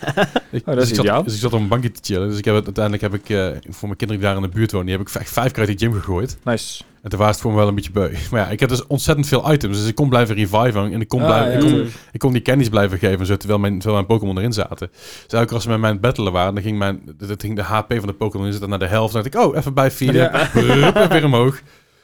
Ik, 0.51 0.65
dat 0.65 0.75
dus 0.75 0.89
ik 0.89 0.95
zat. 0.95 1.23
Dus 1.25 1.33
ik 1.33 1.39
zat 1.39 1.53
op 1.53 1.59
een 1.59 1.67
bankje 1.67 1.91
te 1.91 1.99
chillen. 2.03 2.29
Dus 2.29 2.37
ik 2.37 2.45
heb 2.45 2.53
uiteindelijk 2.53 3.01
heb 3.03 3.13
ik 3.13 3.29
eh, 3.29 3.37
voor 3.69 3.87
mijn 3.87 3.95
kinderen 3.97 4.07
die 4.07 4.19
daar 4.19 4.35
in 4.35 4.41
de 4.41 4.47
buurt 4.47 4.71
wonen, 4.71 4.87
die 4.87 4.97
heb 4.97 5.07
ik 5.07 5.13
echt 5.15 5.29
vijf 5.31 5.51
keer 5.51 5.67
uit 5.67 5.77
die 5.77 5.87
gym 5.87 5.99
gegooid. 5.99 6.37
Nice. 6.43 6.83
En 7.01 7.09
toen 7.09 7.19
was 7.19 7.27
het 7.29 7.39
voor 7.39 7.51
me 7.51 7.57
wel 7.57 7.67
een 7.67 7.75
beetje 7.75 7.91
beu. 7.91 8.09
Maar 8.31 8.39
ja, 8.41 8.47
ik 8.49 8.59
heb 8.59 8.69
dus 8.69 8.87
ontzettend 8.87 9.27
veel 9.27 9.53
items, 9.53 9.77
dus 9.77 9.87
ik 9.87 9.95
kon 9.95 10.09
blijven 10.09 10.35
reviven 10.35 10.91
en 10.93 11.01
ik 11.01 11.07
kon, 11.07 11.19
Ah, 11.21 11.25
blijven, 11.27 11.51
ja, 11.51 11.57
ik 11.67 11.71
kon, 11.83 11.91
ik 12.11 12.19
kon 12.19 12.31
die 12.33 12.41
candies 12.41 12.69
blijven 12.69 12.97
geven, 12.97 13.25
zo, 13.25 13.37
terwijl, 13.37 13.59
mijn, 13.59 13.73
terwijl 13.79 13.93
mijn 13.95 14.05
Pokémon 14.05 14.37
erin 14.37 14.53
zaten. 14.53 14.89
Dus 14.91 15.25
elke 15.33 15.45
keer 15.45 15.53
als 15.53 15.63
ze 15.63 15.69
met 15.69 15.79
mij 15.79 15.87
aan 15.89 15.95
het 15.95 16.03
battelen 16.05 16.31
waren, 16.33 16.53
dan 16.53 16.63
ging, 16.63 16.77
mijn, 16.77 17.01
dat 17.17 17.41
ging 17.41 17.55
de 17.55 17.61
HP 17.63 17.93
van 17.97 18.07
de 18.07 18.13
Pokémon 18.13 18.45
in 18.45 18.51
zitten 18.51 18.69
naar 18.69 18.79
de 18.79 18.87
helft. 18.87 19.13
Dan 19.13 19.23
dacht 19.23 19.35
ik, 19.35 19.41
oh, 19.41 19.57
even 19.57 19.73
bijvieren. 19.73 20.49
Ja. 20.53 21.07
Weer 21.09 21.25
omhoog. 21.25 21.61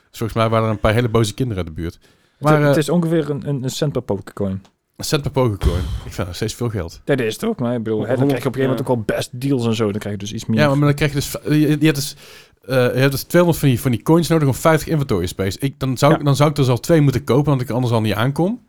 Dus 0.10 0.18
volgens 0.18 0.34
mij 0.40 0.50
waren 0.50 0.66
er 0.66 0.72
een 0.72 0.80
paar 0.80 0.94
hele 0.94 1.10
boze 1.10 1.34
kinderen 1.34 1.66
uit 1.66 1.76
de 1.76 1.82
buurt. 1.82 2.00
Maar 2.40 2.54
het, 2.54 2.62
eh, 2.62 2.68
het 2.68 2.78
is 2.78 2.90
ongeveer 2.90 3.30
een, 3.30 3.48
een, 3.48 3.64
een 3.64 3.70
cent 3.70 3.92
per 3.92 4.02
Pokécoin. 4.02 4.62
een 4.96 5.06
cent 5.06 5.22
per 5.22 5.32
Pokécoin. 5.32 5.82
Ik 6.06 6.14
vind 6.14 6.28
dat 6.28 6.36
steeds 6.36 6.54
veel 6.54 6.70
geld. 6.70 7.02
Ja, 7.06 7.16
dat 7.16 7.26
is 7.26 7.34
het 7.34 7.44
ook. 7.46 7.60
Maar 7.60 7.76
ik 7.76 7.84
bedoel, 7.84 8.06
hè, 8.08 8.16
dan 8.16 8.28
krijg 8.28 8.44
je 8.44 8.48
op 8.48 8.56
een 8.56 8.62
gegeven 8.62 8.70
moment 8.70 8.80
ook 8.90 9.08
wel 9.08 9.18
best 9.18 9.42
deals 9.42 9.66
en 9.66 9.76
zo. 9.76 9.92
Dan 9.92 10.00
krijg 10.00 10.16
je 10.16 10.22
dus 10.22 10.34
iets 10.34 10.46
meer. 10.46 10.60
Ja, 10.60 10.76
maar 10.76 10.88
dan 10.88 10.94
krijg 10.94 11.12
je 11.14 11.18
dus... 11.18 11.36
Je, 11.44 11.60
je 11.60 11.86
hebt 11.86 11.96
dus 11.96 12.16
eh, 12.62 12.76
je 12.76 13.00
hebt 13.00 13.12
dus 13.12 13.24
200 13.24 13.60
van 13.60 13.70
die, 13.70 13.80
van 13.82 13.92
die 13.92 14.02
coins 14.02 14.28
nodig 14.28 14.48
om 14.48 14.54
50 14.54 14.88
inventory 14.88 15.26
space. 15.26 15.58
Ik, 15.60 15.80
dan, 15.80 15.98
zou, 15.98 16.12
Ja. 16.12 16.18
ik 16.20 16.26
dan 16.26 16.36
zou 16.36 16.50
ik 16.50 16.56
dus 16.56 16.68
al 16.68 16.80
twee 16.80 17.02
moeten 17.02 17.24
kopen, 17.24 17.50
want 17.50 17.62
ik 17.62 17.70
anders 17.70 17.94
al 17.94 18.02
niet 18.02 18.14
aankom. 18.14 18.62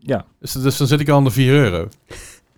ja. 0.00 0.24
Dus, 0.40 0.52
dus 0.52 0.76
dan 0.76 0.86
zit 0.86 1.00
ik 1.00 1.08
al 1.08 1.16
aan 1.16 1.24
de 1.24 1.30
4 1.30 1.52
euro. 1.52 1.88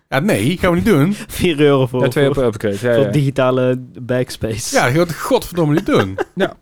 Ja, 0.09 0.19
nee, 0.19 0.57
gaan 0.57 0.69
we 0.69 0.75
niet 0.75 0.85
doen. 0.85 1.13
4 1.27 1.59
euro 1.59 1.87
voor, 1.87 2.01
Ja, 2.01 2.07
twee 2.07 2.33
voor, 2.33 2.43
upgrade. 2.43 2.77
Ja, 2.81 2.95
voor 2.95 3.03
ja. 3.03 3.11
digitale 3.11 3.77
backspace. 4.01 4.75
Ja, 4.75 4.91
dat 4.91 5.09
gaat 5.09 5.21
godverdomme 5.21 5.73
niet 5.73 5.85
doen. 5.85 6.17
Ja. 6.35 6.57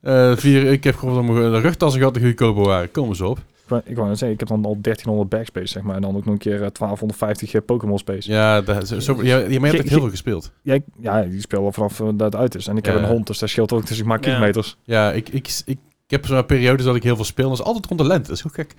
Eh, 0.00 0.36
vier, 0.36 0.64
ik 0.72 0.84
heb 0.84 0.96
gewoon 0.96 1.26
de 1.52 1.60
rugtassen 1.60 1.98
gehad 1.98 2.14
die 2.14 2.24
goedkoper 2.24 2.64
waren. 2.64 2.90
Kom 2.90 3.08
eens 3.08 3.20
op. 3.20 3.38
Ik 3.84 3.96
wou- 3.96 4.08
net 4.08 4.18
zeggen, 4.18 4.30
ik 4.30 4.38
heb 4.38 4.48
dan 4.48 4.64
al 4.64 4.78
1300 4.80 5.28
backspace, 5.28 5.66
zeg 5.66 5.82
maar. 5.82 5.94
En 5.96 6.02
dan 6.02 6.16
ook 6.16 6.24
nog 6.24 6.34
een 6.34 6.40
keer 6.40 6.52
eh, 6.62 6.70
1250 6.72 7.54
eh, 7.54 7.60
Pokémon 7.66 7.98
space. 7.98 8.30
Ja, 8.30 8.60
dat, 8.60 8.88
zo, 8.98 9.22
ja, 9.22 9.36
je 9.36 9.60
hebt 9.60 9.74
echt 9.74 9.88
heel 9.88 10.00
veel 10.00 10.10
gespeeld. 10.10 10.52
Ja, 10.62 10.74
ik, 10.74 10.82
ja, 11.00 11.22
die 11.22 11.40
speel 11.40 11.64
al 11.64 11.72
vanaf 11.72 12.00
eh, 12.00 12.06
dat 12.14 12.32
het 12.32 12.36
uit 12.36 12.54
is. 12.54 12.66
En 12.66 12.76
ik 12.76 12.84
heb 12.84 12.94
Ja. 12.94 13.00
een 13.02 13.08
hond, 13.08 13.26
dus 13.26 13.38
dat 13.38 13.48
scheelt 13.48 13.72
ook. 13.72 13.86
Dus 13.86 13.98
ik 13.98 14.04
maak 14.04 14.24
Ja. 14.24 14.30
kilometers. 14.30 14.76
Ja, 14.84 15.12
ik, 15.12 15.28
ik, 15.28 15.48
ik, 15.64 15.78
ik 16.04 16.10
heb 16.10 16.26
zo'n 16.26 16.46
periodes 16.46 16.84
dat 16.84 16.96
ik 16.96 17.02
heel 17.02 17.16
veel 17.16 17.24
speel. 17.24 17.44
En 17.44 17.50
dat 17.50 17.60
is 17.60 17.66
altijd 17.66 17.86
rond 17.86 18.00
de 18.00 18.06
lente. 18.06 18.28
Dat 18.28 18.36
is 18.36 18.42
heel 18.42 18.52
gek. 18.54 18.74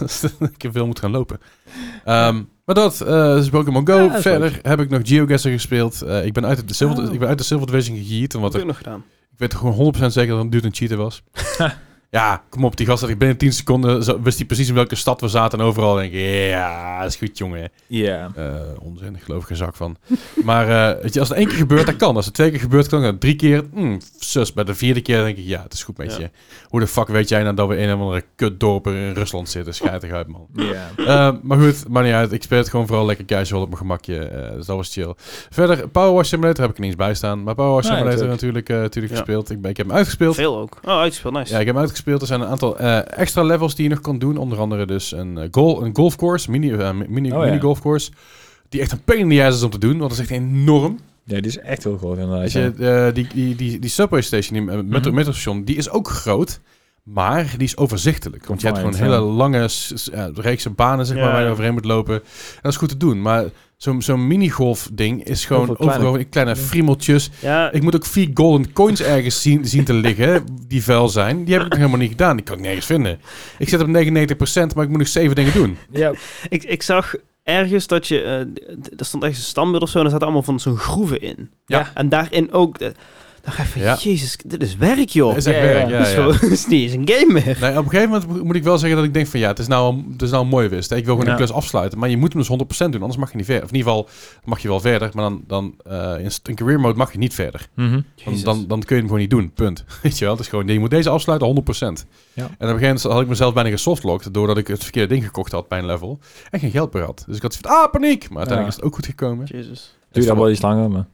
Dus 0.00 0.22
ik 0.54 0.62
heb 0.62 0.72
veel 0.72 0.86
moet 0.86 0.98
gaan 0.98 1.10
lopen. 1.10 1.38
Ehm, 2.04 2.42
maar 2.64 2.74
dat 2.74 3.00
eh, 3.00 3.36
is 3.36 3.48
Pokémon 3.48 3.86
Go. 3.86 3.94
Ja, 3.96 4.06
dat 4.06 4.16
is 4.16 4.22
Verder 4.22 4.58
heb 4.62 4.80
ik 4.80 4.90
nog 4.90 5.00
GeoGuessr 5.04 5.48
gespeeld. 5.48 6.02
Eh, 6.02 6.24
ik, 6.24 6.32
ben 6.32 6.46
uit 6.46 6.68
de 6.68 6.74
Silver, 6.74 7.06
Oh. 7.06 7.12
ik 7.12 7.18
ben 7.18 7.28
uit 7.28 7.38
de 7.38 7.44
Silver 7.44 7.66
Division. 7.66 7.96
Omdat 8.20 8.32
Wat 8.40 8.52
heb 8.52 8.54
er, 8.54 8.60
ik 8.60 8.66
nog 8.66 8.76
gedaan? 8.76 9.04
Ik 9.40 9.50
weet 9.50 9.60
gewoon 9.60 9.94
100% 9.94 10.06
zeker 10.06 10.36
dat 10.36 10.52
dude 10.52 10.66
een 10.66 10.74
cheater 10.74 10.96
was. 10.96 11.22
ja, 12.10 12.42
kom 12.48 12.64
op. 12.64 12.76
Die 12.76 12.86
gast 12.86 13.00
had 13.00 13.10
ik 13.10 13.18
binnen 13.18 13.36
10 13.36 13.52
seconden... 13.52 14.22
Wist 14.22 14.36
hij 14.38 14.46
precies 14.46 14.68
in 14.68 14.74
welke 14.74 14.94
stad 14.94 15.20
we 15.20 15.28
zaten. 15.28 15.58
En 15.58 15.64
overal 15.64 15.94
denk 15.94 16.12
ik... 16.12 16.20
Ja, 16.48 17.00
dat 17.00 17.08
is 17.10 17.16
goed, 17.16 17.38
jongen. 17.38 17.70
Ja. 17.86 18.30
Eh, 18.34 18.54
onzin, 18.80 19.14
ik 19.16 19.22
geloof 19.22 19.44
geen 19.44 19.56
zak 19.56 19.74
van. 19.76 19.96
maar 20.44 20.68
eh, 20.96 21.02
weet 21.02 21.14
je, 21.14 21.20
als 21.20 21.28
het 21.28 21.38
één 21.38 21.46
keer 21.46 21.56
gebeurt, 21.56 21.86
dat 21.86 21.96
kan. 21.96 22.16
Als 22.16 22.24
het 22.24 22.34
twee 22.34 22.50
keer 22.50 22.60
gebeurt, 22.60 22.88
kan 22.88 23.02
het. 23.02 23.20
Drie 23.20 23.36
keer, 23.36 23.64
hmm, 23.72 23.98
sus. 24.18 24.52
Bij 24.52 24.64
de 24.64 24.74
vierde 24.74 25.00
keer 25.00 25.22
denk 25.24 25.36
ik, 25.36 25.44
ja, 25.46 25.62
het 25.62 25.72
is 25.72 25.82
goed 25.82 25.96
met 25.96 26.12
Ja. 26.12 26.18
je. 26.18 26.30
Hoe 26.68 26.80
de 26.80 26.86
fuck 26.86 27.08
weet 27.08 27.28
jij 27.28 27.42
nou 27.42 27.54
dat 27.54 27.68
we 27.68 27.76
in 27.76 27.88
een 27.88 27.94
of 27.94 28.00
andere 28.00 28.24
kutdorp 28.36 28.86
in 28.86 29.12
Rusland 29.12 29.48
zitten? 29.48 29.74
Schijtig 29.74 30.10
uit, 30.10 30.26
man. 30.26 30.46
Ja. 30.54 30.88
Eh, 30.96 31.36
maar 31.42 31.58
goed, 31.58 31.88
maar 31.88 32.02
niet 32.02 32.12
uit. 32.12 32.32
Ik 32.32 32.42
speel 32.42 32.58
het 32.58 32.68
gewoon 32.68 32.86
vooral 32.86 33.06
lekker 33.06 33.24
casual 33.24 33.60
op 33.62 33.66
mijn 33.66 33.78
gemakje. 33.80 34.18
eh, 34.18 34.52
dus 34.54 34.66
dat 34.66 34.76
was 34.76 34.92
chill. 34.92 35.14
Verder, 35.50 35.88
Power 35.88 36.12
Wash 36.12 36.28
Simulator 36.28 36.60
heb 36.60 36.70
ik 36.70 36.76
er 36.76 36.82
niet 36.82 36.90
eens 36.92 37.00
bij 37.00 37.14
staan. 37.14 37.42
Maar 37.42 37.54
Power 37.54 37.72
Wash 37.74 37.88
Nee, 37.88 37.96
Simulator 37.96 38.26
natuurlijk. 38.26 38.68
natuurlijk, 38.68 38.82
natuurlijk 38.94 39.12
Ja. 39.14 39.18
gespeeld. 39.18 39.50
Ik, 39.50 39.60
ben, 39.60 39.70
ik 39.70 39.76
heb 39.76 39.86
hem 39.86 39.96
uitgespeeld. 39.96 40.34
Veel 40.34 40.58
ook. 40.58 40.78
Oh, 40.84 40.98
uitgespeeld, 40.98 41.34
nice. 41.34 41.52
Ja, 41.52 41.58
ik 41.58 41.58
heb 41.58 41.66
hem 41.66 41.76
uitgespeeld. 41.76 41.98
Er 42.06 42.26
zijn 42.26 42.40
een 42.40 42.46
aantal 42.46 42.78
eh, 42.78 43.18
extra 43.18 43.42
levels 43.42 43.74
die 43.74 43.84
je 43.84 43.90
nog 43.90 44.00
kan 44.00 44.18
doen. 44.18 44.36
Onder 44.36 44.58
andere 44.58 44.86
dus 44.86 45.12
een, 45.12 45.38
eh, 45.38 45.48
gol 45.50 45.84
een 45.84 45.94
golfcourse, 45.96 46.50
mini, 46.50 46.72
eh, 46.72 46.90
mini, 47.08 47.32
Oh, 47.32 47.38
ja. 47.38 47.44
mini 47.44 47.60
golfcourse. 47.60 48.10
Die 48.68 48.80
echt 48.80 48.92
een 48.92 49.02
pain 49.04 49.18
in 49.20 49.28
the 49.28 49.44
ass 49.44 49.56
is 49.56 49.62
om 49.62 49.70
te 49.70 49.78
doen, 49.78 49.98
want 49.98 50.10
dat 50.10 50.18
is 50.18 50.18
echt 50.18 50.30
enorm. 50.40 50.98
ja, 51.24 51.34
die 51.40 51.46
is 51.50 51.58
echt 51.58 51.84
heel 51.84 51.96
groot 51.98 52.18
inderdaad. 52.18 52.52
Ja. 52.52 52.60
je, 52.60 53.10
die, 53.12 53.26
die, 53.34 53.54
die, 53.56 53.78
die 53.78 53.90
subway 53.90 54.20
station, 54.22 54.58
die 54.66 54.70
eh, 54.76 54.82
metro, 54.82 55.08
Mhm. 55.10 55.14
metrostation, 55.18 55.64
die 55.64 55.76
is 55.76 55.90
ook 55.90 56.08
groot. 56.08 56.60
Maar 57.02 57.54
die 57.56 57.66
is 57.66 57.76
overzichtelijk. 57.76 58.46
Want 58.46 58.60
je 58.60 58.66
hebt 58.66 58.78
gewoon 58.78 58.94
hele 58.94 59.18
lange 59.18 59.68
reekse 60.34 60.70
banen 60.70 61.06
zeg 61.06 61.16
maar, 61.16 61.32
waar 61.32 61.42
je 61.44 61.50
overheen 61.50 61.72
moet 61.72 61.84
lopen. 61.84 62.14
En 62.14 62.22
dat 62.62 62.72
is 62.72 62.78
goed 62.78 62.88
te 62.88 62.96
doen. 62.96 63.22
Maar 63.22 63.44
zo'n 63.82 64.02
zo'n 64.02 64.26
minigolf 64.26 64.88
ding 64.92 65.24
is 65.24 65.44
gewoon 65.44 65.76
kleine- 65.76 65.96
overal 66.06 66.24
kleine 66.30 66.54
Ja. 66.54 66.60
friemeltjes. 66.60 67.30
Ja, 67.40 67.70
Ik 67.72 67.82
moet 67.82 67.94
ook 67.94 68.06
vier 68.06 68.30
golden 68.34 68.72
coins 68.72 69.02
ergens 69.02 69.42
zien, 69.42 69.64
zien 69.64 69.84
te 69.84 69.92
liggen, 69.94 70.44
die 70.66 70.82
vuil 70.82 71.08
zijn. 71.08 71.44
Die 71.44 71.54
heb 71.54 71.62
ik 71.62 71.68
nog 71.68 71.78
helemaal 71.84 72.00
niet 72.00 72.10
gedaan. 72.10 72.36
Die 72.36 72.44
kan 72.44 72.56
ik 72.56 72.62
nergens 72.62 72.86
vinden. 72.86 73.20
Ik 73.58 73.68
zit 73.68 73.80
op 73.80 73.86
99%, 73.86 74.74
maar 74.74 74.84
ik 74.84 74.90
moet 74.90 74.98
nog 74.98 75.08
zeven 75.08 75.34
dingen 75.34 75.52
doen. 75.52 75.76
ja. 75.90 76.12
ik, 76.48 76.62
ik 76.64 76.82
zag 76.82 77.14
ergens 77.42 77.86
dat 77.86 78.08
je... 78.08 78.22
eh, 78.22 78.40
d- 78.82 79.00
er 79.00 79.06
stond 79.06 79.22
ergens 79.22 79.40
een 79.42 79.46
standbeeld 79.48 79.82
of 79.82 79.88
zo... 79.90 79.98
en 79.98 80.04
er 80.04 80.10
zaten 80.10 80.26
allemaal 80.26 80.42
van 80.44 80.60
zo'n 80.60 80.76
groeven 80.76 81.20
in. 81.20 81.50
Ja. 81.66 81.90
En 81.94 82.08
daarin 82.08 82.52
ook... 82.52 82.78
De, 82.78 82.92
dan 83.42 83.52
ga 83.52 83.62
je 83.62 83.68
van, 83.68 83.80
Ja. 83.82 83.96
jezus, 84.00 84.36
dit 84.46 84.62
is 84.62 84.76
werk, 84.76 85.08
joh. 85.08 85.36
Is 85.36 85.46
echt 85.46 85.56
Ja, 85.56 85.62
werk, 85.62 85.88
ja. 85.88 86.08
ja, 86.08 86.24
Dat 86.26 86.42
is 86.42 86.66
niet 86.66 86.82
eens 86.82 86.92
een 86.92 87.08
game 87.18 87.32
meer. 87.32 87.56
Nee, 87.60 87.78
op 87.78 87.84
een 87.84 87.90
gegeven 87.90 88.10
moment 88.10 88.42
moet 88.44 88.56
ik 88.56 88.62
wel 88.62 88.78
zeggen 88.78 88.96
dat 88.98 89.06
ik 89.06 89.14
denk 89.14 89.26
van 89.26 89.40
ja, 89.40 89.48
het 89.48 89.58
is 89.58 89.66
nou, 89.66 90.02
het 90.12 90.22
is 90.22 90.30
nou 90.30 90.46
mooi 90.46 90.68
wist. 90.68 90.90
Ik 90.90 91.04
wil 91.04 91.14
gewoon 91.14 91.24
Ja. 91.24 91.30
een 91.30 91.36
klus 91.36 91.52
afsluiten, 91.52 91.98
maar 91.98 92.08
je 92.08 92.16
moet 92.16 92.32
hem 92.32 92.38
dus 92.42 92.48
100% 92.50 92.92
doen, 92.92 93.00
anders 93.00 93.20
mag 93.20 93.30
je 93.30 93.36
niet 93.36 93.46
verder. 93.46 93.64
Of 93.64 93.70
in 93.70 93.76
ieder 93.76 93.92
geval 93.92 94.08
mag 94.44 94.58
je 94.58 94.68
wel 94.68 94.80
verder, 94.80 95.10
maar 95.12 95.24
dan, 95.24 95.42
dan 95.46 95.74
eh, 95.86 96.14
in, 96.44 96.54
career 96.54 96.80
mode 96.80 96.98
mag 96.98 97.12
je 97.12 97.18
niet 97.18 97.34
verder. 97.34 97.68
Mhm. 97.74 98.00
Dan, 98.24 98.40
dan, 98.44 98.64
dan 98.66 98.80
kun 98.82 98.96
je 98.96 99.02
hem 99.02 99.04
gewoon 99.04 99.18
niet 99.20 99.30
doen, 99.30 99.52
punt. 99.52 99.84
Weet 100.02 100.18
je 100.18 100.24
wel, 100.24 100.34
het 100.34 100.42
is 100.42 100.48
gewoon, 100.48 100.66
je 100.66 100.78
moet 100.78 100.90
deze 100.90 101.08
afsluiten 101.10 101.48
100%. 101.48 102.06
Ja. 102.32 102.42
En 102.42 102.44
op 102.44 102.50
een 102.60 102.66
gegeven 102.66 102.80
moment 102.86 103.02
had 103.02 103.20
ik 103.20 103.28
mezelf 103.28 103.54
bijna 103.54 103.70
gesoftlocked, 103.70 104.34
doordat 104.34 104.58
ik 104.58 104.66
het 104.66 104.82
verkeerde 104.82 105.08
ding 105.14 105.24
gekocht 105.24 105.52
had 105.52 105.68
bij 105.68 105.78
een 105.78 105.86
level. 105.86 106.18
En 106.50 106.60
geen 106.60 106.70
geld 106.70 106.92
meer 106.92 107.02
had. 107.02 107.24
Dus 107.26 107.36
ik 107.36 107.42
had 107.42 107.52
zoiets 107.52 107.70
van, 107.70 107.84
ah, 107.84 107.90
paniek! 107.90 108.28
Maar 108.28 108.38
uiteindelijk 108.38 108.60
Ja. 108.60 108.66
is 108.68 108.74
het 108.74 108.84
ook 108.84 108.94
goed 108.94 109.06
gekomen. 109.06 109.46
Jezus. 109.46 109.96
Duurt 110.12 110.26
dat 110.26 110.36
wel 110.36 110.50
iets 110.50 110.60
langer, 110.62 110.90
maar... 110.90 111.06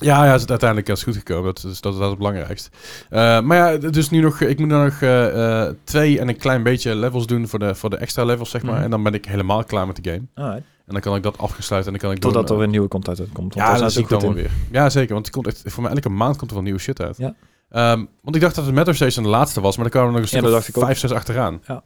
Ja, 0.00 0.24
ja, 0.24 0.32
het 0.32 0.50
uiteindelijk 0.50 0.88
is 0.88 1.00
het 1.00 1.08
goed 1.08 1.16
gekomen. 1.16 1.44
Dat 1.54 1.64
is, 1.64 1.80
dat, 1.80 1.94
is 1.94 2.00
het 2.00 2.16
belangrijkste. 2.16 2.70
Eh, 3.10 3.40
maar 3.40 3.56
ja, 3.56 3.76
dus 3.90 4.10
nu 4.10 4.20
nog, 4.20 4.40
ik 4.40 4.58
moet 4.58 4.68
nog 4.68 5.00
eh, 5.00 5.64
eh, 5.64 5.74
twee 5.84 6.20
en 6.20 6.28
een 6.28 6.36
klein 6.36 6.62
beetje 6.62 6.94
levels 6.94 7.26
doen 7.26 7.48
voor 7.48 7.58
de, 7.58 7.74
voor 7.74 7.90
de 7.90 7.96
extra 7.96 8.24
levels, 8.24 8.50
zeg 8.50 8.62
maar. 8.62 8.74
Mhm. 8.74 8.82
En 8.82 8.90
dan 8.90 9.02
ben 9.02 9.14
ik 9.14 9.24
helemaal 9.24 9.64
klaar 9.64 9.86
met 9.86 10.04
de 10.04 10.10
game. 10.10 10.22
Alright. 10.34 10.64
En 10.86 10.92
dan 10.92 11.00
kan 11.00 11.16
ik 11.16 11.22
dat 11.22 11.38
afgesluiten 11.38 11.92
en 11.92 11.98
dan 11.98 12.08
kan 12.08 12.16
ik 12.16 12.22
Totdat 12.22 12.50
er 12.50 12.62
een 12.62 12.70
nieuwe 12.70 12.88
content 12.88 13.20
uitkomt. 13.20 13.54
Ja, 13.54 13.78
dat 13.78 13.92
zie 13.92 14.02
ik 14.02 14.08
dan 14.08 14.20
wel 14.20 14.34
weer. 14.34 14.50
Ja, 14.70 14.90
zeker. 14.90 15.12
Want 15.12 15.26
het 15.26 15.34
komt 15.34 15.46
echt, 15.46 15.62
voor 15.64 15.82
mij 15.82 15.92
elke 15.92 16.08
maand 16.08 16.36
komt 16.36 16.50
er 16.50 16.56
wel 16.56 16.64
nieuwe 16.64 16.80
shit 16.80 17.00
uit. 17.00 17.16
Ja. 17.16 17.34
Ehm, 17.68 18.04
want 18.22 18.36
ik 18.36 18.42
dacht 18.42 18.54
dat 18.54 18.64
het 18.64 18.74
Metro 18.74 18.92
Station 18.92 19.24
de 19.24 19.30
laatste 19.30 19.60
was, 19.60 19.76
maar 19.76 19.84
dan 19.84 19.92
kwamen 19.92 20.14
er 20.14 20.20
nog 20.20 20.32
een 20.32 20.50
Ja, 20.50 20.60
stuk 20.60 20.78
vijf, 20.78 20.98
zes 20.98 21.12
achteraan. 21.12 21.62
Ja. 21.66 21.82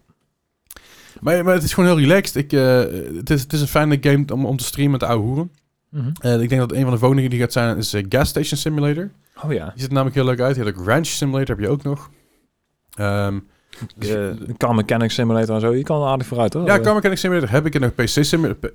Maar, 1.20 1.44
maar 1.44 1.54
het 1.54 1.62
is 1.62 1.72
gewoon 1.72 1.90
heel 1.90 1.98
relaxed. 1.98 2.36
Ik, 2.36 2.50
het, 2.50 3.30
is, 3.30 3.42
het 3.42 3.52
is 3.52 3.60
een 3.60 3.66
fijne 3.66 3.98
game 4.00 4.24
om, 4.32 4.46
om 4.46 4.56
te 4.56 4.64
streamen 4.64 4.90
met 4.90 5.00
de 5.00 5.06
oude 5.06 5.24
hoeren. 5.24 5.50
Mhm. 5.90 6.10
Eh, 6.20 6.40
ik 6.40 6.48
denk 6.48 6.60
dat 6.60 6.72
een 6.72 6.82
van 6.82 6.90
de 6.92 6.98
volgende 6.98 7.28
die 7.28 7.38
gaat 7.40 7.52
zijn 7.52 7.76
is 7.76 7.92
eh, 7.94 8.04
Gas 8.08 8.28
Station 8.28 8.58
Simulator. 8.58 9.10
Oh 9.44 9.52
ja. 9.52 9.64
Die 9.64 9.72
ziet 9.80 9.86
er 9.86 9.92
namelijk 9.92 10.16
heel 10.16 10.24
leuk 10.24 10.40
uit. 10.40 10.56
Je 10.56 10.62
hebt 10.62 10.78
ook 10.78 10.86
Ranch 10.86 11.06
Simulator, 11.06 11.56
heb 11.56 11.64
je 11.64 11.70
ook 11.70 11.82
nog. 11.82 12.10
De 13.98 14.36
Car 14.56 14.74
Mechanic 14.74 15.10
Simulator 15.10 15.54
en 15.54 15.60
zo. 15.60 15.74
Je 15.74 15.82
kan 15.82 16.02
er 16.02 16.08
aardig 16.08 16.26
vooruit 16.26 16.52
hoor. 16.54 16.66
ja, 16.66 16.80
Car 16.80 16.94
Mechanic 16.94 17.18
Simulator 17.18 17.50
heb 17.50 17.66
ik 17.66 17.74
en 17.74 17.80
nog 17.80 17.94
PC 17.94 18.08
Simulator. 18.24 18.70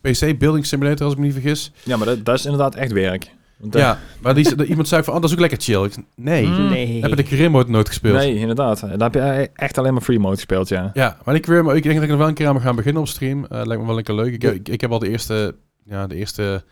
PC 0.00 0.38
Building 0.38 0.66
Simulator, 0.66 1.04
als 1.04 1.12
ik 1.12 1.18
me 1.18 1.24
niet 1.24 1.34
vergis. 1.34 1.72
Ja, 1.84 1.96
maar 1.96 2.06
dat, 2.06 2.24
dat 2.24 2.34
is 2.38 2.44
inderdaad 2.44 2.74
echt 2.74 2.92
werk. 2.92 3.30
Want, 3.58 3.74
Ja, 3.74 3.98
maar 4.20 4.34
die, 4.34 4.64
iemand 4.66 4.88
zei 4.88 5.02
van, 5.02 5.14
oh, 5.14 5.20
dat 5.20 5.28
is 5.30 5.34
ook 5.36 5.40
lekker 5.40 5.60
chill. 5.60 5.84
Ik 5.84 5.92
zei, 5.92 6.06
nee, 6.16 6.46
Mm. 6.46 6.68
Nee. 6.68 7.00
heb 7.00 7.10
je 7.10 7.16
de 7.16 7.22
career 7.22 7.50
mode 7.50 7.70
nooit 7.70 7.88
gespeeld? 7.88 8.14
Nee, 8.16 8.34
inderdaad. 8.36 8.80
Dan 8.80 9.00
heb 9.02 9.14
je 9.14 9.50
echt 9.54 9.78
alleen 9.78 9.92
maar 9.92 10.02
free 10.02 10.18
mode 10.18 10.34
gespeeld, 10.34 10.68
ja. 10.68 10.90
Ja, 10.94 11.16
maar 11.24 11.34
ik, 11.34 11.46
weer, 11.46 11.74
ik 11.76 11.82
denk 11.82 11.94
dat 11.94 12.04
ik 12.04 12.10
nog 12.10 12.18
wel 12.18 12.28
een 12.28 12.34
keer 12.34 12.46
aan 12.46 12.54
me 12.54 12.60
gaan 12.60 12.76
beginnen 12.76 13.02
op 13.02 13.08
stream. 13.08 13.44
Eh 13.44 13.60
lijkt 13.64 13.80
me 13.80 13.86
wel 13.86 13.94
lekker 13.94 14.14
leuk. 14.14 14.32
Ik, 14.32 14.42
ik, 14.44 14.68
ik 14.68 14.80
heb 14.80 14.90
al 14.92 14.98
de 14.98 15.08
eerste, 15.08 15.54
ja, 15.84 16.06
de 16.06 16.14
eerste 16.14 16.64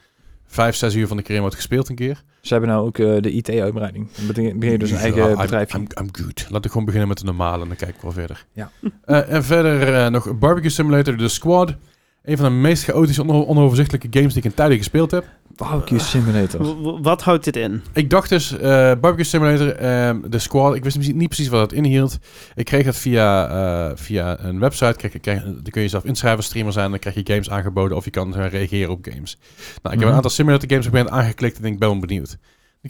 vijf, 0.47 0.75
zes 0.77 0.95
uur 0.95 1.07
van 1.07 1.17
de 1.17 1.23
career 1.23 1.43
mode 1.43 1.57
gespeeld 1.57 1.89
een 1.89 1.95
keer. 1.95 2.23
Ze 2.41 2.53
hebben 2.53 2.71
nou 2.71 2.87
ook 2.87 2.99
eh, 2.99 3.17
de 3.21 3.31
IT-uitbreiding. 3.31 4.09
Dan 4.17 4.27
begin 4.27 4.71
je 4.73 4.79
dus 4.79 4.91
een 4.91 4.97
eigen 4.97 5.37
bedrijfje. 5.37 5.79
I'm, 5.79 5.87
I'm 6.01 6.09
good. 6.13 6.47
Laat 6.51 6.65
ik 6.65 6.71
gewoon 6.71 6.85
beginnen 6.87 7.09
met 7.09 7.19
de 7.19 7.25
normale 7.25 7.63
en 7.63 7.69
dan 7.69 7.77
kijk 7.77 7.95
ik 7.95 8.01
wel 8.03 8.13
verder. 8.13 8.47
Ja. 8.53 8.71
Eh, 9.05 9.33
en 9.33 9.45
verder 9.45 9.95
eh, 9.95 10.11
nog 10.11 10.39
Barbecue 10.39 10.71
Simulator 10.71 11.17
The 11.17 11.29
Squad. 11.29 11.75
Een 12.23 12.37
van 12.37 12.47
de 12.47 12.51
meest 12.57 12.85
chaotische, 12.85 13.23
on- 13.27 13.47
onoverzichtelijke 13.47 14.09
games 14.11 14.33
die 14.35 14.43
ik 14.43 14.49
in 14.51 14.55
tijden 14.57 14.77
gespeeld 14.77 15.11
heb. 15.11 15.25
Barbecue 15.69 15.99
Simulator. 15.99 17.01
Wat 17.03 17.23
houdt 17.23 17.45
dit 17.45 17.57
in? 17.57 17.83
Ik 17.93 18.11
dacht 18.11 18.29
dus, 18.29 18.53
eh, 18.53 18.61
Barbecue 19.01 19.25
Simulator, 19.25 19.69
ehm 19.77 20.21
The 20.31 20.39
Squad, 20.39 20.75
ik 20.75 20.83
wist 20.85 20.97
misschien 20.97 21.17
niet 21.19 21.29
precies 21.29 21.49
wat 21.49 21.61
het 21.61 21.73
inhield. 21.73 22.19
Ik 22.55 22.65
kreeg 22.65 22.85
het 22.85 22.97
via, 22.97 23.49
eh, 23.49 23.97
via 23.97 24.41
een 24.45 24.59
website, 24.59 24.95
krijg, 24.97 25.21
krijg, 25.21 25.43
dan 25.43 25.53
kun 25.63 25.73
je 25.73 25.81
jezelf 25.81 26.05
inschrijven, 26.05 26.45
streamer 26.45 26.73
zijn, 26.73 26.91
dan 26.91 26.99
krijg 26.99 27.15
je 27.17 27.23
games 27.25 27.51
aangeboden 27.51 27.97
of 27.97 28.05
je 28.05 28.11
kan 28.11 28.35
eh, 28.37 28.51
reageren 28.51 28.91
op 28.91 29.07
games. 29.11 29.37
Nou, 29.37 29.55
ik 29.83 29.91
heb 29.91 29.99
Mhm. 29.99 30.09
een 30.09 30.15
aantal 30.15 30.31
simulator 30.31 30.69
games 30.71 30.87
op 30.87 30.93
een 30.93 30.99
moment 30.99 31.17
aangeklikt 31.17 31.59
en 31.59 31.65
ik 31.65 31.79
ben 31.79 31.89
wel 31.89 31.99
benieuwd. 31.99 32.29
Dan 32.29 32.39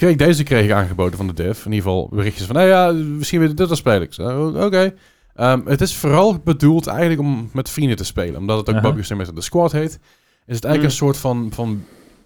kreeg 0.01 0.11
ik 0.11 0.19
deze 0.19 0.43
kreeg 0.43 0.65
ik 0.65 0.71
aangeboden 0.73 1.17
van 1.17 1.27
de 1.27 1.33
dev, 1.33 1.59
in 1.65 1.73
ieder 1.73 1.87
geval 1.91 2.09
berichtjes 2.13 2.47
van, 2.47 2.55
nou 2.57 2.69
ja, 2.69 2.93
misschien 2.93 3.39
wil 3.41 3.49
je 3.49 3.55
dit 3.55 3.67
wel 3.67 3.77
spelen. 3.77 4.03
Ik 4.03 4.13
zei, 4.13 4.57
oké. 4.65 4.95
Ehm, 5.35 5.61
het 5.67 5.81
is 5.81 5.97
vooral 5.97 6.39
bedoeld 6.45 6.87
eigenlijk 6.87 7.21
om 7.21 7.51
met 7.53 7.71
vrienden 7.71 7.97
te 7.97 8.05
spelen, 8.05 8.37
omdat 8.41 8.57
het 8.59 8.69
ook. 8.69 8.75
Barbecue 8.75 9.05
Simulator 9.05 9.35
The 9.35 9.41
Squad 9.41 9.73
heet. 9.73 9.99
Is 10.47 10.57
het 10.57 10.65
eigenlijk 10.65 10.79
Mm. 10.79 10.85
een 10.85 10.91
soort 10.91 11.17
van, 11.17 11.51
van 11.55 11.85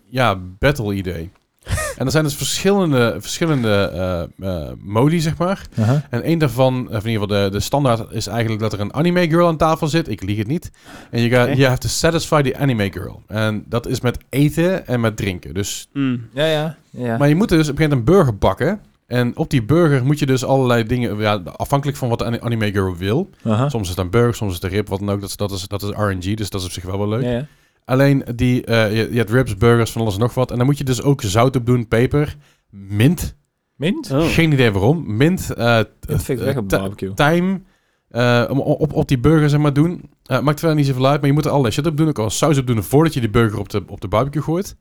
ja, 0.09 0.37
battle 0.59 0.95
idee. 0.95 1.31
En 1.99 2.05
er 2.07 2.11
zijn 2.12 2.25
dus 2.25 2.35
verschillende, 2.35 3.17
verschillende 3.19 3.90
eh, 4.38 4.49
eh, 4.62 4.73
modi, 4.79 5.21
zeg 5.21 5.37
maar. 5.37 5.67
En 6.11 6.23
één 6.23 6.38
daarvan, 6.38 6.88
of 6.90 7.05
in 7.05 7.11
ieder 7.11 7.29
geval 7.29 7.43
de, 7.45 7.51
de 7.51 7.61
standaard, 7.61 8.12
is 8.12 8.27
eigenlijk 8.27 8.61
dat 8.61 8.73
er 8.73 8.81
een 8.81 8.95
anime 8.95 9.29
girl 9.29 9.47
aan 9.47 9.57
tafel 9.57 9.88
zit. 9.88 10.09
Ik 10.09 10.23
lieg 10.23 10.38
het 10.38 10.47
niet. 10.47 10.71
En 11.11 11.21
je 11.21 11.29
gaat, 11.29 11.57
je 11.57 11.67
have 11.67 11.79
to 11.79 11.88
satisfy 11.88 12.43
the 12.43 12.57
anime 12.59 12.93
girl. 12.93 13.23
En 13.27 13.64
dat 13.69 13.87
is 13.87 14.01
met 14.01 14.19
eten 14.29 14.87
en 14.87 15.01
met 15.01 15.17
drinken. 15.17 15.55
Dus, 15.55 15.88
Hmm. 15.93 16.27
Ja, 16.33 16.47
ja. 16.47 16.77
ja. 16.90 17.17
Maar 17.19 17.29
je 17.29 17.35
moet 17.35 17.49
dus 17.49 17.69
op 17.69 17.73
een 17.73 17.77
gegeven 17.77 17.99
moment 17.99 18.09
een 18.09 18.14
burger 18.14 18.38
bakken. 18.38 18.81
En 19.07 19.37
op 19.37 19.51
die 19.51 19.62
burger 19.62 20.05
moet 20.05 20.19
je 20.19 20.27
dus 20.27 20.45
allerlei 20.45 20.85
dingen, 20.87 21.19
ja, 21.19 21.43
afhankelijk 21.57 21.99
van 21.99 22.09
wat 22.09 22.19
de 22.19 22.25
ani- 22.25 22.40
anime 22.40 22.73
girl 22.73 22.97
wil. 22.97 23.31
Soms 23.71 23.83
is 23.83 23.88
het 23.88 23.99
een 23.99 24.11
burger, 24.11 24.35
soms 24.35 24.51
is 24.51 24.57
het 24.62 24.64
een 24.64 24.77
rib, 24.77 24.88
wat 24.88 24.99
dan 24.99 25.11
ook. 25.11 25.21
Dat 25.21 25.29
is, 25.29 25.37
dat 25.37 25.51
is, 25.51 25.69
dat 25.69 25.83
is 25.83 25.88
RNG, 25.90 26.37
dus 26.37 26.51
dat 26.51 26.61
is 26.61 26.67
op 26.67 26.73
zich 26.73 26.85
wel 26.85 26.99
wel 26.99 27.09
leuk. 27.09 27.23
Ja, 27.23 27.31
ja. 27.31 27.47
Alleen 27.85 28.25
die, 28.35 28.64
eh, 28.64 28.97
je, 28.97 29.09
je 29.11 29.16
hebt 29.18 29.31
ribs, 29.31 29.57
burgers, 29.57 29.90
van 29.92 30.01
alles 30.03 30.14
en 30.14 30.20
nog 30.20 30.35
wat. 30.35 30.51
En 30.51 30.57
dan 30.57 30.66
moet 30.66 30.79
je 30.79 30.85
dus 30.85 31.03
ook 31.03 31.23
zout 31.23 31.57
op 31.57 31.66
doen, 31.66 31.88
peper, 31.88 32.37
mint. 32.70 33.37
Mint? 33.77 34.11
Oh. 34.11 34.27
Geen 34.27 34.53
idee 34.53 34.70
waarom. 34.73 35.16
Mint, 35.16 35.51
eh, 35.55 35.79
ik 36.09 36.38
weg 36.44 36.57
op 36.57 36.68
thyme, 37.14 37.61
eh, 38.09 38.44
om- 38.51 38.61
op, 38.61 38.92
op 38.92 39.09
die 39.09 39.18
burger 39.18 39.49
zeg 39.49 39.61
maar 39.61 39.73
doen. 39.73 40.11
Maakt 40.42 40.59
verder 40.59 40.75
niet 40.77 40.87
zoveel 40.87 41.07
uit, 41.07 41.18
maar 41.20 41.29
je 41.29 41.35
moet 41.35 41.44
er 41.44 41.51
allerlei 41.51 41.75
shit 41.75 41.87
op 41.87 41.97
doen. 41.97 42.09
Ook 42.09 42.18
al 42.18 42.31
saus 42.31 42.59
op 42.59 42.66
doen 42.66 42.83
voordat 42.83 43.14
je 43.14 43.20
die 43.20 43.31
burger 43.31 43.59
op 43.59 43.68
de, 43.68 43.83
op 43.87 44.01
de 44.01 44.09
barbecue 44.09 44.42
gooit. 44.42 44.77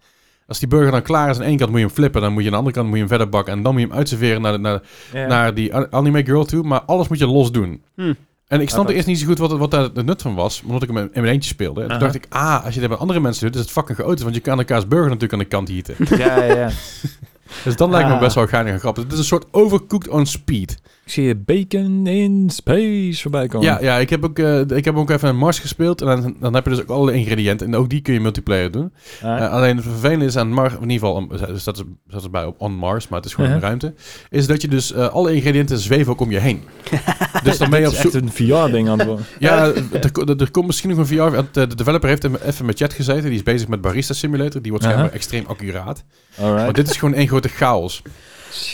Als 0.48 0.60
die 0.60 0.68
burger 0.68 0.92
dan 0.92 1.02
klaar 1.02 1.30
is 1.30 1.38
aan 1.38 1.44
één 1.44 1.58
kant 1.58 1.70
moet 1.70 1.80
je 1.80 1.86
hem 1.86 1.96
flippen, 1.96 2.22
dan 2.22 2.34
moet 2.34 2.42
je 2.42 2.46
aan 2.48 2.52
de 2.54 2.58
andere 2.58 2.76
kant 2.76 2.86
moet 2.88 2.96
je 2.96 3.02
hem 3.02 3.10
verder 3.12 3.30
bakken 3.30 3.54
en 3.54 3.64
dan 3.64 3.72
moet 3.74 3.82
je 3.82 3.88
hem 3.88 3.98
uitserveren 3.98 4.42
naar, 4.42 4.52
de, 4.52 4.58
naar, 4.58 4.82
naar 5.28 5.54
die 5.54 5.76
anime 5.76 6.26
girl 6.26 6.46
toe. 6.46 6.64
Maar 6.64 6.82
alles 6.82 7.08
moet 7.08 7.20
je 7.20 7.28
los 7.28 7.52
doen. 7.52 7.84
Hm. 7.96 8.14
En 8.54 8.62
ik 8.62 8.70
snapte 8.70 8.92
Apart. 8.92 8.96
eerst 8.96 9.08
niet 9.08 9.20
zo 9.20 9.26
goed 9.26 9.38
wat, 9.38 9.52
wat 9.58 9.72
daar 9.72 9.82
het 9.84 10.06
nut 10.06 10.22
van 10.22 10.36
was, 10.36 10.62
omdat 10.66 10.84
ik 10.84 10.88
hem 10.90 10.98
in 10.98 11.10
mijn 11.14 11.26
eentje 11.34 11.50
speelde. 11.50 11.82
En 11.82 11.90
toen 11.90 12.00
dacht 12.00 12.16
ik, 12.16 12.26
ah, 12.30 12.66
als 12.66 12.74
je 12.74 12.80
dit 12.80 12.90
met 12.90 13.00
andere 13.00 13.20
mensen 13.20 13.46
doet, 13.46 13.56
is 13.56 13.62
het 13.62 13.72
fucking 13.72 13.98
chaotisch, 13.98 14.24
want 14.24 14.36
je 14.36 14.42
kan 14.42 14.58
elkaars 14.58 14.88
burger 14.88 15.08
natuurlijk 15.10 15.34
aan 15.34 15.40
de 15.40 15.46
kant 15.46 15.68
hieten. 15.68 15.96
ja, 16.18 16.44
ja, 16.44 16.54
ja. 16.56 16.70
dus 17.64 17.76
dat 17.76 17.90
lijkt 17.90 18.08
me 18.08 18.14
Ah. 18.14 18.20
best 18.20 18.36
wel 18.36 18.48
geinig 18.48 18.74
en 18.74 18.80
grappig. 18.80 19.04
Het 19.04 19.12
is 19.14 19.18
een 19.20 19.24
soort 19.26 19.46
overcooked 19.52 20.10
on 20.10 20.26
speed. 20.26 20.78
Ik 21.06 21.12
zie 21.12 21.24
je 21.24 21.36
bacon 21.36 22.08
in 22.08 22.50
space 22.50 23.22
voorbij 23.22 23.48
komen. 23.48 23.68
Ja, 23.68 23.78
ja 23.82 23.98
ik, 23.98 24.10
heb 24.10 24.24
ook, 24.24 24.40
eh, 24.40 24.60
ik 24.60 24.86
heb 24.86 24.96
ook 24.96 25.10
even 25.10 25.30
een 25.30 25.38
Mars 25.38 25.60
gespeeld. 25.60 26.02
En 26.02 26.08
dan, 26.08 26.36
dan 26.40 26.54
heb 26.54 26.64
je 26.64 26.70
dus 26.70 26.82
ook 26.82 26.90
alle 26.90 27.14
ingrediënten. 27.14 27.68
En 27.68 27.76
ook 27.76 27.90
die 27.90 28.02
kun 28.02 28.14
je 28.14 28.20
multiplayer 28.20 28.72
doen. 28.72 28.94
Ah, 29.24 29.38
Eh, 29.44 29.52
alleen 29.52 29.76
het 29.76 29.86
vervelende 29.86 30.26
is 30.26 30.38
aan 30.38 30.52
Mars, 30.52 30.74
in 30.74 30.80
ieder 30.82 30.92
geval, 31.08 31.14
om- 31.14 31.30
dus 31.48 31.64
dat 31.64 31.84
is 32.10 32.30
bij 32.30 32.46
op 32.46 32.56
on 32.62 32.74
Mars, 32.74 33.08
maar 33.08 33.20
het 33.20 33.28
is 33.28 33.34
gewoon 33.34 33.50
Uh-huh. 33.50 33.64
een 33.64 33.68
ruimte. 33.80 33.94
Is 34.30 34.48
dat 34.48 34.62
je 34.62 34.68
dus 34.68 34.94
eh, 34.94 35.08
alle 35.08 35.34
ingrediënten 35.36 35.78
zweven 35.80 36.12
ook 36.12 36.22
om 36.22 36.32
je 36.32 36.40
heen. 36.40 36.62
dus 37.44 37.58
dan 37.58 37.70
ben 37.70 37.80
je 37.80 37.88
op 37.88 37.94
zoek. 37.94 38.14
een 38.14 38.32
VR-ding 38.32 38.90
aan 38.90 38.98
het 39.00 39.08
worden. 39.08 39.26
Ja, 39.40 39.72
er, 40.38 40.52
komt 40.52 40.66
misschien 40.66 40.90
nog 40.90 40.98
een 40.98 41.06
VR. 41.08 41.36
De, 41.52 41.68
de 41.68 41.76
developer 41.76 42.10
heeft 42.10 42.24
even 42.44 42.66
met 42.66 42.78
chat 42.78 42.94
gezeten. 42.94 43.24
Die 43.24 43.34
is 43.34 43.44
bezig 43.44 43.68
met 43.68 43.82
Barista 43.82 44.14
Simulator. 44.14 44.62
Die 44.62 44.72
wordt 44.72 44.86
schijnbaar 44.86 45.06
Uh-huh. 45.12 45.22
extreem 45.22 45.46
accuraat. 45.48 46.04
Alright. 46.40 46.64
Maar 46.64 46.74
dit 46.74 46.90
is 46.90 46.98
gewoon 46.98 47.14
één 47.14 47.28
grote 47.28 47.48
chaos. 47.50 48.02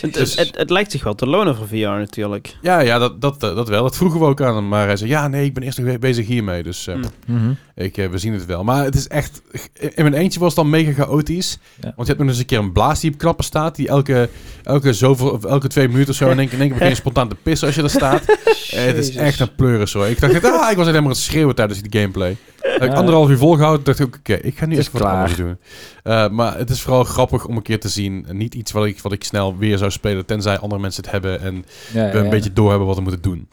Het, 0.00 0.14
Dus- 0.14 0.36
het, 0.36 0.56
het 0.56 0.70
lijkt 0.70 0.90
zich 0.90 1.04
wel 1.04 1.14
te 1.14 1.26
lonen 1.26 1.56
voor 1.56 1.68
VR 1.68 1.74
natuurlijk. 1.74 2.56
Ja, 2.62 2.80
ja 2.80 2.98
dat, 2.98 3.20
dat, 3.20 3.42
eh, 3.42 3.54
dat 3.54 3.68
wel. 3.68 3.82
Dat 3.82 3.96
vroegen 3.96 4.20
we 4.20 4.26
ook 4.26 4.40
aan 4.40 4.54
hem. 4.54 4.68
Maar 4.68 4.86
hij 4.86 4.96
zei, 4.96 5.10
ja, 5.10 5.28
nee, 5.28 5.44
ik 5.44 5.54
ben 5.54 5.62
eerst 5.62 5.78
nog 5.78 5.98
bezig 5.98 6.26
hiermee. 6.26 6.62
Dus 6.62 6.86
eh, 6.86 6.94
Hm. 6.94 7.32
Mhm. 7.32 7.52
Ik, 7.80 7.96
eh, 7.96 8.08
we 8.08 8.18
zien 8.18 8.32
het 8.32 8.46
wel. 8.46 8.64
Maar 8.64 8.84
het 8.84 8.94
is 8.94 9.08
echt... 9.08 9.42
In 9.78 9.92
mijn 10.02 10.14
eentje 10.14 10.38
was 10.40 10.48
het 10.48 10.56
dan 10.56 10.70
mega 10.70 10.92
chaotisch. 10.92 11.58
Ja. 11.80 11.82
Want 11.82 11.96
je 11.96 12.04
hebt 12.04 12.18
nog 12.18 12.28
eens 12.28 12.38
een 12.38 12.44
keer 12.46 12.58
een 12.58 12.72
blaas 12.72 13.00
die 13.00 13.12
op 13.12 13.18
knappen 13.18 13.44
staat. 13.44 13.74
Die 13.76 13.88
elke, 13.88 14.28
elke, 14.62 14.92
zoveel, 14.92 15.30
of 15.30 15.44
elke 15.44 15.68
twee 15.68 15.88
minuten 15.88 16.10
of 16.10 16.16
zo... 16.16 16.30
in 16.30 16.38
één 16.38 16.48
keer, 16.48 16.68
begin 16.68 16.88
je 16.88 16.94
spontaan 17.04 17.28
te 17.28 17.36
pissen 17.42 17.66
als 17.66 17.76
je 17.76 17.82
er 17.82 17.90
staat. 17.90 18.22
Eh, 18.70 18.84
het 18.84 18.96
is 18.96 19.16
echt 19.16 19.40
een 19.40 19.54
pleuris 19.54 19.92
hoor. 19.92 20.06
Ik 20.06 20.20
dacht, 20.20 20.44
ah, 20.44 20.70
ik 20.70 20.76
was 20.76 20.86
helemaal 20.86 21.02
aan 21.02 21.06
het 21.16 21.16
schreeuwen 21.16 21.54
tijdens 21.54 21.80
die 21.82 22.00
gameplay. 22.00 22.36
Heb 22.60 22.82
ik 22.82 22.90
Ja. 22.90 22.94
anderhalf 22.96 23.28
uur 23.28 23.36
volgehouden. 23.38 23.84
dacht 23.84 23.98
ik, 23.98 24.14
oké, 24.16 24.34
ik 24.34 24.58
ga 24.58 24.66
nu 24.66 24.76
even 24.78 24.92
wat 24.92 25.02
anders 25.02 25.36
doen. 25.36 25.56
Eh, 26.02 26.28
maar 26.28 26.58
het 26.58 26.70
is 26.70 26.80
vooral 26.82 27.04
grappig 27.04 27.46
om 27.46 27.56
een 27.56 27.62
keer 27.62 27.80
te 27.80 27.88
zien. 27.88 28.24
En 28.28 28.36
Niet 28.36 28.54
iets 28.54 28.72
wat 28.72 28.86
ik, 28.86 29.00
wat 29.00 29.12
ik 29.12 29.24
snel 29.24 29.56
weer 29.56 29.78
zou 29.78 29.90
spelen. 29.90 30.26
Tenzij 30.26 30.58
andere 30.58 30.80
mensen 30.80 31.02
het 31.02 31.12
hebben. 31.12 31.40
En 31.40 31.54
Ja, 31.92 32.10
we 32.10 32.18
ja, 32.18 32.24
een 32.24 32.30
beetje 32.30 32.52
doorhebben 32.52 32.86
wat 32.86 32.96
we 32.96 33.02
moeten 33.02 33.22
doen. 33.22 33.48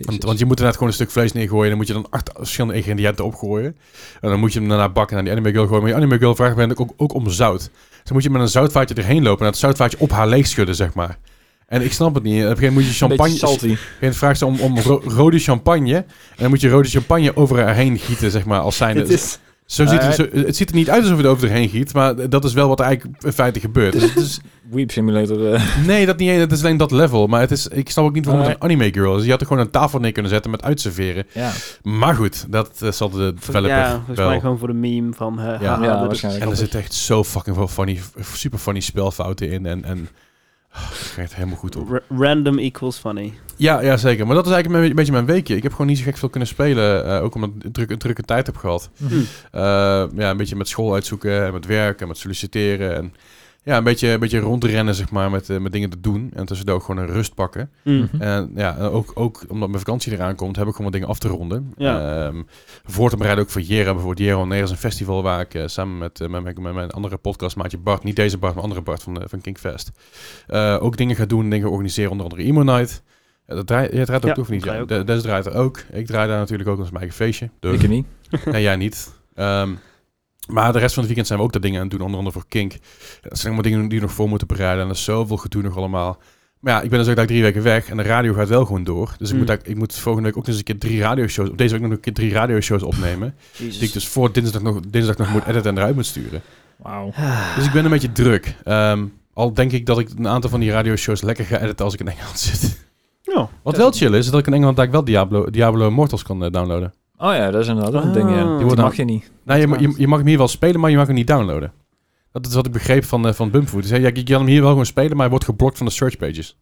Want, 0.00 0.22
want 0.22 0.38
je 0.38 0.44
moet 0.44 0.56
inderdaad 0.56 0.72
gewoon 0.72 0.88
een 0.88 0.94
stuk 0.94 1.10
vlees 1.10 1.32
neergooien. 1.32 1.68
Dan 1.68 1.76
moet 1.76 1.86
je 1.86 1.92
dan 1.92 2.06
acht 2.10 2.30
verschillende 2.34 2.74
ingrediënten 2.74 3.24
opgooien. 3.24 3.76
En 4.20 4.30
dan 4.30 4.38
moet 4.38 4.52
je 4.52 4.58
hem 4.58 4.68
daarna 4.68 4.88
bakken 4.88 5.14
naar 5.14 5.24
die 5.24 5.32
anime 5.32 5.50
girl 5.50 5.66
gooien. 5.66 5.82
Maar 5.82 5.90
die 5.92 6.00
anime 6.00 6.18
girl 6.18 6.34
vraagt 6.34 6.56
ben 6.56 6.78
ook, 6.78 6.92
ook 6.96 7.14
om 7.14 7.30
zout. 7.30 7.58
Dus 7.58 7.70
dan 8.04 8.12
moet 8.12 8.22
je 8.22 8.30
met 8.30 8.40
een 8.40 8.48
zoutvaatje 8.48 8.94
erheen 8.94 9.22
lopen. 9.22 9.44
En 9.46 9.50
dat 9.50 9.60
zoutvaatje 9.60 9.98
op 10.00 10.10
haar 10.10 10.28
leeg 10.28 10.46
schudden, 10.46 10.74
zeg 10.74 10.94
maar. 10.94 11.18
En 11.66 11.82
ik 11.82 11.92
snap 11.92 12.14
het 12.14 12.22
niet. 12.22 12.32
Op 12.32 12.40
een 12.40 12.56
gegeven 12.56 12.74
moment 12.74 12.86
moet 12.86 12.94
je 12.94 13.06
champagne... 13.06 13.36
salty. 13.36 13.54
Op 13.54 13.62
een 13.62 13.68
gegeven 13.68 13.94
moment 14.00 14.16
vraagt 14.16 14.38
ze 14.38 14.46
om, 14.46 14.60
om 14.60 14.78
ro- 14.78 15.02
rode 15.06 15.38
champagne. 15.38 15.94
En 15.94 16.06
dan 16.36 16.48
moet 16.48 16.60
je 16.60 16.68
rode 16.68 16.88
champagne 16.88 17.36
over 17.36 17.64
haar 17.64 17.74
heen 17.74 17.98
gieten, 17.98 18.30
zeg 18.30 18.44
maar, 18.44 18.60
als 18.60 18.76
zijnde. 18.76 19.00
Het 19.00 19.10
is, 19.10 19.38
Zo 19.66 19.86
ziet 19.86 20.02
het, 20.02 20.14
zo, 20.14 20.26
het 20.32 20.56
ziet 20.56 20.68
er 20.68 20.74
niet 20.74 20.90
uit 20.90 21.02
alsof 21.02 21.16
je 21.16 21.22
het 21.22 21.32
over 21.32 21.48
erheen 21.48 21.68
giet. 21.68 21.92
Maar 21.94 22.28
dat 22.28 22.44
is 22.44 22.52
wel 22.52 22.68
wat 22.68 22.78
er 22.80 22.84
eigenlijk 22.84 23.22
in 23.24 23.32
feite 23.32 23.60
gebeurt. 23.60 23.92
Dus 23.92 24.02
het 24.02 24.16
is, 24.16 24.40
Weep 24.70 24.90
Simulator. 24.90 25.52
eh. 25.52 25.62
nee, 25.86 26.06
dat 26.06 26.16
niet. 26.18 26.30
Het 26.30 26.52
is 26.52 26.60
alleen 26.60 26.76
dat 26.76 26.90
level. 26.90 27.26
Maar 27.26 27.40
het 27.40 27.50
is, 27.50 27.68
ik 27.68 27.90
snap 27.90 28.04
ook 28.04 28.14
niet 28.14 28.24
waarom 28.24 28.42
het 28.44 28.52
een 28.54 28.62
anime 28.62 28.92
girl 28.92 29.16
is. 29.18 29.24
Je 29.24 29.30
had 29.30 29.40
er 29.40 29.46
gewoon 29.46 29.62
een 29.62 29.70
tafel 29.70 29.98
neer 29.98 30.12
kunnen 30.12 30.30
zetten 30.30 30.50
met 30.50 30.62
uitserveren. 30.62 31.26
ja. 31.32 31.52
Maar 31.82 32.14
goed, 32.14 32.46
dat 32.52 32.70
eh, 32.82 32.90
zal 32.90 33.10
de 33.10 33.34
developer 33.34 33.68
ja, 33.70 33.94
volgens 33.94 34.18
wel. 34.18 34.28
mij 34.28 34.40
gewoon 34.40 34.58
voor 34.58 34.68
de 34.68 34.74
meme 34.74 35.12
van... 35.12 35.40
eh, 35.40 35.44
Ja. 35.60 35.78
Ja, 35.82 36.06
waarschijnlijk. 36.06 36.44
En 36.44 36.50
er 36.50 36.56
zitten 36.56 36.80
echt 36.80 36.94
zo 36.94 37.24
fucking 37.24 37.56
veel 37.56 37.68
funny, 37.68 38.00
super 38.32 38.58
funny 38.58 38.80
spelfouten 38.80 39.50
in. 39.50 39.66
En, 39.66 39.84
en 39.84 39.98
oh, 39.98 40.06
het 41.16 41.34
helemaal 41.34 41.56
goed 41.56 41.76
op. 41.76 41.90
Ra- 41.90 42.00
random 42.08 42.58
equals 42.58 42.98
funny. 42.98 43.32
Ja, 43.56 43.80
ja, 43.80 43.96
zeker. 43.96 44.26
Maar 44.26 44.34
dat 44.34 44.46
is 44.46 44.52
eigenlijk 44.52 44.84
een 44.84 44.94
beetje 44.94 45.12
mijn 45.12 45.26
weekje. 45.26 45.56
Ik 45.56 45.62
heb 45.62 45.72
gewoon 45.72 45.86
niet 45.86 45.98
zo 45.98 46.04
gek 46.04 46.16
veel 46.16 46.28
kunnen 46.28 46.48
spelen. 46.48 47.06
eh, 47.06 47.22
ook 47.22 47.34
omdat 47.34 47.50
ik 47.56 47.64
een 47.64 47.72
drukke, 47.72 47.92
een 47.92 47.98
drukke 47.98 48.22
tijd 48.22 48.46
heb 48.46 48.56
gehad. 48.56 48.90
Hm. 48.96 49.14
Eh, 49.50 49.62
ja, 50.14 50.30
een 50.30 50.36
beetje 50.36 50.56
met 50.56 50.68
school 50.68 50.94
uitzoeken 50.94 51.44
en 51.46 51.52
met 51.52 51.66
werk 51.66 52.00
en 52.00 52.08
met 52.08 52.18
solliciteren. 52.18 52.96
En 52.96 53.14
ja, 53.66 53.76
een 53.76 53.84
beetje, 53.84 54.08
een 54.08 54.20
beetje 54.20 54.38
rondrennen, 54.38 54.94
zeg 54.94 55.10
maar, 55.10 55.30
met, 55.30 55.50
eh, 55.50 55.58
met 55.58 55.72
dingen 55.72 55.90
te 55.90 56.00
doen. 56.00 56.30
En 56.34 56.46
tussendoor 56.46 56.76
ook 56.76 56.82
gewoon 56.82 57.02
een 57.02 57.12
rust 57.12 57.34
pakken. 57.34 57.70
Hm. 57.82 57.90
Mhm. 57.90 58.22
En 58.22 58.50
ja, 58.54 58.76
ook, 58.78 59.12
ook 59.14 59.44
omdat 59.48 59.68
mijn 59.68 59.80
vakantie 59.80 60.12
eraan 60.12 60.34
komt, 60.34 60.56
heb 60.56 60.64
ik 60.66 60.70
gewoon 60.70 60.86
wat 60.86 60.94
dingen 60.94 61.08
af 61.08 61.18
te 61.18 61.28
ronden. 61.28 61.72
Ja. 61.76 62.24
Ehm, 62.26 62.42
voor 62.84 63.10
te 63.10 63.16
bereiden 63.16 63.44
ook 63.44 63.50
voor 63.50 63.60
Jera. 63.60 63.92
Bijvoorbeeld 63.92 64.18
Jera 64.28 64.44
Neer 64.44 64.62
is 64.62 64.70
een 64.70 64.76
festival 64.76 65.22
waar 65.22 65.40
ik 65.40 65.54
eh, 65.54 65.62
samen 65.66 65.98
met, 65.98 66.20
eh, 66.20 66.28
met, 66.28 66.42
met, 66.42 66.58
met 66.58 66.74
mijn 66.74 66.90
andere 66.90 67.16
podcastmaatje 67.16 67.78
Bart, 67.78 68.04
niet 68.04 68.16
deze 68.16 68.38
Bart, 68.38 68.54
maar 68.54 68.62
andere 68.62 68.82
Bart 68.82 69.02
van, 69.02 69.22
van 69.26 69.40
Kinkfest, 69.40 69.90
eh, 70.46 70.76
ook 70.80 70.96
dingen 70.96 71.16
ga 71.16 71.24
doen, 71.24 71.50
dingen 71.50 71.70
organiseren, 71.70 72.10
onder 72.10 72.26
andere 72.26 72.42
Emo 72.42 72.62
Night. 72.62 73.02
Dat 73.46 73.66
draai, 73.66 73.88
jij 73.92 74.04
draait 74.04 74.22
ook 74.22 74.28
Ja, 74.28 74.34
toch 74.34 74.44
of 74.44 74.50
niet? 74.50 74.64
Ja, 74.64 74.84
Des 74.84 75.22
draait 75.22 75.46
er 75.46 75.54
ook. 75.54 75.78
Ik 75.92 76.06
draai 76.06 76.28
daar 76.28 76.38
natuurlijk 76.38 76.68
ook 76.68 76.78
als 76.78 76.90
mijn 76.90 77.02
eigen 77.02 77.24
feestje. 77.24 77.50
Dus. 77.60 77.82
Ik 77.82 77.88
niet. 77.88 78.06
Nee, 78.44 78.62
jij 78.62 78.76
niet. 78.76 79.12
Ehm, 79.34 79.70
maar 80.46 80.72
de 80.72 80.78
rest 80.78 80.88
van 80.94 80.98
het 80.98 81.06
weekend 81.06 81.26
zijn 81.26 81.38
we 81.38 81.44
ook 81.44 81.52
dat 81.52 81.62
dingen 81.62 81.76
aan 81.80 81.86
het 81.86 81.90
doen, 81.90 82.00
onder 82.00 82.18
andere 82.18 82.34
voor 82.38 82.48
Kink. 82.48 82.70
Dat 83.22 83.38
zijn 83.38 83.52
allemaal 83.52 83.70
dingen 83.70 83.88
die 83.88 83.98
we 83.98 84.04
nog 84.04 84.14
voor 84.14 84.28
moeten 84.28 84.46
bereiden. 84.46 84.82
En 84.82 84.88
er 84.90 84.94
is 84.94 85.04
zoveel 85.04 85.36
gedoe 85.36 85.62
nog 85.62 85.76
allemaal. 85.76 86.18
Maar 86.60 86.72
ja, 86.74 86.80
ik 86.82 86.90
ben 86.90 86.98
dus 86.98 87.08
ook 87.08 87.16
daar 87.16 87.26
drie 87.26 87.42
weken 87.42 87.62
weg 87.62 87.88
en 87.88 87.96
de 87.96 88.02
radio 88.02 88.32
gaat 88.32 88.48
wel 88.48 88.64
gewoon 88.64 88.84
door. 88.84 89.14
Dus 89.18 89.28
ik, 89.30 89.34
Mm. 89.36 89.44
moet, 89.46 89.58
ik 89.68 89.76
moet 89.76 89.94
volgende 89.94 90.28
week 90.28 90.36
ook 90.38 90.46
nog 90.46 90.54
eens 90.56 90.58
een 90.58 90.64
keer 90.78 90.78
drie 90.88 91.00
radioshows, 91.00 91.48
deze 91.56 91.72
week 91.72 91.82
nog 91.82 91.90
een 91.90 92.00
keer 92.00 92.12
drie 92.12 92.32
radioshows 92.32 92.82
opnemen. 92.82 93.34
Jezus. 93.56 93.78
Die 93.78 93.86
ik 93.88 93.94
dus 93.94 94.08
voor 94.08 94.32
dinsdag 94.32 94.62
nog, 94.62 94.80
dinsdag 94.88 95.16
nog 95.16 95.30
moet 95.32 95.44
editen 95.46 95.70
en 95.70 95.76
eruit 95.78 95.94
moet 95.94 96.06
sturen. 96.06 96.42
Wauw. 96.76 97.12
Dus 97.56 97.66
ik 97.66 97.72
ben 97.72 97.84
een 97.84 97.90
beetje 97.90 98.12
druk. 98.12 98.56
Ehm, 98.64 99.04
al 99.32 99.52
denk 99.54 99.72
ik 99.72 99.86
dat 99.86 99.98
ik 99.98 100.08
een 100.16 100.28
aantal 100.28 100.50
van 100.50 100.60
die 100.60 100.70
radioshows 100.70 101.22
lekker 101.22 101.44
ga 101.44 101.60
editen 101.60 101.84
als 101.84 101.94
ik 101.94 102.00
in 102.00 102.08
Engeland 102.08 102.38
zit. 102.48 102.84
Ja. 103.22 103.48
Wat 103.62 103.76
wel 103.76 103.92
chill 103.92 104.12
is, 104.12 104.24
is 104.24 104.30
dat 104.30 104.40
ik 104.40 104.46
in 104.46 104.52
Engeland 104.52 104.78
eigenlijk 104.78 105.06
wel 105.08 105.16
Diablo, 105.16 105.50
Diablo 105.50 105.86
Immortals 105.86 106.22
kan 106.22 106.44
eh, 106.44 106.50
downloaden. 106.50 106.94
Oh 107.18 107.32
ja, 107.34 107.50
dat 107.50 107.62
is 107.62 107.68
inderdaad 107.68 108.04
een 108.04 108.12
ding, 108.12 108.30
ja. 108.30 108.42
Ah. 108.42 108.58
Die 108.68 108.76
mag 108.76 108.96
je 108.96 109.04
niet. 109.04 109.30
Nou, 109.44 109.60
je, 109.60 109.80
je, 109.88 109.94
je 109.96 110.06
mag 110.08 110.18
hem 110.18 110.26
hier 110.26 110.38
wel 110.38 110.48
spelen, 110.48 110.80
maar 110.80 110.90
je 110.90 110.96
mag 110.96 111.06
hem 111.06 111.14
niet 111.14 111.26
downloaden. 111.26 111.72
Dat 112.32 112.46
is 112.46 112.54
wat 112.54 112.66
ik 112.66 112.72
begreep 112.72 113.04
van, 113.04 113.26
eh, 113.26 113.32
van 113.32 113.50
Bumfood. 113.50 113.80
Die 113.80 113.88
zei, 113.88 114.02
ja, 114.02 114.10
je 114.14 114.22
kan 114.22 114.38
hem 114.38 114.46
hier 114.46 114.60
wel 114.60 114.70
gewoon 114.70 114.86
spelen, 114.86 115.10
maar 115.10 115.20
hij 115.20 115.28
wordt 115.30 115.44
geblokt 115.44 115.76
van 115.76 115.86
de 115.86 115.92
search 115.92 116.16
pages. 116.16 116.56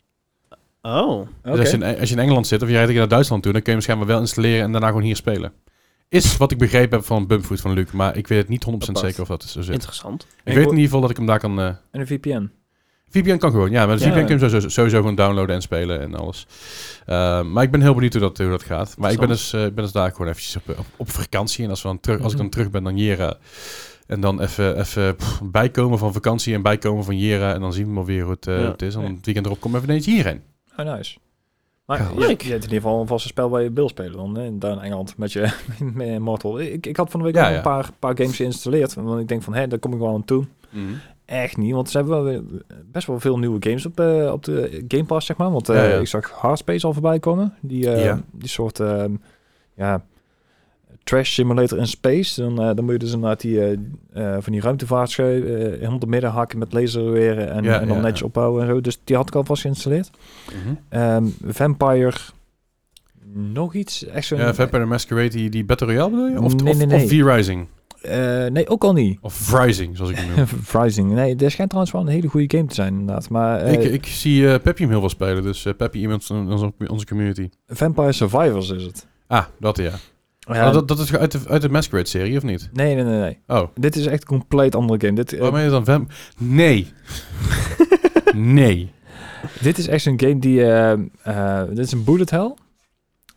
Oh. 0.83 1.11
Oké. 1.11 1.29
Dus 1.43 1.59
als 1.59 1.71
je, 1.71 1.77
in, 1.77 1.99
als 1.99 2.09
je 2.09 2.15
in 2.15 2.21
Engeland 2.21 2.47
zit 2.47 2.63
of 2.63 2.69
je 2.69 2.75
rijdt 2.75 2.93
naar 2.93 3.09
Duitsland 3.09 3.43
toe, 3.43 3.53
dan 3.53 3.63
kun 3.63 3.73
je 3.73 3.79
hem 3.79 3.87
schijnbaar 3.87 4.09
wel 4.09 4.21
installeren 4.21 4.63
en 4.65 4.73
daarna 4.73 4.87
gewoon 4.87 5.03
hier 5.03 5.17
spelen. 5.17 5.53
Is 6.09 6.37
wat 6.37 6.51
ik 6.51 6.59
begrepen 6.59 6.97
heb 6.99 7.07
van 7.07 7.27
Bumfood 7.27 7.61
van 7.61 7.73
Luc, 7.73 7.91
maar 7.93 8.17
ik 8.17 8.27
weet 8.29 8.39
het 8.39 8.49
niet 8.49 8.65
100% 8.65 8.73
Apart. 8.73 8.99
zeker 8.99 9.21
of 9.23 9.29
dat 9.29 9.43
is 9.43 9.53
zo 9.53 9.63
zit. 9.63 9.75
Interessant. 9.75 10.23
Ik 10.23 10.29
En 10.45 10.55
weet 10.55 10.63
in 10.65 10.71
ieder 10.71 10.85
geval 10.85 11.01
dat 11.01 11.11
ik 11.11 11.17
hem 11.17 11.27
daar 11.27 11.39
kan... 11.39 11.59
eh, 11.61 11.67
En 11.67 12.01
een 12.01 12.07
VPN. 12.07 12.51
VPN 13.23 13.37
kan 13.37 13.51
gewoon, 13.51 13.71
ja. 13.71 13.87
Maar 13.87 13.99
de 13.99 14.05
Ja. 14.05 14.11
VPN 14.13 14.25
kun 14.27 14.39
je 14.39 14.49
sowieso, 14.49 14.69
sowieso 14.69 14.97
gewoon 14.99 15.15
downloaden 15.15 15.55
en 15.55 15.63
spelen 15.63 16.01
en 16.01 16.15
alles. 16.15 16.47
Uh, 17.07 17.43
maar 17.43 17.63
ik 17.63 17.71
ben 17.71 17.81
heel 17.81 17.95
benieuwd 17.95 18.13
hoe 18.13 18.23
dat, 18.23 18.39
hoe 18.39 18.49
dat 18.51 18.63
gaat. 18.63 18.95
Maar 18.99 19.13
ik 19.13 19.19
ben, 19.19 19.29
dus, 19.29 19.53
eh, 19.53 19.65
ik 19.65 19.75
ben 19.75 19.85
dus 19.85 19.93
daar 19.93 20.11
gewoon 20.11 20.27
eventjes 20.29 20.57
op, 20.57 20.69
op, 20.79 20.87
op 20.97 21.11
vakantie. 21.11 21.65
En 21.65 21.71
als, 21.71 21.83
we 21.83 21.89
dan 21.89 22.01
terug, 22.01 22.21
als 22.21 22.33
ik 22.33 22.39
dan 22.39 22.49
terug 22.49 22.71
ben, 22.71 22.83
dan 22.85 22.97
Jera. 22.97 23.37
En 24.07 24.21
dan 24.21 24.41
even, 24.41 24.79
even 24.81 25.17
bijkomen 25.43 25.99
van 25.99 26.13
vakantie 26.13 26.55
en 26.55 26.63
bijkomen 26.63 27.05
van 27.05 27.19
Jera. 27.19 27.55
En 27.55 27.61
dan 27.61 27.73
zien 27.73 27.87
we 27.87 27.93
maar 27.93 28.05
weer 28.05 28.23
hoe 28.23 28.33
het, 28.33 28.47
eh, 28.47 28.61
Ja. 28.61 28.71
het 28.71 28.83
is. 28.83 28.95
En 28.95 29.01
dan 29.03 29.15
het 29.15 29.25
weekend 29.25 29.47
erop 29.47 29.61
komen 29.61 29.81
we 29.81 29.85
even 29.87 29.97
ineens 29.99 30.15
hierheen. 30.17 30.43
Oh, 30.77 30.95
nice. 30.97 31.17
Maar 31.87 31.99
Ja, 32.03 32.09
je, 32.15 32.19
leuk. 32.19 32.43
je 32.43 32.51
hebt 32.51 32.65
in 32.65 32.71
ieder 32.71 32.83
geval 32.83 33.01
een 33.01 33.07
vaste 33.07 33.29
spel 33.29 33.51
waar 33.51 33.63
je 33.63 33.73
wil 33.73 33.89
spelen 33.89 34.13
dan, 34.17 34.37
hè? 34.39 34.59
daar 34.59 34.73
in 34.73 34.79
Engeland 34.79 35.17
met 35.17 35.33
je 35.33 35.49
met 35.95 36.19
Mortal. 36.19 36.61
Ik, 36.61 36.87
ik 36.87 36.97
had 36.97 37.11
van 37.11 37.21
de 37.21 37.27
week 37.27 37.35
Ja, 37.35 37.55
een 37.57 37.63
paar, 37.63 37.91
paar 37.99 38.17
games 38.17 38.37
geïnstalleerd, 38.37 38.95
want 38.95 39.21
ik 39.21 39.29
denk 39.29 39.43
van, 39.43 39.55
hé, 39.55 39.67
daar 39.67 39.79
kom 39.79 39.93
ik 39.93 39.99
wel 39.99 40.15
aan 40.15 40.25
toe. 40.25 40.45
Echt 41.25 41.57
niet, 41.57 41.73
want 41.73 41.91
ze 41.91 41.97
hebben 41.99 42.25
wel 42.25 42.43
best 42.93 43.07
wel 43.07 43.21
veel 43.21 43.39
nieuwe 43.39 43.57
games 43.61 43.87
op, 43.87 44.01
eh, 44.01 44.33
op 44.33 44.45
de 44.45 44.85
Game 44.89 45.05
Pass, 45.05 45.27
zeg 45.27 45.37
maar. 45.37 45.51
Want 45.51 45.69
eh, 45.69 45.77
Ja, 45.77 45.83
ja. 45.85 45.99
ik 45.99 46.07
zag 46.07 46.31
Hardspace 46.31 46.87
al 46.87 46.93
voorbij 46.93 47.19
komen. 47.19 47.55
Die, 47.61 47.91
eh, 47.91 48.05
Ja. 48.05 48.21
die 48.33 48.49
soort, 48.49 48.81
ehm, 48.81 49.13
ja, 49.75 50.05
trash 51.05 51.33
simulator 51.33 51.79
in 51.79 51.87
space. 51.87 52.41
Dan, 52.43 52.55
dan 52.57 52.85
moet 52.85 52.93
je 52.93 52.99
dus 52.99 53.13
inderdaad 53.13 53.41
die, 53.41 53.61
van 54.15 54.53
die 54.53 54.61
ruimtevaartschepen 54.61 55.57
eh 55.73 55.73
helemaal 55.79 55.99
de 55.99 56.07
midden 56.07 56.31
hakken 56.31 56.59
met 56.59 56.73
laserweren 56.73 57.51
en, 57.51 57.65
Ja, 57.65 57.81
en 57.81 57.89
dan 57.89 58.01
netjes 58.01 58.23
opbouwen 58.23 58.63
en 58.63 58.69
zo. 58.69 58.81
Dus 58.81 59.01
die 59.05 59.17
had 59.17 59.29
ik 59.29 59.35
alvast 59.35 59.63
geïnstalleerd. 59.63 60.11
Ehm, 60.89 61.25
Vampire. 61.45 62.13
Nog 63.33 63.75
iets? 63.75 64.05
Echt 64.07 64.27
zo'n... 64.27 64.39
Ja, 64.39 64.55
Vampire 64.55 64.85
Masquerade, 64.85 65.29
die, 65.29 65.51
die 65.51 65.65
Battle 65.65 65.87
Royale 65.87 66.11
bedoel 66.11 66.29
je? 66.29 66.41
Of, 66.41 66.55
Nee, 66.55 66.73
of, 66.73 66.79
nee, 66.79 66.87
nee. 66.87 67.03
of 67.05 67.09
V-Rising? 67.09 67.67
Eh, 68.05 68.47
nee, 68.47 68.69
ook 68.69 68.85
al 68.85 68.93
niet. 68.93 69.19
Of 69.21 69.35
Vrising, 69.35 69.97
zoals 69.97 70.11
ik 70.11 70.17
hem 70.17 70.35
noem. 70.37 70.47
Rising. 70.83 71.13
Nee, 71.13 71.37
dit 71.37 71.51
schijnt 71.51 71.71
trouwens 71.71 71.97
wel 71.97 72.03
een 72.07 72.13
hele 72.15 72.29
goede 72.29 72.57
game 72.57 72.69
te 72.69 72.75
zijn, 72.75 72.93
inderdaad. 72.93 73.29
Maar 73.29 73.61
eh, 73.61 73.73
ik, 73.73 73.93
ik 73.93 74.07
zie 74.07 74.49
eh 74.49 74.61
Peppy 74.63 74.81
hem 74.81 74.91
heel 74.91 75.01
veel 75.01 75.09
spelen. 75.09 75.43
Dus 75.43 75.67
Peppy, 75.77 75.99
iemand 75.99 76.25
van 76.25 76.53
onze, 76.53 76.73
onze 76.87 77.07
community. 77.07 77.49
Vampire 77.67 78.13
Survivors 78.13 78.71
is 78.71 78.83
het. 78.83 79.07
Ah, 79.27 79.45
dat 79.61 79.77
ja. 79.77 79.93
Ja, 80.39 80.67
Oh, 80.67 80.73
dat, 80.73 80.89
dat 80.89 80.99
is 80.99 81.17
uit 81.17 81.33
de, 81.33 81.41
uit 81.49 81.63
de 81.63 81.69
Masquerade-serie, 81.69 82.37
of 82.37 82.43
niet? 82.43 82.71
Nee, 82.73 82.95
nee, 82.95 83.05
nee, 83.05 83.21
nee. 83.21 83.39
Oh, 83.47 83.69
Dit 83.75 83.97
is 83.97 84.07
echt 84.07 84.21
een 84.21 84.29
compleet 84.29 84.75
andere 84.75 85.01
game. 85.01 85.25
Dit, 85.25 85.39
waarom 85.39 85.57
heet 85.57 85.65
het 85.65 85.73
dan 85.73 85.85
Vamp... 85.85 86.13
Nee. 86.39 86.93
nee. 88.35 88.93
dit 89.61 89.79
is 89.79 89.89
echt 89.89 90.03
zo'n 90.03 90.21
game 90.21 90.39
die... 90.39 90.59
dit 91.75 91.87
is 91.87 91.93
een 91.93 92.05
bullet 92.05 92.31
hell. 92.31 92.55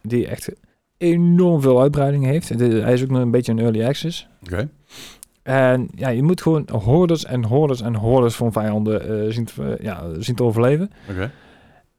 Die 0.01 0.27
echt 0.27 0.49
enorm 0.97 1.61
veel 1.61 1.81
uitbreiding 1.81 2.25
heeft. 2.25 2.49
Hij 2.49 2.93
is 2.93 3.03
ook 3.03 3.09
nog 3.09 3.21
een 3.21 3.31
beetje 3.31 3.51
een 3.51 3.59
early 3.59 3.85
access. 3.85 4.27
Oké. 4.43 4.69
En 5.43 5.87
ja, 5.95 6.09
je 6.09 6.23
moet 6.23 6.41
gewoon 6.41 6.69
hordes 6.71 7.25
en 7.25 7.43
hordes 7.45 7.81
en 7.81 7.95
hordes 7.95 8.35
van 8.35 8.51
vijanden 8.51 9.23
eh, 9.25 9.31
zien, 9.33 9.45
te, 9.45 9.63
eh, 9.75 9.83
ja, 9.83 10.03
zien 10.19 10.35
te 10.35 10.43
overleven. 10.43 10.91
Oké. 11.09 11.31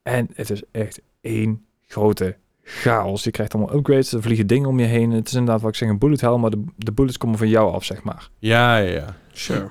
En 0.02 0.28
het 0.34 0.50
is 0.50 0.62
echt 0.70 1.00
één 1.20 1.64
grote 1.86 2.36
chaos. 2.62 3.24
Je 3.24 3.30
krijgt 3.30 3.54
allemaal 3.54 3.74
upgrades, 3.76 4.12
er 4.12 4.22
vliegen 4.22 4.46
dingen 4.46 4.68
om 4.68 4.78
je 4.78 4.86
heen. 4.86 5.10
Het 5.10 5.26
is 5.26 5.32
inderdaad 5.34 5.60
wat 5.60 5.70
ik 5.70 5.76
zeg, 5.76 5.88
een 5.88 5.98
bullet 5.98 6.20
hell, 6.20 6.36
maar 6.36 6.50
de, 6.50 6.64
de 6.76 6.92
bullets 6.92 7.16
komen 7.18 7.38
van 7.38 7.48
jou 7.48 7.72
af, 7.72 7.84
zeg 7.84 8.02
maar. 8.02 8.28
Ja, 8.38 8.76
ja, 8.76 8.92
ja. 8.92 9.16
Sure. 9.32 9.68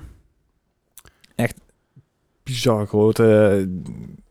Bizar 2.42 2.86
groot. 2.86 3.18
eh, 3.18 3.26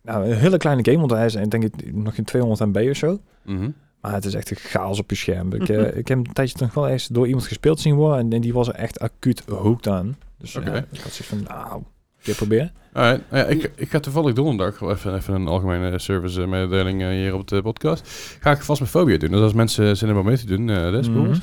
nou, 0.01 0.25
een 0.29 0.37
hele 0.37 0.57
kleine 0.57 0.83
game, 0.85 0.97
want 0.97 1.11
hij 1.11 1.25
is 1.25 1.33
denk 1.33 1.63
ik 1.63 1.93
nog 1.93 2.15
geen 2.15 2.25
200 2.25 2.73
MB 2.75 2.89
of 2.89 2.97
zo. 2.97 3.19
Mhm. 3.45 3.69
Maar 4.07 4.15
het 4.15 4.25
is 4.25 4.33
echt 4.33 4.51
een 4.51 4.57
chaos 4.57 4.99
op 4.99 5.09
je 5.09 5.15
scherm. 5.15 5.53
Ik, 5.53 5.69
eh, 5.69 5.97
ik 6.01 6.07
heb 6.07 6.17
een 6.17 6.33
tijdje 6.33 6.57
nog 6.59 6.73
wel 6.73 6.87
eens 6.87 7.07
door 7.07 7.25
iemand 7.25 7.47
gespeeld 7.47 7.79
zien 7.79 7.95
worden 7.95 8.19
en, 8.19 8.33
en 8.33 8.41
die 8.41 8.53
was 8.53 8.67
er 8.67 8.73
echt 8.73 8.99
acuut 8.99 9.43
hooked 9.47 9.87
aan. 9.87 10.17
Dus 10.39 10.55
Oké. 10.55 10.69
ja, 10.71 10.75
ik 10.77 10.99
had 11.01 11.11
zoiets 11.11 11.25
van, 11.27 11.43
nou, 11.47 11.73
een 11.73 11.85
keer 12.21 12.35
proberen. 12.35 12.71
Alright. 12.93 13.23
Ja, 13.31 13.45
ik, 13.45 13.71
ik 13.75 13.89
ga 13.89 13.99
toevallig 13.99 14.33
donderdag 14.33 14.79
wel 14.79 14.91
even, 14.91 15.15
even 15.15 15.33
een 15.33 15.47
algemene 15.47 15.99
service 15.99 16.41
eh, 16.41 16.47
mededeling 16.47 17.01
eh, 17.01 17.07
hier 17.07 17.33
op 17.35 17.47
de 17.47 17.61
podcast. 17.61 18.09
Ga 18.39 18.51
ik 18.51 18.61
vast 18.61 18.79
met 18.79 18.89
Fobia 18.89 19.17
doen. 19.17 19.31
Dus 19.31 19.41
als 19.41 19.53
mensen 19.53 19.97
zin 19.97 20.07
hebben 20.07 20.23
om 20.25 20.29
mee 20.29 20.39
te 20.39 20.45
doen, 20.45 20.69
eh 20.69 20.81
dat 20.91 20.93
is 20.93 21.09
Mhm. 21.09 21.35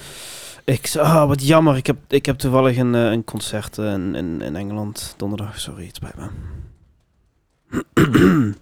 Ik, 0.64 0.96
ah, 0.96 1.26
wat 1.28 1.46
jammer. 1.46 1.76
Ik 1.76 1.86
heb, 1.86 1.96
ik 2.08 2.26
heb 2.26 2.38
toevallig 2.38 2.76
een, 2.76 2.94
eh, 2.94 3.10
een 3.10 3.24
concert 3.24 3.78
eh, 3.78 3.92
in, 3.92 4.14
in, 4.14 4.42
in 4.42 4.56
Engeland 4.56 5.14
donderdag. 5.16 5.60
Sorry, 5.60 5.86
het 5.86 5.96
spijt 5.96 6.16
me. 6.16 6.28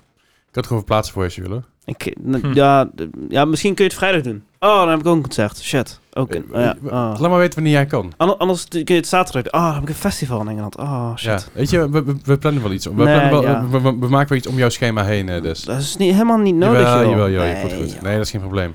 Ik 0.48 0.58
had 0.58 0.66
gewoon 0.66 0.82
verplaatsen 0.82 1.12
voor 1.14 1.22
je 1.22 1.28
als 1.28 1.36
je 1.36 1.42
wil. 1.42 1.50
hoor. 1.50 1.64
Ik, 1.84 2.14
Hm. 2.24 2.52
ja, 2.54 2.90
ja, 3.28 3.44
misschien 3.44 3.74
kun 3.74 3.84
je 3.84 3.90
het 3.90 3.98
vrijdag 3.98 4.22
doen. 4.22 4.42
Oh, 4.60 4.78
dan 4.78 4.88
heb 4.88 4.98
ik 5.00 5.06
ook 5.06 5.16
een 5.16 5.22
concert. 5.22 5.58
Shit. 5.62 6.00
Ook 6.14 6.34
in, 6.34 6.44
ja, 6.52 6.76
eh, 6.84 6.90
ah. 6.92 7.20
Laat 7.20 7.30
maar 7.30 7.38
weten 7.38 7.54
wanneer 7.54 7.72
jij 7.72 7.86
kan. 7.86 8.12
Ander- 8.16 8.36
Anders 8.36 8.68
kun 8.68 8.82
je 8.84 8.94
het 8.94 9.06
zaterdag 9.06 9.42
doen. 9.42 9.52
Ah, 9.52 9.64
dan 9.64 9.74
heb 9.74 9.82
ik 9.82 9.88
een 9.88 9.94
festival 9.94 10.40
in 10.40 10.48
Engeland. 10.48 10.76
Oh, 10.78 11.16
shit. 11.16 11.30
Ja, 11.30 11.38
weet 11.52 11.70
je, 11.70 11.90
we, 11.90 12.04
we, 12.04 12.14
we 12.24 12.38
plannen 12.38 12.62
wel 12.62 12.72
iets. 12.72 12.86
We, 12.86 12.92
Nee, 12.92 13.04
plannen 13.04 13.30
wel, 13.30 13.42
ja. 13.42 13.66
we, 13.68 13.80
we- 13.80 13.96
we 13.98 14.08
maken 14.08 14.28
wel 14.28 14.38
iets 14.38 14.46
om 14.46 14.56
jouw 14.56 14.68
schema 14.68 15.04
heen, 15.04 15.28
eh, 15.28 15.42
dus. 15.42 15.64
Dat 15.64 15.78
is 15.78 15.96
niet, 15.96 16.12
helemaal 16.12 16.38
niet 16.38 16.54
nodig, 16.54 16.80
jawel, 16.82 17.00
joh. 17.02 17.10
jawel, 17.10 17.30
jawel, 17.30 17.52
Nee, 17.52 17.62
goed, 17.62 17.72
goed. 17.72 17.92
joh. 17.92 18.02
Nee, 18.02 18.16
dat 18.16 18.24
is 18.24 18.30
geen 18.30 18.40
probleem. 18.40 18.74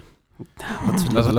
Wat- 0.85 1.11
Laten, 1.13 1.33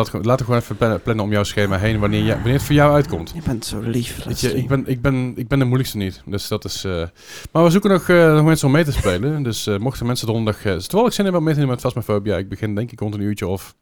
we 0.00 0.04
gewoon- 0.10 0.26
laten 0.26 0.46
we 0.46 0.52
gewoon 0.52 0.60
even 0.60 1.02
plannen, 1.02 1.24
om 1.24 1.30
jouw 1.30 1.42
schema 1.44 1.78
heen 1.78 1.98
wanneer, 1.98 2.22
jij- 2.24 2.34
wanneer 2.34 2.52
het 2.52 2.62
voor 2.62 2.74
jou 2.74 2.92
uitkomt. 2.94 3.30
Je 3.34 3.42
bent 3.44 3.64
zo 3.66 3.80
lief, 3.80 4.24
Weet 4.24 4.40
je, 4.40 4.54
ik 4.56 4.68
ben, 4.68 4.86
ik, 4.86 5.00
ben, 5.02 5.32
ik 5.36 5.48
ben 5.48 5.58
de 5.58 5.64
moeilijkste 5.64 5.96
niet. 5.96 6.22
Dus 6.26 6.48
dat 6.48 6.64
is. 6.64 6.84
eh, 6.84 7.04
Maar 7.52 7.64
we 7.64 7.70
zoeken 7.70 7.90
nog, 7.90 8.08
eh, 8.08 8.34
nog 8.34 8.44
mensen 8.44 8.66
om 8.66 8.72
mee 8.72 8.84
te 8.84 8.92
spelen. 8.92 9.42
Dus 9.50 9.66
eh, 9.66 9.78
mochten 9.78 10.06
mensen 10.06 10.26
donderdag. 10.26 10.64
Uh, 10.64 10.76
terwijl 10.76 11.06
ik 11.06 11.12
zin 11.12 11.24
heb 11.24 11.34
om 11.34 11.44
mee 11.44 11.54
te 11.54 11.60
doen 11.60 11.68
met 11.68 11.80
Phasmophobia. 11.80 12.36
Ik 12.36 12.48
begin 12.48 12.74
denk 12.74 12.92
ik 12.92 13.00
rond 13.00 13.14
een 13.14 13.20
uurtje 13.20 13.46
of. 13.46 13.74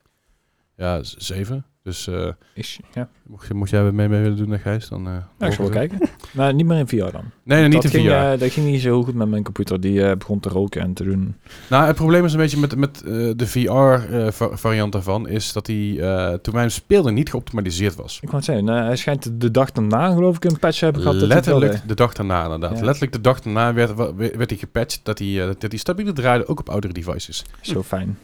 Ja, 0.76 1.00
zeven. 1.02 1.64
Dus 1.88 2.06
eh, 2.06 2.28
Is, 2.54 2.78
ja. 2.94 3.08
mocht, 3.26 3.46
je- 3.48 3.54
mocht 3.54 3.70
jij 3.70 3.82
mee, 3.92 4.08
mee 4.08 4.20
willen 4.20 4.36
doen, 4.36 4.48
dan 4.48 4.58
Gijs, 4.58 4.88
dan. 4.88 5.06
eh, 5.06 5.12
ja, 5.38 5.46
ik 5.46 5.52
zal 5.52 5.64
wel 5.64 5.74
kijken. 5.74 5.98
maar 6.32 6.54
niet 6.54 6.66
meer 6.66 6.78
in 6.78 6.88
VR 6.88 6.96
dan. 6.96 7.12
Nee, 7.42 7.58
nee, 7.58 7.62
niet 7.68 7.72
dat, 7.72 7.84
in 7.84 7.90
ging, 7.90 8.06
VR. 8.08 8.12
eh, 8.14 8.38
dat 8.38 8.50
ging 8.50 8.66
niet 8.66 8.80
zo 8.80 9.02
goed 9.02 9.14
met 9.14 9.28
mijn 9.28 9.42
computer. 9.42 9.80
Die 9.80 10.16
begon 10.16 10.40
te 10.40 10.48
roken 10.48 10.80
en 10.80 10.92
te 10.94 11.04
doen. 11.04 11.36
Nou, 11.70 11.86
het 11.86 11.96
probleem 11.96 12.24
is 12.24 12.32
een 12.32 12.38
beetje 12.38 12.58
met, 12.58 12.76
met 12.76 12.98
de 13.38 13.46
VR-variant 13.46 14.92
daarvan. 14.92 15.28
Is 15.28 15.52
dat 15.52 15.66
die 15.66 15.96
toen 16.40 16.52
wij 16.52 16.62
hem 16.62 16.70
speelden 16.70 17.14
niet 17.14 17.30
geoptimaliseerd 17.30 17.94
was. 17.94 18.14
Ik 18.16 18.30
wou 18.30 18.36
het 18.36 18.44
zeggen, 18.44 18.68
eh, 18.68 18.74
hij 18.84 18.96
schijnt 18.96 19.40
de 19.40 19.50
dag 19.50 19.72
daarna 19.72 20.12
geloof 20.12 20.36
ik 20.36 20.44
een 20.44 20.58
patch 20.58 20.80
hebben 20.80 21.02
gehad. 21.02 21.16
Letterlijk 21.20 21.82
de 21.86 21.94
dag 21.94 22.12
daarna, 22.12 22.42
inderdaad. 22.44 22.78
Ja. 22.78 22.84
Letterlijk 22.84 23.12
de 23.12 23.20
dag 23.20 23.40
daarna 23.40 23.72
werd, 23.74 23.94
werd 24.16 24.50
hij 24.50 24.58
gepatcht 24.58 25.00
dat 25.02 25.18
hij, 25.18 25.36
dat 25.58 25.62
hij 25.70 25.76
stabieler 25.78 26.14
draaide, 26.14 26.46
ook 26.48 26.60
op 26.60 26.68
oudere 26.68 26.92
devices. 26.92 27.44
Zo 27.60 27.82
fijn. 27.82 28.18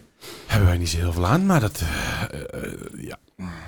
Hebben 0.46 0.68
wij 0.68 0.78
niet 0.78 0.88
zo 0.88 0.96
heel 0.98 1.12
veel 1.12 1.26
aan, 1.26 1.46
maar 1.46 1.60
dat... 1.60 1.82
eh, 2.30 2.40
eh, 2.62 2.72
ja. 2.96 3.16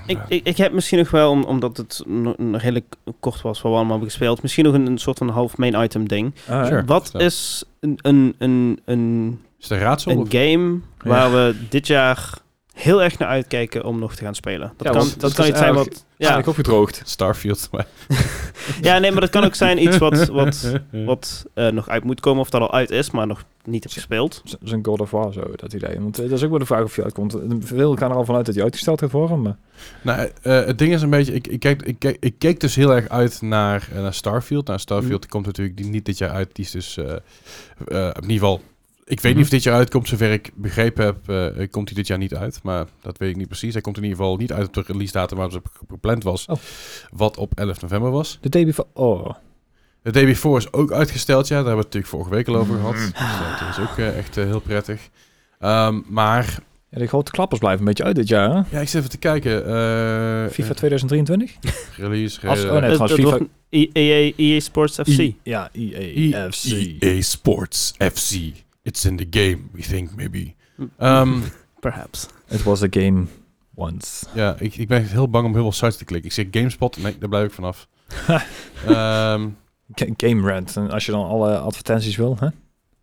Ik, 0.07 0.19
ik, 0.29 0.45
ik 0.47 0.57
heb 0.57 0.73
misschien 0.73 0.99
nog 0.99 1.11
wel, 1.11 1.31
om, 1.31 1.45
omdat 1.45 1.77
het 1.77 2.03
nog, 2.07 2.39
nog 2.39 2.61
redelijk 2.61 2.95
kort 3.21 3.43
was 3.43 3.61
wat 3.63 3.73
we 3.73 3.79
hebben 3.79 4.03
gespeeld, 4.03 4.43
misschien 4.43 4.65
nog 4.65 4.75
een, 4.75 4.87
een 4.87 4.99
soort 4.99 5.19
van 5.19 5.29
half 5.29 5.57
main 5.57 5.83
item 5.83 6.09
ding. 6.09 6.35
Ah, 6.49 6.67
Sure. 6.67 6.85
Wat 6.85 7.15
is 7.15 7.65
een, 7.81 7.99
een, 8.03 8.35
een, 8.39 8.81
een, 8.85 9.41
Is 9.59 9.69
het 9.69 9.79
een 9.79 9.85
raadsel? 9.85 10.11
een 10.13 10.19
of- 10.19 10.29
game 10.31 10.79
waar 11.05 11.33
we 11.33 11.55
dit 11.69 11.87
jaar 11.87 12.33
heel 12.77 13.03
erg 13.03 13.19
naar 13.19 13.29
uitkijken 13.29 13.85
om 13.85 13.99
nog 13.99 14.15
te 14.15 14.25
gaan 14.25 14.35
spelen? 14.35 14.73
Dat 14.77 14.87
Ja, 14.87 14.99
kan, 14.99 15.09
dat 15.09 15.21
dat 15.21 15.33
kan 15.35 15.45
is 15.45 15.51
iets 15.51 15.59
zijn 15.59 15.75
wat... 15.75 16.05
Ja, 16.17 16.39
ik 16.39 16.47
opgedroogd. 16.47 17.03
Starfield. 17.05 17.71
ja, 18.81 18.99
nee, 18.99 19.11
maar 19.13 19.21
dat 19.21 19.31
kan 19.31 19.45
ook 19.45 19.55
zijn 19.55 19.83
iets 19.83 19.99
wat, 19.99 20.27
wat, 20.27 20.73
wat 21.07 21.47
eh, 21.55 21.69
nog 21.69 21.89
uit 21.89 22.05
moet 22.05 22.21
komen 22.21 22.41
of 22.41 22.51
dat 22.51 22.61
al 22.61 22.73
uit 22.73 22.91
is, 22.91 23.11
maar 23.11 23.27
nog 23.27 23.45
niet 23.65 23.83
heb 23.83 23.93
gespeeld. 23.93 24.43
Z- 24.45 24.55
Zo'n 24.63 24.85
God 24.85 25.01
of 25.01 25.11
War, 25.11 25.33
zo, 25.33 25.43
dat 25.57 25.73
idee. 25.73 26.01
Want 26.01 26.19
eh, 26.19 26.29
dat 26.29 26.39
is 26.39 26.45
ook 26.45 26.51
wel 26.51 26.59
de 26.59 26.67
vraag 26.67 26.83
of 26.83 26.97
je 26.97 27.03
uitkomt. 27.03 27.37
Veel 27.61 27.97
gaan 27.97 28.11
er 28.11 28.17
al 28.17 28.25
vanuit 28.25 28.47
dat 28.47 28.55
hij 28.55 28.65
uitgesteld 28.65 29.01
gaat 29.01 29.11
worden, 29.11 29.43
maar... 29.43 29.57
nou, 30.03 30.31
eh, 30.43 30.65
het 30.65 30.79
ding 30.79 30.93
is 30.93 31.03
een 31.03 31.11
beetje... 31.11 31.33
Ik, 31.33 31.47
ik, 31.47 31.61
kijk, 31.61 31.83
ik, 31.83 31.99
kijk, 31.99 32.17
ik 32.21 32.35
keek 32.39 32.61
dus 32.61 32.75
heel 32.75 32.95
erg 32.95 33.09
uit 33.09 33.43
naar, 33.43 33.89
naar 33.95 34.15
Starfield. 34.15 34.67
Nou, 34.67 34.79
Starfield 34.79 35.21
Mhm. 35.23 35.31
komt 35.31 35.47
natuurlijk 35.47 35.77
die- 35.77 35.87
niet 35.91 36.05
dit 36.05 36.19
jaar 36.19 36.31
uit. 36.31 36.49
Die 36.55 36.65
is 36.65 36.71
dus... 36.71 36.97
in 36.97 37.21
ieder 37.89 38.13
geval... 38.29 38.61
Ik 39.09 39.21
weet 39.21 39.33
Mhm. 39.33 39.35
niet 39.35 39.45
of 39.45 39.51
dit 39.51 39.63
jaar 39.63 39.75
uitkomt. 39.75 40.09
Zover 40.09 40.33
ik 40.33 40.51
begrepen 40.55 41.05
heb, 41.05 41.29
eh, 41.29 41.67
komt 41.71 41.89
hij 41.89 41.97
dit 41.97 42.07
jaar 42.07 42.19
niet 42.19 42.35
uit. 42.35 42.61
Maar 42.63 42.87
dat 43.03 43.19
weet 43.19 43.31
ik 43.31 43.37
niet 43.37 43.49
precies. 43.49 43.73
Hij 43.73 43.83
komt 43.83 43.97
in 43.97 44.03
ieder 44.03 44.19
geval 44.19 44.37
niet 44.37 44.53
uit 44.53 44.67
op 44.67 44.75
de 44.75 44.83
release 44.87 45.13
datum 45.13 45.37
waar 45.39 45.51
ze 45.51 45.61
gepland 45.89 46.23
was. 46.23 46.47
Oh. 46.47 46.57
Wat 47.11 47.37
op 47.37 47.53
11 47.59 47.81
november 47.81 48.11
was. 48.11 48.39
De 48.41 48.49
day 48.49 48.65
before... 48.65 48.89
Oh. 48.93 49.31
De 50.03 50.11
day 50.13 50.25
before 50.27 50.59
is 50.59 50.73
ook 50.73 50.93
uitgesteld, 50.93 51.49
ja. 51.49 51.57
Daar 51.63 51.65
hebben 51.67 51.85
we 51.85 51.89
het 51.89 51.95
natuurlijk 51.95 52.13
vorige 52.13 52.31
week 52.31 52.49
al 52.49 52.57
over 52.57 52.75
gehad. 52.77 52.95
Mm. 52.95 53.01
Dus, 53.01 53.61
dat 53.61 53.69
is 53.69 53.91
ook 53.91 53.99
eh, 53.99 54.19
echt 54.19 54.37
eh, 54.37 54.45
heel 54.45 54.61
prettig. 54.61 55.09
Ehm, 55.59 56.01
maar, 56.09 56.59
Ja, 56.91 56.99
de 56.99 57.07
grote 57.07 57.31
klappers 57.31 57.61
blijven 57.61 57.81
een 57.81 57.87
beetje 57.87 58.05
uit 58.05 58.17
dit 58.17 58.29
jaar, 58.29 58.49
hè? 58.51 58.77
ja, 58.77 58.81
ik 58.81 58.89
zit 58.89 58.95
even 58.99 59.11
te 59.11 59.19
kijken. 59.19 59.61
eh, 59.67 60.51
FIFA 60.53 60.69
eh, 60.69 60.77
2023? 60.77 61.53
release. 61.97 62.49
Als- 62.49 62.65
eh, 62.65 62.73
oh 62.73 62.81
nee, 62.81 62.93
trouwens, 62.95 63.13
FIFA... 63.23 63.39
EA, 63.71 64.33
EA 64.37 64.61
Sports 64.61 64.95
FC. 64.95 65.07
I- 65.19 65.37
Ja, 65.43 65.69
E- 65.73 65.91
EA, 66.31 66.51
FC. 66.51 66.65
EA 67.03 67.21
Sports 67.21 67.95
FC. 67.99 68.37
It's 68.87 69.05
in 69.05 69.17
the 69.17 69.27
game, 69.31 69.59
we 69.73 69.83
think 69.83 70.15
maybe. 70.17 70.55
Ehm, 70.99 71.39
Perhaps. 71.81 72.27
It 72.49 72.63
was 72.63 72.83
a 72.83 72.87
game 72.91 73.25
once. 73.75 74.27
ja, 74.35 74.57
ik, 74.59 74.77
ik 74.77 74.89
ben 74.89 75.01
echt 75.01 75.11
heel 75.11 75.29
bang 75.31 75.47
om 75.47 75.53
heel 75.53 75.63
veel 75.63 75.73
sites 75.73 75.97
te 75.97 76.05
klikken. 76.05 76.29
Ik 76.31 76.35
zeg 76.37 76.47
GameSpot, 76.51 76.97
nee, 76.97 77.19
daar 77.19 77.29
blijf 77.29 77.47
ik 77.47 77.53
vanaf. 77.53 77.89
Ehm 78.87 79.49
Ga- 79.95 80.13
Game 80.17 80.51
Rant. 80.53 80.77
En 80.77 80.91
als 80.91 81.07
je 81.07 81.13
dan 81.13 81.27
alle 81.27 81.59
advertenties 81.59 82.17
wil, 82.17 82.37
hè? 82.41 82.49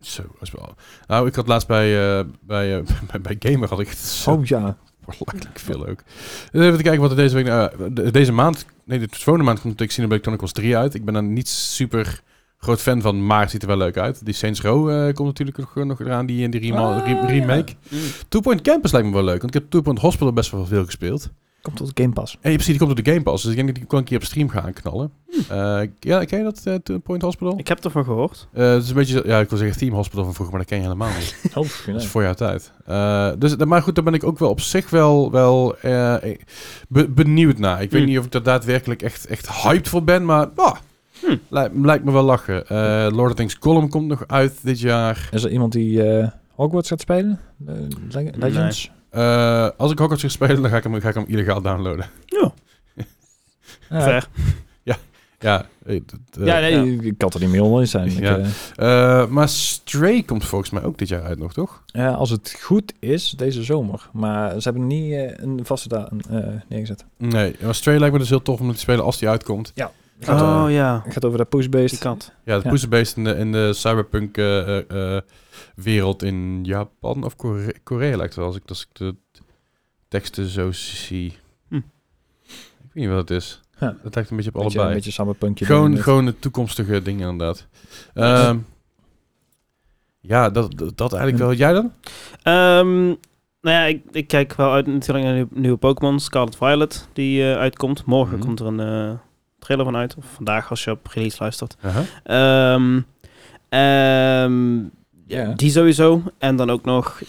Zo, 0.00 0.22
is 0.40 0.50
wel... 0.50 0.74
Nou, 1.06 1.26
ik 1.26 1.34
had 1.34 1.46
laatst 1.46 1.68
bij, 1.68 2.18
eh, 2.18 2.24
bij, 2.40 2.76
eh, 2.78 2.86
bij, 3.10 3.20
bij 3.20 3.36
Gamer 3.52 3.68
had 3.68 3.80
ik 3.80 3.88
het 3.88 3.98
zo 3.98 4.30
Oh 4.30 4.44
ja. 4.46 4.76
belachelijk 5.00 5.58
veel 5.58 5.86
ook. 5.88 6.02
Even 6.52 6.76
te 6.76 6.82
kijken 6.82 7.00
wat 7.00 7.10
er 7.10 7.16
deze 7.16 7.34
week... 7.34 7.46
de- 7.96 8.10
deze 8.10 8.32
maand... 8.32 8.66
Nee, 8.84 8.98
de 8.98 9.06
volgende 9.10 9.44
maand 9.46 9.60
komt 9.60 9.64
natuurlijk 9.72 9.90
Xenoblade 9.90 10.22
Chronicles 10.22 10.52
3 10.52 10.76
uit. 10.76 10.94
Ik 10.94 11.04
ben 11.04 11.14
dan 11.14 11.32
niet 11.32 11.48
super 11.48 12.20
groot 12.64 12.80
fan 12.80 13.00
van, 13.00 13.26
maar 13.26 13.40
het 13.40 13.50
ziet 13.50 13.62
er 13.62 13.68
wel 13.68 13.76
leuk 13.76 13.96
uit. 13.98 14.24
Die 14.24 14.34
Saints 14.34 14.60
Row 14.60 14.90
eh, 14.90 15.14
komt 15.14 15.28
natuurlijk 15.28 15.58
nog, 15.58 15.74
nog 15.74 16.00
eraan, 16.00 16.26
die, 16.26 16.48
die 16.48 16.60
rema- 16.60 16.94
Ah, 16.96 17.06
re- 17.06 17.10
ja. 17.14 17.26
remake. 17.26 17.72
Two 18.28 18.40
Point 18.40 18.60
Campus 18.60 18.92
lijkt 18.92 19.06
me 19.08 19.12
wel 19.14 19.24
leuk, 19.24 19.40
want 19.42 19.54
ik 19.54 19.60
heb 19.60 19.70
Two 19.70 19.80
Point 19.80 19.98
Hospital 19.98 20.32
best 20.32 20.50
wel 20.50 20.66
veel 20.66 20.84
gespeeld. 20.84 21.30
Komt 21.62 21.76
tot 21.76 21.90
Game 21.94 22.12
Pass. 22.12 22.32
En 22.40 22.50
je 22.50 22.56
precies, 22.56 22.78
die 22.78 22.86
komt 22.86 22.98
op 22.98 23.04
de 23.04 23.10
Game 23.10 23.22
Pass, 23.22 23.42
dus 23.42 23.50
ik 23.50 23.56
denk 23.56 23.68
dat 23.68 23.76
ik 23.82 23.88
die 23.90 23.98
een 23.98 24.04
keer 24.04 24.16
op 24.16 24.24
stream 24.24 24.48
ga 24.48 24.62
aanknallen. 24.62 25.10
Eh, 25.48 25.80
ja, 26.00 26.24
ken 26.24 26.38
je 26.38 26.44
dat, 26.44 26.60
eh, 26.64 26.74
Two 26.74 26.98
Point 26.98 27.22
Hospital? 27.22 27.58
Ik 27.58 27.68
heb 27.68 27.84
ervan 27.84 28.04
gehoord. 28.04 28.48
Eh, 28.52 28.68
het 28.72 28.82
is 28.82 28.88
een 28.88 28.94
beetje, 28.94 29.22
ja, 29.26 29.40
ik 29.40 29.48
wil 29.48 29.58
zeggen 29.58 29.78
Team 29.78 29.94
Hospital 29.94 30.24
van 30.24 30.34
vroeger, 30.34 30.56
maar 30.56 30.64
dat 30.66 30.70
ken 30.74 30.78
je 30.82 30.84
helemaal 30.90 31.14
niet. 31.18 31.36
Oh, 31.54 31.66
Dat 31.86 32.00
is 32.02 32.06
voor 32.06 32.22
jouw 32.22 32.34
tijd. 32.34 32.72
Eh, 32.86 33.30
dus, 33.38 33.56
maar 33.56 33.82
goed, 33.82 33.94
daar 33.94 34.04
ben 34.04 34.14
ik 34.14 34.24
ook 34.24 34.38
wel 34.38 34.48
op 34.50 34.60
zich 34.60 34.90
wel, 34.90 35.30
wel 35.30 35.76
eh, 35.76 36.14
be- 36.88 37.08
benieuwd 37.08 37.58
naar. 37.58 37.82
Ik 37.82 37.90
weet 37.90 38.00
Hmm. 38.00 38.10
niet 38.10 38.18
of 38.18 38.24
ik 38.24 38.32
daar 38.32 38.42
daadwerkelijk 38.42 39.02
echt, 39.02 39.26
echt 39.26 39.50
hyped 39.62 39.88
voor 39.88 40.04
ben, 40.04 40.24
maar 40.24 40.48
Hmm. 41.26 41.40
lijkt, 41.48 41.74
lijkt 41.76 42.04
me 42.04 42.12
wel 42.12 42.22
lachen. 42.22 42.66
Eh, 42.68 43.06
Lord 43.10 43.28
of 43.30 43.30
the 43.30 43.36
Rings 43.42 43.58
Column 43.58 43.88
komt 43.88 44.06
nog 44.08 44.24
uit 44.26 44.58
dit 44.62 44.80
jaar. 44.80 45.28
Is 45.32 45.44
er 45.44 45.50
iemand 45.50 45.72
die 45.72 46.02
eh, 46.10 46.28
Hogwarts 46.54 46.88
gaat 46.88 47.00
spelen? 47.00 47.40
Eh, 47.66 47.74
Le- 48.10 48.30
Legends? 48.34 48.90
Eh, 49.10 49.68
als 49.76 49.92
ik 49.92 49.98
Hogwarts 49.98 50.22
ga 50.22 50.28
spelen, 50.28 50.62
dan 50.62 50.70
ga 50.70 50.76
ik 50.76 50.82
hem, 50.82 51.00
ga 51.00 51.08
ik 51.08 51.14
hem 51.14 51.24
illegaal 51.26 51.62
downloaden. 51.62 52.06
Ja. 52.26 52.52
Ver. 53.90 54.28
Ja, 55.38 55.66
dat, 55.84 56.40
eh, 56.40 56.46
Ja, 56.46 56.60
nee, 56.60 56.96
ik 57.00 57.18
kan 57.18 57.30
er 57.34 57.40
niet 57.40 57.48
meer 57.50 57.62
onder 57.62 57.86
zijn. 57.86 58.10
Ja. 58.76 59.26
maar 59.26 59.48
Stray 59.48 60.22
komt 60.22 60.44
volgens 60.44 60.70
mij 60.70 60.82
ook 60.82 60.98
dit 60.98 61.08
jaar 61.08 61.22
uit 61.22 61.38
nog, 61.38 61.52
toch? 61.52 61.82
ja, 61.86 62.12
als 62.12 62.30
het 62.30 62.56
goed 62.60 62.92
is, 62.98 63.30
deze 63.30 63.62
zomer. 63.62 64.08
Maar 64.12 64.50
ze 64.60 64.68
hebben 64.68 64.86
niet 64.86 65.12
een 65.36 65.60
vaste 65.62 65.88
datum 65.88 66.20
eh, 66.30 66.46
neergezet. 66.68 67.04
Nee, 67.18 67.56
maar 67.62 67.74
Stray 67.74 67.98
lijkt 67.98 68.12
me 68.12 68.18
dus 68.20 68.28
heel 68.28 68.42
tof 68.42 68.60
om 68.60 68.72
te 68.72 68.78
spelen 68.78 69.04
als 69.04 69.18
die 69.18 69.28
uitkomt. 69.28 69.72
Het 69.74 69.90
gaat, 70.26 70.64
Oh 70.64 70.70
ja, 70.70 71.00
het 71.04 71.12
gaat 71.12 71.24
over 71.24 71.38
de 71.38 71.46
die 71.50 71.58
push-based. 71.60 71.98
kant. 71.98 72.32
Ja, 72.44 72.56
de 72.58 72.62
Ja. 72.64 72.68
poesenbeest 72.70 73.16
in 73.16 73.24
de, 73.24 73.34
in 73.36 73.52
de 73.52 73.72
cyberpunk 73.72 74.36
eh, 74.36 74.78
eh, 74.78 75.16
eh, 75.16 75.22
wereld 75.74 76.22
in 76.22 76.64
Japan 76.64 77.24
of 77.24 77.36
Korea, 77.36 77.72
Korea 77.82 78.16
lijkt 78.16 78.34
het 78.34 78.34
wel, 78.36 78.46
als 78.46 78.56
ik, 78.56 78.62
als 78.68 78.82
ik 78.82 78.88
de 78.92 79.14
teksten 80.08 80.46
zo 80.46 80.72
zie. 80.72 81.38
Hm. 81.68 81.76
Ik 81.76 81.82
weet 82.92 83.04
niet 83.04 83.08
wat 83.08 83.28
het 83.28 83.30
is. 83.30 83.60
Ja. 83.78 83.96
Het 84.02 84.14
lijkt 84.14 84.30
een 84.30 84.36
beetje 84.36 84.52
op 84.54 84.62
Beetje, 84.62 84.78
allebei. 84.78 84.88
Een 84.88 84.94
beetje 84.94 85.10
cyberpunkje. 85.10 85.64
gewoon, 85.64 85.96
gewoon 85.96 86.24
de 86.24 86.38
toekomstige 86.38 87.02
dingen 87.02 87.28
inderdaad. 87.30 87.66
Ehm, 88.14 88.58
ja, 90.20 90.50
dat, 90.50 90.78
dat, 90.78 90.96
dat 90.96 91.12
eigenlijk 91.12 91.42
wel. 91.44 91.52
Jij 91.52 91.72
dan? 91.72 91.92
Ehm, 92.42 93.04
nou 93.60 93.76
ja, 93.76 93.84
ik, 93.84 94.02
ik 94.12 94.26
kijk 94.28 94.54
wel 94.54 94.72
uit 94.72 94.86
natuurlijk 94.86 95.24
naar 95.24 95.34
de 95.34 95.46
nieuwe, 95.50 95.76
Pokémon, 95.76 96.20
Scarlet 96.20 96.56
Violet, 96.56 97.08
die 97.12 97.42
eh, 97.52 97.56
uitkomt. 97.58 98.04
Morgen 98.04 98.36
Mhm. 98.38 98.46
komt 98.46 98.60
er 98.60 98.66
een 98.66 98.80
eh, 98.80 99.18
trailer 99.64 99.84
van 99.84 99.96
uit, 99.96 100.14
of 100.18 100.24
vandaag 100.34 100.70
als 100.70 100.84
je 100.84 100.90
op 100.90 101.06
release 101.06 101.36
luistert. 101.40 101.76
Ehm, 102.24 103.00
ehm, 103.68 104.76
Ja. 105.26 105.52
Die 105.54 105.70
sowieso. 105.70 106.22
En 106.38 106.56
dan 106.56 106.70
ook 106.70 106.84
nog 106.84 107.20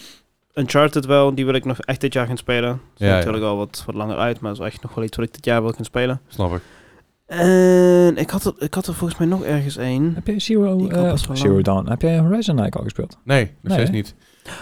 Uncharted 0.54 1.06
wel, 1.06 1.34
die 1.34 1.44
wil 1.44 1.54
ik 1.54 1.64
nog 1.64 1.78
echt 1.80 2.00
dit 2.00 2.12
jaar 2.12 2.26
gaan 2.26 2.36
spelen. 2.36 2.68
Dat 2.70 2.78
is 2.96 3.06
Ja, 3.06 3.06
ja. 3.06 3.14
natuurlijk 3.16 3.44
al 3.44 3.56
wat, 3.56 3.82
wat 3.86 3.94
langer 3.94 4.16
uit, 4.16 4.40
maar 4.40 4.54
dat 4.54 4.60
is 4.60 4.66
echt 4.72 4.82
nog 4.82 4.94
wel 4.94 5.04
iets 5.04 5.16
wat 5.16 5.26
ik 5.26 5.32
dit 5.34 5.44
jaar 5.44 5.62
wil 5.62 5.72
gaan 5.72 5.84
spelen. 5.84 6.20
Snap 6.28 6.54
ik. 6.54 6.60
En 7.26 8.16
ik 8.16 8.30
had 8.30 8.44
er, 8.44 8.52
ik 8.58 8.74
had 8.74 8.86
er 8.86 8.94
volgens 8.94 9.18
mij 9.18 9.28
nog 9.28 9.44
ergens 9.44 9.76
één. 9.76 10.14
Heb 10.14 10.26
je 10.26 10.38
Zero, 10.40 10.76
lang. 10.88 11.62
Dawn? 11.62 11.88
Heb 11.88 12.02
jij 12.02 12.18
Horizon 12.18 12.58
eigenlijk 12.58 12.74
al 12.76 12.82
gespeeld? 12.82 13.16
Nee, 13.24 13.52
nog 13.60 13.72
steeds 13.72 13.90
niet. 13.90 14.14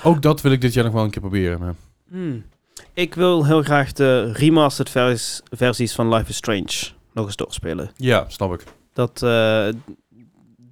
Ook 0.02 0.22
dat 0.22 0.40
wil 0.40 0.52
ik 0.52 0.60
dit 0.60 0.72
jaar 0.74 0.84
nog 0.84 0.92
wel 0.92 1.04
een 1.04 1.10
keer 1.10 1.20
proberen. 1.20 1.58
Maar. 1.60 1.74
Hmm. 2.10 2.44
Ik 2.92 3.14
wil 3.14 3.44
heel 3.46 3.62
graag 3.62 3.92
de 3.92 4.32
remastered 4.32 4.90
vers- 4.90 5.42
versies 5.50 5.94
van 5.94 6.14
Life 6.14 6.28
is 6.30 6.36
Strange 6.36 6.92
nog 7.14 7.26
eens 7.26 7.36
doorspelen. 7.36 7.90
Ja, 7.96 8.24
snap 8.28 8.52
ik. 8.52 8.64
Dat, 8.92 9.22
eh, 9.22 9.68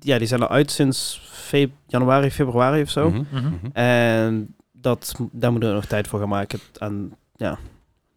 ja, 0.00 0.18
die 0.18 0.26
zijn 0.26 0.42
al 0.42 0.48
uit 0.48 0.70
sinds 0.70 1.20
fe- 1.32 1.70
januari, 1.86 2.30
februari 2.30 2.82
of 2.82 2.90
zo. 2.90 3.10
Mhm, 3.10 3.22
Mhm. 3.30 3.46
mhm. 3.46 3.66
En 3.72 4.54
dat, 4.72 5.14
daar 5.32 5.50
moeten 5.50 5.68
we 5.68 5.74
nog 5.74 5.84
tijd 5.84 6.06
voor 6.08 6.18
gaan 6.18 6.28
maken. 6.28 6.58
Aan, 6.78 7.10
ja, 7.36 7.58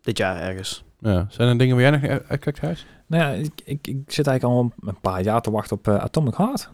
dit 0.02 0.18
jaar 0.18 0.42
ergens. 0.42 0.84
Ja. 1.00 1.26
Zijn 1.30 1.50
er 1.50 1.58
dingen 1.58 1.76
waar 1.76 1.92
jij 1.92 2.00
nog 2.00 2.22
uitkijkt, 2.28 2.60
Gijs? 2.60 2.86
Nou 3.08 3.24
ja, 3.24 3.30
ik, 3.30 3.62
ik, 3.64 3.88
ik 3.88 4.12
zit 4.12 4.28
eigenlijk 4.28 4.44
al 4.58 4.72
een 4.90 5.00
paar 5.02 5.22
jaar 5.24 5.42
te 5.42 5.52
wachten 5.52 5.78
op 5.78 5.88
eh, 5.88 5.96
Atomic 5.96 6.36
Heart. 6.38 6.70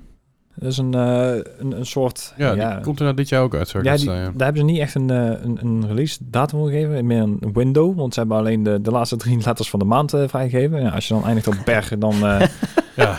Dat 0.56 0.72
is 0.72 0.78
een, 0.78 0.94
eh, 0.94 1.34
een, 1.58 1.72
een 1.72 1.86
soort... 1.86 2.34
Ja, 2.38 2.54
die 2.76 2.82
komt 2.84 2.98
er 2.98 3.04
nou 3.04 3.16
dit 3.16 3.30
jaar 3.30 3.42
ook 3.42 3.56
uit, 3.56 3.72
ja, 3.82 3.96
die, 3.96 4.06
daar 4.06 4.24
hebben 4.38 4.58
ze 4.58 4.64
niet 4.64 4.80
echt 4.80 4.96
een, 4.96 5.10
eh, 5.10 5.18
een, 5.44 5.58
een 5.62 5.88
release 5.88 6.18
datum 6.22 6.60
voor 6.60 6.70
gegeven, 6.70 7.06
meer 7.06 7.22
een 7.22 7.40
window, 7.54 7.98
want 7.98 8.14
ze 8.14 8.20
hebben 8.20 8.38
alleen 8.38 8.64
de, 8.64 8.82
de 8.82 8.92
laatste 8.92 9.16
drie 9.18 9.38
letters 9.46 9.70
van 9.70 9.80
de 9.80 9.86
maand 9.86 10.14
eh, 10.14 10.28
vrijgegeven. 10.28 10.82
Ja, 10.82 10.90
als 10.90 11.08
je 11.08 11.14
dan 11.14 11.24
eindigt 11.26 11.48
op 11.48 11.56
berg, 11.66 11.98
dan, 11.98 12.16
Ja. 12.96 13.18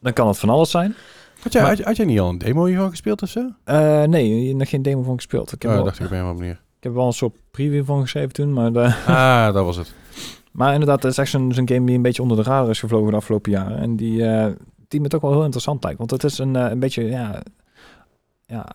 dan 0.00 0.12
kan 0.12 0.26
het 0.28 0.38
van 0.38 0.48
alles 0.48 0.70
zijn. 0.70 0.94
Had 1.40 1.52
jij, 1.52 1.62
Maar- 1.62 1.76
had, 1.76 1.84
had 1.84 1.96
jij 1.96 2.06
niet 2.06 2.20
al 2.20 2.28
een 2.28 2.38
demo 2.38 2.64
hiervan 2.64 2.90
gespeeld 2.90 3.22
of 3.22 3.28
zo? 3.28 3.48
Nee, 4.06 4.54
nog 4.56 4.68
geen 4.68 4.82
demo 4.82 5.02
van 5.02 5.14
gespeeld. 5.16 5.52
Ik 5.52 5.62
heb, 5.62 5.70
Oh, 5.70 5.76
wel, 5.76 5.84
dacht 5.86 5.98
ik 6.00 6.06
op 6.06 6.12
een 6.12 6.24
manier. 6.24 6.50
ik 6.78 6.82
heb 6.82 6.94
wel 6.94 7.06
een 7.06 7.12
soort 7.12 7.34
preview 7.50 7.84
van 7.84 8.00
geschreven 8.00 8.32
toen, 8.32 8.52
maar, 8.52 8.72
de, 8.72 8.94
Ah, 9.06 9.52
dat 9.54 9.64
was 9.64 9.76
het. 9.76 9.94
maar 10.52 10.72
inderdaad, 10.72 11.02
het 11.02 11.12
is 11.12 11.18
echt 11.18 11.30
zo'n 11.30 11.52
game 11.54 11.84
die 11.84 11.96
een 11.96 12.02
beetje 12.02 12.22
onder 12.22 12.36
de 12.36 12.42
radar 12.42 12.70
is 12.70 12.80
gevlogen 12.80 13.10
de 13.10 13.16
afgelopen 13.16 13.50
jaren. 13.52 13.78
En 13.78 13.96
die, 13.96 14.24
die 14.92 15.00
me 15.00 15.08
toch 15.08 15.20
wel 15.20 15.30
heel 15.32 15.42
interessant 15.42 15.82
lijkt, 15.84 15.98
want 15.98 16.10
het 16.10 16.24
is 16.24 16.38
een, 16.38 16.56
eh, 16.56 16.70
een 16.70 16.78
beetje, 16.78 17.04
ja, 17.04 17.42
ja, 18.46 18.66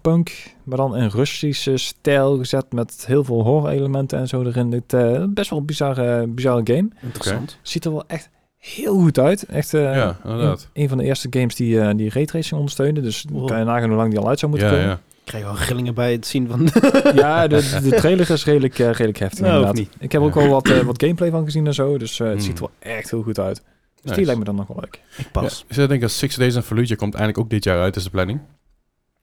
Punk, 0.00 0.54
maar 0.64 0.76
dan 0.76 0.96
in 0.96 1.08
Russische 1.08 1.76
stijl 1.76 2.36
gezet 2.38 2.72
met 2.72 3.04
heel 3.06 3.24
veel 3.24 3.42
horror-elementen 3.42 4.18
en 4.18 4.28
zo 4.28 4.42
erin. 4.42 4.72
Het, 4.72 4.92
eh, 4.92 5.24
best 5.28 5.50
wel 5.50 5.58
een 5.58 5.66
bizarre, 5.66 6.26
bizarre 6.26 6.60
game. 6.74 6.88
Interessant. 7.02 7.58
Ziet 7.62 7.84
er 7.84 7.90
wel 7.92 8.04
echt 8.06 8.28
heel 8.56 8.94
goed 9.00 9.18
uit. 9.18 9.42
Echt 9.46 9.74
eh, 9.74 9.82
Ja, 9.94 10.16
inderdaad. 10.24 10.68
een, 10.72 10.82
een 10.82 10.88
van 10.88 10.98
de 10.98 11.04
eerste 11.04 11.26
games 11.30 11.54
die, 11.54 11.80
eh 11.80 11.96
die 11.96 12.10
raytracing 12.10 12.54
ondersteunen. 12.58 13.02
Dus 13.02 13.24
Wow. 13.32 13.46
kan 13.48 13.58
je 13.58 13.64
nagaan 13.64 13.88
hoe 13.88 13.96
lang 13.98 14.10
die 14.10 14.18
al 14.18 14.28
uit 14.28 14.38
zou 14.38 14.50
moeten 14.50 14.68
Ja, 14.70 14.74
komen. 14.76 14.90
ja. 14.90 15.00
Ik 15.24 15.34
krijg 15.34 15.44
wel 15.44 15.56
rillingen 15.66 15.94
bij 15.94 16.12
het 16.12 16.26
zien 16.26 16.48
van... 16.48 16.68
Ja, 17.14 17.46
de, 17.46 17.78
de 17.82 17.90
trailer 17.96 18.30
is 18.30 18.44
redelijk, 18.44 18.74
redelijk 18.74 19.18
heftig 19.18 19.40
Nou, 19.40 19.52
inderdaad. 19.52 19.76
hoeft 19.78 19.90
niet. 19.90 20.02
Ik 20.02 20.12
heb 20.12 20.22
ook 20.22 20.36
al 20.36 20.48
wat, 20.48 20.82
wat 20.84 21.02
gameplay 21.02 21.30
van 21.30 21.44
gezien 21.44 21.66
en 21.66 21.74
zo. 21.74 21.98
Dus 21.98 22.20
eh, 22.20 22.26
het 22.26 22.36
Hmm. 22.36 22.44
ziet 22.44 22.54
er 22.58 22.60
wel 22.60 22.92
echt 22.92 23.10
heel 23.10 23.22
goed 23.22 23.38
uit. 23.38 23.62
Dus 24.00 24.04
Nice. 24.04 24.16
die 24.16 24.24
lijkt 24.24 24.38
me 24.38 24.44
dan 24.46 24.54
nog 24.56 24.66
wel 24.66 24.76
leuk. 24.80 25.02
Ik 25.16 25.30
pas. 25.32 25.64
Ja, 25.68 25.82
ik 25.82 25.88
denk 25.88 26.00
dat 26.00 26.10
Six 26.10 26.36
Days 26.36 26.54
in 26.54 26.62
Fallujah 26.62 26.98
komt 26.98 27.14
eindelijk 27.14 27.38
ook 27.44 27.50
dit 27.50 27.64
jaar 27.64 27.80
uit, 27.80 27.96
is 27.96 28.04
de 28.04 28.10
planning. 28.10 28.40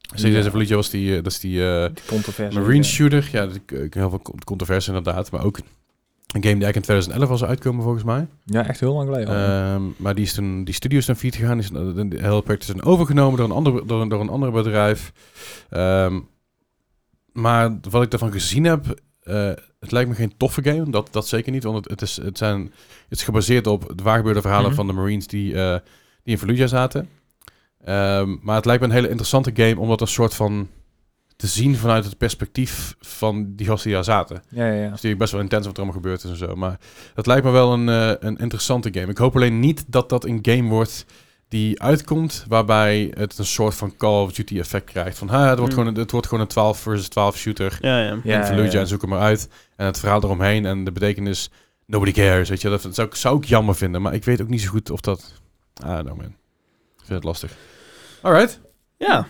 Six 0.01 0.21
Ja. 0.21 0.30
Days 0.32 0.45
in 0.45 0.51
Fallujah 0.51 0.76
was 0.76 0.89
die, 0.89 1.09
eh, 1.17 1.23
dat 1.23 1.32
is 1.32 1.39
die 1.39 1.67
eh, 1.69 1.86
Die 1.93 2.03
controversie. 2.07 2.59
marine 2.59 2.84
eh, 2.84 2.89
shooter. 2.89 3.30
Ja, 3.32 3.47
heel 3.89 4.09
veel 4.09 4.19
con- 4.21 4.43
controversie 4.43 4.93
inderdaad, 4.93 5.32
maar 5.32 5.43
ook 5.43 5.57
een 5.57 5.63
game 6.43 6.55
die 6.55 6.63
eigenlijk 6.63 6.76
in 6.76 6.82
2011 6.82 7.30
was 7.30 7.43
uitkomen 7.43 7.84
volgens 7.84 8.03
mij. 8.03 8.28
Ja, 8.45 8.67
echt 8.67 8.80
heel 8.80 8.93
lang 8.93 9.07
geleden. 9.09 9.36
Ehm, 9.36 9.82
maar 9.97 10.15
die, 10.15 10.23
is 10.26 10.34
toen, 10.34 10.63
die 10.63 10.73
studio 10.73 10.97
is 10.97 11.05
naar 11.05 11.15
failliet 11.15 11.36
gegaan. 11.39 11.57
Die 11.57 11.63
is, 11.65 11.71
de, 11.95 12.07
de 12.07 12.21
hele 12.21 12.41
project 12.41 12.69
is 12.76 12.82
overgenomen 12.82 13.38
door 13.38 13.45
een 13.45 13.55
ander, 13.55 13.88
door, 13.88 14.01
een- 14.01 14.09
door 14.09 14.21
een 14.21 14.30
ander 14.30 14.51
bedrijf. 14.51 15.11
Ehm, 15.69 16.19
maar 17.32 17.78
wat 17.89 18.03
ik 18.03 18.09
daarvan 18.11 18.32
gezien 18.32 18.63
heb, 18.63 18.99
eh, 19.26 19.51
het 19.80 19.91
lijkt 19.91 20.09
me 20.09 20.15
geen 20.15 20.34
toffe 20.38 20.63
game. 20.63 20.89
Dat, 20.89 21.07
dat 21.11 21.28
zeker 21.28 21.51
niet, 21.51 21.63
want 21.63 21.76
het, 21.78 21.89
het, 21.89 22.01
is, 22.01 22.15
het, 22.21 22.38
zijn, 22.38 22.61
het 23.09 23.17
is 23.17 23.23
gebaseerd 23.23 23.67
op 23.67 23.91
de 23.95 24.03
waargebeurde 24.03 24.41
verhalen 24.41 24.65
Mhm. 24.67 24.76
van 24.76 24.88
de 24.88 24.93
Marines 24.93 25.28
die, 25.28 25.53
eh, 25.61 25.78
die 26.23 26.34
in 26.34 26.38
Fallujah 26.38 26.67
zaten. 26.69 27.09
Ehm, 27.84 28.36
maar 28.41 28.55
het 28.55 28.65
lijkt 28.65 28.82
me 28.82 28.88
een 28.88 28.93
hele 28.93 29.07
interessante 29.09 29.51
game, 29.53 29.80
omdat 29.80 30.01
een 30.01 30.07
soort 30.07 30.34
van 30.34 30.67
te 31.36 31.47
zien 31.47 31.76
vanuit 31.76 32.05
het 32.05 32.17
perspectief 32.17 32.95
van 32.99 33.53
die 33.55 33.65
gasten 33.65 33.86
die 33.86 33.93
daar 33.95 34.03
zaten. 34.03 34.43
ja, 34.49 34.65
ja, 34.67 34.73
ja. 34.73 34.84
Is 34.84 34.89
natuurlijk 34.89 35.17
best 35.17 35.32
wel 35.32 35.41
intens 35.41 35.65
wat 35.65 35.78
er 35.78 35.84
allemaal 35.84 36.01
gebeurd 36.01 36.23
is 36.23 36.30
en 36.30 36.38
zo. 36.38 36.55
Maar 36.55 36.80
het 37.15 37.26
lijkt 37.26 37.43
me 37.45 37.51
wel 37.51 37.73
een, 37.73 37.89
eh, 37.89 38.11
een 38.19 38.38
interessante 38.38 38.89
game. 38.93 39.11
Ik 39.11 39.17
hoop 39.17 39.36
alleen 39.36 39.59
niet 39.59 39.84
dat 39.88 40.09
dat 40.09 40.26
een 40.26 40.39
game 40.41 40.69
wordt 40.69 41.05
die 41.48 41.82
uitkomt... 41.82 42.46
waarbij 42.48 43.12
het 43.18 43.38
een 43.38 43.46
soort 43.46 43.76
van 43.76 43.96
Call 43.98 44.22
of 44.24 44.34
Duty 44.34 44.60
effect 44.60 44.86
krijgt. 44.91 45.18
Van, 45.18 45.28
ha, 45.30 45.50
het, 45.50 45.60
wordt 45.60 45.74
Hmm. 45.74 45.82
gewoon, 45.84 45.88
een- 45.96 46.02
het 46.02 46.12
wordt 46.12 46.28
gewoon 46.28 46.43
een 46.43 46.50
12 46.50 46.80
versus 46.80 47.08
12 47.08 47.38
shooter. 47.38 47.78
Ja, 47.82 48.00
ja. 48.02 48.20
Ja, 48.24 48.39
in 48.39 48.46
Fallujah 48.46 48.72
ja. 48.74 48.80
en 48.80 48.88
zoek 48.88 49.02
hem 49.02 49.10
maar 49.10 49.20
uit. 49.20 49.50
En 49.76 49.86
het 49.86 50.00
verhaal 50.00 50.24
eromheen 50.24 50.66
en 50.66 50.84
de 50.84 50.91
betekenis... 50.91 51.50
Nobody 51.88 52.12
cares, 52.12 52.50
weet 52.50 52.62
je. 52.62 52.70
Dat 52.70 52.88
zou, 52.91 53.08
ik- 53.08 53.16
zou 53.16 53.38
ik 53.38 53.43
jammer 53.46 53.76
vinden. 53.76 54.02
Maar 54.02 54.14
ik 54.14 54.24
weet 54.24 54.41
ook 54.41 54.48
niet 54.48 54.62
zo 54.62 54.70
goed 54.70 54.89
of 54.89 55.00
dat... 55.02 55.34
Ah, 55.84 56.00
no 56.00 56.16
man. 56.16 56.26
Ik 56.26 57.02
vind 57.04 57.10
het 57.10 57.24
lastig. 57.24 57.52
Alright. 58.22 58.60
Ja. 58.98 59.28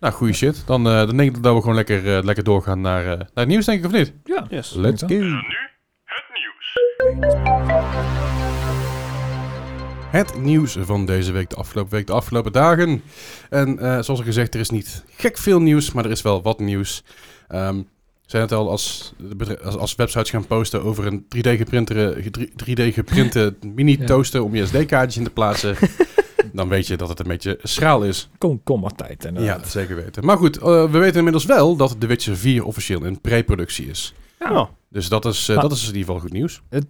Nou, 0.00 0.14
goede 0.14 0.32
shit. 0.32 0.62
Dan, 0.66 0.86
eh, 0.88 0.96
dan 1.06 1.16
denk 1.16 1.36
ik 1.36 1.42
dat 1.42 1.54
we 1.54 1.60
gewoon 1.60 1.74
lekker, 1.74 2.16
eh, 2.16 2.24
lekker 2.24 2.44
doorgaan 2.44 2.80
naar, 2.80 3.02
eh, 3.02 3.08
naar 3.08 3.28
het 3.34 3.48
nieuws, 3.48 3.64
denk 3.64 3.78
ik, 3.78 3.84
of 3.86 3.92
niet? 3.92 4.12
Ja. 4.24 4.46
Yes. 4.50 4.72
Let's 4.72 5.02
go. 5.02 5.14
Het 5.14 5.22
nieuws 6.32 6.74
van 10.84 11.06
deze 11.06 11.32
week, 11.32 11.50
de 11.50 11.56
afgelopen 11.56 11.92
week, 11.92 12.06
de 12.06 12.12
afgelopen 12.12 12.52
dagen. 12.52 13.02
En 13.50 13.78
eh, 13.78 13.86
zoals 13.88 14.08
al 14.08 14.16
gezegd, 14.16 14.54
er 14.54 14.60
is 14.60 14.70
niet 14.70 15.04
gek 15.16 15.38
veel 15.38 15.60
nieuws, 15.60 15.92
maar 15.92 16.04
er 16.04 16.10
is 16.10 16.22
wel 16.22 16.42
wat 16.42 16.58
nieuws. 16.58 17.02
Ehm, 17.48 17.80
Zijn 18.26 18.42
het 18.42 18.52
al 18.52 18.70
als, 18.70 19.12
als, 19.64 19.76
als 19.76 19.94
websites 19.94 20.30
gaan 20.30 20.46
posten 20.46 20.82
over 20.82 21.06
een 21.06 21.22
3D 21.36 21.40
geprinte, 21.56 22.16
3D 22.64 22.92
geprinte 22.92 23.54
mini 23.74 23.96
toaster 24.04 24.42
om 24.42 24.54
je 24.54 24.66
SD-kaartjes 24.66 25.16
in 25.16 25.24
te 25.24 25.30
plaatsen, 25.30 25.76
dan 26.52 26.68
weet 26.68 26.86
je 26.86 26.96
dat 26.96 27.08
het 27.08 27.18
een 27.20 27.26
beetje 27.28 27.58
schraal 27.62 28.02
is. 28.04 28.28
Kom, 28.38 28.60
kom 28.64 28.80
maar 28.80 28.94
tijd. 28.94 29.24
En, 29.24 29.42
Ja, 29.42 29.58
dat 29.58 29.68
zeker 29.68 29.96
weten. 29.96 30.24
Maar 30.24 30.36
goed, 30.36 30.56
eh, 30.58 30.64
we 30.90 30.98
weten 30.98 31.16
inmiddels 31.16 31.44
wel 31.44 31.76
dat 31.76 32.00
The 32.00 32.06
Witcher 32.06 32.36
4 32.36 32.64
officieel 32.64 33.04
in 33.04 33.20
pre-productie 33.20 33.86
is. 33.86 34.14
Ja. 34.38 34.70
Dus 34.90 35.08
dat 35.08 35.24
is, 35.24 35.48
eh, 35.48 35.54
Maar- 35.56 35.68
dat 35.68 35.72
is 35.76 35.80
in 35.80 35.86
ieder 35.86 36.00
geval 36.04 36.20
goed 36.20 36.32
nieuws. 36.32 36.62
Het- 36.68 36.86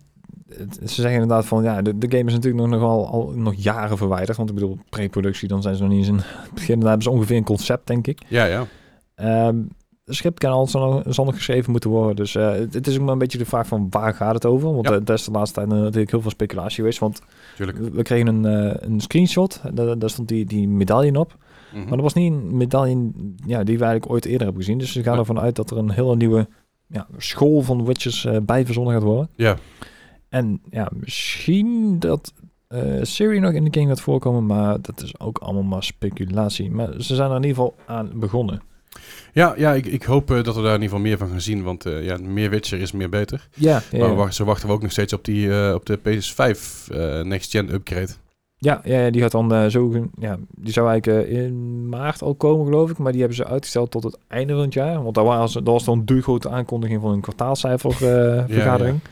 Ze 0.48 0.86
zeggen 0.86 1.12
inderdaad 1.12 1.46
van, 1.46 1.62
ja, 1.62 1.82
de, 1.82 1.98
de 1.98 2.10
game 2.10 2.24
is 2.28 2.34
natuurlijk 2.34 2.62
nog, 2.62 2.80
nogal 2.80 3.06
al, 3.08 3.32
nog 3.34 3.54
jaren 3.56 3.96
verwijderd. 3.96 4.36
Want 4.36 4.48
ik 4.48 4.54
bedoel, 4.54 4.78
pre-productie, 4.88 5.48
dan 5.48 5.62
zijn 5.62 5.74
ze 5.74 5.82
nog 5.82 5.90
niet 5.90 5.98
eens 5.98 6.08
in 6.08 6.16
het 6.16 6.54
begin. 6.54 6.78
Dan 6.78 6.88
hebben 6.88 7.02
ze 7.04 7.10
ongeveer 7.10 7.36
een 7.36 7.44
concept, 7.44 7.86
denk 7.86 8.06
ik. 8.06 8.22
Ja, 8.28 8.44
ja. 8.44 8.66
Ehm 9.14 9.56
de 10.04 10.14
scriptkanaal 10.14 10.66
zal 10.66 10.90
nog, 10.90 11.02
zal 11.14 11.24
nog 11.24 11.34
geschreven 11.34 11.70
moeten 11.70 11.90
worden. 11.90 12.16
Dus 12.16 12.34
eh, 12.34 12.50
het, 12.50 12.74
het 12.74 12.86
is 12.86 12.94
ook 12.98 13.02
maar 13.02 13.12
een 13.12 13.18
beetje 13.18 13.38
de 13.38 13.44
vraag 13.44 13.66
van 13.66 13.86
waar 13.90 14.14
gaat 14.14 14.34
het 14.34 14.44
over? 14.46 14.72
Want 14.74 14.88
Ja. 14.88 14.94
eh, 14.94 15.00
daar 15.04 15.16
is 15.16 15.24
de 15.24 15.30
laatste 15.30 15.54
tijd 15.54 15.68
natuurlijk 15.68 16.10
heel 16.10 16.20
veel 16.20 16.30
speculatie 16.30 16.74
geweest. 16.76 16.98
Want 16.98 17.20
Tuurlijk. 17.56 17.78
we 17.78 18.02
kregen 18.02 18.26
een, 18.26 18.44
eh, 18.44 18.88
een 18.90 19.00
screenshot. 19.00 19.60
Daar, 19.72 19.98
daar 19.98 20.10
stond 20.10 20.28
die, 20.28 20.44
die 20.44 20.68
medaille 20.68 21.18
op. 21.18 21.36
Mhm. 21.72 21.80
Maar 21.82 21.90
dat 21.92 22.00
was 22.00 22.14
niet 22.14 22.32
een 22.32 22.56
medaille 22.56 23.10
ja, 23.46 23.64
die 23.64 23.78
we 23.78 23.84
eigenlijk 23.84 24.12
ooit 24.12 24.24
eerder 24.24 24.46
hebben 24.46 24.62
gezien. 24.62 24.78
Dus 24.78 24.92
ze 24.92 25.02
gaan 25.02 25.18
ervan 25.18 25.40
uit 25.40 25.56
dat 25.56 25.70
er 25.70 25.76
een 25.76 25.90
hele 25.90 26.16
nieuwe 26.16 26.48
ja, 26.86 27.06
school 27.16 27.62
van 27.62 27.84
witches 27.84 28.26
bij 28.42 28.64
verzonnen 28.64 28.92
gaat 28.94 29.02
worden. 29.02 29.28
Ja, 29.34 29.56
En 30.36 30.60
ja, 30.70 30.88
misschien 30.92 31.98
dat 31.98 32.32
eh 32.68 33.02
Siri 33.02 33.38
nog 33.40 33.52
in 33.52 33.64
de 33.64 33.80
game 33.80 33.88
gaat 33.88 34.00
voorkomen, 34.00 34.46
maar 34.46 34.80
dat 34.80 35.02
is 35.02 35.20
ook 35.20 35.38
allemaal 35.38 35.62
maar 35.62 35.82
speculatie. 35.82 36.70
Maar 36.70 36.88
ze 36.98 37.14
zijn 37.14 37.30
er 37.30 37.36
in 37.36 37.42
ieder 37.42 37.56
geval 37.56 37.74
aan 37.86 38.10
begonnen. 38.14 38.62
ja, 39.32 39.54
ja 39.56 39.72
ik, 39.72 39.86
ik 39.86 40.02
hoop 40.02 40.30
eh, 40.30 40.42
dat 40.42 40.54
we 40.54 40.62
daar 40.62 40.74
in 40.74 40.82
ieder 40.82 40.96
geval 40.96 41.04
meer 41.04 41.18
van 41.18 41.28
gaan 41.28 41.40
zien. 41.40 41.62
Want 41.62 41.86
eh, 41.86 42.04
ja, 42.04 42.16
meer 42.16 42.50
Witcher 42.50 42.80
is 42.80 42.92
meer 42.92 43.08
beter. 43.08 43.48
Ja, 43.54 43.82
ja, 43.90 43.98
Maar 43.98 44.08
ja. 44.08 44.14
wachten, 44.14 44.34
zo 44.34 44.44
wachten 44.44 44.68
we 44.68 44.74
ook 44.74 44.82
nog 44.82 44.90
steeds 44.90 45.12
op, 45.12 45.24
die, 45.24 45.74
op 45.74 45.86
de 45.86 45.98
PS5 45.98 46.58
eh, 46.92 47.20
Next 47.20 47.50
Gen 47.50 47.74
upgrade. 47.74 48.12
ja, 48.56 48.80
ja, 48.84 49.10
die 49.10 49.20
gaat 49.20 49.30
dan 49.30 49.70
zo, 49.70 50.08
ja, 50.18 50.38
die 50.50 50.72
zou 50.72 50.88
eigenlijk 50.88 51.28
in 51.28 51.88
maart 51.88 52.22
al 52.22 52.34
komen, 52.34 52.66
geloof 52.66 52.90
ik. 52.90 52.98
Maar 52.98 53.12
die 53.12 53.20
hebben 53.20 53.38
ze 53.38 53.46
uitgesteld 53.46 53.90
tot 53.90 54.02
het 54.02 54.18
einde 54.28 54.52
van 54.52 54.62
het 54.62 54.74
jaar. 54.74 55.02
Want 55.02 55.14
daar 55.14 55.24
was, 55.24 55.52
dat 55.52 55.66
was 55.66 55.84
dan 55.84 56.04
de 56.04 56.22
grote 56.22 56.48
aankondiging 56.48 57.00
van 57.00 57.12
een 57.12 57.20
kwartaalcijfervergadering. 57.20 58.50
vergadering. 58.50 59.00
Ja, 59.02 59.10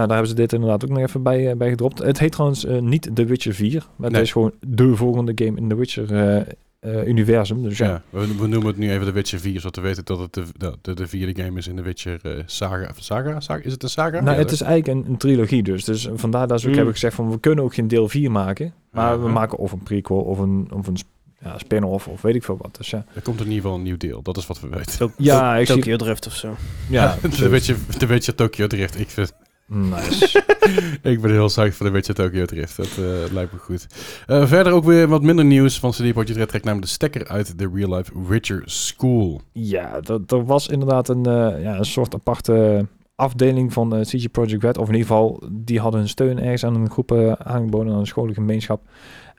daar 0.00 0.08
hebben 0.10 0.28
ze 0.28 0.34
dit 0.34 0.52
inderdaad 0.52 0.84
ook 0.84 0.90
nog 0.90 0.98
even 0.98 1.22
bij, 1.22 1.50
eh, 1.50 1.56
bij 1.56 1.68
gedropt. 1.68 1.98
Het 1.98 2.18
heet 2.18 2.32
trouwens 2.32 2.64
eh, 2.64 2.78
niet 2.78 3.10
The 3.14 3.24
Witcher 3.24 3.54
4. 3.54 3.86
Maar 3.96 4.10
Nee. 4.10 4.18
het 4.18 4.26
is 4.26 4.32
gewoon 4.32 4.52
de 4.66 4.96
volgende 4.96 5.32
game 5.34 5.58
in 5.58 5.68
The 5.68 5.74
Witcher 5.76 6.12
eh, 6.14 6.36
eh, 6.80 7.06
universum. 7.06 7.62
Dus 7.62 7.78
ja, 7.78 7.86
Ja, 7.86 8.02
we, 8.10 8.26
we 8.26 8.46
noemen 8.46 8.66
het 8.66 8.76
nu 8.76 8.90
even 8.90 9.06
de 9.06 9.12
Witcher 9.12 9.40
4, 9.40 9.60
zodat 9.60 9.76
we 9.76 9.82
weten 9.82 10.04
dat 10.04 10.18
het 10.18 10.32
de, 10.34 10.42
de, 10.56 10.72
de, 10.82 10.94
de 10.94 11.06
vierde 11.06 11.42
game 11.42 11.58
is 11.58 11.66
in 11.68 11.76
de 11.76 11.82
Witcher 11.82 12.18
eh, 12.22 12.30
saga. 12.46 12.90
saga. 12.96 13.40
Saga? 13.40 13.62
Is 13.64 13.72
het 13.72 13.82
een 13.82 13.88
saga? 13.88 14.20
Nou, 14.20 14.36
Ja, 14.36 14.42
het 14.42 14.50
is 14.50 14.60
eigenlijk 14.60 14.98
een, 15.06 15.12
een 15.12 15.18
trilogie 15.18 15.62
dus. 15.62 15.84
Dus 15.84 16.08
vandaar 16.14 16.46
dat 16.46 16.58
ze 16.60 16.64
ook 16.64 16.70
Mm. 16.70 16.76
hebben 16.76 16.94
gezegd 16.94 17.14
van 17.14 17.30
we 17.30 17.40
kunnen 17.40 17.64
ook 17.64 17.74
geen 17.74 17.88
deel 17.88 18.08
4 18.08 18.30
maken. 18.30 18.72
Maar 18.90 19.22
we 19.22 19.28
maken 19.28 19.58
of 19.58 19.72
een 19.72 19.82
prequel 19.82 20.18
of 20.20 20.38
een, 20.38 20.68
of 20.72 20.86
een 20.86 20.96
ja, 21.40 21.58
spin-off 21.58 22.08
of 22.08 22.22
weet 22.22 22.34
ik 22.34 22.44
veel 22.44 22.56
wat. 22.60 22.76
Dus 22.76 22.90
ja, 22.90 23.04
Er 23.14 23.22
komt 23.22 23.38
in 23.40 23.44
ieder 23.46 23.60
geval 23.62 23.76
een 23.76 23.82
nieuw 23.82 23.96
deel, 23.96 24.22
dat 24.22 24.36
is 24.36 24.46
wat 24.46 24.60
we 24.60 24.68
weten. 24.68 25.12
Ja, 25.16 25.56
ik 25.56 25.66
zie- 25.66 25.74
Tokyo 25.74 25.96
Drift 25.96 26.26
of 26.26 26.34
zo. 26.34 26.54
ja 26.88 27.16
de, 27.38 27.48
Witcher, 27.54 27.76
de 27.98 28.06
Witcher 28.06 28.34
Tokyo 28.34 28.66
Drift. 28.66 29.00
Ik, 29.00 29.08
vind, 29.10 29.32
nice. 29.66 30.44
ik 31.02 31.20
ben 31.20 31.30
heel 31.30 31.46
psyched 31.46 31.74
voor 31.74 31.86
de 31.86 31.92
Witcher 31.92 32.14
Tokyo 32.14 32.44
Drift. 32.44 32.76
Dat 32.76 32.86
eh, 32.86 33.32
lijkt 33.32 33.52
me 33.52 33.58
goed. 33.58 33.86
Eh, 34.26 34.46
verder 34.46 34.72
ook 34.72 34.84
weer 34.84 35.08
wat 35.08 35.22
minder 35.22 35.44
nieuws 35.44 35.78
van 35.78 35.90
CD 35.90 36.12
Projekt 36.12 36.36
Red. 36.36 36.48
Trekt 36.48 36.64
namelijk 36.64 36.88
de 36.88 36.94
stekker 36.94 37.28
uit 37.28 37.58
de 37.58 37.70
Real 37.74 37.96
Life 37.96 38.26
Witcher 38.28 38.62
School. 38.64 39.40
ja, 39.52 40.00
er 40.26 40.44
was 40.44 40.68
inderdaad 40.68 41.08
een, 41.08 41.26
eh, 41.26 41.62
ja, 41.62 41.78
een 41.78 41.84
soort 41.84 42.14
aparte 42.14 42.86
afdeling 43.14 43.72
van 43.72 44.02
CG 44.02 44.30
Project 44.30 44.62
Red. 44.62 44.78
Of 44.78 44.88
in 44.88 44.94
ieder 44.94 45.08
geval, 45.08 45.42
die 45.50 45.80
hadden 45.80 46.00
hun 46.00 46.08
steun 46.08 46.38
ergens 46.38 46.64
aan 46.64 46.74
een 46.74 46.90
groep 46.90 47.36
aangeboden 47.38 47.92
aan 47.92 47.98
een 47.98 48.06
scholengemeenschap. 48.06 48.82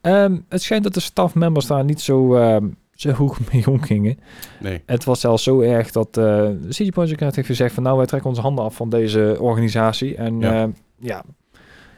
Ehm, 0.01 0.37
het 0.49 0.61
schijnt 0.61 0.83
dat 0.83 0.93
de 0.93 0.99
stafmembers 0.99 1.67
daar 1.67 1.83
niet 1.83 2.01
zo, 2.01 2.35
ehm, 2.35 2.67
zo 2.95 3.11
hoog 3.21 3.39
mee 3.53 3.67
omgingen. 3.67 4.17
Nee. 4.59 4.81
Het 4.85 5.03
was 5.03 5.19
zelfs 5.19 5.43
zo 5.43 5.61
erg 5.61 5.91
dat 5.91 6.17
eh 6.17 6.49
CD 6.69 6.89
Projekt 6.91 7.21
Red 7.21 7.35
heeft 7.35 7.47
gezegd 7.47 7.73
van 7.73 7.83
nou 7.83 7.97
wij 7.97 8.05
trekken 8.05 8.29
onze 8.29 8.41
handen 8.41 8.63
af 8.63 8.75
van 8.75 8.89
deze 8.89 9.37
organisatie. 9.39 10.15
En 10.15 10.39
Ja. 10.39 10.53
ja, 10.53 10.69
ja. 10.99 11.23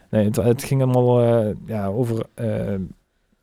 Nee, 0.09 0.25
het, 0.25 0.35
het 0.35 0.63
ging 0.63 0.81
allemaal 0.81 1.21
eh, 1.21 1.55
ja, 1.65 1.87
over... 1.87 2.25
eh, 2.33 2.47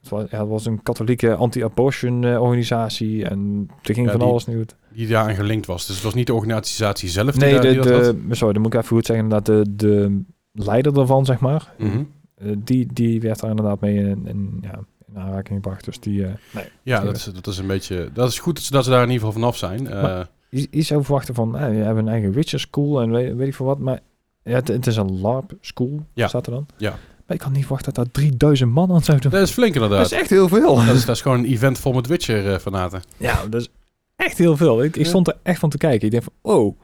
het, 0.00 0.08
was, 0.08 0.24
ja, 0.30 0.38
het 0.40 0.48
was 0.48 0.66
een 0.66 0.82
katholieke 0.82 1.34
anti-abortion 1.34 2.24
eh, 2.24 2.42
organisatie 2.42 3.24
en 3.24 3.68
er 3.82 3.94
ging 3.94 4.06
Ja, 4.06 4.10
van 4.12 4.20
die- 4.20 4.28
alles 4.28 4.46
niet 4.46 4.56
goed. 4.56 4.76
Die 4.92 5.06
daaraan 5.08 5.34
gelinkt 5.34 5.66
was. 5.66 5.86
Dus 5.86 5.94
het 5.94 6.04
was 6.04 6.14
niet 6.14 6.26
de 6.26 6.34
organisatie 6.34 7.08
zelf 7.08 7.36
Nee, 7.38 7.52
daar- 7.52 7.62
de, 7.62 7.68
die 7.68 7.76
dat 7.80 7.86
de, 8.28 8.34
sorry, 8.34 8.52
dan 8.52 8.62
moet 8.62 8.74
ik 8.74 8.80
even 8.80 8.96
goed 8.96 9.06
zeggen. 9.06 9.24
Inderdaad, 9.24 9.46
de, 9.46 9.74
de 9.86 10.22
leider 10.52 10.94
daarvan, 10.94 11.24
zeg 11.24 11.40
maar, 11.40 11.72
Mhm. 11.78 12.02
eh, 12.34 12.52
die, 12.58 12.86
die 12.92 13.20
werd 13.20 13.40
daar 13.40 13.50
inderdaad 13.50 13.80
mee 13.80 13.94
in, 13.96 14.26
in, 14.26 14.58
ja, 14.60 14.78
in 15.14 15.20
aanraking 15.20 15.54
gebracht. 15.62 15.84
Dus 15.84 16.00
die... 16.00 16.24
eh, 16.24 16.32
nee. 16.50 16.64
Ja, 16.82 17.00
dat 17.00 17.16
is, 17.16 17.24
dat 17.24 17.46
is 17.46 17.58
een 17.58 17.66
beetje... 17.66 18.10
Dat 18.12 18.28
is 18.28 18.38
goed 18.38 18.54
dat 18.54 18.64
ze, 18.64 18.72
dat 18.72 18.84
daar 18.84 19.02
in 19.02 19.10
ieder 19.10 19.26
geval 19.26 19.32
vanaf 19.32 19.56
zijn. 19.56 19.86
Eh, 19.88 20.02
Maar- 20.02 20.28
Je, 20.50 20.68
je 20.70 20.82
zou 20.82 21.04
verwachten 21.04 21.34
van, 21.34 21.56
eh, 21.58 21.68
we 21.68 21.74
hebben 21.76 22.06
een 22.06 22.12
eigen 22.12 22.32
Witcher 22.32 22.60
school 22.60 23.00
en 23.02 23.10
weet, 23.10 23.34
weet 23.34 23.48
ik 23.48 23.54
veel 23.54 23.66
wat. 23.66 23.78
Maar 23.78 24.00
ja, 24.42 24.52
het, 24.54 24.68
het 24.68 24.86
is 24.86 24.96
een 24.96 25.20
LARP 25.20 25.52
school, 25.60 26.06
Ja. 26.14 26.28
staat 26.28 26.46
er 26.46 26.52
dan. 26.52 26.66
Ja. 26.76 26.90
Maar 27.26 27.36
ik 27.36 27.42
had 27.42 27.52
niet 27.52 27.62
verwacht 27.62 27.84
dat 27.84 27.94
daar 27.94 28.10
3000 28.10 28.70
man 28.70 28.90
aan 28.92 29.02
zouden 29.02 29.30
doen. 29.30 29.38
dat 29.40 29.48
is 29.48 29.54
flink 29.54 29.74
Dat 29.74 29.82
inderdaad. 29.82 30.06
is 30.12 30.18
echt 30.18 30.30
heel 30.30 30.48
veel. 30.48 30.74
Dat 30.86 30.94
is, 30.94 31.04
dat 31.04 31.14
is 31.16 31.22
gewoon 31.22 31.38
een 31.38 31.44
event 31.50 31.78
vol 31.78 31.92
met 31.92 32.06
Witcher-fanaten. 32.06 33.02
Ja, 33.16 33.46
dat 33.50 33.60
is 33.60 33.68
echt 34.16 34.38
heel 34.38 34.56
veel. 34.56 34.82
Ik, 34.82 34.96
ik 34.96 35.06
stond 35.06 35.28
er 35.28 35.36
echt 35.42 35.58
van 35.58 35.70
te 35.70 35.76
kijken. 35.78 36.04
Ik 36.04 36.10
denk 36.10 36.22
van, 36.22 36.32
oh. 36.56 36.78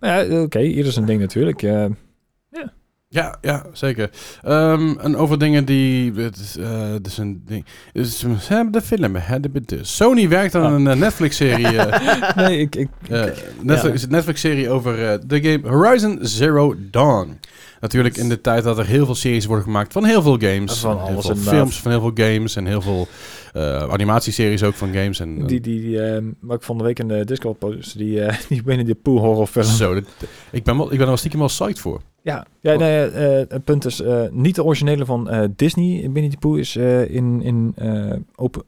Ja, 0.00 0.42
oké, 0.42 0.60
ieder 0.60 0.92
zijn 0.92 1.04
ding 1.06 1.20
natuurlijk. 1.20 1.62
Eh, 1.62 1.84
Ja, 3.14 3.36
ja, 3.40 3.62
zeker. 3.72 4.10
Ehm, 4.42 4.94
en 4.98 5.16
over 5.16 5.38
dingen 5.38 5.64
die... 5.64 6.12
Het 6.12 6.36
het 6.92 7.06
is 7.06 7.18
een 7.18 7.42
ding... 7.46 7.64
Ze 8.06 8.28
hebben 8.48 8.72
de 8.72 8.80
film. 8.82 9.16
hè, 9.16 9.40
de- 9.40 9.78
Sony 9.82 10.28
werkt 10.28 10.54
aan 10.54 10.64
Ah. 10.64 10.72
een 10.72 10.86
eh, 10.88 10.96
Netflix-serie... 10.96 11.66
eh, 11.78 12.36
nee, 12.36 12.58
ik, 12.58 12.76
ik, 12.76 12.88
Netflix, 13.62 14.06
Netflix-serie 14.06 14.70
over 14.70 15.20
de 15.28 15.42
game 15.42 15.68
Horizon 15.68 16.18
Zero 16.22 16.74
Dawn. 16.90 17.38
Natuurlijk 17.84 18.16
in 18.16 18.28
de 18.28 18.40
tijd 18.40 18.64
dat 18.64 18.78
er 18.78 18.86
heel 18.86 19.04
veel 19.04 19.14
series 19.14 19.46
worden 19.46 19.64
gemaakt 19.64 19.92
van 19.92 20.04
heel 20.04 20.22
veel 20.22 20.38
games. 20.38 20.78
Van 20.78 20.90
heel 20.96 21.06
alles 21.06 21.26
veel 21.26 21.30
inderdaad. 21.34 21.54
films 21.54 21.80
van 21.80 21.90
heel 21.90 22.00
veel 22.00 22.26
games. 22.26 22.56
En 22.56 22.66
heel 22.66 22.80
veel 22.80 23.08
eh, 23.52 23.88
animatieseries 23.88 24.62
ook 24.62 24.74
van 24.74 24.92
games. 24.92 25.20
En, 25.20 25.46
die, 25.46 25.60
die, 25.60 25.80
die 25.80 26.00
eh, 26.02 26.22
wat 26.40 26.56
ik 26.56 26.62
van 26.62 26.78
de 26.78 26.84
week 26.84 26.98
in 26.98 27.08
de 27.08 27.24
Discord 27.24 27.58
post, 27.58 27.98
die, 27.98 28.20
eh 28.20 28.38
die 28.48 28.62
Winnie 28.64 28.86
the 28.86 28.94
Pooh 28.94 29.20
horrorfilm. 29.20 29.64
Zo, 29.64 29.94
dat- 29.94 30.04
ik, 30.50 30.64
ben 30.64 30.76
wel, 30.76 30.84
ik 30.84 30.90
ben 30.90 31.00
er 31.00 31.06
wel 31.06 31.16
stiekem 31.16 31.38
wel 31.38 31.48
psyched 31.48 31.78
voor. 31.78 32.00
Ja, 32.22 32.46
ja 32.60 32.76
nee, 32.76 33.04
eh, 33.06 33.44
het 33.48 33.64
punt 33.64 33.84
is, 33.84 34.02
niet 34.30 34.54
de 34.54 34.64
originele 34.64 35.04
van 35.04 35.52
Disney, 35.56 36.10
Winnie 36.12 36.30
the 36.30 36.38
Pooh, 36.38 36.58
is 36.58 36.76
in, 36.76 37.42
in 37.42 37.74
open, 38.34 38.62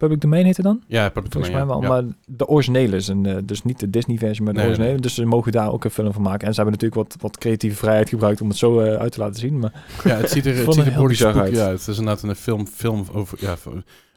public 0.00 0.20
domain 0.20 0.44
heet 0.44 0.56
het 0.56 0.64
dan? 0.66 0.82
Ja, 0.86 1.08
Public 1.08 1.32
Volgens 1.32 1.52
mij 1.52 1.62
Domain, 1.62 1.80
wel, 1.80 1.96
ja. 1.96 2.02
maar 2.02 2.12
de 2.26 2.46
originele 2.46 2.96
is 2.96 3.08
een, 3.08 3.26
eh, 3.26 3.36
dus 3.44 3.62
niet 3.62 3.80
de 3.80 3.90
Disney-versie, 3.90 4.44
maar 4.44 4.52
de 4.52 4.58
Nee, 4.58 4.68
nee, 4.68 4.76
originele. 4.76 5.02
Dus 5.02 5.14
ze 5.14 5.24
mogen 5.24 5.52
daar 5.52 5.72
ook 5.72 5.84
een 5.84 5.90
film 5.90 6.12
van 6.12 6.22
maken. 6.22 6.46
En 6.46 6.54
ze 6.54 6.60
hebben 6.60 6.80
natuurlijk 6.80 7.10
wat, 7.10 7.22
wat 7.22 7.38
creatieve 7.38 7.76
vrijheid 7.76 8.08
gebruikt 8.08 8.40
om 8.40 8.48
het 8.48 8.56
zo 8.56 8.80
eh, 8.80 8.96
uit 8.96 9.12
te 9.12 9.20
laten 9.20 9.40
zien. 9.40 9.58
Maar 9.58 9.84
Ja, 10.04 10.16
het 10.16 10.30
ziet 10.30 10.46
er, 10.46 10.56
het 10.56 10.74
ziet 10.74 10.86
er 10.86 10.92
heel 10.92 11.06
bizar 11.06 11.40
uit. 11.40 11.58
uit. 11.58 11.78
Het 11.78 11.88
is 11.88 11.98
inderdaad 11.98 12.22
een 12.22 12.34
film, 12.36 12.66
film 12.66 13.04
over... 13.12 13.38
Ja, 13.40 13.56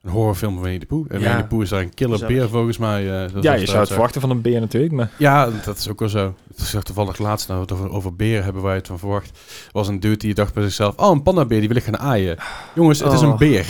een 0.04 0.10
horrorfilm 0.12 0.54
van 0.54 0.62
Winnie 0.62 0.80
the 0.80 0.86
Pooh. 0.86 1.06
En 1.10 1.20
Ja. 1.20 1.24
Winnie 1.26 1.42
the 1.42 1.48
Pooh 1.48 1.62
is 1.62 1.70
daar 1.70 1.82
een 1.82 1.94
killer 1.94 2.28
beer 2.28 2.50
volgens 2.50 2.78
mij. 2.78 3.24
eh, 3.26 3.42
ja, 3.42 3.54
je 3.54 3.66
zou 3.66 3.80
het 3.80 3.88
verwachten 3.90 4.22
van 4.22 4.30
een 4.30 4.42
beer 4.42 4.60
natuurlijk. 4.60 4.94
Maar 4.94 5.12
Ja, 5.18 5.50
dat 5.66 5.78
is 5.78 5.90
ook 5.90 6.00
wel 6.00 6.10
zo. 6.10 6.36
Het 6.48 6.60
is 6.60 6.76
toevallig 6.84 7.18
laatst 7.18 7.48
nou, 7.48 7.66
over, 7.72 7.92
over 7.92 8.16
beren 8.16 8.44
hebben 8.44 8.62
waar 8.62 8.72
je 8.72 8.78
het 8.78 8.88
van 8.88 9.00
verwacht. 9.00 9.30
Er 9.30 9.70
was 9.72 9.88
een 9.88 10.00
dude 10.00 10.18
die 10.18 10.34
dacht 10.34 10.54
bij 10.54 10.64
zichzelf, 10.64 10.96
oh, 10.98 11.12
een 11.12 11.24
pandabeer, 11.24 11.60
die 11.60 11.68
wil 11.68 11.78
ik 11.78 11.84
gaan 11.84 12.00
aaien. 12.00 12.38
Jongens, 12.76 13.00
het 13.00 13.12
is 13.14 13.22
een 13.22 13.32
Oh. 13.32 13.38
beer. 13.38 13.66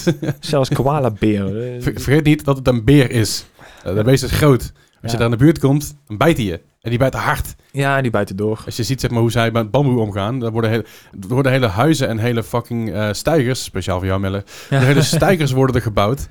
zelfs 0.40 0.68
koala-beren. 0.68 1.82
Ver- 1.82 2.00
Vergeet 2.00 2.24
niet 2.24 2.44
dat 2.44 2.56
het 2.56 2.68
een 2.68 2.84
beer 2.84 3.10
is. 3.10 3.46
Uh, 3.86 3.94
de 3.94 4.02
beest 4.02 4.22
is 4.24 4.30
groot. 4.32 4.72
Als 5.02 5.12
je 5.12 5.16
daar 5.18 5.30
in 5.30 5.38
de 5.38 5.44
buurt 5.44 5.58
komt, 5.58 5.96
dan 6.06 6.16
bijt 6.16 6.36
hij 6.36 6.46
je. 6.46 6.60
En 6.86 6.92
die 6.92 6.98
bijt 7.00 7.14
hard. 7.14 7.54
Ja, 7.70 8.00
die 8.00 8.10
buiten 8.10 8.36
door. 8.36 8.62
Als 8.64 8.76
je 8.76 8.82
ziet 8.82 9.00
zeg 9.00 9.10
maar, 9.10 9.20
hoe 9.20 9.30
zij 9.30 9.50
met 9.50 9.70
bamboe 9.70 10.00
omgaan, 10.00 10.38
dan 10.38 10.52
worden, 10.52 10.70
hele, 10.70 10.84
worden 11.28 11.52
hele 11.52 11.66
huizen 11.66 12.08
en 12.08 12.18
hele 12.18 12.42
fucking 12.42 12.92
eh 12.92 13.08
stijgers, 13.12 13.64
speciaal 13.64 13.98
voor 13.98 14.06
jou 14.06 14.20
Melle, 14.20 14.44
de 14.68 14.76
hele 14.76 15.02
stijgers 15.02 15.52
worden 15.52 15.76
er 15.76 15.82
gebouwd 15.82 16.28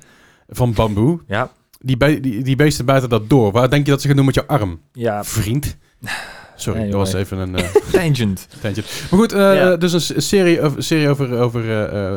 van 0.48 0.72
bamboe. 0.72 1.20
Ja, 1.26 1.50
Die, 1.78 2.20
die, 2.20 2.42
die 2.42 2.56
beesten 2.56 2.84
bijten 2.84 3.08
dat 3.08 3.28
door. 3.28 3.52
Waar 3.52 3.70
denk 3.70 3.84
je 3.84 3.90
dat 3.90 4.00
ze 4.00 4.06
gaan 4.06 4.16
doen 4.16 4.24
met 4.24 4.34
jouw 4.34 4.46
arm? 4.46 4.80
ja, 4.92 5.24
Vriend. 5.24 5.76
Sorry, 6.56 6.80
Anyway. 6.80 6.98
dat 6.98 7.12
was 7.12 7.20
even 7.20 7.38
een 7.38 7.58
uh, 7.58 7.64
Tangent. 7.92 8.48
tangent. 8.60 8.86
Maar 9.10 9.20
goed, 9.20 9.32
uh, 9.32 9.38
Ja. 9.38 9.76
dus 9.76 9.92
een 10.10 10.22
serie, 10.22 10.60
over, 10.60 10.82
serie 10.82 11.08
over, 11.08 11.38
over 11.38 11.64
uh, 11.64 12.12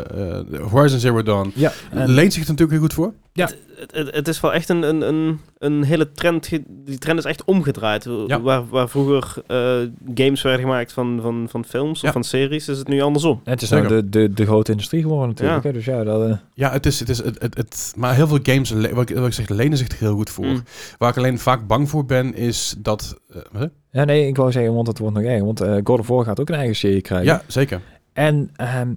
uh, 0.53 0.59
Horizon 0.71 0.99
Zero 0.99 1.23
Dawn. 1.23 1.51
Ja, 1.55 1.71
en- 1.91 2.09
Leent 2.09 2.33
zich 2.33 2.43
er 2.43 2.49
natuurlijk 2.49 2.71
heel 2.79 2.87
goed 2.87 2.93
voor. 2.93 3.13
Ja. 3.33 3.49
Het, 3.75 3.91
het, 3.95 4.15
het 4.15 4.27
is 4.27 4.39
wel 4.39 4.53
echt 4.53 4.69
een, 4.69 4.81
een, 4.83 5.01
een, 5.01 5.39
een 5.57 5.83
hele 5.83 6.11
trend. 6.11 6.49
Die 6.67 6.97
trend 6.97 7.19
is 7.19 7.25
echt 7.25 7.43
omgedraaid. 7.43 8.07
Ja. 8.27 8.41
Waar, 8.41 8.67
waar 8.67 8.89
vroeger 8.89 9.33
eh, 9.47 9.77
games 10.15 10.41
werden 10.41 10.61
gemaakt 10.61 10.91
van, 10.93 11.19
van, 11.21 11.47
van 11.49 11.65
films 11.65 12.01
Ja. 12.01 12.07
of 12.07 12.13
van 12.13 12.23
series, 12.23 12.67
is 12.67 12.77
het 12.77 12.87
nu 12.87 13.01
andersom. 13.01 13.41
het 13.43 13.61
is 13.61 13.69
nou 13.69 13.87
de, 13.87 14.09
de, 14.09 14.33
de 14.33 14.45
grote 14.45 14.71
industrie 14.71 15.01
geworden 15.01 15.27
natuurlijk. 15.27 15.63
Ja. 15.63 15.69
Hè? 15.69 15.75
Dus 15.75 15.85
ja, 15.85 16.03
dat, 16.03 16.29
eh, 16.29 16.35
Ja, 16.53 16.71
het 16.71 16.85
is, 16.85 16.99
het 16.99 17.09
is 17.09 17.17
het, 17.17 17.41
het, 17.41 17.57
het- 17.57 17.93
maar 17.97 18.15
heel 18.15 18.27
veel 18.27 18.39
games, 18.43 18.71
wat 18.71 19.09
ik, 19.09 19.15
wat 19.17 19.27
ik 19.27 19.33
zeg, 19.33 19.49
lenen 19.49 19.77
zich 19.77 19.87
er 19.87 19.97
heel 19.99 20.15
goed 20.15 20.29
voor. 20.29 20.45
Mm. 20.45 20.63
Waar 20.97 21.09
ik 21.09 21.17
alleen 21.17 21.39
vaak 21.39 21.67
bang 21.67 21.89
voor 21.89 22.05
ben, 22.05 22.35
is 22.35 22.75
dat... 22.77 23.19
eh, 23.33 23.41
huh? 23.57 23.67
Ja, 23.91 24.03
nee, 24.03 24.27
ik 24.27 24.35
wou 24.35 24.51
zeggen, 24.51 24.73
want 24.73 24.87
het 24.87 24.99
wordt 24.99 25.15
nog 25.15 25.23
erger. 25.23 25.45
Want 25.45 25.61
eh 25.61 25.75
God 25.83 25.99
of 25.99 26.07
War 26.07 26.23
gaat 26.23 26.39
ook 26.39 26.49
een 26.49 26.55
eigen 26.55 26.75
serie 26.75 27.01
krijgen. 27.01 27.27
Ja, 27.27 27.41
zeker. 27.47 27.81
En 28.13 28.49
ehm 28.55 28.93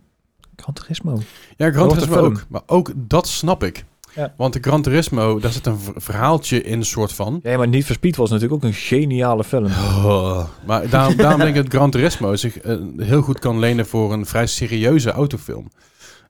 Gran 0.56 0.74
Turismo. 0.74 1.18
Ja, 1.56 1.70
Gran 1.70 1.88
Turismo 1.88 2.16
ook. 2.16 2.44
Maar 2.48 2.62
ook 2.66 2.92
dat 2.96 3.28
snap 3.28 3.64
ik. 3.64 3.84
Ja. 4.14 4.34
Want 4.36 4.52
de 4.52 4.60
Gran 4.60 4.82
Turismo, 4.82 5.38
daar 5.38 5.52
zit 5.52 5.66
een 5.66 5.78
verhaaltje 5.96 6.62
in, 6.62 6.84
soort 6.84 7.12
van. 7.12 7.40
Ja, 7.42 7.56
maar 7.56 7.68
Need 7.68 7.84
for 7.84 7.94
Speed 7.94 8.16
was 8.16 8.30
natuurlijk 8.30 8.64
ook 8.64 8.70
een 8.70 8.76
geniale 8.76 9.44
film. 9.44 9.66
Oh, 10.04 10.44
maar 10.66 10.88
daarom, 10.88 11.16
daarom 11.16 11.40
denk 11.40 11.56
ik 11.56 11.62
dat 11.62 11.72
Gran 11.74 11.90
Turismo 11.90 12.36
zich 12.36 12.58
eh, 12.58 12.76
heel 12.96 13.22
goed 13.22 13.38
kan 13.38 13.58
lenen 13.58 13.86
voor 13.86 14.12
een 14.12 14.26
vrij 14.26 14.46
serieuze 14.46 15.10
autofilm. 15.10 15.68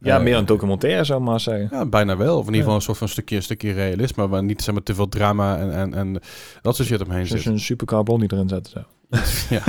Ja, 0.02 0.16
Eh, 0.16 0.22
meer 0.22 0.36
een 0.36 0.46
documentaire 0.46 1.04
zou 1.04 1.20
maar 1.20 1.40
zeggen. 1.40 1.68
Ja, 1.72 1.86
bijna 1.86 2.16
wel. 2.16 2.34
Of 2.34 2.40
in 2.40 2.46
ieder 2.46 2.60
geval 2.60 2.74
een 2.74 2.82
soort 2.82 2.98
van 2.98 3.08
stukje, 3.08 3.40
stukje 3.40 3.72
realisme, 3.72 4.28
waar 4.28 4.42
niet 4.42 4.62
zeg 4.62 4.74
maar, 4.74 4.82
te 4.82 4.94
veel 4.94 5.08
drama 5.08 5.58
en, 5.58 5.72
en, 5.72 5.94
en 5.94 6.20
dat 6.62 6.76
soort 6.76 6.88
shit 6.88 7.02
omheen 7.04 7.20
Dus 7.20 7.30
zit. 7.30 7.46
een 7.46 7.60
supercar 7.60 8.02
Bonnie 8.02 8.32
erin 8.32 8.48
zetten. 8.48 8.72
Zo. 8.72 8.84
ja. 9.54 9.62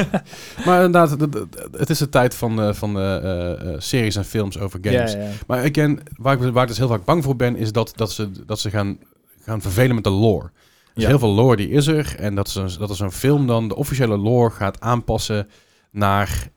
Maar 0.65 0.83
inderdaad, 0.85 1.09
het- 1.71 1.89
is 1.89 1.97
de 1.97 2.09
tijd 2.09 2.35
van, 2.35 2.61
eh, 2.61 2.73
van 2.73 2.97
eh, 2.97 3.51
eh, 3.73 3.75
series 3.77 4.15
en 4.15 4.25
films 4.25 4.59
over 4.59 4.79
games. 4.81 5.11
Ja, 5.11 5.19
ja. 5.19 5.29
Maar 5.47 5.59
again, 5.69 5.99
waar 6.17 6.41
ik, 6.41 6.51
waar 6.53 6.61
ik 6.63 6.67
dus 6.69 6.77
heel 6.77 6.87
vaak 6.87 7.05
bang 7.05 7.23
voor 7.23 7.35
ben, 7.35 7.55
is 7.55 7.71
dat, 7.71 7.93
dat 7.95 8.11
ze, 8.11 8.31
dat 8.45 8.59
ze 8.59 8.69
gaan, 8.69 8.97
gaan 9.41 9.61
vervelen 9.61 9.95
met 9.95 10.03
de 10.03 10.09
lore. 10.09 10.49
Dus 10.93 11.03
Ja. 11.03 11.09
heel 11.09 11.19
veel 11.19 11.33
lore 11.33 11.55
die 11.55 11.69
is 11.69 11.87
er. 11.87 12.15
En 12.17 12.35
dat, 12.35 12.49
ze, 12.49 12.75
dat 12.79 12.89
er 12.89 12.95
zo'n 12.95 13.11
film 13.11 13.47
dan 13.47 13.67
de 13.67 13.75
officiële 13.75 14.17
lore 14.17 14.49
gaat 14.51 14.79
aanpassen 14.81 15.47
naar 15.91 16.49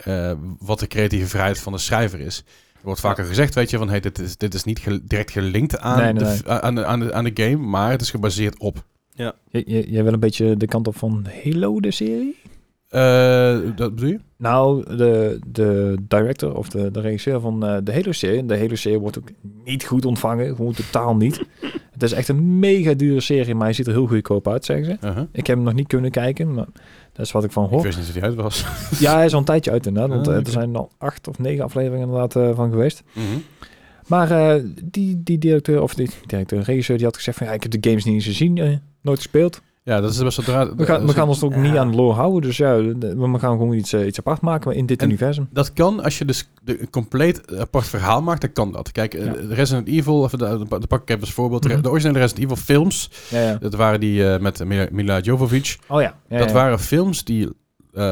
wat 0.59 0.79
de 0.79 0.87
creatieve 0.87 1.27
vrijheid 1.29 1.59
van 1.61 1.73
de 1.73 1.79
schrijver 1.79 2.21
is. 2.21 2.45
Er 2.87 2.93
wordt 2.93 3.07
vaker 3.07 3.25
gezegd, 3.25 3.55
weet 3.55 3.71
je, 3.71 3.79
van 3.79 3.89
hey, 3.89 4.01
dit, 4.01 4.19
is, 4.19 4.37
dit 4.37 4.55
is 4.55 4.65
niet 4.65 4.79
ge- 4.79 5.01
direct 5.05 5.31
gelinkt 5.31 5.79
aan, 5.79 5.97
Nee, 6.03 6.13
nee, 6.13 6.25
de, 6.25 6.41
nee. 6.45 6.53
aan, 6.61 6.75
de, 6.75 6.85
aan, 6.85 7.01
de, 7.01 7.13
aan 7.13 7.25
de 7.25 7.31
game, 7.35 7.57
maar 7.57 7.91
het 7.91 8.01
is 8.01 8.11
gebaseerd 8.11 8.59
op. 8.59 8.85
J- 9.15 9.31
j- 9.51 9.85
jij 9.89 10.05
wil 10.05 10.13
een 10.13 10.21
beetje 10.21 10.57
de 10.57 10.67
kant 10.67 10.87
op 10.89 10.97
van 10.97 11.27
Halo, 11.45 11.81
de 11.81 11.91
serie? 11.91 12.37
Eh, 12.89 13.59
dat 13.77 13.95
bedoel 13.95 14.09
je? 14.11 14.19
Nou, 14.39 14.97
de, 14.97 15.39
de 15.47 15.97
director 16.09 16.57
of 16.57 16.69
de, 16.69 16.91
de 16.91 17.01
regisseur 17.01 17.41
van 17.41 17.67
eh, 17.67 17.77
de 17.83 17.93
Halo-serie. 17.93 18.47
De 18.47 18.59
Halo-serie 18.59 18.99
wordt 18.99 19.19
ook 19.19 19.29
niet 19.65 19.85
goed 19.85 20.05
ontvangen. 20.05 20.57
Gewoon 20.57 20.73
totaal 20.73 21.17
niet. 21.17 21.41
Het 21.93 22.03
is 22.03 22.13
echt 22.13 22.29
een 22.29 22.59
mega 22.59 22.95
dure 22.95 23.21
serie, 23.21 23.55
maar 23.55 23.65
hij 23.65 23.73
ziet 23.73 23.87
er 23.87 23.93
heel 23.93 24.07
goedkoop 24.07 24.49
uit, 24.49 24.65
zeggen 24.65 24.87
ze. 25.01 25.07
Uh-huh. 25.07 25.25
Ik 25.33 25.47
heb 25.47 25.57
hem 25.57 25.65
nog 25.65 25.75
niet 25.75 25.87
kunnen 25.87 26.11
kijken, 26.11 26.55
maar 26.55 26.67
dat 27.13 27.27
is 27.27 27.33
wat 27.33 27.45
ik 27.45 27.53
van 27.53 27.65
Ik 27.65 27.71
hoor. 27.71 27.83
wist 27.83 27.97
niet 27.97 28.07
dat 28.07 28.15
hij 28.15 28.25
uit 28.25 28.35
was. 28.35 28.65
Ja, 28.99 29.15
hij 29.15 29.25
is 29.25 29.33
al 29.33 29.39
een 29.39 29.45
tijdje 29.45 29.71
uit 29.71 29.87
inderdaad, 29.87 30.13
want 30.13 30.29
Ah, 30.29 30.35
eh, 30.37 30.45
er 30.47 30.51
zijn 30.51 30.77
al 30.77 30.91
acht 30.99 31.29
of 31.29 31.39
negen 31.39 31.65
afleveringen 31.65 32.07
inderdaad 32.09 32.55
van 32.57 32.71
geweest. 32.71 33.03
Mhm. 33.13 33.25
Maar 34.07 34.61
die, 34.85 35.23
die 35.23 35.39
directeur, 35.39 35.83
of 35.83 35.95
die 35.95 36.11
directeur, 36.27 36.63
regisseur, 36.63 36.97
die 36.97 37.07
had 37.07 37.17
gezegd 37.17 37.39
van 37.39 37.47
ja, 37.47 37.53
ik 37.53 37.63
heb 37.63 37.73
de 37.73 37.89
games 37.89 38.05
niet 38.05 38.15
eens 38.15 38.25
gezien, 38.25 38.81
nooit 39.03 39.19
gespeeld. 39.19 39.61
Ja, 39.87 40.01
dat 40.01 40.11
is 40.11 40.19
best 40.23 40.37
wel 40.37 40.47
draad. 40.47 40.73
We 40.77 40.85
gaan, 40.85 41.07
we 41.07 41.13
gaan 41.13 41.29
ons 41.29 41.43
ook 41.43 41.53
Ja. 41.55 41.59
niet 41.61 41.77
aan 41.77 41.95
lore 41.95 42.15
houden, 42.15 42.43
dus 42.43 42.57
ja, 42.57 42.77
we 42.77 43.39
gaan 43.39 43.59
gewoon 43.59 43.73
iets, 43.73 43.93
eh, 43.93 44.07
iets 44.07 44.19
apart 44.19 44.41
maken 44.41 44.73
in 44.75 44.87
dit 44.87 45.01
En- 45.03 45.09
universum. 45.09 45.49
Dat 45.51 45.73
kan 45.73 46.03
als 46.03 46.19
je 46.19 46.25
dus 46.25 46.49
de, 46.63 46.81
een 46.81 46.91
compleet 46.91 47.57
apart 47.59 47.87
verhaal 47.89 48.23
maakt, 48.23 48.41
dan 48.41 48.53
kan 48.53 48.73
dat. 48.73 48.93
Kijk, 48.93 49.15
eh, 49.15 49.25
Ja. 49.25 49.35
Resident 49.49 49.89
Evil, 49.89 50.25
even 50.25 50.39
de, 50.39 50.65
de, 50.79 50.87
pak 50.87 51.03
ik 51.03 51.09
even 51.09 51.21
als 51.21 51.33
voorbeeld. 51.33 51.69
Mhm. 51.69 51.81
De 51.83 51.91
originele 51.91 52.19
Resident 52.19 52.45
Evil 52.45 52.57
films, 52.65 53.11
Ja, 53.29 53.41
ja. 53.41 53.55
dat 53.55 53.75
waren 53.75 54.01
die 54.01 54.31
eh, 54.33 54.41
met 54.41 54.65
Mila, 54.65 54.87
Mila 54.91 55.19
Jovovich. 55.21 55.79
Oh 55.89 56.01
ja. 56.01 56.15
dat 56.29 56.53
waren 56.53 56.79
films 56.79 57.25
die 57.25 57.49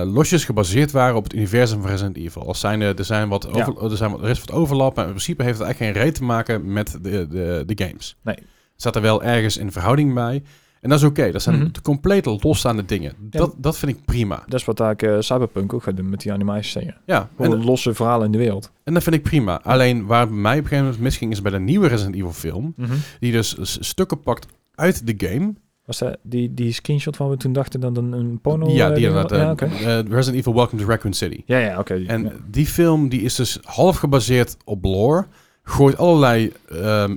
losjes 0.05 0.45
gebaseerd 0.45 0.91
waren 0.91 1.17
op 1.17 1.25
het 1.25 1.35
universum 1.35 1.81
van 1.81 1.91
Resident 1.91 2.17
Evil. 2.17 2.47
Als 2.47 2.61
zijn 2.61 2.81
er, 2.81 2.99
er, 2.99 3.05
zijn 3.05 3.29
wat 3.29 3.49
over, 3.49 3.91
er, 3.91 3.97
zijn 3.97 4.11
wat, 4.11 4.23
er 4.23 4.29
is 4.29 4.41
wat 4.41 4.53
overlap, 4.53 4.95
maar 4.97 5.05
in 5.05 5.11
principe 5.11 5.43
heeft 5.43 5.59
het 5.59 5.67
eigenlijk 5.67 5.95
geen 5.97 6.05
reet 6.05 6.15
te 6.15 6.25
maken 6.25 6.73
met 6.73 6.99
de, 7.03 7.29
de, 7.29 7.63
de 7.67 7.85
games. 7.85 8.17
Nee. 8.23 8.37
Staat 8.77 8.97
er 8.97 9.03
wel 9.03 9.23
ergens 9.23 9.57
in 9.57 9.73
verhouding 9.73 10.15
bij. 10.15 10.43
En 10.85 10.91
dat 10.91 10.99
is 10.99 11.05
oké. 11.05 11.31
Dat 11.31 11.43
zijn 11.43 11.57
Mhm. 11.59 11.69
compleet 11.83 12.43
losstaande 12.43 12.85
dingen. 12.85 13.13
Dat, 13.21 13.55
dat 13.57 13.79
vind 13.79 13.93
ik 13.93 14.05
prima. 14.05 14.43
Dat 14.47 14.61
is 14.61 14.67
wat 14.67 14.77
daar 14.77 14.97
eh, 14.97 15.17
Cyberpunk 15.21 15.73
ook 15.75 15.83
gaat 15.83 15.97
doen 15.97 16.09
met 16.09 16.21
die 16.21 16.33
animatiescènes. 16.33 16.95
Ja, 17.07 17.29
en, 17.39 17.65
losse 17.65 17.95
verhalen 17.95 18.27
in 18.27 18.33
de 18.33 18.39
wereld. 18.39 18.71
en 18.85 18.95
dat 18.95 19.03
vind 19.03 19.15
ik 19.15 19.23
prima. 19.23 19.61
Alleen 19.63 20.07
waar 20.07 20.27
bij 20.29 20.37
mij 20.37 20.53
op 20.53 20.59
een 20.59 20.63
gegeven 20.65 20.85
moment 20.85 21.03
misging 21.03 21.33
is 21.33 21.43
bij 21.43 21.51
de 21.51 21.59
nieuwe 21.61 21.87
Resident 21.89 22.15
Evil 22.17 22.33
film. 22.33 22.75
Die 23.21 23.33
dus 23.33 23.57
stukken 23.81 24.21
pakt 24.21 24.47
uit 24.75 25.07
de 25.07 25.29
game. 25.29 25.55
Was 25.85 25.99
dat 25.99 26.17
die, 26.23 26.55
die 26.55 26.73
screenshot 26.73 27.17
van 27.17 27.29
we 27.31 27.37
toen 27.37 27.53
dachten 27.53 27.81
dat 27.81 27.97
een, 27.97 28.13
een 28.13 28.39
porno... 28.41 28.69
ja, 28.71 28.89
eh, 28.89 28.95
die 28.95 29.07
inderdaad. 29.07 29.63
eh, 29.63 29.81
Ja, 29.81 29.99
eh, 29.99 30.09
Resident 30.09 30.35
Evil 30.37 30.55
Welcome 30.55 30.83
to 30.83 30.89
Raccoon 30.89 31.13
City. 31.13 31.43
Ja, 31.47 31.59
ja, 31.59 31.79
oké. 31.79 31.95
En 32.07 32.23
ja. 32.23 32.33
die 32.51 32.67
film 32.67 33.09
die 33.09 33.21
is 33.21 33.35
dus 33.35 33.59
half 33.63 33.97
gebaseerd 33.97 34.57
op 34.65 34.85
lore. 34.85 35.27
Gooit 35.63 35.97
allerlei, 35.99 36.53
ehm, 36.71 37.17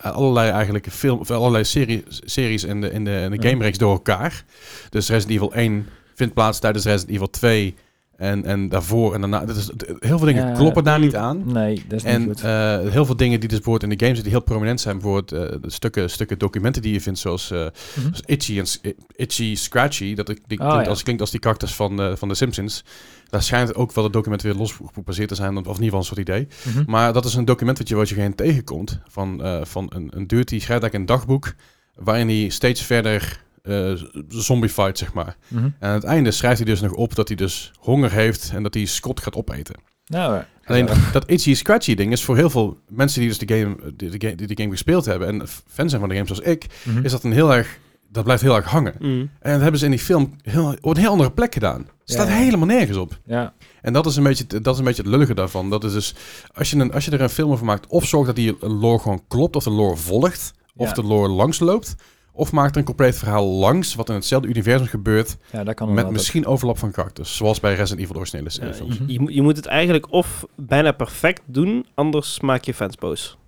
allerlei 0.00 0.50
eigenlijk 0.50 0.86
film, 0.90 1.18
of 1.18 1.30
allerlei 1.30 1.64
serie, 1.64 2.04
series 2.08 2.64
in 2.64 2.80
de, 2.80 2.90
in 2.90 3.04
de, 3.04 3.20
in 3.30 3.30
de 3.40 3.48
gamereeks 3.48 3.78
door 3.78 3.92
elkaar. 3.92 4.44
Dus 4.90 5.08
Resident 5.08 5.36
Evil 5.36 5.54
1 5.54 5.88
vindt 6.14 6.34
plaats 6.34 6.58
tijdens 6.58 6.84
Resident 6.84 7.14
Evil 7.14 7.30
2. 7.30 7.74
En, 8.16 8.44
en 8.44 8.68
daarvoor 8.68 9.14
en 9.14 9.20
daarna. 9.20 9.44
Dat 9.44 9.56
is, 9.56 9.70
heel 9.98 10.18
veel 10.18 10.26
dingen 10.26 10.46
Ja. 10.48 10.52
kloppen 10.54 10.84
daar 10.84 10.98
niet 10.98 11.16
aan. 11.16 11.52
Nee, 11.52 11.82
dat 11.88 12.04
is 12.04 12.16
niet 12.18 12.42
En 12.42 12.82
eh, 12.84 12.90
heel 12.90 13.04
veel 13.06 13.16
dingen 13.16 13.40
die 13.40 13.48
dus 13.48 13.58
bijvoorbeeld 13.58 13.92
in 13.92 13.98
de 13.98 14.04
games 14.04 14.22
die 14.22 14.30
heel 14.30 14.42
prominent 14.42 14.80
zijn, 14.80 14.98
bijvoorbeeld 14.98 15.28
de 15.62 15.70
stukken, 15.70 16.10
stukken 16.10 16.38
documenten 16.38 16.82
die 16.82 16.92
je 16.92 17.00
vindt, 17.00 17.18
zoals, 17.18 17.50
eh, 17.50 17.58
Mhm. 17.58 17.70
zoals 18.00 18.20
Itchy 18.24 18.58
en 18.58 18.94
Itchy 19.16 19.54
Scratchy, 19.54 20.14
dat 20.14 20.28
ik- 20.28 20.40
die 20.46 20.58
Oh, 20.58 20.64
klinkt, 20.66 20.84
ja. 20.84 20.90
als, 20.90 21.02
klinkt 21.02 21.20
als 21.20 21.30
die 21.30 21.40
karakters 21.40 21.74
van, 21.74 22.16
van 22.18 22.28
de 22.28 22.34
Simpsons. 22.34 22.84
Daar 23.28 23.42
schijnt 23.42 23.74
ook 23.74 23.92
wel 23.92 24.04
het 24.04 24.12
document 24.12 24.42
weer 24.42 24.54
los 24.54 24.78
gebaseerd 24.92 25.28
te 25.28 25.34
zijn, 25.34 25.56
of 25.56 25.58
in 25.58 25.66
ieder 25.68 25.84
geval 25.84 25.98
een 25.98 26.04
soort 26.04 26.18
idee. 26.18 26.48
Mhm. 26.64 26.90
Maar 26.90 27.12
dat 27.12 27.24
is 27.24 27.34
een 27.34 27.44
document 27.44 27.78
wat 27.78 27.88
je, 27.88 27.94
wat 27.94 28.08
je 28.08 28.14
geen 28.14 28.34
tegenkomt 28.34 28.98
van, 29.08 29.42
van 29.62 29.86
een, 29.94 30.10
een 30.14 30.26
dude 30.26 30.44
die 30.44 30.60
schrijft 30.60 30.82
eigenlijk 30.82 30.94
een 30.94 31.16
dagboek 31.16 31.54
waarin 31.94 32.28
hij 32.28 32.48
steeds 32.48 32.82
verder 32.82 33.42
eh 33.62 33.92
zombie 34.28 34.70
fight, 34.70 34.98
zeg 34.98 35.12
maar. 35.12 35.36
Mhm. 35.48 35.64
En 35.64 35.72
aan 35.88 35.94
het 35.94 36.04
einde 36.04 36.30
schrijft 36.30 36.56
hij 36.56 36.66
dus 36.66 36.80
nog 36.80 36.92
op 36.92 37.14
dat 37.14 37.28
hij 37.28 37.36
dus 37.36 37.72
honger 37.78 38.12
heeft 38.12 38.50
en 38.54 38.62
dat 38.62 38.74
hij 38.74 38.84
Scott 38.84 39.20
gaat 39.20 39.34
opeten. 39.36 39.74
Nou, 40.06 40.34
ja. 40.34 40.46
Alleen 40.64 40.88
dat 41.12 41.30
itchy 41.30 41.54
scratchy 41.54 41.94
ding 41.94 42.12
is 42.12 42.24
voor 42.24 42.36
heel 42.36 42.50
veel 42.50 42.78
mensen 42.88 43.20
die 43.20 43.28
dus 43.28 43.38
de 43.38 43.54
game, 43.58 43.76
die, 43.96 44.10
de 44.10 44.26
game, 44.26 44.34
die 44.34 44.46
de 44.46 44.56
game 44.62 44.70
gespeeld 44.74 45.04
hebben 45.04 45.28
en 45.28 45.48
fan 45.68 45.88
zijn 45.88 46.00
van 46.00 46.08
de 46.10 46.14
game 46.16 46.26
zoals 46.26 46.42
ik, 46.42 46.66
Mhm. 46.84 47.04
is 47.04 47.10
dat 47.10 47.24
een 47.24 47.32
heel 47.32 47.54
erg, 47.54 47.78
dat 48.08 48.24
blijft 48.24 48.42
heel 48.42 48.56
erg 48.56 48.66
hangen. 48.66 48.94
Mm. 48.98 49.30
En 49.40 49.52
dat 49.52 49.60
hebben 49.60 49.78
ze 49.78 49.84
in 49.84 49.90
die 49.90 50.00
film 50.00 50.36
heel, 50.42 50.76
op 50.80 50.94
een 50.94 51.00
heel 51.00 51.10
andere 51.10 51.30
plek 51.32 51.52
gedaan. 51.52 51.78
Het 51.80 51.88
staat 52.10 52.26
Ja. 52.28 52.34
helemaal 52.34 52.66
nergens 52.66 52.96
op. 52.96 53.18
Ja, 53.26 53.54
En 53.82 53.92
dat 53.92 54.06
is 54.06 54.16
een 54.16 54.22
beetje, 54.22 54.46
dat 54.46 54.72
is 54.72 54.78
een 54.78 54.84
beetje 54.84 55.02
het 55.02 55.10
lullige 55.10 55.34
daarvan. 55.34 55.70
Dat 55.70 55.84
is 55.84 55.92
dus, 55.92 56.14
als 56.54 56.70
je, 56.70 56.76
een, 56.78 56.92
als 56.92 57.04
je 57.04 57.10
er 57.10 57.20
een 57.20 57.28
film 57.30 57.50
over 57.50 57.64
maakt, 57.66 57.86
of 57.86 58.06
zorg 58.06 58.26
dat 58.26 58.36
die 58.36 58.56
lore 58.60 58.98
gewoon 58.98 59.22
klopt, 59.28 59.56
of 59.56 59.64
de 59.64 59.70
lore 59.70 59.96
volgt, 59.96 60.52
of 60.76 60.88
Ja. 60.88 60.94
de 60.94 61.02
lore 61.02 61.28
langs 61.28 61.58
loopt, 61.58 61.94
of 62.32 62.52
maak 62.52 62.70
er 62.70 62.76
een 62.76 62.84
compleet 62.84 63.16
verhaal 63.18 63.46
langs, 63.46 63.94
wat 63.94 64.08
in 64.08 64.14
hetzelfde 64.14 64.48
universum 64.48 64.86
gebeurt, 64.86 65.36
ja, 65.52 65.64
dat 65.64 65.74
kan 65.74 65.94
met 65.94 66.10
misschien 66.10 66.46
overlap 66.46 66.78
van 66.78 66.90
karakters. 66.90 67.36
Zoals 67.36 67.60
bij 67.60 67.74
Resident 67.74 68.00
Evil 68.06 68.16
originele 68.16 68.48
Ja, 68.48 68.54
serie 68.54 68.74
films. 68.74 68.96
je, 68.98 69.12
je, 69.12 69.20
moet- 69.20 69.34
je 69.34 69.42
moet 69.42 69.56
het 69.56 69.66
eigenlijk 69.66 70.12
of 70.12 70.44
bijna 70.56 70.92
perfect 70.92 71.42
doen, 71.46 71.86
anders 71.94 72.40
maak 72.40 72.64
je 72.64 72.74
fans 72.74 72.96
boos. 72.96 73.38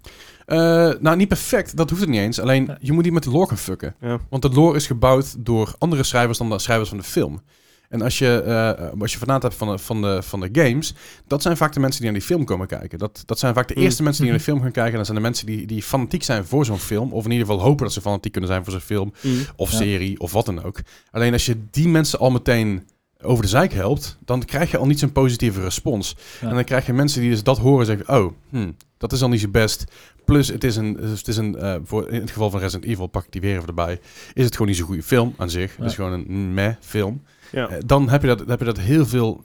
Eh, 0.46 0.58
nou, 1.00 1.16
niet 1.16 1.28
perfect, 1.28 1.76
dat 1.76 1.88
hoeft 1.90 2.02
het 2.02 2.10
niet 2.10 2.20
eens. 2.20 2.40
Alleen, 2.40 2.64
Ja. 2.66 2.76
je 2.80 2.92
moet 2.92 3.04
niet 3.04 3.12
met 3.12 3.22
de 3.22 3.30
lore 3.30 3.48
gaan 3.48 3.56
fucken. 3.58 3.94
Ja. 4.00 4.18
Want 4.30 4.42
de 4.42 4.48
lore 4.50 4.76
is 4.76 4.86
gebouwd 4.86 5.34
door 5.44 5.74
andere 5.78 6.02
schrijvers 6.02 6.38
dan 6.38 6.48
de 6.50 6.58
schrijvers 6.58 6.88
van 6.88 6.98
de 6.98 7.04
film. 7.04 7.40
En 7.94 8.02
als 8.02 8.18
je, 8.18 8.42
eh 8.42 9.00
als 9.00 9.12
je 9.12 9.18
vanuit 9.18 9.42
hebt 9.42 9.54
van 9.54 9.68
de, 9.68 9.78
van, 9.78 10.02
de, 10.02 10.22
van 10.22 10.40
de 10.40 10.48
games, 10.52 10.94
dat 11.26 11.42
zijn 11.42 11.56
vaak 11.56 11.72
de 11.72 11.80
mensen 11.80 12.00
die 12.00 12.10
naar 12.10 12.18
die 12.18 12.28
film 12.28 12.44
komen 12.44 12.66
kijken. 12.66 12.98
Dat, 12.98 13.22
dat 13.26 13.38
zijn 13.38 13.54
vaak 13.54 13.68
de 13.68 13.74
Mm. 13.76 13.82
eerste 13.82 14.02
mensen 14.02 14.22
die 14.22 14.30
naar 14.30 14.40
de 14.40 14.46
film 14.46 14.60
gaan 14.62 14.70
kijken. 14.72 14.90
En 14.92 14.96
dat 14.96 15.06
zijn 15.06 15.18
de 15.18 15.22
mensen 15.24 15.46
die, 15.46 15.66
die 15.66 15.82
fanatiek 15.82 16.22
zijn 16.22 16.44
voor 16.44 16.64
zo'n 16.64 16.78
film. 16.78 17.12
Of 17.12 17.24
in 17.24 17.30
ieder 17.30 17.46
geval 17.46 17.62
hopen 17.62 17.84
dat 17.84 17.92
ze 17.92 18.00
fanatiek 18.00 18.32
kunnen 18.32 18.50
zijn 18.50 18.62
voor 18.64 18.72
zo'n 18.72 18.80
film. 18.80 19.12
Of 19.56 19.70
Ja. 19.70 19.76
serie, 19.76 20.20
of 20.20 20.32
wat 20.32 20.46
dan 20.46 20.62
ook. 20.64 20.80
Alleen 21.10 21.32
als 21.32 21.46
je 21.46 21.56
die 21.70 21.88
mensen 21.88 22.18
al 22.18 22.30
meteen 22.30 22.86
over 23.22 23.42
de 23.42 23.48
zijk 23.48 23.72
helpt, 23.72 24.18
dan 24.24 24.44
krijg 24.44 24.70
je 24.70 24.76
al 24.78 24.86
niet 24.86 24.98
zo'n 24.98 25.12
positieve 25.12 25.60
respons. 25.60 26.16
Ja. 26.40 26.48
En 26.48 26.54
dan 26.54 26.64
krijg 26.64 26.86
je 26.86 26.92
mensen 26.92 27.20
die 27.20 27.30
dus 27.30 27.42
dat 27.42 27.58
horen 27.58 27.80
en 27.80 27.86
zeggen, 27.96 28.16
oh, 28.24 28.32
hm, 28.50 28.70
dat 28.98 29.12
is 29.12 29.22
al 29.22 29.28
niet 29.28 29.40
zo 29.40 29.48
best. 29.48 29.84
Plus, 30.24 30.48
het 30.48 30.64
is 30.64 30.76
een, 30.76 30.96
het 31.00 31.28
is 31.28 31.36
een 31.36 31.56
eh, 31.56 31.74
voor, 31.84 32.08
in 32.08 32.20
het 32.20 32.30
geval 32.30 32.50
van 32.50 32.60
Resident 32.60 32.90
Evil, 32.90 33.06
pak 33.06 33.24
ik 33.24 33.32
die 33.32 33.40
weer 33.40 33.54
even 33.56 33.68
erbij, 33.68 34.00
is 34.34 34.44
het 34.44 34.52
gewoon 34.52 34.68
niet 34.68 34.76
zo'n 34.76 34.86
goede 34.86 35.02
film 35.02 35.34
aan 35.36 35.50
zich. 35.50 35.76
Het 35.76 35.86
is 35.86 35.94
gewoon 35.94 36.12
een 36.12 36.54
meh 36.54 36.74
film. 36.80 37.22
Ja. 37.54 37.68
Eh, 37.68 37.76
dan 37.86 38.08
heb 38.08 38.20
je 38.20 38.26
dat, 38.26 38.42
heb 38.46 38.58
je 38.58 38.64
dat 38.64 38.78
heel 38.78 39.06
veel, 39.06 39.42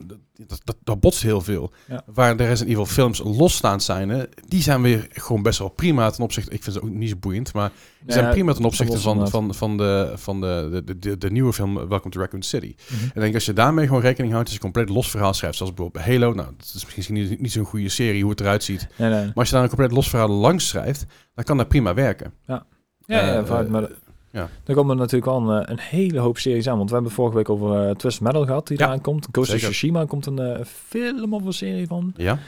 dat, 0.48 0.62
dat, 0.64 0.76
dat 0.84 1.00
botst 1.00 1.22
heel 1.22 1.42
veel. 1.42 1.72
Ja. 1.88 2.04
Waar 2.06 2.38
de 2.38 2.44
Resident 2.46 2.70
Evil 2.70 2.86
films 2.86 3.22
losstaand 3.24 3.84
zijn, 3.84 4.10
hè, 4.10 4.24
die 4.48 4.62
zijn 4.62 4.82
weer 4.82 5.08
gewoon 5.10 5.42
best 5.42 5.60
wel 5.60 5.70
prima 5.70 6.10
ten 6.10 6.24
opzichte. 6.24 6.52
Ik 6.52 6.64
vind 6.64 6.76
ze 6.76 6.82
ook 6.82 6.90
niet 6.90 7.10
zo 7.10 7.16
boeiend, 7.20 7.54
maar 7.54 7.72
die 8.02 8.14
zijn 8.14 8.26
Ja, 8.26 8.32
prima 8.32 8.54
ten 8.54 8.66
opzichte 8.66 9.00
van, 9.00 9.30
van, 9.30 9.54
van, 9.54 9.78
de, 9.78 10.12
van 10.16 10.42
de, 10.42 10.82
de, 10.86 11.00
de, 11.00 11.18
de 11.18 11.32
nieuwe 11.32 11.54
film 11.54 11.74
Welcome 11.74 12.10
to 12.10 12.20
Raccoon 12.20 12.42
City. 12.42 12.76
Mhm. 12.88 13.04
En 13.14 13.22
denk 13.22 13.34
als 13.34 13.46
je 13.46 13.54
daarmee 13.54 13.88
gewoon 13.88 14.02
rekening 14.02 14.34
houdt, 14.34 14.50
als 14.50 14.58
je 14.58 14.64
een 14.64 14.72
compleet 14.72 14.96
los 14.96 15.10
verhaal 15.10 15.34
schrijft, 15.34 15.58
zoals 15.58 15.74
bijvoorbeeld 15.74 16.06
Halo, 16.06 16.34
nou, 16.34 16.48
dat 16.58 16.72
is 16.76 16.96
misschien 16.96 17.16
niet, 17.16 17.42
niet 17.42 17.52
zo'n 17.52 17.66
goede 17.66 17.90
serie 17.90 18.22
hoe 18.22 18.32
het 18.32 18.40
eruit 18.42 18.64
ziet. 18.64 18.88
Nee, 18.96 19.10
nee. 19.10 19.26
Maar 19.26 19.32
als 19.36 19.48
je 19.48 19.54
daar 19.54 19.64
een 19.64 19.70
compleet 19.70 19.92
los 19.92 20.10
verhaal 20.10 20.30
langs 20.30 20.68
schrijft, 20.68 21.06
dan 21.34 21.44
kan 21.44 21.58
dat 21.58 21.68
prima 21.68 21.94
werken. 21.94 22.34
Ja, 22.48 22.66
ja, 23.06 23.36
Eh, 23.36 23.46
vooruit, 23.46 23.70
maar 23.70 23.84
eh, 23.84 23.90
ja. 24.32 24.50
er 24.66 24.76
komen 24.76 24.98
natuurlijk 24.98 25.26
wel 25.26 25.50
een, 25.50 25.64
eh, 25.64 25.72
een 25.72 25.80
hele 25.80 26.20
hoop 26.20 26.38
series 26.38 26.68
aan. 26.70 26.78
Want 26.78 26.90
we 26.90 26.96
hebben 26.96 27.14
vorige 27.14 27.36
week 27.36 27.50
over 27.50 27.88
eh 27.88 27.96
Twisted 27.96 28.24
Metal 28.24 28.46
gehad, 28.46 28.68
die 28.68 28.78
Ja, 28.78 28.86
eraan 28.86 29.02
komt. 29.02 29.28
Ghost 29.32 29.54
of. 29.54 29.60
Tsushima 29.60 30.06
komt 30.06 30.26
een 30.26 30.40
eh, 30.40 30.66
film 30.66 31.34
of 31.34 31.46
een 31.46 31.54
serie 31.54 31.88
van. 31.88 32.14
Ja, 32.18 32.40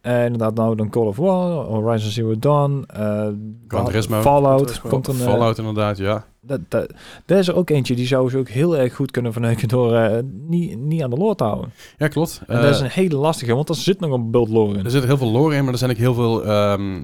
Eh, 0.00 0.24
inderdaad, 0.24 0.54
nou 0.54 0.76
dan 0.76 0.90
Call 0.90 1.06
of 1.06 1.16
War, 1.16 1.50
Horizon 1.50 2.10
Zero 2.10 2.38
Dawn, 2.38 2.84
eh, 2.86 3.26
Gran 3.68 3.84
Turismo. 3.84 4.20
Fallout. 4.20 4.80
Komt 4.80 5.06
een, 5.06 5.14
Fallout 5.14 5.58
inderdaad, 5.58 5.98
ja. 5.98 6.24
dat, 6.40 6.60
dat, 6.68 6.92
daar 7.26 7.38
is 7.38 7.48
er 7.48 7.56
ook 7.56 7.70
eentje, 7.70 7.94
die 7.94 8.06
zou 8.06 8.30
ze 8.30 8.38
ook 8.38 8.48
heel 8.48 8.76
erg 8.76 8.94
goed 8.94 9.10
kunnen 9.10 9.32
verneuken 9.32 9.68
door 9.68 10.22
niet, 10.48 10.78
niet 10.78 11.02
aan 11.02 11.10
de 11.10 11.16
lore 11.16 11.34
te 11.34 11.44
houden. 11.44 11.72
Ja, 11.98 12.08
klopt. 12.08 12.42
En 12.46 12.62
dat 12.62 12.74
is 12.74 12.80
een 12.80 12.90
hele 12.90 13.16
lastige, 13.16 13.54
want 13.54 13.68
er 13.68 13.74
zit 13.74 14.00
nog 14.00 14.10
een 14.12 14.30
bult 14.30 14.48
lore 14.48 14.78
in. 14.78 14.84
Er 14.84 14.90
zit 14.90 15.04
heel 15.04 15.18
veel 15.18 15.30
lore 15.30 15.54
in, 15.56 15.64
maar 15.64 15.72
er 15.72 15.78
zijn 15.78 15.90
ook 15.90 15.96
heel 15.96 16.14
veel 16.14 16.44
ehm, 16.44 17.02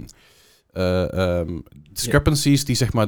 eh, 0.76 1.38
ehm, 1.38 1.58
discrepancies 1.92 2.64
die 2.64 2.76
zeg 2.76 2.92
maar 2.92 3.06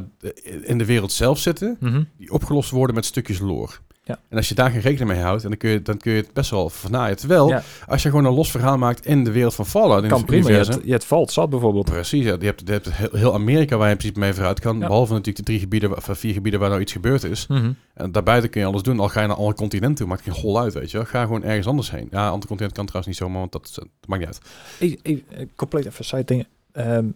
in 0.63 0.79
de 0.79 0.85
wereld 0.85 1.13
zelf 1.13 1.39
zitten, 1.39 1.77
Mhm. 1.81 2.03
die 2.19 2.33
opgelost 2.33 2.71
worden 2.71 2.95
met 2.95 3.05
stukjes 3.05 3.39
lore. 3.39 3.73
Ja. 4.05 4.19
En 4.29 4.37
als 4.37 4.49
je 4.49 4.55
daar 4.55 4.71
geen 4.71 4.81
rekening 4.81 5.11
mee 5.11 5.21
houdt, 5.21 5.43
dan 5.43 5.57
kun 5.57 5.71
je, 5.71 5.83
dan 5.83 5.97
kun 5.97 6.13
je 6.13 6.21
het 6.21 6.33
best 6.33 6.51
wel 6.51 6.71
vernaaien. 6.71 7.17
Terwijl, 7.17 7.49
Ja. 7.49 7.63
als 7.87 8.03
je 8.03 8.09
gewoon 8.09 8.25
een 8.25 8.33
los 8.33 8.51
verhaal 8.51 8.79
maakt 8.79 9.07
in 9.07 9.25
de 9.25 9.31
wereld 9.33 9.55
van 9.55 9.67
Fallout, 9.67 10.03
in 10.03 10.09
Kan 10.09 10.19
het 10.19 10.27
prima, 10.27 10.43
je 10.43 10.49
universum, 10.49 10.75
hebt, 10.75 10.87
je 10.87 10.93
hebt 10.93 11.05
Vault 11.05 11.33
zat 11.33 11.51
bijvoorbeeld. 11.51 11.85
Precies, 11.85 12.25
ja. 12.25 12.37
je 12.41 12.45
hebt, 12.45 12.63
je 12.67 12.73
hebt 12.73 12.89
heel, 13.13 13.35
Amerika 13.35 13.77
waar 13.77 13.87
je 13.87 13.93
in 13.93 13.99
principe 13.99 14.21
mee 14.21 14.33
vooruit 14.35 14.61
kan. 14.61 14.79
Ja. 14.79 14.87
Behalve 14.87 15.11
natuurlijk 15.13 15.37
de 15.37 15.43
drie 15.45 15.59
gebieden, 15.59 15.97
of 15.97 16.09
vier 16.13 16.33
gebieden 16.33 16.61
waar 16.61 16.69
nou 16.69 16.81
iets 16.81 16.93
gebeurd 16.93 17.25
is. 17.25 17.47
Mhm. 17.47 17.73
En 17.95 18.13
daarbuiten 18.13 18.51
kun 18.51 18.61
je 18.61 18.67
alles 18.67 18.83
doen. 18.83 19.01
Al 19.01 19.09
ga 19.09 19.21
je 19.21 19.27
naar 19.27 19.37
alle 19.37 19.55
continenten 19.55 19.97
toe, 19.97 20.07
maakt 20.07 20.23
geen 20.23 20.35
hol 20.43 20.61
uit, 20.61 20.75
weet 20.75 20.91
je. 20.91 21.05
Ga 21.05 21.23
gewoon 21.23 21.43
ergens 21.45 21.67
anders 21.67 21.91
heen. 21.91 22.09
Ja, 22.11 22.29
ander 22.29 22.49
continent 22.49 22.75
kan 22.77 22.87
trouwens 22.87 23.07
niet 23.19 23.27
zomaar, 23.29 23.41
want 23.41 23.53
dat, 23.53 23.71
dat 23.75 23.87
maakt 24.07 24.21
niet 24.27 24.31
uit. 24.31 24.41
Ik, 24.79 25.01
ik, 25.03 25.25
ik- 25.39 25.49
compleet 25.57 25.87
even 25.87 26.05
side 26.05 26.25
dingen. 26.25 26.47
Ehm, 26.73 27.07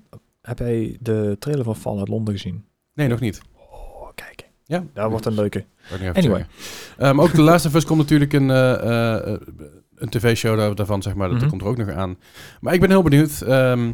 heb 0.42 0.58
jij 0.58 0.96
de 1.00 1.36
trailer 1.38 1.64
van 1.64 1.76
Fallout 1.76 2.08
Londen 2.08 2.34
gezien? 2.34 2.64
Nee, 2.94 3.08
nog 3.08 3.20
niet. 3.20 3.40
Oh, 3.56 4.08
kijk. 4.14 4.48
Ja, 4.64 4.84
Daar 4.92 5.10
wordt 5.10 5.26
een 5.26 5.34
leuke. 5.34 5.64
Anyway. 6.12 6.46
Ehm, 6.98 7.20
ook 7.20 7.36
Last 7.36 7.66
of 7.66 7.74
Us 7.74 7.84
komt 7.84 7.98
natuurlijk 7.98 8.32
een, 8.32 8.50
eh, 8.50 9.16
eh, 9.32 9.40
een 9.94 10.08
tv-show 10.08 10.56
daar- 10.56 10.74
daarvan, 10.74 11.02
zeg 11.02 11.14
maar. 11.14 11.28
Dat 11.28 11.38
Mhm. 11.40 11.48
komt 11.48 11.60
er 11.62 11.66
ook 11.66 11.76
nog 11.76 11.88
aan. 11.90 12.16
Maar 12.60 12.74
ik 12.74 12.80
ben 12.80 12.90
heel 12.90 13.02
benieuwd. 13.02 13.40
Ehm, 13.40 13.90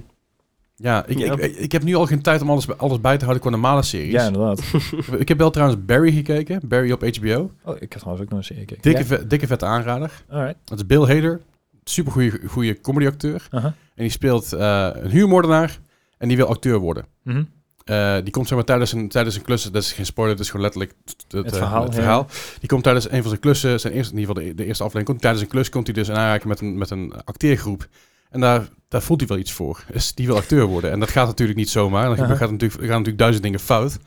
ja, 0.77 1.07
ik, 1.07 1.19
Ja. 1.19 1.33
Ik, 1.39 1.57
ik 1.57 1.73
heb 1.73 1.83
nu 1.83 1.95
al 1.95 2.07
geen 2.07 2.23
tijd 2.23 2.43
om 2.43 2.51
alles, 2.51 2.77
alles 2.79 3.01
bij 3.01 3.17
te 3.17 3.25
houden 3.25 3.43
qua 3.43 3.51
normale 3.51 3.83
series. 3.83 4.13
Ja, 4.13 4.27
inderdaad. 4.27 4.63
ik 5.19 5.29
heb 5.29 5.39
wel 5.39 5.51
trouwens 5.51 5.85
Barry 5.85 6.13
gekeken. 6.13 6.61
Barry 6.69 6.93
op 6.93 7.03
HBO. 7.17 7.51
Oh, 7.65 7.75
ik 7.75 7.81
heb 7.93 8.01
trouwens 8.01 8.25
ook 8.25 8.31
nog 8.31 8.39
een 8.39 8.45
serie 8.45 8.61
gekeken. 8.67 8.83
Dikke, 8.83 8.99
Ja. 9.01 9.05
ve- 9.07 9.27
dikke 9.27 9.47
vette 9.47 9.65
aanrader. 9.65 10.23
Alright. 10.29 10.57
Dat 10.65 10.79
is 10.79 10.87
Bill 10.87 11.07
Hader. 11.15 11.41
Super 11.85 12.33
goede 12.47 12.81
comedyacteur. 12.81 13.47
Aha. 13.51 13.67
En 13.67 13.75
die 14.05 14.11
speelt 14.11 14.53
eh, 14.53 14.89
een 14.93 15.11
huurmoordenaar. 15.11 15.79
En 16.19 16.29
die 16.29 16.37
wil 16.37 16.47
acteur 16.47 16.79
worden. 16.79 17.07
Mhm. 17.23 17.43
Eh, 17.85 18.17
die 18.23 18.31
komt 18.31 18.47
zeg 18.47 18.57
maar 18.57 18.67
tijdens 18.67 18.93
een, 18.93 19.09
tijdens 19.09 19.37
een 19.37 19.43
klus, 19.43 19.63
dat 19.63 19.83
is 19.83 19.93
geen 19.93 20.07
spoiler, 20.07 20.37
dat 20.37 20.45
is 20.45 20.51
gewoon 20.51 20.67
letterlijk 20.67 20.95
het, 21.05 21.25
het, 21.29 21.45
Het 21.45 21.57
verhaal, 21.57 21.95
ja. 21.95 22.27
Die 22.59 22.69
komt 22.69 22.83
tijdens 22.83 23.11
een 23.11 23.21
van 23.21 23.29
zijn 23.29 23.41
klussen, 23.41 23.81
zijn 23.81 23.93
eerste, 23.93 24.13
in 24.13 24.19
ieder 24.19 24.35
geval 24.35 24.49
de, 24.49 24.55
de 24.57 24.65
eerste 24.65 24.83
aflevering, 24.83 25.09
komt 25.09 25.21
tijdens 25.21 25.43
een 25.43 25.51
klus 25.51 25.69
komt 25.69 25.87
hij 25.87 25.95
dus 25.95 26.09
in 26.09 26.15
aanraking 26.15 26.49
met 26.49 26.61
een, 26.61 26.79
met 26.79 26.91
een 26.91 27.13
acteergroep. 27.25 27.89
En 28.31 28.41
daar, 28.41 28.69
daar 28.89 29.03
voelt 29.03 29.21
hij 29.21 29.29
wel 29.29 29.39
iets 29.39 29.53
voor. 29.53 29.85
Dus 29.93 30.15
die 30.15 30.27
wil 30.27 30.37
acteur 30.37 30.67
worden. 30.67 30.91
En 30.91 31.01
dat 31.01 31.11
gaat 31.11 31.27
natuurlijk 31.27 31.59
niet 31.59 31.71
zomaar. 31.71 32.17
Dan 32.17 32.37
gaat 32.37 32.51
natuurlijk, 32.51 32.63
er 32.63 32.79
gaan 32.81 32.89
natuurlijk 32.89 33.19
duizend 33.19 33.43
dingen 33.43 33.61
fout. 33.61 33.99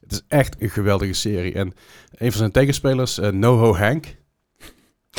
Het 0.00 0.12
is 0.12 0.22
echt 0.28 0.56
een 0.58 0.70
geweldige 0.70 1.12
serie. 1.12 1.54
En 1.54 1.74
een 2.10 2.30
van 2.30 2.38
zijn 2.38 2.50
tegenspelers, 2.50 3.18
eh, 3.18 3.30
NoHo 3.30 3.76
Hank. 3.76 4.06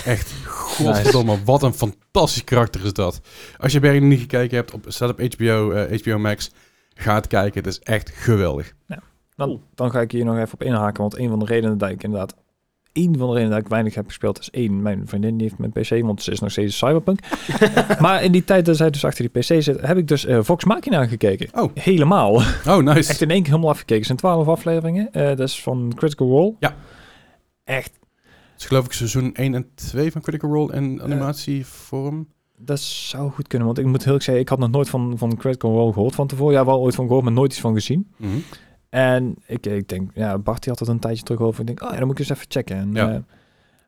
Echt, 0.06 0.34
godverdomme, 0.46 1.44
wat 1.46 1.64
een 1.64 1.74
fantastisch 1.74 2.44
karakter 2.44 2.86
is 2.86 2.94
dat. 2.94 3.22
Als 3.58 3.72
je 3.72 3.80
Barry 3.80 4.00
nog 4.00 4.10
niet 4.10 4.20
gekeken 4.20 4.56
hebt, 4.56 4.74
op, 4.74 4.86
staat 4.88 5.10
op 5.10 5.34
HBO, 5.34 5.72
eh, 5.72 6.00
HBO 6.00 6.18
Max, 6.18 6.52
ga 6.94 7.16
het 7.16 7.28
kijken. 7.28 7.64
Het 7.64 7.68
is 7.68 7.80
echt 7.80 8.10
geweldig. 8.10 8.74
Dan, 9.36 9.62
dan 9.76 9.92
ga 9.92 10.02
ik 10.02 10.12
hier 10.12 10.26
nog 10.26 10.38
even 10.38 10.54
op 10.54 10.64
inhaken, 10.64 11.02
want 11.02 11.18
een 11.18 11.30
van 11.30 11.40
de 11.40 11.46
redenen 11.46 11.78
dat 11.78 11.90
ik 11.90 12.04
inderdaad... 12.04 12.36
Een 12.94 13.18
van 13.18 13.28
de 13.28 13.34
redenen 13.34 13.50
dat 13.50 13.60
ik 13.60 13.68
weinig 13.68 13.96
heb 13.96 14.06
gespeeld 14.06 14.40
is 14.40 14.50
één, 14.50 14.82
mijn 14.82 15.08
vriendin 15.08 15.38
die 15.38 15.48
heeft 15.48 15.60
mijn 15.60 15.72
PC, 15.72 16.06
want 16.06 16.24
ze 16.24 16.32
is 16.32 16.40
nog 16.40 16.52
steeds 16.52 16.78
cyberpunk. 16.78 17.20
maar 18.00 18.24
in 18.24 18.32
die 18.32 18.44
tijd 18.44 18.66
dat 18.66 18.78
zij 18.78 18.90
dus 18.90 19.06
achter 19.06 19.30
die 19.32 19.42
PC 19.42 19.64
zit, 19.64 19.82
heb 19.82 19.98
ik 19.98 20.08
dus 20.08 20.26
eh, 20.26 20.40
Vox 20.42 20.64
Machina 20.64 21.06
gekeken. 21.06 21.50
Oh. 21.62 21.72
Helemaal. 21.74 22.34
Oh, 22.68 22.78
nice. 22.78 23.10
Echt 23.10 23.22
in 23.22 23.30
één 23.30 23.42
keer 23.42 23.52
helemaal 23.52 23.72
afgekeken. 23.72 23.98
Het 23.98 24.06
zijn 24.06 24.18
twaalf 24.18 24.48
afleveringen. 24.48 25.12
Eh, 25.12 25.28
dat 25.28 25.40
is 25.40 25.62
van 25.62 25.92
Critical 25.96 26.28
Role. 26.28 26.54
Ja. 26.60 26.76
Echt, 27.64 28.00
is 28.58 28.66
geloof 28.66 28.86
ik 28.86 28.92
seizoen 28.92 29.34
1 29.36 29.54
en 29.56 29.68
2 29.76 30.12
van 30.12 30.22
Critical 30.22 30.50
Role 30.52 30.74
en 30.74 31.02
animatievorm. 31.02 32.28
dat 32.58 32.80
zou 32.80 33.32
goed 33.32 33.48
kunnen. 33.48 33.68
Want 33.68 33.80
ik 33.80 33.86
moet 33.86 34.04
heel 34.04 34.14
erg 34.14 34.24
zeggen, 34.24 34.44
ik 34.44 34.50
had 34.50 34.60
nog 34.60 34.70
nooit 34.72 34.90
van, 34.90 35.18
van 35.18 35.38
Critical 35.38 35.72
Role 35.72 35.94
gehoord 35.94 36.16
van 36.16 36.28
tevoren. 36.28 36.54
Ja, 36.54 36.66
wel 36.66 36.80
ooit 36.80 36.96
van 36.96 37.06
gehoord, 37.06 37.24
maar 37.24 37.34
nooit 37.34 37.52
iets 37.52 37.62
van 37.62 37.74
gezien. 37.74 38.12
Mhm. 38.18 38.32
En 38.90 39.36
ik, 39.48 39.66
ik 39.66 39.88
denk, 39.88 40.12
ja, 40.14 40.38
Bart 40.38 40.62
die 40.64 40.72
had 40.72 40.80
het 40.80 40.88
een 40.90 41.00
tijdje 41.00 41.24
terug 41.24 41.42
over. 41.42 41.60
Ik 41.60 41.66
denk, 41.68 41.82
oh 41.84 41.90
ja, 41.92 41.98
dan 41.98 42.06
moet 42.08 42.20
ik 42.20 42.28
eens 42.30 42.38
even 42.38 42.52
checken. 42.52 42.76
En, 42.78 42.94
Ja. 42.94 43.10
eh, 43.14 43.20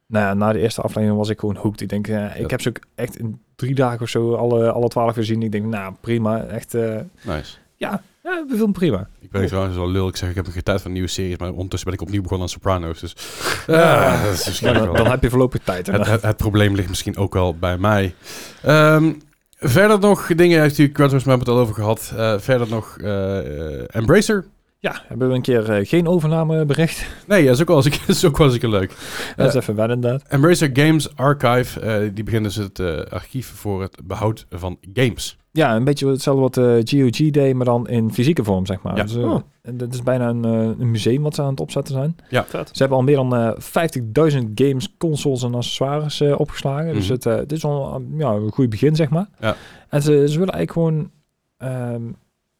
nou 0.08 0.26
ja, 0.26 0.34
na 0.34 0.52
de 0.54 0.60
eerste 0.60 0.82
aflevering 0.82 1.18
was 1.18 1.30
ik 1.30 1.40
gewoon 1.40 1.56
hooked. 1.56 1.82
Ik 1.82 1.90
denk, 1.90 2.08
eh, 2.08 2.26
ik 2.26 2.42
Ja. 2.42 2.48
heb 2.48 2.62
ze 2.62 2.70
ook 2.70 2.80
echt 2.96 3.18
in 3.20 3.42
drie 3.56 3.76
dagen 3.76 4.02
of 4.02 4.10
zo 4.10 4.34
alle, 4.34 4.72
alle 4.72 4.88
twaalf 4.88 5.14
gezien. 5.14 5.42
Ik 5.44 5.52
denk, 5.52 5.66
nou 5.66 5.94
prima, 6.02 6.44
echt, 6.44 6.74
eh, 6.74 7.00
Nice. 7.26 7.58
ja, 7.76 8.02
ja, 8.26 8.46
we 8.48 8.72
prima. 8.72 9.08
Ik 9.20 9.32
weet 9.32 9.48
trouwens 9.48 9.76
wel 9.76 9.92
lul. 9.92 10.08
Ik 10.08 10.16
zeg, 10.16 10.30
ik 10.30 10.36
heb 10.36 10.48
geen 10.48 10.64
tijd 10.64 10.82
voor 10.82 10.92
nieuwe 10.92 11.08
series, 11.08 11.38
maar 11.38 11.52
ondertussen 11.52 11.90
ben 11.90 12.00
ik 12.00 12.06
opnieuw 12.06 12.22
begonnen 12.22 12.48
aan 12.48 12.54
Sopranos. 12.54 13.00
Dus 13.00 13.16
Ja. 13.68 14.14
Ah, 14.14 14.24
dat 14.24 14.48
is 14.48 14.60
dan, 14.60 14.74
wel. 14.74 14.94
dan 14.94 15.10
heb 15.10 15.22
je 15.22 15.30
voorlopig 15.30 15.62
tijd. 15.64 15.88
Het, 15.88 16.08
het, 16.08 16.22
het 16.22 16.38
probleem 16.38 16.76
ligt 16.76 16.90
misschien 16.90 17.18
ook 17.18 17.34
wel 17.34 17.56
bij 17.56 17.78
mij. 17.78 18.16
Ehm, 18.62 19.14
verder 19.58 20.00
nog 20.00 20.28
dingen, 20.28 20.70
Gran 20.72 20.92
Turismo 20.94 21.30
hebben 21.30 21.30
we 21.30 21.38
het 21.38 21.48
al 21.48 21.60
over 21.60 21.74
gehad. 21.76 22.14
Eh, 22.18 22.40
verder 22.40 22.70
nog 22.70 22.98
eh, 22.98 23.38
eh, 23.40 23.84
Embracer. 23.88 24.46
Ja, 24.80 25.02
hebben 25.08 25.28
we 25.30 25.36
een 25.36 25.42
keer 25.42 25.86
geen 25.86 26.08
overnamebericht. 26.08 27.06
Nee, 27.28 27.46
dat 27.46 27.56
is 27.56 27.62
ook 27.62 27.68
wel 27.68 27.86
eens, 27.86 28.00
dat 28.00 28.16
is 28.16 28.26
ook 28.26 28.38
wel 28.38 28.52
eens 28.52 28.64
een 28.64 28.70
leuk. 28.80 28.94
Dat 29.36 29.48
is 29.48 29.54
even 29.54 29.76
wennen 29.76 29.96
inderdaad. 29.96 30.24
Embracer 30.28 30.70
Games 30.74 31.16
Archive, 31.16 32.12
die 32.14 32.24
beginnen 32.24 32.52
dus 32.54 32.64
het 32.64 33.10
archief 33.12 33.52
voor 33.56 33.82
het 33.82 33.98
behoud 34.04 34.46
van 34.50 34.78
games. 34.94 35.38
Ja, 35.56 35.76
een 35.76 35.84
beetje 35.84 36.08
hetzelfde 36.08 36.42
wat 36.42 36.58
eh 36.58 36.64
GOG 36.84 37.32
deed, 37.32 37.56
maar 37.56 37.66
dan 37.66 37.88
in 37.88 38.14
fysieke 38.14 38.44
vorm, 38.44 38.66
zeg 38.66 38.82
maar. 38.82 38.96
Ja. 38.98 39.04
Dus, 39.04 39.16
eh, 39.16 39.24
Oh. 39.32 39.42
en 39.62 39.78
Dat 39.78 39.94
is 39.94 40.04
bijna 40.04 40.30
een, 40.30 40.46
eh, 40.46 40.52
een 40.80 40.92
museum 40.92 41.22
wat 41.22 41.36
ze 41.36 41.42
aan 41.42 41.50
het 41.50 41.60
opzetten 41.60 41.94
zijn. 41.94 42.16
Vet. 42.48 42.70
Ze 42.72 42.78
hebben 42.80 42.98
al 42.98 43.04
meer 43.04 43.16
dan 43.16 43.36
eh 43.36 43.52
50.000 43.58 44.52
games, 44.56 44.96
consoles 44.98 45.44
en 45.44 45.56
accessoires 45.56 46.22
eh, 46.22 46.40
opgeslagen. 46.40 46.94
Dus 46.94 47.04
Mhm. 47.04 47.14
het, 47.14 47.26
eh, 47.26 47.36
dit 47.38 47.52
is 47.52 47.66
al 47.66 48.02
ja, 48.18 48.32
een 48.32 48.52
goed 48.52 48.70
begin, 48.70 48.96
zeg 48.96 49.10
maar. 49.10 49.28
Ja. 49.40 49.56
En 49.90 50.02
ze, 50.02 50.12
ze 50.12 50.40
willen 50.40 50.54
eigenlijk 50.54 50.72
gewoon... 50.72 51.12
ehm, 51.58 52.02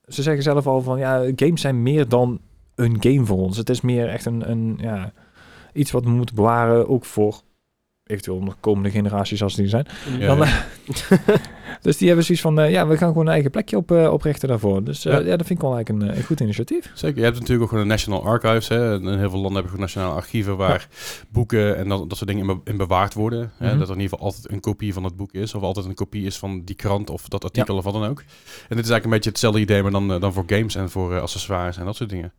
ze 0.08 0.22
zeggen 0.22 0.44
zelf 0.44 0.68
al 0.68 0.82
van, 0.82 1.00
ja, 1.00 1.24
games 1.36 1.62
zijn 1.62 1.84
meer 1.84 2.08
dan 2.08 2.40
een 2.76 2.98
game 3.00 3.26
voor 3.26 3.38
ons. 3.38 3.58
Het 3.58 3.70
is 3.70 3.82
meer 3.82 4.08
echt 4.10 4.26
een, 4.26 4.50
een 4.52 4.78
ja, 4.82 5.12
iets 5.74 5.92
wat 5.92 6.04
we 6.04 6.10
moeten 6.10 6.36
bewaren, 6.36 6.90
ook 6.90 7.06
voor 7.06 7.42
eventueel 8.04 8.42
nog 8.44 8.56
komende 8.60 8.90
generaties 8.92 9.44
als 9.44 9.56
die 9.56 9.64
er 9.64 9.70
zijn. 9.70 9.86
Ja, 10.20 10.26
Dan, 10.36 10.38
ja. 10.38 10.48
dus 11.82 11.98
die 11.98 12.08
hebben 12.08 12.26
zoiets 12.26 12.44
van, 12.44 12.60
eh, 12.60 12.72
ja, 12.72 12.88
we 12.88 12.98
gaan 12.98 13.08
gewoon 13.08 13.26
een 13.26 13.32
eigen 13.34 13.52
plekje 13.52 13.78
op, 13.78 13.92
eh, 13.92 14.12
oprichten 14.12 14.48
daarvoor. 14.50 14.84
Dus 14.84 15.06
eh, 15.06 15.14
Ja. 15.14 15.20
ja. 15.20 15.26
dat 15.38 15.48
vind 15.48 15.60
ik 15.60 15.66
wel 15.66 15.76
eigenlijk 15.76 16.06
een, 16.12 16.18
een 16.18 16.24
goed 16.24 16.40
initiatief. 16.40 16.92
Zeker. 16.94 17.18
Je 17.18 17.24
hebt 17.24 17.36
natuurlijk 17.36 17.64
ook 17.64 17.70
gewoon 17.70 17.84
de 17.84 17.90
National 17.90 18.24
Archives. 18.26 18.68
Hè. 18.68 18.94
In 18.94 19.08
heel 19.08 19.18
veel 19.18 19.30
landen 19.30 19.54
hebben 19.54 19.64
gewoon 19.66 19.80
nationale 19.80 20.14
archieven 20.14 20.58
waar 20.58 20.88
boeken 21.30 21.78
en 21.78 21.88
dat, 21.90 22.10
dat 22.10 22.18
soort 22.18 22.30
dingen 22.30 22.50
in, 22.50 22.56
be- 22.64 22.72
in 22.72 22.78
bewaard 22.78 23.14
worden. 23.14 23.52
Hè. 23.58 23.68
Mhm. 23.70 23.78
Dat 23.80 23.88
er 23.90 23.96
in 23.96 24.02
ieder 24.02 24.18
geval 24.18 24.26
altijd 24.34 24.52
een 24.52 24.60
kopie 24.60 24.94
van 24.94 25.04
het 25.04 25.16
boek 25.16 25.32
is. 25.34 25.54
Of 25.54 25.62
altijd 25.62 25.86
een 25.86 25.94
kopie 25.94 26.26
is 26.26 26.38
van 26.38 26.62
die 26.66 26.76
krant 26.76 27.10
of 27.10 27.28
dat 27.28 27.44
artikel 27.44 27.76
of 27.78 27.84
wat 27.84 27.94
dan 27.94 28.04
ook. 28.06 28.20
En 28.20 28.76
dit 28.76 28.86
is 28.86 28.92
eigenlijk 28.92 29.04
een 29.04 29.10
beetje 29.10 29.30
hetzelfde 29.30 29.60
idee, 29.60 29.82
maar 29.82 29.92
dan, 29.92 30.08
dan 30.20 30.34
voor 30.34 30.44
games 30.48 30.76
en 30.76 30.90
voor 30.90 31.20
accessoires 31.20 31.78
en 31.78 31.86
dat 31.86 31.96
soort 31.96 32.10
dingen. 32.10 32.34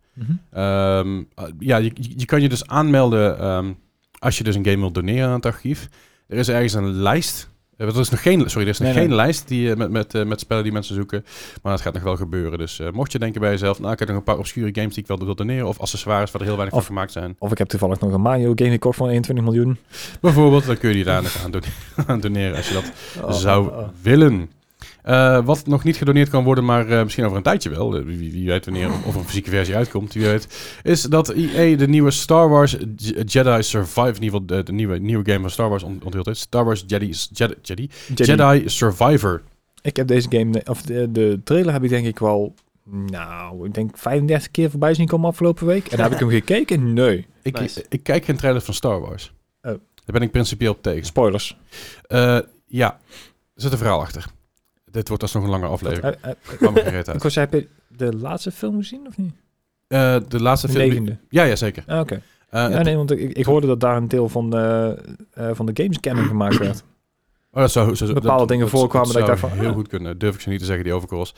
Ehm, 0.51 1.23
eh, 1.35 1.43
ja, 1.59 1.77
je, 1.77 1.91
je 2.15 2.25
kan 2.25 2.41
je 2.41 2.49
dus 2.49 2.67
aanmelden 2.67 3.39
ehm, 3.39 3.71
als 4.19 4.37
je 4.37 4.43
dus 4.43 4.55
een 4.55 4.65
game 4.65 4.77
wilt 4.77 4.93
doneren 4.93 5.27
aan 5.27 5.33
het 5.35 5.45
archief. 5.45 5.89
Er 6.27 6.37
is 6.37 6.49
ergens 6.49 6.73
een 6.73 6.87
lijst. 6.91 7.49
Eh, 7.77 7.87
Er 7.87 7.99
is 7.99 8.09
nog 8.09 8.21
geen, 8.21 8.49
sorry, 8.49 8.63
er 8.67 8.73
is 8.73 8.79
nog 8.79 8.87
Nee, 8.87 8.97
geen 8.97 9.07
nee. 9.07 9.15
lijst 9.17 9.47
die, 9.47 9.71
eh, 9.71 9.77
met, 9.77 9.91
met, 9.91 10.13
eh, 10.15 10.25
met 10.25 10.39
spellen 10.39 10.63
die 10.63 10.71
mensen 10.71 10.95
zoeken. 10.95 11.25
Maar 11.63 11.71
dat 11.71 11.81
gaat 11.81 11.93
nog 11.93 12.03
wel 12.03 12.15
gebeuren. 12.15 12.57
Dus 12.57 12.81
mocht 12.93 13.11
je 13.11 13.19
denken 13.19 13.41
bij 13.41 13.49
jezelf, 13.51 13.79
nou 13.79 13.93
ik 13.93 13.99
heb 13.99 14.07
nog 14.07 14.17
een 14.17 14.23
paar 14.23 14.37
obscure 14.37 14.69
games 14.73 14.93
die 14.93 15.03
ik 15.03 15.07
wel 15.09 15.17
wil 15.17 15.35
doneren. 15.35 15.67
Of 15.67 15.79
accessoires 15.79 16.31
waar 16.31 16.41
er 16.41 16.47
heel 16.47 16.55
weinig 16.57 16.77
Of- 16.77 16.85
van 16.85 16.93
gemaakt 16.95 17.11
zijn. 17.11 17.35
Of 17.39 17.51
ik 17.51 17.57
heb 17.57 17.67
toevallig 17.67 17.99
nog 17.99 18.11
een 18.13 18.21
Mario 18.21 18.51
game 18.55 18.69
gekocht 18.71 18.97
van 18.97 19.07
21 19.09 19.45
miljoen. 19.45 19.77
Bijvoorbeeld, 20.21 20.65
dan 20.65 20.77
kun 20.77 20.89
je 20.89 20.95
die 20.95 21.03
daar 21.03 21.21
nog 21.21 21.43
aan, 21.43 21.51
don- 21.51 21.61
aan 22.07 22.19
doneren 22.19 22.55
als 22.57 22.67
je 22.67 22.73
dat 22.73 22.91
Oh, 23.23 23.31
zou 23.31 23.67
oh. 23.67 23.87
willen. 24.01 24.49
Eh, 25.07 25.45
wat 25.45 25.67
nog 25.67 25.83
niet 25.83 25.97
gedoneerd 25.97 26.29
kan 26.29 26.43
worden, 26.43 26.65
maar 26.65 26.87
eh, 26.89 27.03
misschien 27.03 27.23
over 27.25 27.37
een 27.37 27.43
tijdje 27.43 27.69
wel. 27.69 27.97
eh, 27.97 28.03
wie, 28.05 28.31
wie 28.31 28.47
weet 28.47 28.65
wanneer 28.65 28.89
of 29.05 29.15
een 29.15 29.23
fysieke 29.23 29.49
versie 29.49 29.75
uitkomt, 29.75 30.13
wie 30.13 30.23
weet. 30.25 30.77
Is 30.83 31.01
dat 31.01 31.29
EA 31.29 31.77
de 31.77 31.87
nieuwe 31.87 32.11
Star 32.11 32.49
Wars 32.49 32.71
J- 32.95 33.21
Jedi 33.25 33.63
Survive, 33.63 34.07
in 34.07 34.13
ieder 34.23 34.23
geval 34.23 34.45
de, 34.45 34.63
de 34.63 34.71
nieuwe, 34.71 34.97
nieuwe 34.99 35.25
game 35.25 35.39
van 35.41 35.49
Star 35.49 35.69
Wars 35.69 35.83
ont- 35.83 36.03
onthuld 36.03 36.25
heeft. 36.25 36.39
Star 36.39 36.65
Wars 36.65 36.83
Jedi, 36.87 37.13
Jedi, 37.31 37.55
Jedi, 37.61 37.89
Jedi 38.15 38.69
Survivor. 38.69 39.41
Ik 39.81 39.95
heb 39.95 40.07
deze 40.07 40.27
game, 40.29 40.61
of 40.65 40.81
de, 40.81 41.11
de 41.11 41.39
trailer 41.43 41.73
heb 41.73 41.83
ik 41.83 41.89
denk 41.89 42.05
ik 42.05 42.19
wel, 42.19 42.53
nou, 42.89 43.65
ik 43.65 43.73
denk 43.73 43.97
35 43.97 44.51
keer 44.51 44.69
voorbij 44.69 44.93
zien 44.93 45.07
komen 45.07 45.29
afgelopen 45.29 45.65
week. 45.65 45.87
En 45.87 45.99
heb 45.99 46.11
ik 46.11 46.19
hem 46.19 46.29
gekeken? 46.39 46.93
Nee. 46.93 47.25
Ik, 47.41 47.59
Nice. 47.59 47.85
ik 47.89 48.03
kijk 48.03 48.25
geen 48.25 48.37
trailers 48.37 48.65
van 48.65 48.73
Star 48.73 48.99
Wars. 49.01 49.31
Oh. 49.61 49.71
Daar 49.71 49.79
ben 50.05 50.21
ik 50.21 50.31
principieel 50.31 50.71
op 50.71 50.81
tegen. 50.81 51.05
Spoilers. 51.05 51.57
Eh, 52.07 52.39
ja, 52.67 52.91
er 53.55 53.61
zit 53.61 53.71
een 53.71 53.77
verhaal 53.77 53.99
achter. 53.99 54.25
Dit 54.91 55.07
wordt 55.07 55.23
alsnog 55.23 55.43
een 55.43 55.49
lange 55.49 55.65
aflevering. 55.65 56.15
Eh, 56.21 56.31
eh, 56.31 56.37
Ik 56.51 57.13
ik 57.13 57.21
zeggen, 57.21 57.41
heb 57.41 57.53
je 57.53 57.67
de 57.87 58.15
laatste 58.17 58.51
film 58.51 58.77
gezien 58.77 59.07
of 59.07 59.17
niet? 59.17 59.33
Eh, 59.87 60.15
de 60.27 60.41
laatste 60.41 60.67
De 60.67 60.73
film... 60.73 60.87
negende. 60.87 61.17
Ja, 61.29 61.43
ja, 61.43 61.55
zeker. 61.55 61.83
Ah, 61.87 61.99
Oké. 61.99 62.21
Eh, 62.49 62.69
Ja, 62.69 62.81
nee, 62.81 62.95
want 62.95 63.11
ik, 63.11 63.33
ik 63.33 63.45
hoorde 63.45 63.67
dat 63.67 63.79
daar 63.79 63.97
een 63.97 64.07
deel 64.07 64.29
van 64.29 64.49
de, 64.49 64.97
eh, 65.33 65.49
van 65.53 65.65
de 65.65 65.71
games 65.83 65.99
canon 65.99 66.25
gemaakt 66.25 66.57
werd. 66.57 66.83
Oh, 67.51 67.63
dat 67.63 67.71
zou, 67.71 67.95
zo, 67.95 68.05
zo- 68.05 68.13
Bepaalde 68.13 68.37
dat- 68.39 68.47
dingen 68.47 68.67
dat- 68.69 68.79
voorkwamen 68.79 69.07
dat 69.13 69.17
ik 69.21 69.25
zou 69.25 69.39
dacht 69.39 69.49
van, 69.53 69.59
heel 69.59 69.69
ah. 69.69 69.75
goed 69.75 69.87
kunnen. 69.87 70.17
Durf 70.17 70.35
ik 70.35 70.41
zo 70.41 70.49
niet 70.49 70.59
te 70.59 70.65
zeggen, 70.65 70.83
die 70.83 70.93
overcalls. 70.93 71.35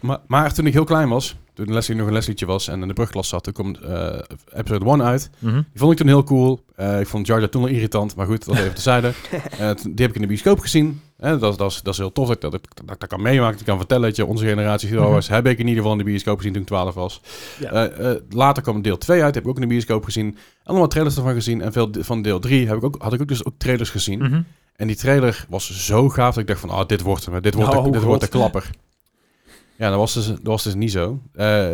Maar, 0.00 0.18
maar 0.26 0.54
toen 0.54 0.66
ik 0.66 0.72
heel 0.72 0.84
klein 0.84 1.08
was, 1.08 1.36
toen 1.54 1.72
Leslie 1.72 1.96
nog 1.96 2.06
een 2.06 2.12
Leslietje 2.12 2.46
was 2.46 2.68
en 2.68 2.82
in 2.82 2.88
de 2.88 2.94
brugklas 2.94 3.28
zat, 3.28 3.44
toen 3.44 3.52
kwam 3.52 3.74
eh, 3.74 4.18
episode 4.54 4.84
1 4.84 5.02
uit. 5.02 5.30
Mhm. 5.38 5.54
Die 5.54 5.64
vond 5.74 5.92
ik 5.92 5.98
toen 5.98 6.06
heel 6.06 6.24
cool. 6.24 6.64
Eh, 6.76 7.00
ik 7.00 7.06
vond 7.06 7.26
Jar 7.26 7.40
Jar 7.40 7.48
toen 7.48 7.62
al 7.62 7.68
irritant, 7.68 8.16
maar 8.16 8.26
goed, 8.26 8.44
dat 8.44 8.56
even 8.56 8.74
tezijde. 8.74 9.12
Eh, 9.58 9.70
t- 9.70 9.82
die 9.82 9.94
heb 9.96 10.08
ik 10.08 10.14
in 10.14 10.20
de 10.20 10.26
bioscoop 10.26 10.58
gezien. 10.60 11.00
Eh, 11.22 11.40
dat, 11.40 11.58
dat, 11.58 11.70
is, 11.70 11.82
dat 11.82 11.92
is 11.92 11.98
heel 11.98 12.12
tof 12.12 12.26
dat 12.26 12.36
ik 12.36 12.40
dat, 12.42 12.52
dat, 12.52 12.68
dat, 12.84 13.00
dat 13.00 13.08
kan 13.08 13.22
meemaken. 13.22 13.58
Ik 13.58 13.64
kan 13.64 13.78
vertellen 13.78 14.02
dat 14.08 14.16
je 14.16 14.26
onze 14.26 14.44
generatie 14.44 14.88
Star 14.88 15.10
Wars 15.10 15.28
heb 15.28 15.46
ik 15.46 15.58
in 15.58 15.66
ieder 15.66 15.76
geval 15.76 15.92
in 15.92 15.98
de 15.98 16.04
bioscoop 16.04 16.36
gezien 16.36 16.52
toen 16.52 16.62
ik 16.62 16.68
12 16.68 16.94
was. 16.94 17.20
Ja. 17.58 17.70
Eh, 17.72 18.10
eh, 18.10 18.20
later 18.30 18.62
kwam 18.62 18.82
deel 18.82 18.98
2 18.98 19.22
uit, 19.22 19.34
heb 19.34 19.44
ik 19.44 19.50
ook 19.50 19.54
in 19.54 19.60
de 19.60 19.68
bioscoop 19.68 20.04
gezien. 20.04 20.36
Allemaal 20.64 20.88
trailers 20.88 21.16
ervan 21.16 21.34
gezien. 21.34 21.62
En 21.62 21.72
veel 21.72 21.90
van 21.98 22.22
deel 22.22 22.38
3 22.38 22.66
heb 22.66 22.76
ik 22.76 22.84
ook, 22.84 22.96
had 22.98 23.12
ik 23.12 23.20
ook 23.20 23.28
dus 23.28 23.44
ook 23.44 23.54
trailers 23.56 23.90
gezien. 23.90 24.18
Mhm. 24.18 24.42
En 24.76 24.86
die 24.86 24.96
trailer 24.96 25.46
was 25.48 25.86
zo 25.86 26.08
gaaf 26.08 26.34
dat 26.34 26.42
ik 26.42 26.48
dacht 26.48 26.60
van, 26.60 26.70
ah, 26.70 26.86
dit 26.86 27.00
wordt 27.00 27.24
hem. 27.26 27.42
Dit 27.42 27.54
wordt, 27.54 27.76
Oh, 27.76 27.84
de, 27.84 27.90
dit 27.90 28.02
wordt 28.02 28.22
de 28.22 28.28
klapper. 28.28 28.70
Ja, 29.76 29.88
dat 29.88 29.98
was 29.98 30.14
dus, 30.14 30.26
dat 30.26 30.40
was 30.42 30.62
dus 30.62 30.74
niet 30.74 30.92
zo. 30.92 31.20
Eh, 31.32 31.68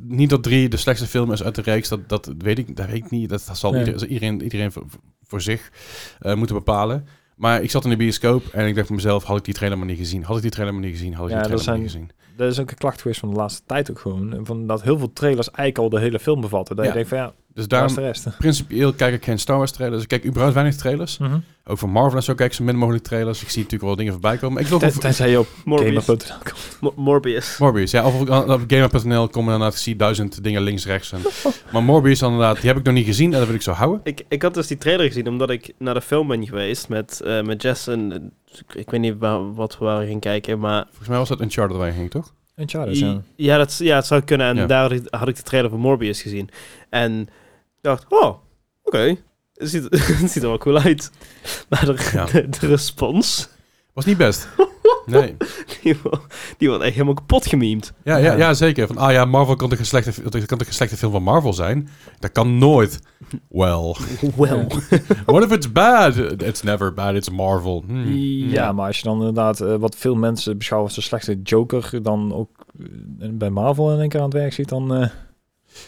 niet 0.00 0.30
dat 0.30 0.42
3 0.42 0.68
de 0.68 0.76
slechtste 0.76 1.06
film 1.06 1.32
is 1.32 1.42
uit 1.42 1.54
de 1.54 1.62
reeks, 1.62 1.88
dat, 1.88 2.08
dat, 2.08 2.32
weet, 2.38 2.58
ik, 2.58 2.76
dat 2.76 2.86
weet 2.86 2.96
ik 2.96 3.10
niet. 3.10 3.28
Dat, 3.28 3.44
dat 3.46 3.58
zal 3.58 3.72
Nee. 3.72 4.06
iedereen, 4.06 4.42
iedereen, 4.42 4.72
voor, 4.72 4.84
voor 5.22 5.40
zich 5.40 5.70
moeten 6.34 6.56
bepalen. 6.56 7.06
Maar 7.40 7.62
ik 7.62 7.70
zat 7.70 7.84
in 7.84 7.90
de 7.90 7.96
bioscoop 7.96 8.46
en 8.46 8.66
ik 8.66 8.74
dacht 8.74 8.86
bij 8.86 8.96
mezelf, 8.96 9.24
had 9.24 9.36
ik 9.38 9.44
die 9.44 9.54
trailer 9.54 9.78
maar 9.78 9.86
niet 9.86 9.98
gezien? 9.98 10.24
Had 10.24 10.36
ik 10.36 10.42
die 10.42 10.50
trailer 10.50 10.74
maar 10.74 10.82
niet 10.84 10.92
gezien? 10.92 11.14
Had 11.14 11.24
ik 11.26 11.32
Ja, 11.32 11.36
die 11.38 11.46
trailer 11.46 11.66
maar 11.70 11.78
niet 11.78 11.90
gezien? 11.90 12.10
Dat 12.36 12.52
is 12.52 12.60
ook 12.60 12.70
een 12.70 12.76
klacht 12.76 13.00
geweest 13.00 13.20
van 13.20 13.30
de 13.30 13.36
laatste 13.36 13.62
tijd 13.66 13.90
ook 13.90 13.98
gewoon. 13.98 14.40
Van 14.42 14.66
dat 14.66 14.82
heel 14.82 14.98
veel 14.98 15.12
trailers 15.12 15.50
eigenlijk 15.50 15.78
al 15.92 15.98
de 15.98 16.04
hele 16.04 16.18
film 16.18 16.40
bevatten. 16.40 16.76
Dat 16.76 16.84
Ja. 16.84 16.90
je 16.90 16.96
denkt 16.96 17.10
van 17.10 17.18
ja, 17.18 17.32
Dus 17.54 17.68
daarom, 17.68 17.94
de 17.94 18.00
rest. 18.00 18.26
principieel 18.38 18.92
kijk 18.92 19.14
ik 19.14 19.24
geen 19.24 19.38
Star 19.38 19.56
Wars 19.58 19.70
trailers. 19.72 20.02
Ik 20.02 20.08
kijk 20.08 20.24
überhaupt 20.24 20.54
weinig 20.54 20.76
trailers. 20.76 21.18
Mhm. 21.18 21.38
Ook 21.64 21.78
van 21.78 21.90
Marvel 21.90 22.16
en 22.16 22.22
zo 22.22 22.34
kijk 22.34 22.50
ik 22.50 22.56
zo 22.56 22.64
min 22.64 22.76
mogelijk 22.76 23.04
trailers. 23.04 23.42
Ik 23.42 23.48
zie 23.48 23.56
natuurlijk 23.62 23.82
wel 23.88 23.96
dingen 23.96 24.12
voorbij 24.12 24.36
komen. 24.36 24.62
Ik 24.62 24.68
wil 24.68 24.78
Ten- 24.78 24.98
Tenzij 25.00 25.30
je 25.30 25.38
op 25.38 25.46
Morbius. 25.64 26.04
gamer.nl 26.04 26.36
komt. 26.38 26.76
Mo- 26.80 26.92
Morbius. 26.96 27.58
Morbius, 27.58 27.90
ja. 27.90 28.06
Of 28.06 28.20
op, 28.20 28.28
op 28.50 28.60
Gamer.nl 28.66 29.28
komen 29.28 29.52
inderdaad, 29.52 29.72
ik 29.72 29.78
zie 29.82 29.96
duizend 29.96 30.42
dingen 30.44 30.62
links, 30.62 30.86
rechts. 30.86 31.12
En, 31.12 31.20
maar 31.72 31.82
Morbius 31.82 32.22
inderdaad, 32.22 32.60
die 32.60 32.68
heb 32.70 32.78
ik 32.78 32.84
nog 32.84 32.94
niet 32.94 33.06
gezien 33.06 33.32
en 33.32 33.38
dat 33.38 33.46
wil 33.46 33.56
ik 33.56 33.62
zo 33.62 33.72
houden. 33.72 34.00
Ik, 34.04 34.24
ik 34.28 34.42
had 34.42 34.54
dus 34.54 34.66
die 34.66 34.78
trailer 34.78 35.06
gezien 35.06 35.28
omdat 35.28 35.50
ik 35.50 35.72
naar 35.78 35.94
de 35.94 36.00
film 36.00 36.28
ben 36.28 36.46
geweest 36.46 36.88
met, 36.88 37.20
eh, 37.20 37.42
met 37.42 37.62
Jess 37.62 37.86
en... 37.86 38.12
eh, 38.12 38.58
ik, 38.58 38.74
ik 38.74 38.90
weet 38.90 39.00
niet 39.00 39.14
waar, 39.18 39.54
wat 39.54 39.78
we 39.78 39.84
waren 39.84 40.08
gaan 40.08 40.18
kijken, 40.20 40.58
maar... 40.58 40.84
Volgens 40.88 41.08
mij 41.08 41.18
was 41.18 41.28
dat 41.28 41.40
Uncharted 41.40 41.76
waar 41.76 41.86
je 41.86 41.92
ging, 41.92 42.10
toch? 42.10 42.32
Uncharted, 42.56 42.98
ja. 42.98 43.20
Ja, 43.36 43.56
dat, 43.56 43.76
ja, 43.78 43.96
het 43.96 44.06
zou 44.06 44.20
kunnen. 44.20 44.46
En 44.46 44.56
Ja. 44.56 44.66
daar 44.66 44.82
had 44.82 44.92
ik, 44.92 45.02
had 45.10 45.28
ik 45.28 45.36
de 45.36 45.42
trailer 45.42 45.70
van 45.70 45.78
Morbius 45.80 46.22
gezien. 46.22 46.48
En 46.90 47.28
dacht, 47.80 48.04
oh, 48.08 48.34
oké. 48.82 49.16
Het, 49.54 49.70
ziet, 49.70 49.82
het 50.20 50.30
ziet 50.30 50.42
er 50.42 50.48
wel 50.48 50.58
cool 50.58 50.78
uit. 50.78 51.10
Maar 51.68 51.84
de, 51.86 52.10
Ja. 52.12 52.24
de, 52.24 52.48
de 52.48 52.66
respons, 52.66 53.48
Was 53.92 54.04
niet 54.04 54.16
best. 54.16 54.48
Nee. 55.06 55.36
die, 55.82 55.96
die 56.58 56.68
wordt 56.68 56.82
echt 56.84 56.92
helemaal 56.92 57.14
kapot 57.14 57.46
gememd. 57.46 57.92
Ja, 58.04 58.16
ja, 58.16 58.32
ja, 58.34 58.54
zeker. 58.54 58.86
Van, 58.86 58.96
ah 58.96 59.12
ja, 59.12 59.24
Marvel 59.24 59.56
kan 59.56 59.68
toch 59.68 59.78
een 59.78 59.86
slechte, 59.86 60.22
kan 60.22 60.58
toch 60.58 60.66
een 60.66 60.72
slechte 60.74 60.96
film 60.96 61.12
van 61.12 61.22
Marvel 61.22 61.52
zijn? 61.52 61.88
Dat 62.18 62.32
kan 62.32 62.58
nooit. 62.58 62.98
Well, 63.48 63.94
Wel. 64.36 64.66
what 65.26 65.42
if 65.44 65.50
it's 65.52 65.72
bad? 65.72 66.16
It's 66.42 66.62
never 66.62 66.94
bad, 66.94 67.14
it's 67.14 67.30
Marvel. 67.30 67.84
Hmm. 67.86 68.12
Ja, 68.48 68.72
maar 68.72 68.86
als 68.86 68.96
je 68.96 69.02
dan 69.02 69.18
inderdaad 69.18 69.60
eh, 69.60 69.74
wat 69.74 69.96
veel 69.96 70.14
mensen 70.14 70.58
beschouwen 70.58 70.88
als 70.88 70.98
de 70.98 71.04
slechtste 71.04 71.40
Joker, 71.42 72.02
dan 72.02 72.34
ook 72.34 72.50
eh, 73.20 73.28
bij 73.30 73.50
Marvel 73.50 73.92
in 73.92 74.00
één 74.00 74.08
keer 74.08 74.20
aan 74.20 74.28
het 74.28 74.34
werk 74.34 74.52
ziet, 74.52 74.68
dan... 74.68 74.94
eh, 74.94 75.08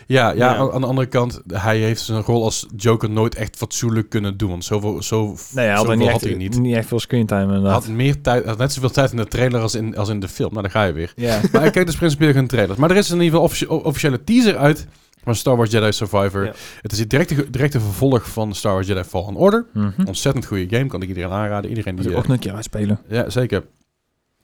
Ja, 0.07 0.29
ja, 0.31 0.35
Ja. 0.35 0.57
aan 0.57 0.81
de 0.81 0.87
andere 0.87 1.07
kant, 1.09 1.41
hij 1.53 1.79
heeft 1.79 2.01
zijn 2.03 2.23
rol 2.23 2.45
als 2.45 2.67
Joker 2.77 3.11
nooit 3.11 3.35
echt 3.35 3.57
fatsoenlijk 3.57 4.09
kunnen 4.09 4.37
doen. 4.37 4.51
Want 4.51 4.65
zoveel, 4.65 5.03
zo, 5.03 5.25
nee, 5.27 5.65
hij 5.65 5.69
had, 5.69 5.79
zoveel 5.79 5.95
niet, 5.97 6.07
had 6.07 6.15
echt, 6.15 6.25
hij 6.25 6.35
niet. 6.35 6.59
niet 6.61 6.77
echt 6.77 6.89
veel 6.89 7.01
screentime 7.01 7.41
Hij 7.47 7.55
inderdaad. 7.57 7.85
had, 7.85 7.89
meer 7.95 8.21
tijd, 8.21 8.45
had 8.45 8.59
net 8.59 8.73
zoveel 8.73 8.91
tijd 8.91 9.11
in 9.11 9.17
de 9.17 9.27
trailer 9.27 9.61
als 9.61 9.75
in, 9.75 9.97
als 9.97 10.09
in 10.09 10.21
de 10.21 10.29
film. 10.29 10.51
Nou, 10.51 10.63
daar 10.63 10.71
ga 10.71 10.85
je 10.85 10.93
weer. 10.93 11.13
Ja. 11.17 11.41
Maar 11.53 11.65
ik 11.67 11.73
kijk 11.73 11.87
dus 11.87 11.97
principieel 11.97 12.33
geen 12.33 12.47
trailers. 12.47 12.79
Maar 12.79 12.91
er 12.91 12.97
is 12.97 13.09
in 13.11 13.15
ieder 13.15 13.29
geval 13.31 13.45
offici- 13.45 13.67
officiële 13.67 14.25
teaser 14.25 14.57
uit 14.57 14.87
van 15.25 15.35
Star 15.35 15.57
Wars 15.57 15.71
Jedi 15.71 15.93
Survivor. 15.93 16.45
Ja. 16.45 16.53
Het 16.83 16.93
is 16.93 16.99
het 16.99 17.11
directe, 17.11 17.51
directe 17.51 17.81
vervolg 17.81 18.29
van 18.31 18.55
Star 18.55 18.73
Wars 18.73 18.87
Jedi 18.87 19.03
Fallen 19.05 19.35
Order. 19.35 19.67
Mhm. 19.73 19.91
Ontzettend 20.05 20.47
goede 20.47 20.77
game, 20.77 20.87
kan 20.87 21.03
ik 21.03 21.09
iedereen 21.09 21.31
aanraden. 21.31 21.71
Iedereen 21.71 21.97
die... 21.97 22.09
ook 22.17 22.27
nog 22.27 22.29
een 22.37 22.39
keer 22.39 22.55
uitspelen. 22.55 23.01
ja, 23.09 23.31
zeker. 23.31 23.63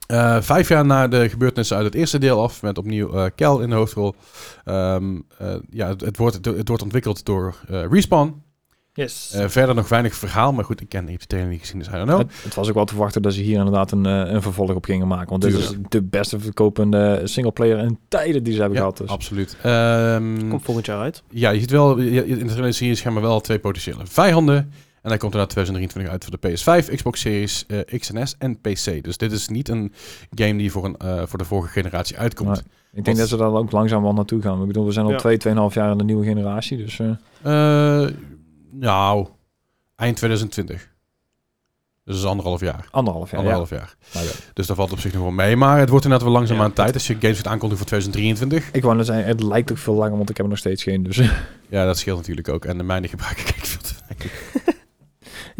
Eh, 0.09 0.41
vijf 0.41 0.67
jaar 0.67 0.85
na 0.85 1.07
de 1.07 1.29
gebeurtenissen 1.29 1.75
uit 1.77 1.85
het 1.85 1.95
eerste 1.95 2.17
deel 2.17 2.41
af, 2.41 2.61
met 2.61 2.77
opnieuw 2.77 3.13
eh 3.13 3.25
Kel 3.35 3.59
in 3.59 3.69
de 3.69 3.75
hoofdrol. 3.75 4.15
Ehm, 4.65 5.15
eh, 5.37 5.55
ja, 5.69 5.87
het, 5.87 6.01
het, 6.01 6.17
wordt, 6.17 6.45
het 6.45 6.67
wordt 6.67 6.83
ontwikkeld 6.83 7.25
door 7.25 7.55
eh, 7.67 7.83
Respawn. 7.89 8.41
Yes. 8.93 9.31
Eh, 9.33 9.47
verder 9.47 9.75
nog 9.75 9.89
weinig 9.89 10.15
verhaal, 10.15 10.53
maar 10.53 10.65
goed, 10.65 10.81
ik 10.81 10.89
ken 10.89 11.05
die 11.05 11.17
trailer 11.17 11.49
niet 11.51 11.59
gezien, 11.59 11.79
dus 11.79 11.87
I 11.87 11.91
don't 11.91 12.03
know. 12.07 12.19
het, 12.19 12.31
het 12.43 12.55
was 12.55 12.67
ook 12.67 12.73
wel 12.73 12.85
te 12.85 12.93
verwachten 12.93 13.21
dat 13.21 13.33
ze 13.33 13.41
hier 13.41 13.57
inderdaad 13.57 13.91
een, 13.91 14.05
eh, 14.05 14.33
een 14.33 14.41
vervolg 14.41 14.73
op 14.73 14.85
gingen 14.85 15.07
maken. 15.07 15.29
Want 15.29 15.41
dit 15.41 15.53
is 15.53 15.73
de 15.89 16.01
beste 16.01 16.39
verkopende 16.39 17.21
singleplayer 17.23 17.77
in 17.77 17.97
tijden 18.07 18.43
die 18.43 18.53
ze 18.53 18.59
hebben 18.59 18.77
Ja, 18.77 18.83
gehad. 18.83 18.97
Dus. 18.97 19.09
absoluut. 19.09 19.57
Ehm, 19.61 20.49
Komt 20.49 20.63
volgend 20.63 20.85
jaar 20.85 20.99
uit. 20.99 21.23
Ja, 21.29 21.49
je 21.49 21.59
ziet 21.59 21.71
wel, 21.71 21.97
in 21.97 22.37
de 22.39 22.45
trailer 22.45 22.73
zie 22.73 22.87
je 22.87 22.95
schijnbaar 22.95 23.23
wel 23.23 23.39
twee 23.41 23.59
potentiële 23.59 24.01
vijanden. 24.03 24.71
En 25.01 25.09
hij 25.09 25.17
komt 25.17 25.33
er 25.33 25.39
na 25.39 25.45
2023 25.45 26.11
uit 26.11 26.25
voor 26.25 26.37
de 26.39 26.83
PS5, 26.83 26.95
Xbox 26.95 27.19
Series 27.19 27.65
eh, 27.67 27.99
X 27.99 28.11
en 28.13 28.27
S 28.27 28.35
en 28.37 28.59
PC. 28.61 29.03
Dus 29.03 29.17
dit 29.17 29.31
is 29.31 29.47
niet 29.47 29.69
een 29.69 29.93
game 30.35 30.57
die 30.57 30.71
voor, 30.71 30.85
een, 30.85 30.97
eh, 30.97 31.21
voor 31.25 31.37
de 31.37 31.45
vorige 31.45 31.71
generatie 31.71 32.17
uitkomt. 32.17 32.49
Nee. 32.49 32.61
Ik 32.93 33.05
denk 33.05 33.17
dat 33.17 33.27
ze 33.27 33.37
daar 33.37 33.51
ook 33.53 33.71
langzaam 33.71 34.01
wel 34.03 34.13
naartoe 34.13 34.41
gaan. 34.41 34.61
Ik 34.61 34.67
bedoel, 34.67 34.85
we 34.85 34.91
zijn 34.91 35.05
al 35.05 35.11
Ja. 35.11 35.17
twee, 35.17 35.37
tweeënhalf 35.37 35.73
jaar 35.73 35.91
in 35.91 35.97
de 35.97 36.03
nieuwe 36.03 36.25
generatie. 36.25 36.77
Dus 36.77 36.99
eh, 36.99 37.09
Eh, 38.03 38.09
nou, 38.71 39.27
eind 39.95 40.15
2020. 40.17 40.77
Dus 40.77 42.15
dat 42.17 42.23
is 42.25 42.29
anderhalf 42.29 42.59
jaar. 42.59 42.87
anderhalf 42.91 43.29
jaar. 43.31 43.39
anderhalf 43.39 43.69
ja. 43.69 43.75
jaar. 43.75 43.95
Ja. 44.11 44.21
Dus 44.53 44.67
dat 44.67 44.75
valt 44.75 44.91
op 44.91 44.99
zich 44.99 45.13
nog 45.13 45.21
wel 45.21 45.31
mee. 45.31 45.55
Maar 45.55 45.79
het 45.79 45.89
wordt 45.89 46.03
inderdaad 46.05 46.27
wel 46.27 46.37
langzaam 46.37 46.57
Ja. 46.57 46.63
aan 46.63 46.73
tijd. 46.73 46.93
Als 46.93 47.07
je 47.07 47.15
games 47.19 47.37
gaat 47.37 47.47
aankondigen 47.47 47.77
voor 47.77 47.87
2023. 47.87 48.71
Ik 48.71 48.83
wou 48.83 48.95
net 48.95 49.05
zeggen, 49.05 49.25
het 49.25 49.43
lijkt 49.43 49.71
ook 49.71 49.77
veel 49.77 49.93
langer, 49.93 50.17
want 50.17 50.29
ik 50.29 50.35
heb 50.37 50.45
er 50.45 50.51
nog 50.51 50.59
steeds 50.59 50.83
geen. 50.83 51.03
Dus 51.03 51.17
Ja, 51.69 51.85
dat 51.85 51.97
scheelt 51.97 52.17
natuurlijk 52.17 52.49
ook. 52.49 52.65
En 52.65 52.77
de 52.77 52.83
mijne 52.83 53.07
gebruik 53.07 53.37
ik 53.57 53.65
veel 53.65 53.81
te 53.81 53.93
weinig. 54.07 54.31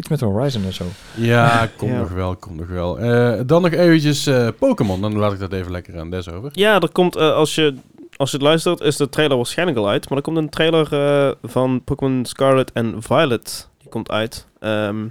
iets 0.00 0.08
met 0.08 0.20
Horizon 0.20 0.64
en 0.64 0.72
zo. 0.72 0.84
Ja, 1.14 1.66
komt 1.76 1.90
Ja. 1.92 1.98
nog 1.98 2.10
wel, 2.10 2.36
komt 2.36 2.56
nog 2.58 2.68
wel. 2.68 2.98
Eh, 2.98 3.40
dan 3.46 3.62
nog 3.62 3.72
eventjes 3.72 4.26
eh, 4.26 4.48
Pokémon. 4.58 5.00
Dan 5.00 5.16
laat 5.16 5.32
ik 5.32 5.38
dat 5.38 5.52
even 5.52 5.70
lekker 5.72 5.98
aan 5.98 6.10
Des 6.10 6.28
over. 6.30 6.50
Ja, 6.52 6.80
er 6.80 6.92
komt, 6.92 7.16
eh, 7.16 7.32
als, 7.34 7.54
je, 7.54 7.74
als 8.16 8.30
je 8.30 8.36
het 8.36 8.46
luistert, 8.46 8.80
is 8.80 8.96
de 8.96 9.08
trailer 9.08 9.36
waarschijnlijk 9.36 9.78
al 9.78 9.88
uit. 9.88 10.08
Maar 10.08 10.18
er 10.18 10.24
komt 10.24 10.36
een 10.36 10.48
trailer 10.48 10.92
eh, 10.92 11.32
van 11.50 11.82
Pokémon 11.84 12.24
Scarlet 12.24 12.72
en 12.72 12.94
Violet. 13.02 13.68
Die 13.78 13.88
komt 13.88 14.10
uit 14.10 14.46
ehm, 14.58 15.06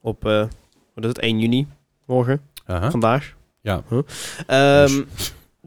op, 0.00 0.26
eh, 0.26 0.38
wat 0.94 1.04
is 1.04 1.08
het, 1.08 1.18
1 1.18 1.38
juni, 1.40 1.66
morgen, 2.06 2.40
Aha. 2.66 2.90
vandaag. 2.90 3.34
Ja. 3.60 3.82
Huh? 3.88 3.98
Ehm, 4.46 5.02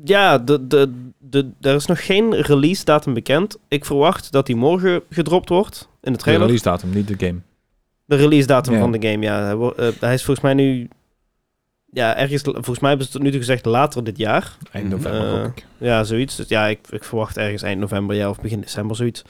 Ja, 0.04 0.38
de, 0.38 0.68
de, 0.68 0.92
de, 1.18 1.50
er 1.62 1.76
is 1.76 1.86
nog 1.86 2.06
geen 2.06 2.36
release 2.36 2.86
datum 2.86 3.14
bekend. 3.14 3.58
Ik 3.68 3.86
verwacht 3.86 4.32
dat 4.32 4.46
die 4.46 4.56
morgen 4.56 5.02
gedropt 5.10 5.50
wordt 5.50 5.88
in 6.02 6.12
de 6.12 6.18
De 6.18 6.24
trailer. 6.24 6.42
release 6.46 6.64
datum, 6.64 6.90
niet 6.94 7.08
de 7.08 7.26
game. 7.26 7.40
De 8.10 8.16
release 8.16 8.48
datum 8.48 8.74
Ja. 8.74 8.80
van 8.80 8.92
de 8.92 9.08
game, 9.10 9.24
ja. 9.26 9.44
Hij, 9.44 9.72
eh, 9.88 9.92
hij 10.00 10.14
is 10.14 10.24
volgens 10.24 10.46
mij 10.46 10.54
nu... 10.54 10.88
Ja, 11.92 12.16
ergens... 12.16 12.42
Volgens 12.44 12.80
mij 12.80 12.90
hebben 12.90 13.08
ze 13.08 13.12
het 13.14 13.22
tot 13.22 13.22
nu 13.22 13.30
toe 13.30 13.40
gezegd 13.40 13.66
later 13.66 14.04
dit 14.04 14.18
jaar. 14.18 14.58
Eind 14.72 14.86
Mhm. 14.88 14.96
november 14.96 15.46
ik. 15.46 15.66
Ja, 15.78 16.04
zoiets. 16.04 16.36
Dus 16.36 16.48
ja, 16.48 16.68
ik, 16.68 16.80
ik 16.90 17.04
verwacht 17.04 17.38
ergens 17.38 17.62
eind 17.62 17.80
november, 17.80 18.16
ja, 18.16 18.30
of 18.30 18.42
begin 18.42 18.62
december, 18.62 18.96
zoiets. 18.96 19.22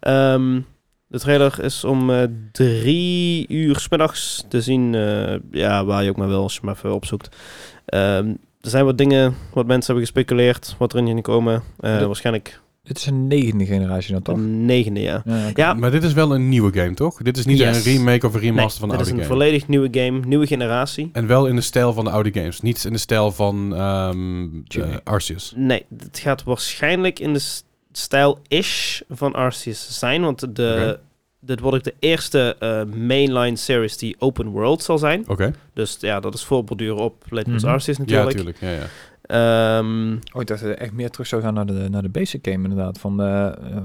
Ehm, 0.00 0.60
de 1.06 1.18
trailer 1.18 1.62
is 1.64 1.84
om 1.84 2.10
eh, 2.10 2.22
drie 2.52 3.48
uur 3.48 3.76
's 3.80 3.88
middags 3.88 4.44
te 4.48 4.60
zien. 4.60 4.94
eh, 4.94 5.34
ja, 5.50 5.84
waar 5.84 6.02
je 6.04 6.10
ook 6.10 6.16
maar 6.16 6.28
wil, 6.28 6.42
als 6.42 6.54
je 6.54 6.60
maar 6.62 6.74
even 6.74 6.94
opzoekt. 6.94 7.36
Ehm, 7.84 8.26
er 8.60 8.70
zijn 8.70 8.84
wat 8.84 8.98
dingen, 8.98 9.34
wat 9.52 9.66
mensen 9.66 9.86
hebben 9.94 10.04
gespeculeerd, 10.12 10.74
wat 10.78 10.92
erin 10.94 11.06
gaan 11.08 11.22
komen. 11.22 11.62
Eh. 11.80 12.06
Waarschijnlijk 12.06 12.60
Dit 12.82 12.96
is 12.98 13.06
een 13.06 13.26
negende 13.26 13.66
generatie 13.66 14.12
dan, 14.12 14.22
toch? 14.22 14.36
negende, 14.38 15.00
ja. 15.00 15.22
Ja, 15.54 15.74
Maar 15.74 15.90
dit 15.90 16.02
is 16.02 16.12
wel 16.12 16.34
een 16.34 16.48
nieuwe 16.48 16.72
game, 16.72 16.94
toch? 16.94 17.16
Dit 17.22 17.36
is 17.36 17.46
niet 17.46 17.58
Yes. 17.58 17.76
een 17.76 17.82
remake 17.92 18.26
of 18.26 18.34
een 18.34 18.40
nee, 18.40 18.50
remaster 18.50 18.80
van 18.80 18.88
de 18.88 18.96
dit 18.96 19.06
is 19.06 19.12
oude 19.12 19.22
een 19.24 19.28
game. 19.28 19.40
volledig 19.40 19.68
nieuwe 19.68 19.88
game, 19.90 20.20
nieuwe 20.26 20.46
generatie. 20.46 21.10
En 21.12 21.26
wel 21.26 21.46
in 21.46 21.54
de 21.56 21.60
stijl 21.60 21.92
van 21.92 22.04
de 22.04 22.10
oude 22.10 22.30
games. 22.32 22.60
Niet 22.60 22.84
in 22.84 22.92
de 22.92 22.98
stijl 22.98 23.32
van 23.32 23.74
ehm 23.76 24.46
eh, 24.68 24.96
Arceus. 25.04 25.52
Nee, 25.56 25.84
het 25.98 26.18
gaat 26.18 26.42
waarschijnlijk 26.42 27.18
in 27.18 27.32
de 27.32 27.60
stijl-ish 27.92 29.00
van 29.08 29.32
Arceus 29.34 29.98
zijn, 29.98 30.22
want 30.22 30.56
de, 30.56 30.76
Oké. 30.80 31.00
dit 31.40 31.60
wordt 31.60 31.76
ook 31.76 31.84
de 31.84 31.94
eerste 31.98 32.56
eh, 32.58 32.82
mainline 33.06 33.56
series 33.56 33.96
die 33.96 34.16
open 34.18 34.48
world 34.48 34.82
zal 34.82 34.98
zijn. 34.98 35.24
Oké. 35.28 35.52
Dus 35.74 35.96
ja, 36.00 36.20
dat 36.20 36.34
is 36.34 36.44
voorborduren 36.44 36.96
op 37.02 37.24
Legends 37.30 37.64
Mhm. 37.64 37.72
Arceus 37.72 37.96
Ja, 37.96 38.02
natuurlijk. 38.02 38.36
tuurlijk. 38.36 38.58
Ja, 38.60 38.70
ja. 38.70 38.86
Ehm, 39.22 40.12
Oh, 40.12 40.44
dat 40.44 40.60
het 40.60 40.78
echt 40.78 40.92
meer 40.92 41.10
terug 41.10 41.26
zou 41.26 41.42
gaan 41.42 41.54
naar 41.54 41.66
de, 41.66 41.86
naar 41.90 42.02
de 42.02 42.08
basic 42.08 42.46
game 42.46 42.62
inderdaad. 42.68 42.98
Van, 42.98 43.20
eh, 43.22 43.46
eh, 43.46 43.52
welke 43.52 43.82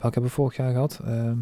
hebben 0.00 0.22
we 0.22 0.28
vorig 0.28 0.56
jaar 0.56 0.72
gehad? 0.72 1.00
Ehm, 1.06 1.34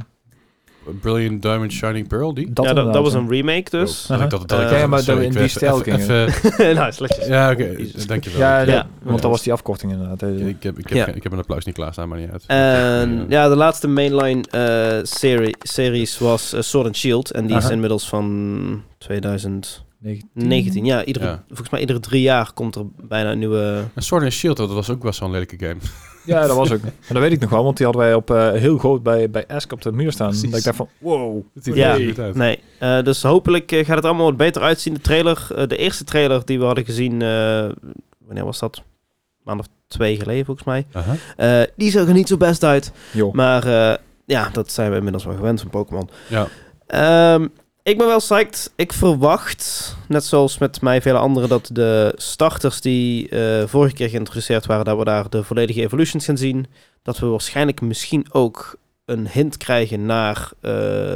Brilliant 1.01 1.43
Diamond 1.43 1.73
Shining 1.73 2.09
Pearl, 2.09 2.35
die? 2.35 2.53
dat 2.53 2.65
ja, 2.65 2.73
dat, 2.73 2.93
dat 2.93 3.03
was 3.03 3.15
een 3.15 3.29
remake 3.29 3.71
dus. 3.71 4.03
Oh, 4.03 4.09
dat 4.19 4.21
ik 4.25 4.31
dat, 4.31 4.49
dat 4.49 4.61
ik 4.61 4.71
Eh, 4.71 4.81
dat- 4.81 4.89
maar 4.89 5.01
sorry, 5.01 5.25
in 5.25 5.31
die 5.33 5.49
stijl 5.49 5.83
even- 5.85 6.29
nou, 6.77 6.93
slechtjes. 6.93 7.27
Ja, 7.27 7.51
oké. 7.53 7.77
Dankjewel. 8.07 8.41
Ja, 8.41 8.59
ja, 8.61 8.73
Ja. 8.73 8.87
want 9.03 9.23
dat 9.23 9.31
was 9.31 9.43
die 9.43 9.53
afkorting 9.53 9.93
inderdaad. 9.93 10.23
Ik 10.23 10.63
heb, 10.63 10.79
ik, 10.79 10.89
heb, 10.89 11.07
Ja. 11.07 11.07
ik 11.15 11.23
heb 11.23 11.33
een 11.33 11.39
applaus 11.39 11.65
niet 11.65 11.75
klaarstaan, 11.75 12.09
maar 12.09 12.19
niet 12.19 12.31
uit. 12.31 12.45
En 12.47 13.27
ja, 13.29 13.49
de 13.49 13.57
laatste 13.57 13.89
mainline 13.89 14.43
eh, 14.51 14.99
serie, 15.05 15.57
series 15.59 16.19
was 16.19 16.55
Sword 16.59 16.87
and 16.87 16.97
Shield. 16.97 17.31
En 17.31 17.47
die 17.47 17.57
is 17.57 17.71
inmiddels 17.71 18.09
van 18.09 18.83
2019. 18.99 19.85
19. 20.33 20.85
Ja, 20.85 21.05
iedere, 21.05 21.25
Ja. 21.27 21.45
volgens 21.47 21.71
mij 21.71 21.81
iedere 21.81 22.01
drie 22.01 22.23
jaar 22.23 22.53
komt 22.53 22.75
er 22.75 22.85
bijna 23.09 23.31
een 23.33 23.39
nieuwe... 23.39 23.85
En 23.95 24.03
Sword 24.03 24.23
and 24.23 24.33
Shield, 24.33 24.57
dat 24.57 24.73
was 24.73 24.91
ook 24.91 25.01
best 25.03 25.19
wel 25.21 25.29
een 25.29 25.35
lelijke 25.35 25.67
game. 25.67 25.81
Ja, 26.27 26.47
dat 26.47 26.57
was 26.57 26.73
ook. 26.73 26.81
En 27.09 27.15
dat 27.15 27.19
weet 27.19 27.33
ik 27.33 27.41
nog 27.41 27.51
wel, 27.51 27.65
want 27.65 27.77
die 27.77 27.87
hadden 27.87 28.05
wij 28.05 28.15
op 28.15 28.31
eh, 28.31 28.53
heel 28.53 28.79
groot 28.79 29.03
bij, 29.03 29.31
bij 29.31 29.47
Ask 29.47 29.73
op 29.73 29.83
de 29.83 29.93
muur 29.93 30.13
staan. 30.13 30.29
Precies. 30.29 30.51
Dat 30.51 30.59
ik 30.59 30.65
dacht 30.65 30.77
van, 30.77 30.89
wow. 30.99 31.43
Ja. 31.63 31.93
uit. 32.17 32.35
Nee, 32.35 32.59
eh, 32.79 33.03
dus 33.03 33.23
hopelijk 33.23 33.73
eh, 33.73 33.85
gaat 33.85 33.97
het 33.97 34.05
allemaal 34.05 34.25
wat 34.25 34.37
beter 34.37 34.63
uitzien. 34.63 34.95
De 34.95 35.01
trailer, 35.01 35.47
de 35.69 35.77
eerste 35.77 36.05
trailer 36.05 36.45
die 36.45 36.59
we 36.59 36.65
hadden 36.65 36.85
gezien, 36.85 37.23
eh, 37.23 37.69
wanneer 38.27 38.45
was 38.45 38.59
dat? 38.59 38.83
Maand 39.43 39.61
of 39.61 39.67
twee 39.87 40.17
geleden 40.17 40.45
volgens 40.45 40.67
mij. 40.67 40.87
Eh, 41.37 41.63
die 41.77 41.91
zag 41.91 42.07
er 42.07 42.13
niet 42.15 42.29
zo 42.29 42.37
best 42.37 42.65
uit. 42.65 42.93
Joh. 43.13 43.33
Maar 43.35 43.67
eh, 43.67 43.97
ja, 44.25 44.49
dat 44.53 44.71
zijn 44.73 44.91
we 44.91 44.97
inmiddels 44.97 45.25
wel 45.25 45.35
gewend 45.37 45.61
van 45.61 45.71
Pokémon. 45.71 46.09
Ja. 46.29 46.47
Ehm, 46.87 47.47
ik 47.91 47.99
ben 47.99 48.07
wel 48.07 48.19
psyched. 48.19 48.73
Ik 48.77 48.93
verwacht, 48.93 49.97
net 50.09 50.25
zoals 50.25 50.59
met 50.59 50.81
mij 50.81 51.03
vele 51.03 51.19
anderen, 51.19 51.49
dat 51.49 51.69
de 51.73 52.13
starters 52.17 52.81
die 52.81 53.29
eh, 53.29 53.67
vorige 53.67 53.95
keer 53.95 54.09
geïntroduceerd 54.09 54.67
waren, 54.67 54.85
dat 54.85 54.99
we 54.99 55.05
daar 55.05 55.31
de 55.31 55.43
volledige 55.45 55.81
evolutions 55.83 56.25
gaan 56.25 56.37
zien. 56.39 56.67
Dat 57.03 57.19
we 57.19 57.27
waarschijnlijk 57.27 57.81
misschien 57.81 58.27
ook 58.31 58.77
een 59.05 59.29
hint 59.29 59.57
krijgen 59.57 60.07
naar 60.07 60.51
eh, 60.61 60.71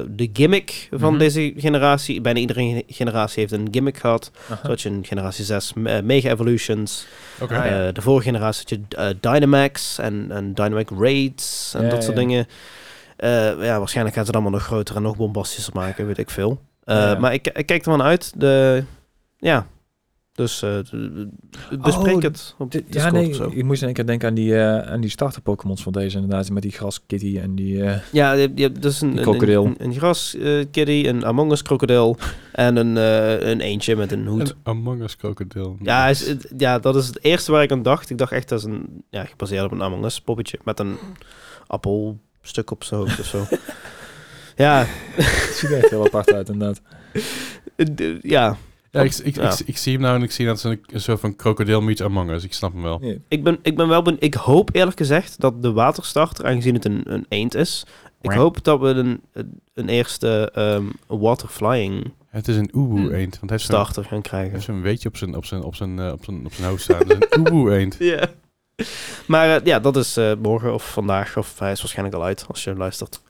de 0.09 0.31
gimmick 0.33 0.89
van 0.91 1.11
Mhm. 1.11 1.19
deze 1.19 1.53
generatie. 1.57 2.21
Bijna 2.21 2.39
iedere 2.39 2.61
ge- 2.63 2.85
generatie 2.87 3.41
heeft 3.41 3.53
een 3.53 3.69
gimmick 3.71 3.97
gehad. 3.99 4.31
Aha. 4.51 4.61
Zoals 4.65 4.83
je 4.83 4.89
in 4.89 5.05
generatie 5.05 5.45
6 5.45 5.73
me- 5.75 6.03
Mega 6.03 6.31
Evolutions. 6.31 7.07
Eh, 7.39 7.49
de 7.93 8.01
vorige 8.03 8.25
generatie 8.25 8.61
had 8.69 8.87
je 8.91 8.97
eh, 8.97 9.09
Dynamax 9.35 9.99
en, 9.99 10.27
en 10.31 10.55
Dynamic 10.55 10.89
Raids 10.99 11.73
en 11.77 11.83
Ja, 11.85 11.89
dat 11.91 12.03
soort 12.05 12.15
ja. 12.17 12.21
dingen. 12.23 12.47
Eh, 13.21 13.65
ja, 13.65 13.79
waarschijnlijk 13.79 14.17
gaan 14.17 14.25
ze 14.25 14.31
het 14.31 14.35
allemaal 14.41 14.59
nog 14.59 14.63
groter 14.69 14.97
en 14.97 15.03
nog 15.03 15.17
bombastischer 15.17 15.75
maken, 15.75 16.07
weet 16.07 16.19
ik 16.19 16.31
veel. 16.31 16.61
Eh, 16.85 16.97
Ja. 16.97 17.19
Maar 17.19 17.33
ik, 17.33 17.47
ik 17.49 17.67
kijk 17.67 17.85
er 17.85 17.91
wel 17.97 18.03
uit. 18.03 18.33
De, 18.41 18.85
ja, 19.39 19.67
dus 20.33 20.63
eh, 20.63 20.79
d- 20.79 20.91
d- 21.71 21.83
bespreek 21.83 22.17
Oh, 22.17 22.23
het 22.23 22.55
op 22.59 22.71
Discord 22.71 22.95
ja, 22.95 23.11
nee, 23.11 23.29
of 23.29 23.35
zo. 23.35 23.51
ik 23.55 23.65
moest 23.65 23.81
in 23.81 23.87
één 23.87 23.95
keer 23.97 24.07
denken 24.07 24.29
aan 24.29 24.35
die, 24.35 24.57
eh, 24.59 24.93
aan 24.93 25.01
die 25.01 25.11
starter 25.11 25.43
Pokémons 25.43 25.83
van 25.83 25.93
deze 25.93 26.19
inderdaad. 26.19 26.51
Met 26.51 26.63
die 26.63 26.73
graskitty 26.73 27.39
en 27.43 27.55
die... 27.55 27.85
eh, 27.85 27.99
Ja, 28.13 28.33
je, 28.33 28.41
hebt- 28.41 28.59
je 28.59 28.65
hebt 28.65 28.83
dus 28.83 29.01
een, 29.01 29.17
een, 29.17 29.23
krokodil. 29.23 29.65
een, 29.67 29.75
een 29.79 29.95
gras 29.95 30.35
eh, 30.35 30.65
kitty, 30.71 31.05
een 31.09 31.25
Among 31.27 31.53
Us 31.53 31.63
krokodil 31.63 32.17
en 32.53 32.77
een, 32.77 32.97
eh, 32.97 33.49
een 33.51 33.61
eentje 33.61 33.97
met 33.97 34.13
een 34.13 34.27
hoed. 34.27 34.41
Een 34.51 34.57
Among 34.63 35.03
Us 35.03 35.17
krokodil. 35.17 35.77
Ja, 35.83 36.01
hij 36.01 36.11
is, 36.11 36.27
het- 36.29 36.53
ja, 36.57 36.79
dat 36.79 36.97
is 36.97 37.07
het 37.07 37.25
eerste 37.25 37.53
waar 37.53 37.63
ik 37.63 37.73
aan 37.73 37.83
dacht. 37.83 38.11
Ik 38.11 38.19
dacht 38.19 38.33
echt 38.33 38.49
dat 38.49 38.59
is 38.59 38.65
een, 38.65 39.05
ja, 39.11 39.25
gebaseerd 39.25 39.65
op 39.65 39.73
een 39.73 39.83
Among 39.83 40.05
Us 40.05 40.21
poppetje 40.21 40.59
met 40.65 40.79
een 40.81 40.97
appelstuk 42.41 42.71
op 42.71 42.85
zijn 42.85 43.01
hoofd 43.01 43.21
of 43.21 43.27
zo. 43.27 43.45
ja, 44.65 44.85
Het 45.13 45.55
ziet 45.57 45.71
er 45.71 45.77
echt 45.77 45.91
heel 45.91 46.05
apart 46.05 46.33
uit 46.33 46.49
inderdaad. 46.49 46.81
eh, 47.77 48.21
ja, 48.23 48.57
Ja, 48.91 49.01
ik, 49.01 49.15
ik, 49.15 49.35
Ja. 49.35 49.53
Ik, 49.53 49.59
ik 49.65 49.77
zie 49.77 49.93
hem 49.93 50.03
nou 50.03 50.17
en 50.17 50.23
ik 50.23 50.31
zie 50.31 50.47
dat 50.47 50.61
ze 50.61 50.69
een, 50.69 50.81
een 50.87 51.01
soort 51.01 51.21
van 51.21 51.37
krokodil 51.37 51.81
meets 51.81 52.03
Among 52.03 52.31
Us. 52.31 52.45
Ik 52.45 52.53
snap 52.53 52.73
hem 52.73 52.83
wel. 52.83 52.99
Ja. 53.03 53.15
ik 53.29 53.45
ben, 53.45 53.59
ik 53.63 53.77
ben 53.77 53.89
wel 53.89 54.03
ben, 54.03 54.17
Ik 54.19 54.35
hoop 54.35 54.71
eerlijk 54.75 54.97
gezegd 54.97 55.41
dat 55.41 55.63
de 55.63 55.73
waterstarter, 55.73 56.47
aangezien 56.47 56.75
het 56.75 56.85
een, 56.85 57.03
een 57.05 57.27
eend 57.29 57.55
is, 57.55 57.87
ik 58.21 58.31
hoop 58.31 58.65
dat 58.65 58.81
we 58.81 58.87
een, 58.87 59.21
een 59.75 59.89
eerste 59.89 60.51
ehm 60.55 60.85
waterflying 61.07 62.13
Het 62.27 62.49
is 62.49 62.57
een 62.57 62.71
oeboe 62.75 62.99
Hmm. 63.01 63.11
eend. 63.15 63.39
Want 63.39 63.51
hij 63.51 63.59
starter 63.59 64.03
gaan 64.03 64.13
hij 64.13 64.21
krijgen. 64.21 64.53
heeft 64.53 64.65
zo'n 64.65 64.83
weetje 64.83 65.09
op 65.09 65.17
zijn, 65.17 65.35
op 65.35 65.45
zijn, 65.45 65.63
op 65.63 65.75
zijn, 65.75 65.99
eh, 65.99 66.13
op 66.13 66.25
zijn, 66.25 66.45
op 66.47 66.53
zijn 66.53 66.69
hoofd 66.69 66.83
staan. 66.83 66.99
Het 66.99 67.11
is 67.11 67.17
een 67.31 67.39
oeboe 67.41 67.77
eend. 67.79 67.97
Ja. 67.99 68.29
Maar 69.27 69.57
eh, 69.57 69.65
ja, 69.65 69.81
dat 69.81 69.97
is 69.97 70.17
eh, 70.17 70.33
morgen 70.43 70.75
of 70.75 70.93
vandaag, 70.93 71.37
of 71.37 71.59
hij 71.59 71.73
is 71.73 71.81
waarschijnlijk 71.81 72.17
al 72.17 72.25
uit 72.25 72.45
als 72.49 72.65
je 72.65 72.75
luistert. 72.75 73.21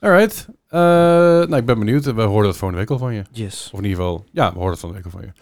Alright. 0.00 0.46
Eh, 0.68 0.80
nou, 0.80 1.56
ik 1.56 1.64
ben 1.66 1.78
benieuwd. 1.78 2.04
We 2.04 2.22
hoorden 2.22 2.50
het 2.50 2.58
volgende 2.58 2.82
week 2.82 2.90
al 2.90 2.98
van 2.98 3.14
je. 3.14 3.22
Yes. 3.30 3.68
Of 3.72 3.78
in 3.78 3.84
ieder 3.86 3.98
geval, 4.02 4.24
ja, 4.32 4.46
we 4.52 4.54
hoorden 4.58 4.70
het 4.70 4.80
van 4.80 4.88
de 4.88 4.94
week 4.94 5.04
al 5.04 5.10
van 5.10 5.20
je. 5.22 5.32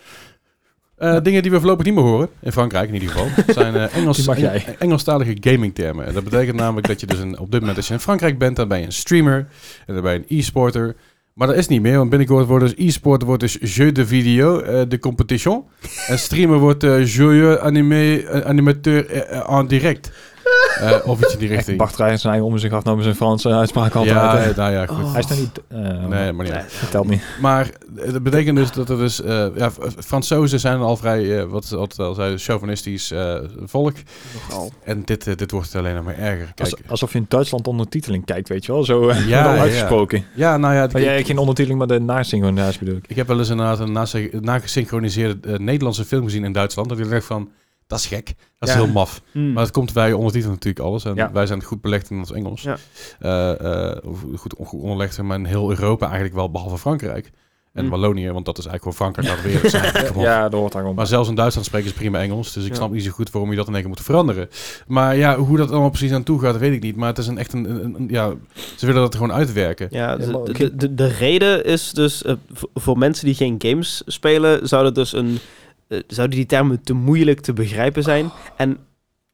Dingen 1.23 1.43
die 1.43 1.51
we 1.51 1.59
voorlopig 1.59 1.85
niet 1.87 1.95
meer 1.95 2.05
horen, 2.05 2.29
in 2.41 2.53
Frankrijk 2.53 2.89
in 2.89 2.95
ieder 2.95 3.09
geval, 3.09 3.29
zijn 3.55 3.75
eh, 3.75 3.97
Engels, 3.97 4.17
Die 4.17 4.27
mag 4.27 4.39
jij. 4.39 4.65
Eng- 4.67 4.75
Engelstalige 4.79 5.37
gamingtermen. 5.41 6.07
En 6.07 6.15
dat 6.15 6.25
betekent 6.25 6.57
namelijk 6.57 6.87
dat 6.87 7.01
je 7.01 7.07
dus 7.07 7.19
een, 7.19 7.39
op 7.39 7.51
dit 7.51 7.61
moment, 7.61 7.77
als 7.79 7.89
je 7.89 7.95
in 7.95 8.01
Frankrijk 8.01 8.39
bent, 8.39 8.57
dan 8.57 8.69
ben 8.69 8.79
je 8.79 8.85
een 8.87 8.93
streamer 8.93 9.47
en 9.87 9.95
dan 9.95 10.03
ben 10.03 10.13
je 10.13 10.19
een 10.19 10.39
e-sporter. 10.39 10.97
Maar 11.35 11.47
dat 11.47 11.57
is 11.57 11.69
niet 11.69 11.83
meer, 11.83 11.97
want 11.97 12.11
binnenkort 12.11 12.47
wordt 12.47 12.65
dus 12.65 12.87
e-sport 12.87 13.23
wordt 13.23 13.41
dus 13.41 13.59
jeu 13.61 13.93
de 13.93 14.07
video, 14.07 14.61
eh, 14.61 14.83
de 14.89 14.99
competition. 14.99 15.65
En 16.09 16.19
streamer 16.19 16.59
wordt 16.59 16.85
eh 16.85 17.07
joyeux 17.07 17.59
animé, 17.61 18.17
eh, 18.17 18.41
animateur 18.41 19.11
en 19.47 19.67
direct. 19.67 20.13
Eh, 20.81 20.97
of 21.11 21.21
iets 21.23 21.33
in 21.33 21.39
die 21.39 21.49
richting. 21.49 21.79
Bart 21.79 21.97
Rijns 21.97 22.21
zijn 22.21 22.33
eigen 22.33 22.51
om 22.53 22.59
zich 22.59 22.73
af 22.73 22.85
met 22.85 23.03
zijn 23.03 23.15
Franse 23.15 23.49
uitspraak 23.49 23.95
altijd. 23.95 24.17
ja, 24.17 24.53
nou 24.57 24.73
ja, 24.73 24.87
goed. 24.87 25.05
Oh. 25.05 25.11
Hij 25.13 25.21
is 25.21 25.27
nog 25.27 25.39
niet... 25.39 25.61
eh, 25.69 25.79
Nee, 26.09 26.33
maar 26.33 26.45
niet. 26.45 26.55
Nee. 26.55 26.63
Vertelt 26.67 27.09
niet. 27.09 27.23
Maar 27.41 27.71
eh, 27.97 28.13
dat 28.13 28.23
betekent 28.23 28.57
dus 28.57 28.73
dat 28.73 28.89
er 28.91 28.97
dus... 28.99 29.23
eh 29.23 29.47
ja, 29.57 29.71
Fransozen 29.99 30.61
zijn 30.61 30.79
al 30.81 30.97
vrij, 30.97 31.39
eh, 31.41 31.45
wat, 31.45 31.69
wat 31.69 31.99
al 31.99 32.15
zei, 32.15 32.39
chauvinistisch 32.39 33.11
eh, 33.11 33.35
volk. 33.65 33.95
Nogal. 34.49 34.73
En 34.85 35.03
dit, 35.05 35.39
dit 35.39 35.51
wordt 35.51 35.75
alleen 35.75 35.95
nog 35.95 36.05
maar 36.05 36.19
erger. 36.19 36.53
Kijk, 36.55 36.71
Als- 36.71 36.81
alsof 36.89 37.13
je 37.13 37.19
in 37.19 37.27
Duitsland 37.29 37.67
ondertiteling 37.67 38.25
kijkt, 38.25 38.49
weet 38.49 38.65
je 38.67 38.73
wel. 38.73 38.85
Zo 38.85 39.09
eh, 39.09 39.27
Ja, 39.29 39.43
dan 39.43 39.55
ja. 39.55 39.61
uitgesproken. 39.61 40.25
ja, 40.35 40.57
nou 40.57 40.75
ja, 40.75 40.89
Maar 40.93 41.03
jij 41.03 41.25
geen 41.25 41.39
ondertiteling, 41.39 41.79
maar 41.79 41.89
de 41.99 42.01
nasynchronisatie 42.05 42.79
bedoel 42.79 42.97
ik. 42.97 43.05
ik 43.09 43.17
heb 43.17 43.27
wel 43.27 43.39
eens 43.39 43.49
inderdaad 43.49 43.79
een 43.79 43.93
nagesynchroniseerde 44.43 45.59
Nederlandse 45.61 46.05
film 46.05 46.25
gezien 46.25 46.45
in 46.45 46.53
Duitsland. 46.53 46.89
Dat 46.89 46.99
ik 46.99 47.11
dacht 47.11 47.25
van, 47.27 47.51
dat 47.93 48.01
is 48.01 48.07
gek. 48.07 48.27
Dat 48.59 48.69
is 48.69 48.75
Ja. 48.75 48.81
heel 48.83 48.93
maf. 48.93 49.23
Hmm. 49.33 49.53
Maar 49.53 49.63
dat 49.65 49.73
komt 49.73 49.93
bij 49.93 50.13
ondertitelen 50.13 50.55
natuurlijk 50.55 50.85
alles. 50.85 51.05
En 51.05 51.15
Ja. 51.15 51.33
wij 51.33 51.47
zijn 51.47 51.63
goed 51.63 51.81
belegd 51.81 52.11
in 52.11 52.19
ons 52.19 52.33
Engels. 52.33 52.63
Ja. 52.63 52.77
Eh, 53.19 53.91
eh, 53.91 53.97
goed, 54.35 54.55
goed 54.65 54.81
onderlegd, 54.81 55.23
maar 55.23 55.39
in 55.39 55.45
heel 55.45 55.71
Europa 55.71 56.05
eigenlijk 56.07 56.35
wel, 56.35 56.51
behalve 56.51 56.79
Frankrijk. 56.79 57.31
En 57.73 57.85
Mm. 57.85 57.91
Wallonië, 57.91 58.31
want 58.31 58.45
dat 58.45 58.59
is 58.59 58.67
eigenlijk 58.67 58.97
gewoon 58.97 59.13
Frankrijk 59.13 59.29
laten 59.47 59.61
weer 59.63 59.71
zijn. 59.93 60.19
Ja, 60.21 60.43
dat 60.49 60.61
hoort 60.61 60.73
daar 60.73 60.81
gewoon 60.81 60.97
Maar 60.97 61.07
zelfs 61.07 61.29
in 61.29 61.35
Duitsland 61.35 61.67
spreken 61.67 61.89
ze 61.89 61.95
prima 61.95 62.21
Engels. 62.21 62.53
Dus 62.53 62.63
ik 62.65 62.69
Ja. 62.71 62.75
snap 62.77 62.91
niet 62.93 63.05
zo 63.05 63.11
goed 63.11 63.31
waarom 63.31 63.51
je 63.51 63.57
dat 63.57 63.67
in 63.67 63.73
één 63.73 63.81
keer 63.83 63.91
moet 63.91 64.01
veranderen. 64.03 64.49
Maar 64.87 65.17
ja, 65.17 65.37
hoe 65.37 65.57
dat 65.57 65.71
allemaal 65.71 65.89
precies 65.91 66.13
aan 66.13 66.23
toe 66.23 66.41
gaat, 66.41 66.59
weet 66.59 66.73
ik 66.73 66.83
niet. 66.83 66.97
Maar 66.97 67.09
het 67.09 67.19
is 67.19 67.27
een 67.27 67.39
echt 67.39 67.53
een, 67.53 67.71
een- 67.71 67.95
een- 67.95 68.09
ja, 68.11 68.33
ze 68.77 68.87
willen 68.87 69.01
dat 69.03 69.15
gewoon 69.15 69.33
uitwerken. 69.33 69.89
Ja, 69.91 70.17
de, 70.17 70.53
de, 70.53 70.77
de, 70.77 70.95
de 70.95 71.07
reden 71.07 71.65
is 71.65 71.91
dus, 71.93 72.23
eh, 72.23 72.35
voor 72.75 72.99
mensen 72.99 73.27
die 73.27 73.35
geen 73.35 73.55
games 73.59 74.03
spelen, 74.07 74.69
zou 74.69 74.85
het 74.85 74.95
dus 74.95 75.13
een, 75.13 75.39
zouden 76.07 76.37
die 76.37 76.47
termen 76.47 76.83
te 76.83 76.93
moeilijk 76.93 77.41
te 77.41 77.53
begrijpen 77.53 78.03
zijn 78.03 78.31
en 78.57 78.79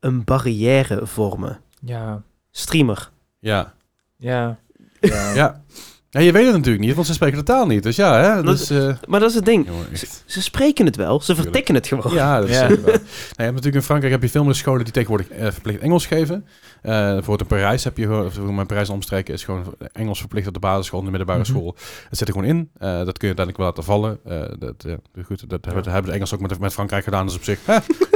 een 0.00 0.24
barrière 0.24 1.06
vormen. 1.06 1.61
Ja, 1.80 2.22
Streamer. 2.50 3.11
Ja. 3.38 3.74
ja. 4.16 4.59
Ja. 5.00 5.34
Ja. 5.34 5.62
ja, 6.11 6.20
je 6.20 6.32
weet 6.32 6.44
het 6.46 6.54
natuurlijk 6.54 6.84
niet, 6.84 6.94
want 6.94 7.06
ze 7.06 7.12
spreken 7.12 7.38
de 7.38 7.44
taal 7.44 7.66
niet. 7.66 7.82
Dus 7.82 7.96
ja, 7.96 8.20
hè, 8.20 8.42
Dat- 8.42 8.59
dus, 8.59 8.70
eh, 8.70 8.94
Maar 9.09 9.20
dat 9.20 9.28
is 9.28 9.34
het 9.34 9.44
ding. 9.44 9.66
jongen, 9.66 9.86
Ze, 10.26 10.42
spreken 10.42 10.86
het 10.86 10.96
wel, 10.96 11.20
ze 11.20 11.34
vertikken 11.34 11.74
het 11.74 11.86
gewoon. 11.86 12.14
Ja, 12.14 12.40
dat 12.40 12.48
is 12.48 12.59
Ja. 12.59 12.68
Nou, 12.68 12.80
je 12.82 12.92
hebt 13.36 13.36
natuurlijk 13.36 13.74
in 13.74 13.82
Frankrijk 13.82 14.12
heb 14.12 14.22
je 14.22 14.28
veel 14.28 14.44
meer 14.44 14.54
scholen 14.54 14.84
die 14.84 14.92
tegenwoordig 14.92 15.28
eh, 15.28 15.50
verplicht 15.50 15.80
Engels 15.80 16.06
geven. 16.06 16.46
Eh 16.82 16.92
bijvoorbeeld 16.92 17.40
in 17.40 17.46
Parijs 17.46 17.84
heb 17.84 17.96
je 17.96 18.02
gewoon, 18.04 18.26
of 18.26 18.38
mijn 18.40 18.66
Parijs 18.66 18.88
en 18.88 18.94
omstreken 18.94 19.34
is 19.34 19.44
gewoon 19.44 19.74
Engels 19.92 20.18
verplicht 20.18 20.46
op 20.46 20.54
de 20.54 20.59
basisschool 20.61 20.98
en 20.98 21.04
de 21.04 21.11
middelbare 21.11 21.40
Mhm. 21.40 21.48
school. 21.50 21.76
Het 22.09 22.18
zit 22.18 22.28
er 22.28 22.34
gewoon 22.34 22.48
in. 22.48 22.70
Eh, 22.78 22.88
dat 23.04 23.18
kun 23.18 23.28
je 23.28 23.34
uiteindelijk 23.36 23.56
wel 23.56 23.66
laten 23.66 23.84
vallen. 23.84 24.18
Eh, 24.24 24.59
dat, 24.59 24.74
ja, 24.86 25.22
goed, 25.24 25.50
dat 25.50 25.64
hebben, 25.64 25.84
hebben 25.92 26.11
de 26.11 26.16
Engels 26.16 26.34
ook 26.34 26.40
met, 26.40 26.59
met 26.59 26.72
Frankrijk 26.72 27.04
gedaan, 27.04 27.26
dus 27.26 27.34
op 27.36 27.44
zich. 27.44 27.59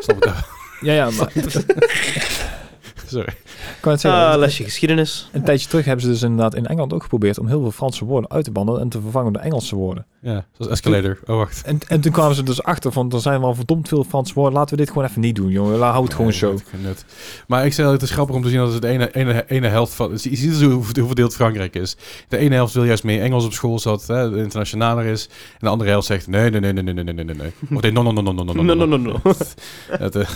ik 0.07 0.21
dat. 0.21 0.35
Ja, 0.81 0.93
ja, 0.93 1.11
maar... 1.11 1.33
Sorry. 3.13 3.29
Ik 3.29 3.79
wou 3.81 3.91
net 3.95 4.01
zeggen, 4.01 4.21
Ah, 4.21 4.39
lesje 4.39 4.65
geschiedenis. 4.65 5.29
Een 5.33 5.45
tijdje 5.45 5.69
terug 5.69 5.85
hebben 5.85 6.05
ze 6.05 6.11
dus 6.11 6.23
inderdaad 6.23 6.55
in 6.55 6.67
Engeland 6.67 6.93
ook 6.93 7.03
geprobeerd 7.03 7.39
om 7.39 7.47
heel 7.47 7.61
veel 7.61 7.71
Franse 7.71 8.05
woorden 8.05 8.31
uit 8.31 8.45
te 8.45 8.51
bannen 8.51 8.81
en 8.81 8.89
te 8.89 9.01
vervangen 9.01 9.33
door 9.33 9.43
Engelse 9.43 9.77
woorden. 9.77 10.07
Ja, 10.21 10.45
zoals 10.53 10.71
escalator. 10.73 11.19
Oh, 11.27 11.37
wacht. 11.37 11.63
En, 11.65 11.79
en 11.89 12.01
toen 12.01 12.13
kwamen 12.13 12.35
ze 12.35 12.43
dus 12.43 12.63
achter 12.63 12.93
van, 12.93 13.13
er 13.13 13.21
zijn 13.21 13.41
wel 13.41 13.55
verdomd 13.55 13.89
veel 13.89 14.05
Franse 14.05 14.35
woorden, 14.35 14.55
laten 14.55 14.77
we 14.77 14.83
dit 14.83 14.93
gewoon 14.93 15.09
even 15.09 15.21
niet 15.21 15.35
doen, 15.35 15.51
jongen. 15.51 15.79
Laat 15.79 15.93
hou 15.93 16.05
het 16.05 16.15
gewoon 16.15 16.33
zo. 16.33 16.59
Maar 17.47 17.67
ik 17.67 17.73
zeg 17.73 17.87
het 17.91 18.03
is 18.03 18.11
grappig 18.11 18.37
om 18.37 18.43
te 18.43 18.49
zien 18.49 18.59
dat 18.59 18.73
het 18.73 18.83
de 18.83 18.89
ene, 18.89 19.15
ene, 19.15 19.45
ene 19.49 19.69
helft 19.69 19.95
van... 19.95 20.11
Je 20.11 20.17
ziet 20.19 20.51
dus 20.51 20.63
hoe, 20.63 20.73
hoe 20.73 21.07
verdeeld 21.07 21.35
Frankrijk 21.35 21.75
is. 21.75 21.97
De 22.29 22.37
ene 22.37 22.55
helft 22.55 22.75
wil 22.75 22.85
juist 22.85 23.05
meer 23.05 23.23
Engels 23.23 23.45
op 23.45 23.53
school, 23.53 23.79
zodat 23.79 24.07
hè, 24.07 24.17
het 24.17 24.35
internationaler 24.35 25.05
is. 25.05 25.27
En 25.27 25.59
de 25.59 25.69
andere 25.69 25.91
helft 25.91 26.07
zegt 26.07 26.27
nee, 26.27 26.51
nee, 26.51 26.61
nee, 26.61 26.73
nee, 26.73 26.83
nee, 26.83 26.95
nee, 26.95 27.15
nee, 27.15 27.25
nee, 27.25 27.35
nee. 27.35 27.53
Of 27.77 27.83
nee, 27.83 27.93
no, 27.93 28.03
no, 28.03 28.11
no, 28.13 28.21
no, 28.23 28.33
no, 28.33 28.53
no, 28.53 28.63
No, 28.63 28.75
no, 28.75 28.87
no, 28.87 28.97
no. 29.23 29.33
Het, 29.89 30.17
eh, 30.17 30.29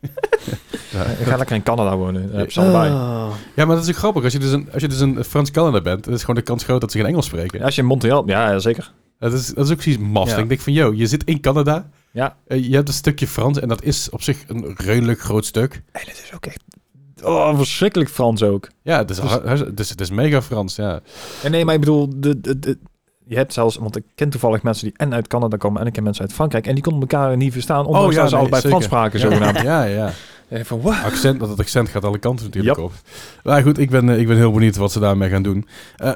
ja. 0.90 1.02
Ik 1.04 1.26
ga 1.26 1.36
lekker 1.36 1.56
in 1.56 1.62
Canada 1.62 1.96
wonen, 1.96 2.30
daar 2.30 2.40
heb 2.40 2.52
ze 2.52 2.60
allebei. 2.60 2.90
Ah. 2.92 3.28
ja, 3.54 3.64
maar 3.64 3.74
dat 3.76 3.84
is 3.84 3.90
ook 3.90 3.96
grappig. 3.96 4.24
Als 4.24 4.32
je 4.32 4.38
dus 4.38 4.52
een, 4.52 4.68
als 4.72 4.82
je 4.82 4.88
dus 4.88 5.00
een 5.00 5.24
Frans 5.24 5.50
Canada 5.50 5.80
bent, 5.80 6.04
dan 6.04 6.14
is 6.14 6.20
gewoon 6.20 6.36
de 6.36 6.42
kans 6.42 6.64
groot 6.64 6.80
dat 6.80 6.92
ze 6.92 6.98
geen 6.98 7.06
Engels 7.06 7.26
spreken. 7.26 7.62
Als 7.62 7.74
je 7.74 7.80
in 7.80 7.86
Montreal, 7.86 8.22
ja, 8.26 8.50
ja, 8.50 8.58
zeker. 8.58 8.92
Dat, 9.18 9.32
is, 9.32 9.46
dat 9.46 9.64
is 9.64 9.70
ook 9.70 9.76
precies 9.78 9.98
maf. 9.98 10.28
Ja. 10.30 10.36
Ik 10.36 10.48
denk 10.48 10.60
van, 10.60 10.72
yo, 10.72 10.92
je 10.94 11.06
zit 11.06 11.24
in 11.24 11.40
Canada. 11.40 11.88
Ja. 12.10 12.36
eh, 12.46 12.64
je 12.68 12.74
hebt 12.74 12.88
een 12.88 12.94
stukje 12.94 13.26
Frans 13.26 13.60
en 13.60 13.68
dat 13.68 13.82
is 13.82 14.10
op 14.10 14.22
zich 14.22 14.44
een 14.46 14.74
redelijk 14.76 15.20
groot 15.20 15.44
stuk. 15.44 15.82
En 15.92 16.00
het 16.06 16.22
is 16.24 16.32
ook 16.34 16.46
echt, 16.46 16.60
oh, 17.22 17.56
verschrikkelijk 17.56 18.10
Frans 18.10 18.42
ook. 18.42 18.68
Ja, 18.82 18.98
het 18.98 19.10
is, 19.10 19.20
Dus- 19.20 19.30
har- 19.30 19.42
het 19.58 19.80
is, 19.80 19.88
het 19.90 20.00
is 20.00 20.10
mega 20.10 20.42
Frans, 20.42 20.76
ja. 20.76 21.00
En 21.42 21.50
nee, 21.50 21.64
maar 21.64 21.74
ik 21.74 21.80
bedoel, 21.80 22.08
de, 22.16 22.40
de, 22.40 22.58
de- 22.58 22.78
je 23.24 23.36
hebt 23.36 23.52
zelfs, 23.52 23.76
want 23.76 23.96
ik 23.96 24.04
ken 24.14 24.30
toevallig 24.30 24.62
mensen 24.62 24.84
die 24.84 24.94
en 24.96 25.14
uit 25.14 25.26
Canada 25.28 25.56
komen 25.56 25.80
en 25.80 25.86
ik 25.86 25.92
ken 25.92 26.02
mensen 26.02 26.22
uit 26.24 26.32
Frankrijk 26.32 26.66
en 26.66 26.74
die 26.74 26.82
konden 26.82 27.00
elkaar 27.08 27.36
niet 27.36 27.52
verstaan, 27.52 27.86
ondanks 27.86 28.06
Oh, 28.08 28.12
ja, 28.12 28.18
dat 28.20 28.28
ze 28.28 28.34
nee, 28.34 28.40
allebei 28.44 28.62
zeker. 28.62 28.76
Frans 28.78 28.84
spraken, 28.84 29.20
Ja, 29.20 29.28
zogenaamd. 29.30 29.60
Ja, 29.66 29.84
ja. 29.84 30.12
En 30.48 30.66
van, 30.66 30.80
wat? 30.80 30.94
accent, 31.04 31.40
dat 31.40 31.48
het 31.48 31.58
accent 31.58 31.88
gaat 31.88 32.04
alle 32.04 32.18
kanten 32.18 32.44
natuurlijk 32.44 32.76
Yep. 32.76 32.84
op. 32.86 32.92
Maar 33.42 33.62
goed, 33.62 33.78
ik 33.78 33.90
ben, 33.90 34.08
eh, 34.08 34.18
ik 34.18 34.26
ben 34.26 34.36
heel 34.36 34.52
benieuwd 34.52 34.76
wat 34.76 34.92
ze 34.92 35.00
daarmee 35.00 35.28
gaan 35.30 35.42
doen. 35.42 35.66
Eh, 35.96 36.14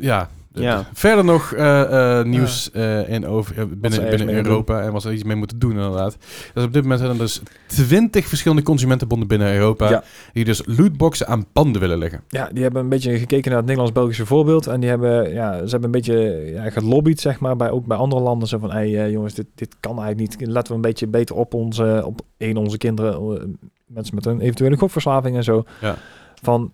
ja. 0.00 0.30
Ja. 0.52 0.84
Verder 0.92 1.24
nog 1.24 1.52
eh, 1.52 2.18
eh, 2.18 2.26
nieuws 2.26 2.70
eh, 2.70 3.08
in 3.08 3.26
over, 3.26 3.54
binnen, 3.78 4.08
binnen 4.10 4.34
Europa 4.34 4.80
en 4.80 4.92
wat 4.92 5.02
ze 5.02 5.08
er 5.08 5.14
iets 5.14 5.24
mee 5.24 5.36
moeten 5.36 5.58
doen 5.58 5.70
inderdaad. 5.70 6.16
Dus 6.54 6.64
op 6.64 6.72
dit 6.72 6.82
moment 6.82 7.00
zijn 7.00 7.12
er 7.12 7.18
dus 7.18 7.42
twintig 7.66 8.26
verschillende 8.26 8.62
consumentenbonden 8.62 9.28
binnen 9.28 9.54
Europa 9.54 9.88
Ja. 9.88 10.04
die 10.32 10.44
dus 10.44 10.62
lootboxen 10.66 11.26
aan 11.26 11.46
panden 11.52 11.80
willen 11.80 11.98
leggen. 11.98 12.20
Ja, 12.28 12.48
die 12.52 12.62
hebben 12.62 12.82
een 12.82 12.88
beetje 12.88 13.18
gekeken 13.18 13.48
naar 13.48 13.58
het 13.58 13.66
Nederlands-Belgische 13.66 14.26
voorbeeld. 14.26 14.66
En 14.66 14.80
die 14.80 14.88
hebben, 14.88 15.32
ja, 15.32 15.52
ze 15.54 15.70
hebben 15.70 15.84
een 15.84 15.90
beetje 15.90 16.50
ja, 16.52 16.70
gelobbyd, 16.70 17.20
zeg 17.20 17.40
maar, 17.40 17.56
bij, 17.56 17.70
ook 17.70 17.86
bij 17.86 17.96
andere 17.96 18.22
landen. 18.22 18.48
Zo 18.48 18.58
van, 18.58 18.70
hé 18.70 18.90
hey, 18.92 19.10
jongens, 19.10 19.34
dit, 19.34 19.46
dit 19.54 19.76
kan 19.80 20.00
eigenlijk 20.00 20.38
niet. 20.38 20.48
Laten 20.48 20.68
we 20.68 20.74
een 20.74 20.80
beetje 20.80 21.06
beter 21.06 21.36
op 21.36 21.54
onze, 21.54 22.02
op 22.04 22.20
één, 22.36 22.56
onze 22.56 22.78
kinderen, 22.78 23.58
mensen 23.86 24.14
met 24.14 24.26
een 24.26 24.40
eventuele 24.40 24.76
gokverslaving 24.76 25.36
en 25.36 25.44
zo. 25.44 25.64
Ja. 25.80 25.96
Van, 26.42 26.72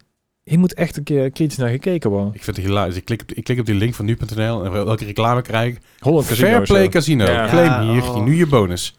hier 0.48 0.58
moet 0.58 0.74
echt 0.74 0.96
een 0.96 1.02
keer 1.02 1.30
kritisch 1.30 1.56
naar 1.56 1.68
gekeken 1.68 2.10
worden. 2.10 2.30
Ik 2.34 2.42
vind 2.44 2.56
het 2.56 2.66
hilarisch. 2.66 2.96
Ik 2.96 3.04
klik, 3.04 3.22
op, 3.22 3.32
ik 3.32 3.44
klik 3.44 3.58
op 3.58 3.66
die 3.66 3.74
link 3.74 3.94
van 3.94 4.04
nu.nl 4.04 4.64
en 4.64 4.72
welke 4.72 5.04
reclame 5.04 5.42
krijg 5.42 5.72
ik? 5.74 5.80
Holland 5.98 6.26
Casino. 6.26 6.48
Fairplay. 6.48 6.88
Casino. 6.88 7.24
Ja. 7.24 7.48
Claim 7.48 7.90
hier, 7.90 8.02
Oh. 8.02 8.24
nu 8.24 8.36
je 8.36 8.46
bonus. 8.46 8.96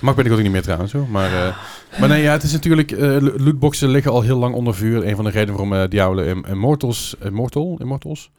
Mag 0.00 0.14
ben 0.14 0.26
ik 0.26 0.32
ook 0.32 0.40
niet 0.42 0.50
meer 0.50 0.62
trouwens 0.62 0.92
hoor. 0.92 1.06
Maar, 1.08 1.32
eh, 1.46 1.56
maar 2.00 2.08
nee, 2.08 2.22
ja, 2.22 2.32
het 2.32 2.42
is 2.42 2.52
natuurlijk... 2.52 2.90
eh, 2.92 2.98
lo- 3.20 3.32
lootboxen 3.36 3.88
liggen 3.88 4.12
al 4.12 4.22
heel 4.22 4.38
lang 4.38 4.54
onder 4.54 4.74
vuur. 4.74 5.06
Een 5.06 5.16
van 5.16 5.24
de 5.24 5.30
redenen 5.30 5.54
waarom 5.56 5.74
eh 5.74 5.88
Diablo 5.88 6.22
Im- 6.22 6.44
Immortals... 6.44 7.14
Immortal? 7.24 7.76
Immortals? 7.80 8.30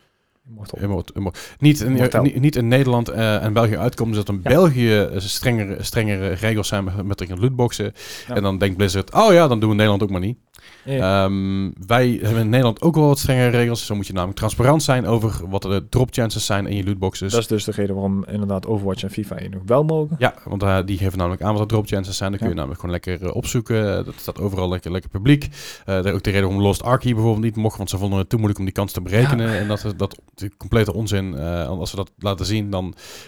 Immortal. 0.50 1.34
Niet, 1.60 1.82
in, 1.82 1.94
niet, 2.22 2.40
niet 2.40 2.56
in 2.56 2.68
Nederland 2.68 3.10
eh, 3.10 3.44
en 3.44 3.54
België 3.54 3.78
uitkomen. 3.78 4.14
Dus 4.14 4.26
dat 4.26 4.36
in 4.36 4.42
Ja. 4.44 4.50
België 4.50 4.98
eh, 4.98 5.20
strengere, 5.20 5.84
strengere 5.84 6.28
regels 6.28 6.68
zijn 6.68 6.84
met, 6.84 7.04
met 7.04 7.18
de 7.18 7.38
lootboxen. 7.40 7.94
Ja. 8.28 8.36
En 8.36 8.44
dan 8.44 8.58
denkt 8.58 8.78
Blizzard... 8.78 9.14
Oh 9.14 9.34
ja, 9.34 9.48
dan 9.48 9.60
doen 9.60 9.70
we 9.70 9.76
Nederland 9.76 10.04
ook 10.04 10.10
maar 10.10 10.20
niet. 10.20 10.38
Ja. 10.84 11.26
Ehm, 11.26 11.72
wij 11.88 12.20
hebben 12.22 12.42
in 12.42 12.50
Nederland 12.50 12.82
ook 12.82 12.96
wel 12.96 13.08
wat 13.08 13.20
strengere 13.20 13.50
regels. 13.50 13.86
Zo 13.86 13.96
moet 13.96 14.08
je 14.08 14.14
namelijk 14.14 14.38
transparant 14.38 14.84
zijn 14.84 15.06
over 15.06 15.50
wat 15.50 15.62
de 15.62 15.86
drop 15.90 16.14
chances 16.14 16.46
zijn 16.46 16.68
in 16.68 16.76
je 16.76 16.84
lootboxes. 16.84 17.32
dat 17.32 17.42
is 17.42 17.48
dus 17.48 17.64
de 17.64 17.72
reden 17.72 17.96
waarom 17.96 18.26
inderdaad 18.26 18.68
Overwatch 18.68 19.04
en 19.04 19.10
FIFA 19.10 19.38
hier 19.38 19.50
nog 19.50 19.62
wel 19.66 19.84
mogen. 19.84 20.16
Ja, 20.20 20.34
want 20.44 20.64
eh, 20.64 20.78
die 20.86 20.98
geven 20.98 21.18
namelijk 21.18 21.42
aan 21.42 21.54
wat 21.54 21.62
de 21.62 21.68
drop 21.68 21.88
chances 21.88 22.18
zijn. 22.18 22.30
Dan 22.30 22.40
kun 22.40 22.50
je 22.50 22.56
namelijk 22.56 22.80
gewoon 22.80 22.96
lekker 22.96 23.34
opzoeken. 23.34 24.06
Dat 24.06 24.14
staat 24.18 24.40
overal 24.40 24.70
lekker, 24.70 24.92
lekker 24.92 25.10
publiek. 25.10 25.50
Dat 25.86 26.06
is 26.06 26.12
ook 26.12 26.24
de 26.24 26.30
reden 26.30 26.48
waarom 26.48 26.66
Lost 26.66 26.84
Ark 26.84 27.04
hier 27.04 27.14
bijvoorbeeld 27.14 27.44
niet 27.44 27.56
mocht. 27.56 27.78
Want 27.78 27.90
ze 27.90 27.98
vonden 27.98 28.20
het 28.20 28.30
te 28.30 28.36
moeilijk 28.36 28.60
om 28.60 28.66
die 28.66 28.74
kans 28.74 28.92
te 28.92 29.02
berekenen. 29.02 29.58
En 29.58 29.68
dat 29.68 29.94
dat 29.98 30.20
is 30.42 30.50
complete 30.58 30.94
onzin. 30.94 31.38
Eh, 31.38 31.68
als 31.68 31.90
ze 31.90 31.96
dat 31.96 32.12
laten 32.18 32.46
zien, 32.46 32.70
dan 32.70 32.84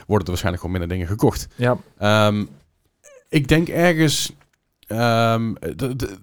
worden 0.08 0.26
er 0.26 0.32
waarschijnlijk 0.32 0.64
gewoon 0.64 0.80
minder 0.80 0.90
dingen 0.98 1.08
gekocht. 1.08 1.48
Ja, 1.56 1.78
Ehm, 1.98 2.46
ik 3.30 3.48
denk 3.48 3.68
ergens... 3.68 4.34
ehm, 4.88 5.54
de- 5.76 5.96
de- 5.96 6.16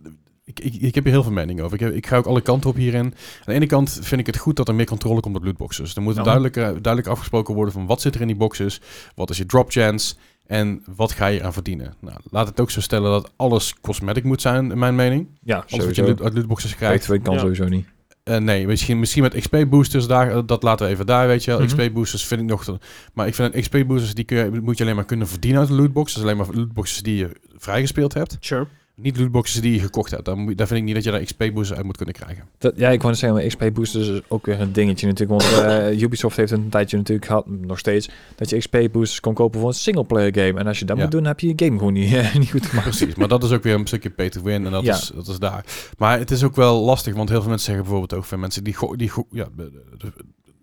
ik, 0.44 0.60
ik, 0.60 0.74
ik 0.74 0.94
heb 0.94 1.04
hier 1.04 1.12
heel 1.12 1.22
veel 1.22 1.32
mening 1.32 1.60
over. 1.60 1.74
Ik, 1.74 1.80
heb, 1.80 1.94
ik 1.94 2.06
ga 2.06 2.16
ook 2.16 2.26
alle 2.26 2.40
kanten 2.40 2.70
op 2.70 2.76
hierin. 2.76 3.04
Aan 3.04 3.12
de 3.44 3.52
ene 3.52 3.66
kant 3.66 3.98
vind 4.02 4.20
ik 4.20 4.26
het 4.26 4.36
goed 4.36 4.56
dat 4.56 4.68
er 4.68 4.74
meer 4.74 4.86
controle 4.86 5.20
komt 5.20 5.36
op 5.36 5.44
lootboxes. 5.44 5.94
Er 5.94 6.02
moet 6.02 6.14
Ja. 6.16 6.22
duidelijk, 6.22 6.56
eh, 6.56 6.62
duidelijk 6.62 7.06
afgesproken 7.06 7.54
worden 7.54 7.72
van 7.74 7.86
wat 7.86 8.00
zit 8.00 8.14
er 8.14 8.20
in 8.20 8.26
die 8.26 8.36
boxes. 8.36 8.80
Wat 9.14 9.30
is 9.30 9.36
je 9.36 9.46
drop 9.46 9.70
chance? 9.70 10.14
En 10.46 10.82
wat 10.96 11.12
ga 11.12 11.26
je 11.26 11.38
eraan 11.38 11.52
verdienen? 11.52 11.94
Nou, 12.00 12.18
laat 12.30 12.48
het 12.48 12.60
ook 12.60 12.70
zo 12.70 12.80
stellen 12.80 13.10
dat 13.10 13.32
alles 13.36 13.74
cosmetic 13.80 14.24
moet 14.24 14.40
zijn, 14.40 14.70
in 14.70 14.78
mijn 14.78 14.94
mening. 14.94 15.28
ja 15.42 15.64
Alles 15.70 15.84
wat 15.86 15.96
je 15.96 16.04
uit 16.22 16.34
lootboxes 16.34 16.74
krijgt. 16.76 17.06
Weet 17.06 17.22
kan 17.22 17.34
Ja. 17.34 17.40
sowieso 17.40 17.68
niet. 17.68 17.86
Eh, 18.24 18.36
nee, 18.36 18.66
misschien, 18.66 18.98
misschien 18.98 19.22
met 19.22 19.34
XP 19.40 19.56
boosters 19.68 20.06
daar, 20.06 20.30
eh, 20.30 20.38
dat 20.46 20.62
laten 20.62 20.86
we 20.86 20.92
even 20.92 21.06
daar, 21.06 21.26
weet 21.26 21.44
je 21.44 21.50
wel. 21.50 21.60
Mhm. 21.60 21.68
XP 21.76 21.92
boosters 21.92 22.26
vind 22.26 22.40
ik 22.40 22.46
nog, 22.46 22.64
te- 22.64 22.78
maar 23.14 23.26
ik 23.26 23.34
vind 23.34 23.52
dat 23.52 23.62
XP 23.62 23.86
boosters 23.86 24.14
die 24.14 24.24
kun 24.24 24.36
je, 24.38 24.60
moet 24.60 24.76
je 24.78 24.84
alleen 24.84 24.96
maar 24.96 25.04
kunnen 25.04 25.28
verdienen 25.28 25.60
uit 25.60 25.68
de 25.68 25.74
lootbox. 25.74 26.12
Dat 26.14 26.22
is 26.24 26.30
alleen 26.30 26.46
maar 26.46 26.54
lootboxes 26.56 27.02
die 27.02 27.16
je 27.16 27.30
vrijgespeeld 27.56 28.14
hebt, 28.14 28.36
Sure. 28.40 28.66
Niet 28.96 29.18
lootboxes 29.18 29.60
die 29.60 29.72
je 29.72 29.78
gekocht 29.80 30.10
hebt. 30.10 30.24
Daar, 30.24 30.36
moet, 30.36 30.58
daar 30.58 30.66
vind 30.66 30.78
ik 30.78 30.84
niet 30.86 30.94
dat 30.94 31.04
je 31.04 31.10
daar 31.10 31.22
XP 31.22 31.38
boosters 31.38 31.72
uit 31.78 31.84
moet 31.86 31.96
kunnen 31.96 32.14
krijgen. 32.14 32.44
Dat, 32.58 32.72
ja, 32.76 32.88
ik 32.90 33.02
wou 33.02 33.14
zeggen, 33.14 33.38
maar 33.38 33.46
XP 33.48 33.74
boosters 33.74 34.08
is 34.08 34.20
ook 34.28 34.46
weer 34.46 34.60
een 34.60 34.72
dingetje 34.72 35.06
natuurlijk. 35.06 35.40
Want 35.40 35.64
eh, 35.64 36.00
Ubisoft 36.02 36.36
heeft 36.36 36.52
een 36.52 36.68
tijdje 36.68 36.96
natuurlijk 36.96 37.26
gehad, 37.26 37.46
nog 37.46 37.78
steeds, 37.78 38.08
dat 38.34 38.50
je 38.50 38.58
XP 38.58 38.76
boosters 38.92 39.20
kon 39.20 39.34
kopen 39.34 39.60
voor 39.60 39.68
een 39.68 39.74
singleplayer 39.74 40.34
game. 40.34 40.60
En 40.60 40.66
als 40.66 40.78
je 40.78 40.84
dat 40.84 40.96
Ja. 40.96 41.02
moet 41.02 41.12
doen, 41.12 41.24
heb 41.24 41.40
je 41.40 41.46
je 41.46 41.52
game 41.56 41.78
gewoon 41.78 41.92
niet, 41.92 42.12
eh, 42.14 42.34
niet 42.34 42.50
goed 42.50 42.66
gemaakt. 42.66 42.88
Precies, 42.88 43.14
maar 43.14 43.28
dat 43.28 43.44
is 43.44 43.50
ook 43.52 43.62
weer 43.62 43.74
een 43.74 43.86
stukje 43.86 44.10
pay 44.10 44.28
to 44.28 44.42
win 44.42 44.64
en 44.66 44.70
dat, 44.72 44.84
Ja. 44.84 44.94
is, 44.94 45.10
dat 45.14 45.28
is 45.28 45.38
daar. 45.38 45.64
Maar 45.98 46.18
het 46.18 46.30
is 46.30 46.42
ook 46.44 46.56
wel 46.56 46.84
lastig, 46.84 47.14
want 47.14 47.28
heel 47.28 47.40
veel 47.40 47.48
mensen 47.48 47.66
zeggen 47.66 47.84
bijvoorbeeld 47.84 48.20
ook 48.20 48.26
van 48.28 48.40
mensen 48.40 48.64
die, 48.64 48.76
die 48.96 49.10
ja, 49.30 49.48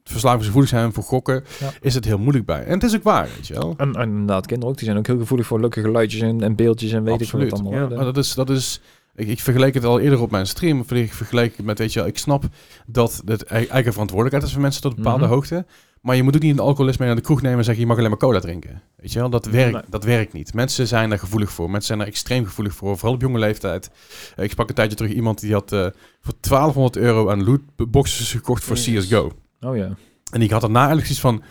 verslavingsgevoelig 0.03 0.69
zijn 0.69 0.93
voor 0.93 1.03
gokken, 1.03 1.43
Ja. 1.59 1.71
is 1.81 1.93
het 1.93 2.05
heel 2.05 2.17
moeilijk 2.17 2.45
bij. 2.45 2.63
En 2.63 2.73
het 2.73 2.83
is 2.83 2.95
ook 2.95 3.03
waar, 3.03 3.27
weet 3.35 3.47
je 3.47 3.53
wel. 3.53 3.73
En, 3.77 3.93
en 3.95 4.09
inderdaad, 4.09 4.45
kinderen 4.45 4.71
ook, 4.73 4.77
die 4.77 4.85
zijn 4.87 4.97
ook 4.97 5.07
heel 5.07 5.17
gevoelig 5.17 5.45
voor 5.47 5.59
leuke 5.59 5.81
geluidjes 5.81 6.21
en, 6.21 6.41
en 6.43 6.55
beeldjes 6.55 6.91
en 6.91 7.03
weet 7.03 7.21
Absoluut. 7.21 7.45
ik 7.45 7.51
wat 7.51 7.59
allemaal. 7.59 7.89
Ja. 7.89 7.95
Maar 7.95 8.05
dat 8.05 8.17
is, 8.17 8.33
dat 8.33 8.49
is 8.49 8.81
ik, 9.15 9.27
ik 9.27 9.39
vergeleek 9.39 9.73
het 9.73 9.83
al 9.85 9.99
eerder 9.99 10.21
op 10.21 10.31
mijn 10.31 10.45
stream. 10.47 10.79
of 10.79 10.91
Ik 10.91 11.13
vergeleek 11.13 11.57
het 11.57 11.65
met, 11.65 11.77
weet 11.77 11.93
je 11.93 11.99
wel, 11.99 12.07
ik 12.07 12.17
snap 12.17 12.43
dat 12.85 13.21
het 13.25 13.43
ei- 13.43 13.65
eigen 13.65 13.91
verantwoordelijkheid 13.91 14.45
is 14.47 14.51
voor 14.53 14.61
mensen 14.61 14.81
tot 14.81 14.91
een 14.91 14.97
bepaalde 15.03 15.23
Mhm. 15.25 15.33
hoogte. 15.33 15.65
Maar 16.01 16.15
je 16.15 16.23
moet 16.23 16.35
ook 16.35 16.41
niet 16.41 16.51
een 16.53 16.59
alcoholist 16.63 16.99
mee 16.99 17.07
naar 17.07 17.17
de 17.17 17.23
kroeg 17.23 17.41
nemen 17.41 17.57
en 17.57 17.63
zeggen, 17.63 17.81
je 17.83 17.87
mag 17.89 17.97
alleen 17.97 18.09
maar 18.09 18.19
cola 18.19 18.39
drinken. 18.39 18.81
Weet 18.95 19.11
je 19.13 19.19
wel, 19.19 19.29
dat 19.29 19.45
werkt, 19.45 19.73
Nee. 19.73 19.81
dat 19.89 20.03
werkt 20.03 20.33
niet. 20.33 20.53
Mensen 20.53 20.87
zijn 20.87 21.09
daar 21.09 21.19
gevoelig 21.19 21.51
voor. 21.51 21.65
Mensen 21.65 21.85
zijn 21.87 21.97
daar 21.99 22.07
extreem 22.07 22.45
gevoelig 22.45 22.73
voor, 22.75 22.97
vooral 22.97 23.13
op 23.15 23.21
jonge 23.21 23.39
leeftijd. 23.39 23.89
Ik 24.35 24.51
sprak 24.51 24.69
een 24.69 24.75
tijdje 24.75 24.95
terug 24.97 25.11
iemand 25.11 25.39
die 25.39 25.53
had 25.53 25.71
eh, 25.71 25.85
voor 26.21 26.33
1200 26.39 26.97
euro 26.97 27.29
aan 27.29 27.43
lootboxes 27.43 28.31
gekocht 28.31 28.63
voor. 28.63 28.75
CSGO. 28.75 29.31
Oh 29.61 29.77
ja. 29.77 29.89
En 30.31 30.39
die 30.39 30.51
had 30.51 30.61
daarna 30.61 30.87
eigenlijk 30.87 31.07
zoiets 31.07 31.25
van... 31.25 31.43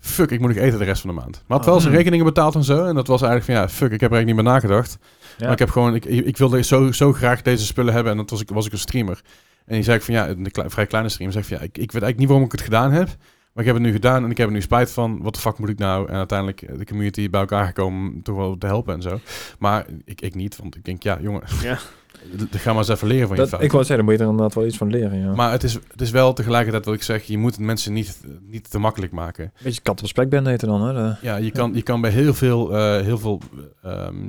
Fuck, 0.00 0.30
ik 0.30 0.40
moet 0.40 0.48
nog 0.48 0.58
eten 0.58 0.78
de 0.78 0.84
rest 0.84 1.00
van 1.00 1.10
de 1.14 1.20
maand. 1.20 1.42
Maar 1.46 1.56
had 1.56 1.66
wel 1.66 1.74
Oh. 1.74 1.80
zijn 1.80 1.94
rekeningen 1.94 2.24
betaald 2.24 2.54
en 2.54 2.64
zo. 2.64 2.84
En 2.86 2.94
dat 2.94 3.06
was 3.06 3.22
eigenlijk 3.22 3.52
van, 3.52 3.54
ja, 3.60 3.68
fuck, 3.74 3.92
ik 3.92 4.00
heb 4.00 4.10
er 4.10 4.16
eigenlijk 4.16 4.26
niet 4.26 4.34
meer 4.34 4.52
nagedacht. 4.54 4.98
Ja. 5.38 5.44
Maar 5.44 5.52
ik 5.52 5.58
heb 5.58 5.70
gewoon... 5.70 5.94
Ik, 5.94 6.04
ik 6.04 6.36
wilde 6.36 6.62
zo, 6.62 6.92
zo 6.92 7.12
graag 7.12 7.42
deze 7.42 7.66
spullen 7.66 7.94
hebben. 7.94 8.12
En 8.12 8.18
dat 8.18 8.30
was 8.30 8.40
ik, 8.40 8.48
was 8.50 8.66
ik 8.66 8.72
een 8.72 8.78
streamer. 8.78 9.20
En 9.66 9.74
die 9.74 9.82
zei 9.82 9.96
ik 9.96 10.02
van, 10.02 10.14
ja, 10.14 10.28
een 10.28 10.50
vrij 10.70 10.86
kleine 10.86 11.08
streamer. 11.10 11.34
Zeg 11.34 11.42
ik 11.42 11.48
van, 11.48 11.58
ja, 11.58 11.62
ik, 11.64 11.70
ik 11.78 11.92
weet 11.92 12.02
eigenlijk 12.02 12.18
niet 12.18 12.28
waarom 12.28 12.46
ik 12.46 12.52
het 12.52 12.60
gedaan 12.60 12.92
heb. 12.92 13.06
Maar 13.52 13.64
ik 13.64 13.70
heb 13.70 13.74
het 13.74 13.84
nu 13.84 13.92
gedaan 13.92 14.24
en 14.24 14.30
ik 14.30 14.36
heb 14.36 14.46
er 14.46 14.52
nu 14.52 14.60
spijt 14.62 14.90
van. 14.92 15.22
Wat 15.22 15.34
de 15.34 15.40
fuck 15.40 15.58
moet 15.58 15.68
ik 15.68 15.78
nou? 15.78 16.08
En 16.08 16.14
uiteindelijk 16.14 16.62
eh, 16.62 16.78
de 16.78 16.84
community 16.84 17.30
bij 17.30 17.40
elkaar 17.40 17.66
gekomen 17.66 18.12
om 18.12 18.22
toch 18.22 18.36
wel 18.36 18.58
te 18.58 18.66
helpen 18.66 18.94
en 18.94 19.02
zo. 19.02 19.20
Maar 19.58 19.86
ik, 20.04 20.20
ik 20.20 20.34
niet, 20.34 20.56
want 20.56 20.76
ik 20.76 20.84
denk, 20.84 21.02
ja, 21.02 21.18
jongen, 21.20 21.42
Ja. 21.62 21.78
ga 22.50 22.70
maar 22.70 22.78
eens 22.78 22.88
even 22.88 23.08
leren 23.08 23.26
van 23.26 23.36
je 23.36 23.40
Dat, 23.42 23.48
fouten. 23.48 23.68
ik 23.68 23.72
wou 23.74 23.84
zeggen, 23.84 23.96
daar 23.96 24.04
moet 24.04 24.14
je 24.14 24.24
er 24.24 24.30
inderdaad 24.30 24.54
wel 24.54 24.66
iets 24.66 24.76
van 24.76 24.90
leren. 24.90 25.18
Ja. 25.18 25.34
Maar 25.34 25.50
het 25.52 25.62
is, 25.62 25.74
het 25.74 26.00
is 26.00 26.10
wel 26.10 26.32
tegelijkertijd 26.32 26.84
wat 26.84 26.94
ik 26.94 27.02
zeg, 27.02 27.22
je 27.22 27.38
moet 27.38 27.50
het 27.56 27.60
mensen 27.64 27.92
niet, 27.92 28.20
niet 28.46 28.70
te 28.70 28.78
makkelijk 28.78 29.12
maken. 29.12 29.52
Beetje 29.62 29.80
kat 29.82 30.00
op 30.00 30.06
spek 30.08 30.28
ben 30.28 30.46
heet 30.46 30.60
dan, 30.60 30.82
hè? 30.86 30.92
De- 30.92 31.16
Ja, 31.22 31.36
je 31.36 31.50
kan, 31.50 31.74
je 31.74 31.82
kan 31.82 32.00
bij 32.00 32.10
heel 32.10 32.34
veel, 32.34 32.76
eh, 32.76 33.00
heel 33.04 33.18
veel 33.18 33.40
ehm, 33.82 34.24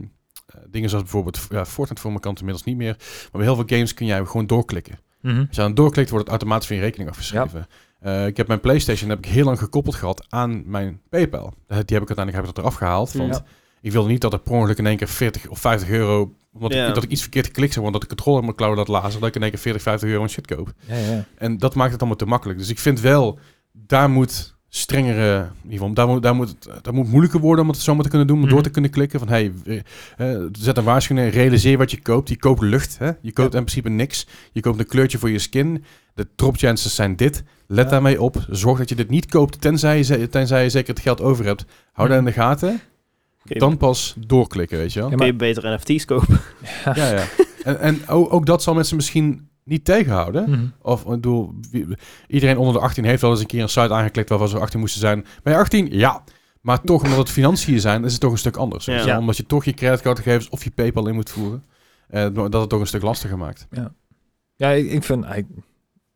eh, 0.45 0.60
dingen 0.70 0.90
zoals 0.90 1.03
bijvoorbeeld 1.03 1.48
ja, 1.49 1.65
Fortnite 1.65 2.02
voor 2.02 2.10
mijn 2.10 2.22
kant 2.24 2.38
inmiddels 2.40 2.65
niet 2.65 2.78
meer. 2.78 2.95
Maar 2.99 3.30
bij 3.32 3.44
heel 3.44 3.56
veel 3.56 3.78
games 3.78 3.94
kun 3.94 4.06
jij 4.06 4.26
gewoon 4.26 4.48
doorklikken. 4.48 4.99
Mhm. 5.22 5.38
Als 5.40 5.48
je 5.56 5.61
dan 5.61 5.74
doorklikt, 5.74 6.10
wordt 6.10 6.24
het 6.26 6.34
automatisch 6.34 6.68
van 6.68 6.76
je 6.76 6.82
rekening 6.82 7.10
afgeschreven. 7.10 7.68
Eh, 7.99 8.26
ik 8.28 8.38
heb 8.38 8.48
mijn 8.48 8.60
PlayStation 8.60 9.10
heb 9.10 9.18
ik 9.18 9.26
heel 9.26 9.45
lang 9.45 9.60
gekoppeld 9.60 9.95
gehad 9.95 10.26
aan 10.30 10.64
mijn 10.65 11.02
PayPal. 11.10 11.53
Die 11.68 11.76
heb 11.76 11.86
ik 11.88 11.91
uiteindelijk 11.91 12.36
heb 12.36 12.45
ik 12.45 12.56
dat 12.56 12.57
eraf 12.57 12.76
gehaald. 12.76 13.14
Want 13.14 13.34
Ja. 13.36 13.44
Ik 13.84 13.91
wilde 13.91 14.10
niet 14.10 14.22
dat 14.22 14.34
er 14.34 14.39
per 14.39 14.51
ongeluk 14.51 14.77
in 14.77 14.85
één 14.88 14.97
keer 14.97 15.07
40 15.07 15.47
of 15.47 15.60
50 15.60 15.89
euro. 15.89 16.34
Omdat 16.53 16.73
ik, 16.73 16.93
dat 16.93 17.03
ik 17.03 17.10
iets 17.10 17.22
verkeerd 17.22 17.45
geklikt 17.45 17.73
heb, 17.73 17.81
want 17.84 17.93
dat 17.93 18.01
de 18.01 18.07
controle 18.15 18.38
op 18.38 18.43
mijn 18.43 18.55
cloud 18.55 18.77
laat 18.77 18.88
lazen. 18.88 19.19
Dat 19.19 19.30
ik 19.30 19.35
in 19.35 19.41
één 19.41 19.51
keer 19.51 19.60
40, 19.60 19.81
50 19.81 20.10
euro 20.10 20.22
aan 20.22 20.30
shit 20.30 20.47
koop. 20.47 20.73
Ja, 20.88 20.95
ja. 20.95 21.26
En 21.38 21.57
dat 21.57 21.76
maakt 21.76 21.91
het 21.91 21.99
allemaal 21.99 22.18
te 22.18 22.26
makkelijk. 22.26 22.60
Dus 22.60 22.69
ik 22.69 22.80
vind 22.80 22.99
wel, 22.99 23.39
daar 23.72 24.10
moet 24.10 24.55
strengere, 24.69 25.38
in 25.38 25.72
ieder 25.72 25.77
geval, 25.80 25.93
daar 25.93 26.07
moet, 26.07 26.22
daar 26.23 26.35
moet, 26.35 26.49
het- 26.49 26.84
daar 26.84 26.93
moet 26.93 27.07
moeilijker 27.10 27.39
worden 27.39 27.64
om 27.65 27.69
het 27.72 27.80
zomaar 27.80 28.03
te 28.03 28.10
kunnen 28.10 28.27
doen, 28.27 28.38
om 28.38 28.43
door 28.43 28.53
Mhm. 28.53 28.64
te 28.64 28.69
kunnen 28.69 28.91
klikken. 28.91 29.19
Van 29.19 29.27
hey, 29.27 29.51
eh, 30.18 30.27
zet 30.51 30.77
een 30.77 30.84
waarschuwing, 30.84 31.27
in, 31.27 31.34
realiseer 31.39 31.77
wat 31.77 31.91
je 31.91 32.01
koopt. 32.01 32.30
Je 32.30 32.38
koopt 32.38 32.61
lucht, 32.61 32.97
hè? 32.97 33.05
je 33.22 33.31
koopt 33.31 33.51
Ja. 33.53 33.57
in 33.60 33.65
principe 33.65 33.89
niks. 33.89 34.27
Je 34.51 34.61
koopt 34.61 34.80
een 34.80 34.88
kleurtje 34.88 35.18
voor 35.18 35.30
je 35.30 35.39
skin. 35.39 35.84
De 36.14 36.27
drop 36.35 36.57
chances 36.57 36.95
zijn 36.95 37.15
dit. 37.15 37.43
Let 37.68 37.85
Ja. 37.85 37.91
daarmee 37.91 38.22
op. 38.22 38.45
Zorg 38.49 38.77
dat 38.77 38.89
je 38.89 38.95
dit 38.95 39.10
niet 39.10 39.26
koopt, 39.26 39.61
tenzij 39.61 39.97
je, 40.03 40.30
tenzij 40.30 40.64
je 40.64 40.69
zeker 40.69 40.93
het 40.93 41.03
geld 41.03 41.22
over 41.22 41.45
hebt. 41.45 41.65
Hou 41.91 42.10
dat 42.10 42.18
in 42.18 42.26
de 42.26 42.31
gaten. 42.31 42.81
Dan 43.44 43.78
pas 43.78 44.15
doorklikken, 44.28 44.78
weet 44.78 44.94
je 44.94 44.99
wel. 44.99 45.10
Ja, 45.10 45.15
kun 45.15 45.26
je 45.26 45.34
beter 45.34 45.74
NFT's 45.74 46.06
kopen. 46.06 46.40
Ja, 46.95 47.10
ja. 47.11 47.24
En, 47.64 47.80
en 47.80 48.07
ook, 48.07 48.34
ook 48.34 48.45
dat 48.45 48.64
zal 48.64 48.74
mensen 48.74 48.95
misschien 48.95 49.48
niet 49.64 49.86
tegenhouden. 49.86 50.49
Mhm. 50.49 50.65
Of 50.82 51.02
ik 51.02 51.07
bedoel, 51.07 51.53
wie- 51.72 51.88
iedereen 52.28 52.57
onder 52.57 52.74
de 52.74 52.80
18 52.80 53.03
heeft 53.06 53.22
wel 53.22 53.32
eens 53.32 53.40
een 53.40 53.45
keer 53.45 53.61
een 53.61 53.70
site 53.70 53.94
aangeklikt 53.94 54.30
waarvan 54.30 54.48
ze 54.48 54.60
18 54.60 54.80
moesten 54.80 54.99
zijn. 55.02 55.26
Ben 55.44 55.53
je 55.53 55.60
18? 55.60 55.88
Ja. 55.91 56.24
Maar 56.61 56.82
toch, 56.82 57.03
omdat 57.03 57.18
het 57.18 57.30
financiën 57.30 57.80
zijn, 57.80 58.03
is 58.06 58.11
het 58.11 58.22
toch 58.22 58.32
een 58.32 58.38
stuk 58.38 58.56
anders. 58.57 58.86
Ja. 58.86 58.99
je. 58.99 59.06
Ja. 59.06 59.18
Omdat 59.20 59.38
je 59.38 59.45
toch 59.45 59.65
je 59.65 59.74
creditcardgegevens 59.74 60.49
of 60.49 60.64
je 60.64 60.72
PayPal 60.72 61.07
in 61.07 61.15
moet 61.15 61.30
voeren. 61.30 61.64
eh, 62.07 62.28
dat 62.34 62.53
het 62.53 62.70
toch 62.70 62.80
een 62.80 62.88
stuk 62.88 63.02
lastiger 63.02 63.38
maakt. 63.38 63.68
Ja, 64.56 64.70
ik, 64.70 64.91
ik 64.91 65.03
vind 65.03 65.24
eigenlijk 65.24 65.64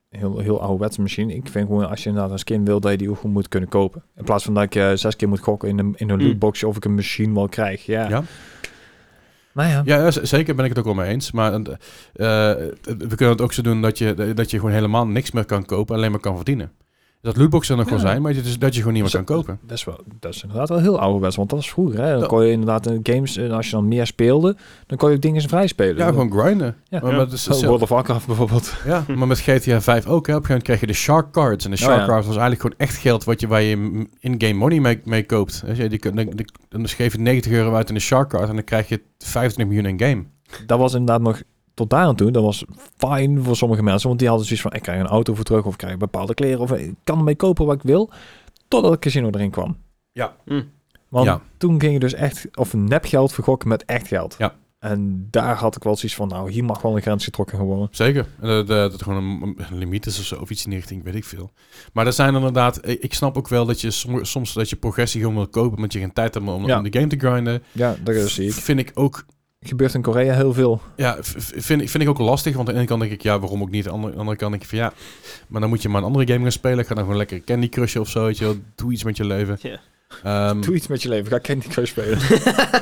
heel, 0.10 0.40
heel 0.40 0.62
ouderwetse 0.62 1.02
machine. 1.02 1.34
Ik 1.36 1.48
vind 1.50 1.68
gewoon 1.68 1.90
als 1.90 2.04
je 2.04 2.10
inderdaad 2.10 2.32
een 2.32 2.40
skin 2.40 2.66
wil, 2.66 2.80
dat 2.80 2.92
je 2.92 2.98
die 2.98 3.10
ook 3.10 3.16
gewoon 3.16 3.32
moet 3.32 3.48
kunnen 3.48 3.70
kopen. 3.70 4.04
In 4.16 4.24
plaats 4.24 4.44
van 4.44 4.54
dat 4.54 4.64
ik 4.64 4.76
eh, 4.76 4.92
zes 4.94 5.16
keer 5.16 5.28
moet 5.30 5.40
gokken 5.40 5.70
in 5.70 5.80
een, 5.80 5.94
in 5.98 6.10
een 6.10 6.20
Mm. 6.20 6.26
lootbox 6.26 6.64
of 6.64 6.76
ik 6.78 6.86
een 6.86 6.96
machine 6.96 7.34
wel 7.34 7.48
krijg. 7.50 7.86
Ja. 7.86 8.10
Ja. 8.10 8.24
Nou 9.54 9.70
ja. 9.70 9.82
Ja, 9.86 10.12
zeker 10.12 10.56
ben 10.56 10.64
ik 10.66 10.70
het 10.70 10.80
ook 10.80 10.86
wel 10.86 10.94
mee 10.94 11.10
eens. 11.10 11.32
Maar 11.32 11.54
eh, 11.54 11.60
eh, 12.52 12.58
we 12.84 13.16
kunnen 13.16 13.30
het 13.30 13.42
ook 13.42 13.54
zo 13.54 13.62
doen 13.62 13.82
dat 13.82 13.98
je, 13.98 14.34
dat 14.36 14.52
je 14.52 14.58
gewoon 14.58 14.74
helemaal 14.74 15.08
niks 15.08 15.32
meer 15.32 15.46
kan 15.46 15.66
kopen, 15.66 15.96
alleen 15.96 16.12
maar 16.12 16.20
kan 16.20 16.36
verdienen. 16.36 16.72
Dat 17.22 17.38
lootboxen 17.38 17.74
er 17.78 17.82
nog 17.82 17.90
wel 17.90 18.00
zijn, 18.00 18.22
maar 18.22 18.34
dat, 18.34 18.46
is, 18.46 18.60
dat 18.60 18.74
je 18.74 18.80
gewoon 18.80 18.94
niet 18.94 19.02
meer 19.02 19.12
Zo- 19.12 19.24
kan 19.24 19.36
kopen. 19.36 19.60
Dat 19.62 19.78
is, 19.78 19.84
wel, 19.84 20.00
dat 20.20 20.34
is 20.34 20.42
inderdaad 20.44 20.70
wel 20.70 20.80
heel 20.80 21.00
ouderwets, 21.00 21.36
want 21.36 21.50
dat 21.50 21.60
was 21.60 21.70
vroeger. 21.70 22.00
Hè? 22.02 22.12
Dan 22.12 22.20
Ja. 22.20 22.26
kon 22.26 22.46
je 22.46 22.52
inderdaad 22.52 22.88
in 22.88 23.00
games, 23.04 23.38
en 23.38 23.52
als 23.52 23.66
je 23.66 23.72
dan 23.72 23.88
meer 23.88 24.06
speelde, 24.06 24.56
dan 24.88 24.98
kon 24.98 25.10
je 25.10 25.16
ook 25.16 25.22
dingen 25.22 25.42
vrij 25.42 25.68
spelen. 25.68 25.96
Ja, 25.98 26.08
gewoon 26.08 26.32
grinden. 26.32 26.76
Ja. 26.84 27.00
Maar, 27.02 27.12
Ja. 27.12 27.18
met- 27.18 27.40
Zo, 27.40 27.66
World 27.66 27.82
of 27.82 27.90
Warcraft 27.90 28.26
bijvoorbeeld. 28.28 28.74
Ja, 28.86 29.04
maar 29.16 29.28
met 29.28 29.40
GTA 29.40 29.82
5 29.82 30.08
ook. 30.08 30.28
Hè. 30.28 30.36
Op 30.36 30.40
een 30.42 30.46
gegeven 30.46 30.48
moment 30.48 30.64
krijg 30.64 30.80
je 30.80 30.88
de 30.88 30.94
Shark 30.94 31.32
Cards. 31.32 31.66
En 31.66 31.72
de 31.72 31.78
Oh, 31.78 31.84
Shark 31.84 32.00
ja. 32.00 32.06
Cards 32.06 32.28
was 32.28 32.36
eigenlijk 32.38 32.62
gewoon 32.62 32.78
echt 32.78 32.96
geld 32.98 33.24
wat 33.24 33.40
je, 33.40 33.48
waar 33.48 33.62
je 33.62 34.06
in-game 34.20 34.54
money 34.54 34.80
mee, 34.80 35.02
mee 35.04 35.26
koopt. 35.26 35.64
Je, 35.74 35.90
die, 35.90 36.00
kun- 36.00 36.16
dan, 36.16 36.26
die- 36.36 36.52
dan 36.70 36.88
geef 36.88 37.12
je 37.14 37.20
90 37.20 37.52
euro 37.52 37.74
uit 37.74 37.88
in 37.90 37.94
de 37.96 38.00
Shark 38.02 38.30
Card 38.30 38.50
en 38.50 38.56
dan 38.56 38.64
krijg 38.64 38.90
je 38.90 39.02
25 39.18 39.66
miljoen 39.76 39.98
in 40.00 40.08
game. 40.08 40.24
Dat 40.66 40.80
was 40.80 40.92
inderdaad 40.94 41.22
nog 41.22 41.42
tot 41.78 41.90
daar 41.90 42.06
aan 42.06 42.16
toe. 42.16 42.32
Dat 42.32 42.44
was 42.44 42.66
fijn 42.98 43.44
voor 43.44 43.56
sommige 43.56 43.84
mensen, 43.84 44.08
want 44.08 44.20
die 44.20 44.28
hadden 44.28 44.46
zoiets 44.48 44.64
van, 44.66 44.74
ik 44.74 44.82
krijg 44.82 45.00
een 45.00 45.08
auto 45.08 45.34
voor 45.36 45.44
terug 45.44 45.66
of 45.66 45.72
ik 45.72 45.78
krijg 45.78 45.98
bepaalde 45.98 46.34
kleren 46.34 46.60
of 46.60 46.72
ik 46.72 46.94
kan 47.04 47.18
ermee 47.18 47.36
kopen 47.36 47.66
wat 47.66 47.76
ik 47.76 47.82
wil, 47.84 48.10
totdat 48.68 48.92
het 48.92 49.00
casino 49.00 49.30
erin 49.30 49.52
kwam. 49.52 49.78
Ja. 50.12 50.36
Hm. 50.46 50.64
Want 51.10 51.26
Ja. 51.26 51.42
toen 51.58 51.80
ging 51.82 51.94
je 51.94 52.00
dus 52.00 52.14
echt, 52.14 52.48
of 52.58 52.74
nepgeld 52.74 53.34
vergokken 53.34 53.68
met 53.70 53.86
echt 53.86 54.08
geld. 54.08 54.36
Ja. 54.38 54.56
En 54.80 55.28
daar 55.32 55.56
had 55.56 55.76
ik 55.76 55.84
wel 55.84 55.96
zoiets 55.96 56.18
van, 56.18 56.28
nou, 56.28 56.52
hier 56.52 56.64
mag 56.64 56.82
wel 56.82 56.96
een 56.96 57.02
grens 57.02 57.24
getrokken 57.24 57.60
worden. 57.60 57.88
Zeker. 57.92 58.26
En 58.42 58.66
Dat, 58.66 58.92
het 58.92 59.02
gewoon 59.04 59.24
een, 59.24 59.56
een 59.72 59.78
limiet 59.78 60.06
is 60.06 60.20
of 60.20 60.26
zo, 60.26 60.36
of 60.36 60.50
iets 60.50 60.64
in 60.64 60.70
die 60.70 60.80
richting, 60.80 61.04
weet 61.04 61.16
ik 61.16 61.24
veel. 61.26 61.52
Maar 61.94 62.06
er 62.06 62.14
zijn 62.14 62.36
inderdaad, 62.36 62.88
ik 62.88 63.02
ik 63.04 63.14
snap 63.14 63.38
ook 63.38 63.48
wel 63.48 63.66
dat 63.66 63.82
je 63.82 63.92
som- 63.92 64.26
soms 64.26 64.54
dat 64.54 64.70
je 64.70 64.76
progressie 64.76 65.20
gewoon 65.22 65.36
wil 65.36 65.48
kopen, 65.48 65.76
omdat 65.76 65.94
je 65.94 66.00
geen 66.00 66.14
tijd 66.14 66.34
hebt 66.34 66.48
om, 66.48 66.66
Ja. 66.68 66.78
om 66.78 66.84
de 66.84 67.00
game 67.00 67.08
te 67.18 67.20
grinden. 67.20 67.64
Ja, 67.72 67.96
dat 68.04 68.16
zie 68.30 68.48
ik. 68.48 68.54
Vind 68.54 68.80
ik 68.80 68.92
ook 68.94 69.26
Gebeurt 69.68 69.94
in 69.94 70.02
Korea 70.02 70.34
heel 70.34 70.54
veel. 70.54 70.82
Ja, 70.96 71.18
vind, 71.22 71.82
ik- 71.82 71.90
vind 71.90 72.04
ik 72.04 72.10
ook 72.10 72.18
lastig. 72.20 72.56
Want 72.56 72.68
aan 72.68 72.74
de 72.74 72.80
ene 72.80 72.90
kant 72.90 73.02
denk 73.02 73.12
ik, 73.14 73.22
ja, 73.22 73.40
waarom 73.40 73.62
ook 73.62 73.70
niet? 73.70 73.86
Aan 73.88 73.92
de 73.92 73.98
andere, 74.00 74.20
andere 74.20 74.38
kant 74.38 74.52
denk 74.52 74.64
ik 74.64 74.70
van, 74.70 74.78
ja, 74.78 74.94
maar 75.48 75.62
dan 75.62 75.70
moet 75.70 75.82
je 75.82 75.90
maar 75.90 76.02
een 76.02 76.08
andere 76.08 76.28
game 76.28 76.42
gaan 76.42 76.52
spelen. 76.52 76.86
Ga 76.86 76.94
dan 76.94 77.04
gewoon 77.04 77.18
lekker 77.18 77.44
Candy 77.44 77.70
Crushen 77.70 78.02
of 78.02 78.10
zo, 78.10 78.24
weet 78.26 78.38
je 78.38 78.46
wel. 78.46 78.56
Doe 78.76 78.92
iets 78.92 79.04
met 79.04 79.18
je 79.18 79.26
leven. 79.26 79.58
Ja. 79.62 79.80
Ehm, 80.24 80.62
Doe 80.62 80.76
iets 80.76 80.88
met 80.88 81.02
je 81.02 81.10
leven. 81.10 81.28
Ga 81.32 81.40
Candy 81.40 81.68
Crush 81.68 81.90
spelen. 81.90 82.18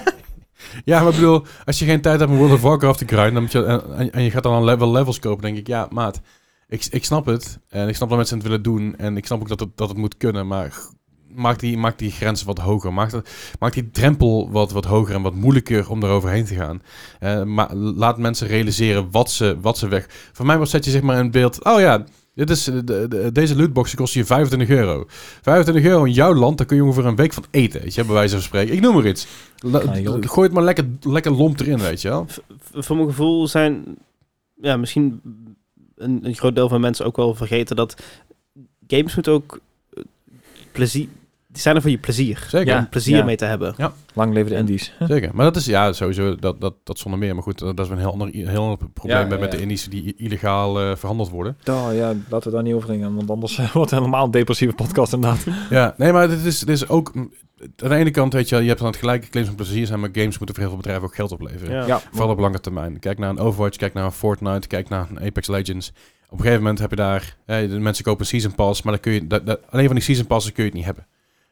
ja, 0.86 1.00
maar 1.00 1.10
ik 1.10 1.16
bedoel, 1.16 1.46
als 1.66 1.80
je 1.80 1.86
geen 1.86 2.02
tijd 2.02 2.20
hebt 2.20 2.32
om 2.32 2.38
World 2.38 2.54
of 2.54 2.62
Warcraft 2.62 3.00
te 3.00 3.06
grinden 3.08 3.34
dan 3.34 3.42
moet 3.44 3.52
je, 3.52 4.10
en, 4.12 4.24
je 4.24 4.32
gaat 4.32 4.44
dan 4.44 4.54
een 4.54 4.64
level 4.64 4.92
levels 4.92 5.20
kopen, 5.20 5.42
denk 5.42 5.58
ik, 5.58 5.68
ja, 5.68 5.88
maat, 5.92 6.22
ik, 6.68 6.86
ik 6.90 7.06
snap 7.06 7.26
het. 7.26 7.60
En 7.70 7.88
ik 7.88 7.96
snap 7.96 8.08
dat 8.10 8.18
mensen 8.18 8.38
het 8.38 8.46
willen 8.48 8.64
doen. 8.64 8.96
En 8.98 9.18
ik 9.18 9.26
snap 9.26 9.40
ook 9.42 9.48
dat 9.48 9.60
het, 9.60 9.70
dat 9.76 9.90
het 9.90 9.98
moet 9.98 10.18
kunnen, 10.18 10.48
maar 10.48 10.74
maak 11.36 11.60
die, 11.60 11.78
maak 11.78 11.98
die 11.98 12.12
grenzen 12.12 12.48
wat 12.48 12.58
hoger. 12.60 12.94
Maak, 12.94 13.10
dat, 13.12 13.30
maak 13.60 13.74
die 13.74 13.92
drempel 13.92 14.50
wat, 14.52 14.72
wat 14.72 14.86
hoger 14.86 15.16
en 15.16 15.22
wat 15.22 15.34
moeilijker 15.36 15.90
om 15.90 16.04
eroverheen 16.04 16.46
te 16.46 16.56
gaan. 16.56 16.82
Eh, 17.20 17.44
maar 17.44 17.76
laat 17.76 18.18
mensen 18.18 18.48
realiseren 18.48 19.08
wat 19.12 19.32
ze, 19.32 19.58
wat 19.62 19.78
ze 19.78 19.88
weg... 19.88 20.06
Voor 20.34 20.46
mij 20.46 20.58
was 20.58 20.70
zet 20.70 20.86
je 20.86 20.92
zeg 20.92 21.02
maar 21.02 21.20
in 21.20 21.32
beeld... 21.32 21.64
Oh 21.64 21.80
ja, 21.80 22.04
dit 22.34 22.50
is, 22.50 22.64
de, 22.64 22.84
de- 22.84 23.30
deze 23.34 23.56
lootbox 23.56 23.96
kost 23.96 24.14
je 24.14 24.26
25 24.26 24.70
euro. 24.70 25.06
25 25.42 25.84
euro 25.84 26.04
in 26.04 26.14
jouw 26.14 26.34
land, 26.34 26.58
daar 26.58 26.68
kun 26.68 26.76
je 26.76 26.84
ongeveer 26.84 27.06
een 27.06 27.16
week 27.16 27.34
van 27.34 27.46
eten. 27.52 27.82
Weet 27.82 27.94
je, 27.96 28.04
bij 28.06 28.14
wijze 28.14 28.34
van 28.34 28.44
spreken. 28.44 28.74
Ik 28.74 28.82
noem 28.82 28.94
maar 28.96 29.08
iets. 29.08 29.28
La- 29.58 29.80
gooi 30.22 30.46
het 30.48 30.52
maar 30.56 30.64
lekker, 30.64 30.86
lekker 31.02 31.32
lomp 31.32 31.60
erin, 31.60 31.78
weet 31.80 32.02
je 32.02 32.10
wel. 32.10 32.26
V- 32.28 32.38
voor 32.86 32.96
mijn 32.96 33.08
gevoel 33.08 33.48
zijn 33.48 33.84
ja, 34.62 34.78
misschien 34.78 35.22
een, 35.96 36.20
een 36.26 36.36
groot 36.36 36.56
deel 36.56 36.70
van 36.70 36.82
mensen 36.82 37.06
ook 37.06 37.16
wel 37.16 37.36
vergeten 37.36 37.76
dat 37.76 37.96
games 38.88 39.16
moeten 39.16 39.34
ook 39.34 39.60
eh, 39.94 40.04
plezier. 40.72 41.08
Die 41.56 41.64
zijn 41.64 41.76
er 41.76 41.82
voor 41.82 41.92
je 41.92 41.98
plezier. 41.98 42.46
Zeker. 42.50 42.74
Ja. 42.74 42.80
Om 42.80 42.90
plezier 42.90 43.18
Ja. 43.18 43.24
mee 43.24 43.36
te 43.36 43.46
hebben. 43.46 43.76
Lang 44.14 44.34
leven 44.34 44.50
de 44.52 44.58
indies. 44.58 44.94
Zeker. 45.08 45.30
Maar 45.34 45.46
dat 45.46 45.56
is 45.56 45.66
ja, 45.66 45.94
sowieso, 45.94 46.36
dat, 46.36 46.62
dat, 46.62 46.74
dat 46.84 47.00
zonder 47.00 47.20
meer. 47.20 47.34
Maar 47.34 47.44
goed, 47.44 47.60
dat 47.60 47.80
is 47.80 47.90
een 47.90 47.98
heel 47.98 48.12
ander, 48.12 48.30
heel 48.32 48.62
ander 48.62 48.78
probleem 48.94 49.18
Ja, 49.18 49.24
met, 49.24 49.32
ja, 49.34 49.40
met 49.40 49.52
de 49.52 49.58
ja. 49.58 49.64
indies 49.64 49.86
die 49.90 50.14
illegaal 50.18 50.80
eh, 50.82 50.96
verhandeld 50.96 51.30
worden. 51.30 51.58
Oh, 51.70 51.88
ja, 51.94 52.14
laten 52.30 52.50
we 52.50 52.56
daar 52.56 52.64
niet 52.64 52.74
over 52.74 52.90
gaan, 53.00 53.16
want 53.16 53.30
anders 53.30 53.58
eh, 53.58 53.72
wordt 53.74 53.90
het 53.92 54.00
helemaal 54.00 54.26
een 54.26 54.32
depressieve 54.32 54.74
podcast 54.76 55.14
inderdaad. 55.14 55.46
Ja, 55.70 55.94
nee, 55.98 56.12
maar 56.12 56.28
dit 56.28 56.46
is, 56.46 56.60
dit 56.60 56.70
is 56.70 56.88
ook... 56.88 57.14
mm, 57.16 57.32
Aan 57.84 57.90
de 57.90 57.96
ene 57.96 58.12
kant, 58.12 58.34
weet 58.34 58.50
je 58.50 58.56
je 58.62 58.68
hebt 58.68 58.80
dan 58.80 58.88
het 58.88 58.98
gelijke 58.98 59.28
claims 59.30 59.48
van 59.48 59.58
plezier 59.58 59.86
zijn, 59.86 60.00
maar 60.00 60.10
games 60.12 60.38
moeten 60.38 60.56
voor 60.56 60.58
heel 60.64 60.68
veel 60.74 60.78
bedrijven 60.82 61.04
ook 61.08 61.16
geld 61.16 61.32
opleveren. 61.32 61.76
Ja. 61.76 61.86
Ja, 61.88 62.02
Vooral 62.12 62.30
op 62.30 62.40
lange 62.40 62.60
termijn. 62.60 63.00
Kijk 63.00 63.18
naar 63.18 63.30
een 63.30 63.40
Overwatch, 63.40 63.78
kijk 63.78 63.94
naar 63.94 64.06
een 64.06 64.12
Fortnite, 64.12 64.68
kijk 64.68 64.90
naar 64.90 65.08
een 65.10 65.20
Apex 65.26 65.48
Legends. 65.48 65.90
Op 66.26 66.32
een 66.32 66.38
gegeven 66.38 66.62
moment 66.62 66.80
heb 66.80 66.90
je 66.90 66.96
daar... 66.96 67.38
eh, 67.46 67.70
de 67.70 67.80
mensen 67.80 68.04
kopen 68.04 68.22
een 68.22 68.28
Season 68.28 68.56
Pass, 68.56 68.82
maar 68.82 68.94
dan 68.94 69.02
kun 69.02 69.12
je, 69.14 69.28
dat, 69.28 69.46
dat- 69.46 69.60
alleen 69.70 69.86
van 69.86 69.96
die 69.96 70.04
Season 70.04 70.28
Passes 70.28 70.52
kun 70.52 70.64
je 70.64 70.70
het 70.70 70.78
niet 70.78 70.86
hebben. 70.88 71.06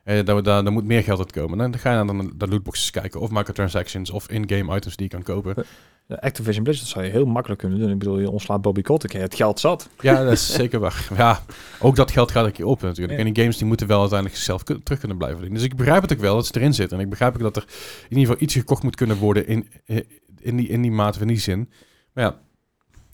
Eh, 0.04 0.26
daar, 0.26 0.44
daar, 0.44 0.64
daar 0.64 0.72
moet 0.72 0.86
meer 0.86 1.04
geld 1.04 1.20
uit 1.20 1.32
komen. 1.32 1.58
Dan 1.58 1.78
ga 1.80 1.98
je 1.98 2.04
naar 2.04 2.18
de, 2.26 2.32
de 2.38 2.48
lootboxes 2.48 2.92
kijken, 2.92 3.20
of 3.20 3.30
microtransactions, 3.32 4.10
of 4.10 4.30
in-game 4.30 4.76
items 4.76 4.96
die 4.96 5.06
je 5.10 5.12
kan 5.12 5.24
kopen. 5.24 5.66
De 6.08 6.22
Activision 6.22 6.64
Blizzard 6.64 6.90
zou 6.90 7.06
je 7.06 7.12
heel 7.12 7.26
makkelijk 7.26 7.60
kunnen 7.62 7.80
doen. 7.80 7.90
Ik 7.90 8.00
bedoel, 8.00 8.20
je 8.20 8.30
ontslaat 8.30 8.62
Bobby 8.62 8.82
Kotick. 8.82 9.12
Het 9.12 9.36
geld 9.36 9.60
zat. 9.60 9.90
Ja, 10.00 10.24
dat 10.24 10.32
is 10.32 10.54
zeker 10.54 10.80
waar. 10.80 11.08
Ja, 11.18 11.40
ook 11.80 11.96
dat 11.96 12.12
geld 12.12 12.32
gaat 12.32 12.46
een 12.46 12.52
keer 12.52 12.66
op 12.66 12.82
natuurlijk. 12.82 13.20
Ja. 13.20 13.26
En 13.26 13.34
die 13.34 13.42
games 13.44 13.58
die 13.58 13.68
moeten 13.68 13.88
wel 13.88 14.00
uiteindelijk 14.00 14.64
ku- 14.64 14.84
terug 14.84 15.00
kunnen 15.00 15.18
blijven 15.18 15.40
verdienen. 15.40 15.64
Dus 15.64 15.72
ik 15.72 15.78
begrijp 15.78 16.02
het 16.02 16.14
ook 16.14 16.20
wel 16.20 16.36
dat 16.36 16.46
ze 16.46 16.56
erin 16.56 16.74
zitten. 16.74 16.98
En 16.98 17.04
ik 17.04 17.10
begrijp 17.10 17.34
ook 17.34 17.42
dat 17.42 17.56
er 17.56 17.64
in 18.10 18.18
ieder 18.18 18.26
geval 18.26 18.42
iets 18.42 18.54
gekocht 18.54 18.84
moet 18.84 18.96
kunnen 18.96 19.18
worden 19.18 19.48
in, 19.48 19.70
eh, 19.86 19.98
in, 20.40 20.56
die, 20.58 20.68
in 20.68 20.82
die 20.82 20.92
mate, 20.92 21.20
in 21.20 21.28
die 21.28 21.40
zin. 21.40 21.70
Maar 22.14 22.24
ja, 22.24 22.38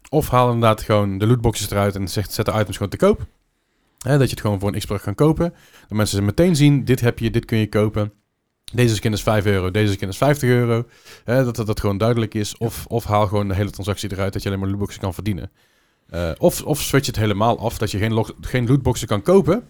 of 0.09 0.29
haal 0.29 0.45
inderdaad 0.51 0.81
gewoon 0.81 1.17
de 1.17 1.27
lootboxes 1.27 1.69
eruit 1.71 1.95
en 1.95 2.07
zegt, 2.07 2.33
zet 2.33 2.45
de 2.45 2.51
items 2.51 2.75
gewoon 2.77 2.91
te 2.91 2.97
koop. 2.97 3.25
Hè, 4.05 4.17
dat 4.17 4.26
je 4.26 4.31
het 4.35 4.41
gewoon 4.41 4.59
voor 4.59 4.69
een 4.73 4.80
x-bedrag 4.80 5.01
kan 5.01 5.15
kopen. 5.15 5.53
Dat 5.81 5.97
mensen 5.97 6.17
ze 6.17 6.23
meteen 6.23 6.55
zien, 6.55 6.85
dit 6.85 6.99
heb 6.99 7.19
je, 7.19 7.30
dit 7.31 7.45
kun 7.45 7.57
je 7.57 7.69
kopen. 7.69 8.11
Deze 8.73 8.95
skin 8.95 9.13
is 9.13 9.21
5 9.23 9.45
euro, 9.45 9.71
deze 9.71 9.93
skin 9.93 10.07
is 10.07 10.17
50 10.17 10.49
euro. 10.49 10.85
Hè, 11.23 11.43
dat, 11.43 11.55
dat 11.55 11.67
dat 11.67 11.80
gewoon 11.80 11.97
duidelijk 11.97 12.34
is. 12.34 12.57
Of, 12.57 12.85
of 12.85 13.03
haal 13.03 13.27
gewoon 13.27 13.47
de 13.47 13.53
hele 13.55 13.69
transactie 13.69 14.11
eruit, 14.11 14.34
dat 14.34 14.41
je 14.41 14.47
alleen 14.47 14.61
maar 14.61 14.69
lootboxen 14.69 15.01
kan 15.01 15.13
verdienen. 15.13 15.51
Eh, 16.09 16.31
of, 16.38 16.63
of 16.63 16.81
switch 16.81 17.05
het 17.07 17.15
helemaal 17.15 17.59
af, 17.59 17.77
dat 17.77 17.91
je 17.91 17.97
geen, 17.97 18.26
geen 18.41 18.67
lootboxen 18.67 19.07
kan 19.07 19.21
kopen, 19.21 19.63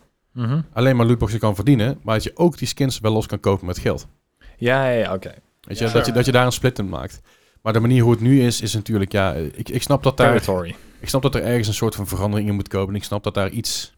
alleen 0.74 0.96
maar 0.96 1.06
lootboxen 1.06 1.40
kan 1.40 1.56
verdienen, 1.56 2.00
maar 2.04 2.16
dat 2.16 2.24
je 2.24 2.32
ook 2.38 2.58
die 2.58 2.68
skins 2.68 3.00
wel 3.00 3.12
los 3.12 3.26
kan 3.26 3.40
kopen 3.40 3.66
met 3.66 3.78
geld. 3.78 4.08
Ja, 4.58 4.90
ja, 4.90 4.98
ja, 5.00 5.14
oké. 5.14 5.34
Weet 5.62 5.78
je, 5.78 5.86
Ja. 5.86 5.92
dat, 5.92 6.06
je 6.06 6.12
dat 6.12 6.26
je 6.26 6.32
daar 6.32 6.46
een 6.46 6.52
split 6.52 6.80
in 6.80 6.90
maakt. 6.90 7.22
Maar 7.62 7.74
de 7.74 7.80
manier 7.80 8.02
hoe 8.04 8.12
het 8.12 8.22
nu 8.22 8.42
is, 8.42 8.62
is 8.62 8.74
natuurlijk, 8.74 9.12
ja, 9.12 9.34
ik, 9.34 9.70
ik, 9.70 9.82
snap 9.82 10.04
dat 10.04 10.18
daar, 10.18 10.28
Territory. 10.32 10.76
ik 11.00 11.10
snap 11.10 11.22
dat 11.22 11.36
er 11.36 11.44
ergens 11.44 11.68
een 11.68 11.74
soort 11.74 11.96
van 11.96 12.08
verandering 12.08 12.50
in 12.50 12.56
moet 12.56 12.68
komen. 12.68 12.90
En 12.90 12.96
ik 12.96 13.04
snap 13.04 13.24
dat 13.24 13.34
daar 13.34 13.50
iets, 13.50 13.94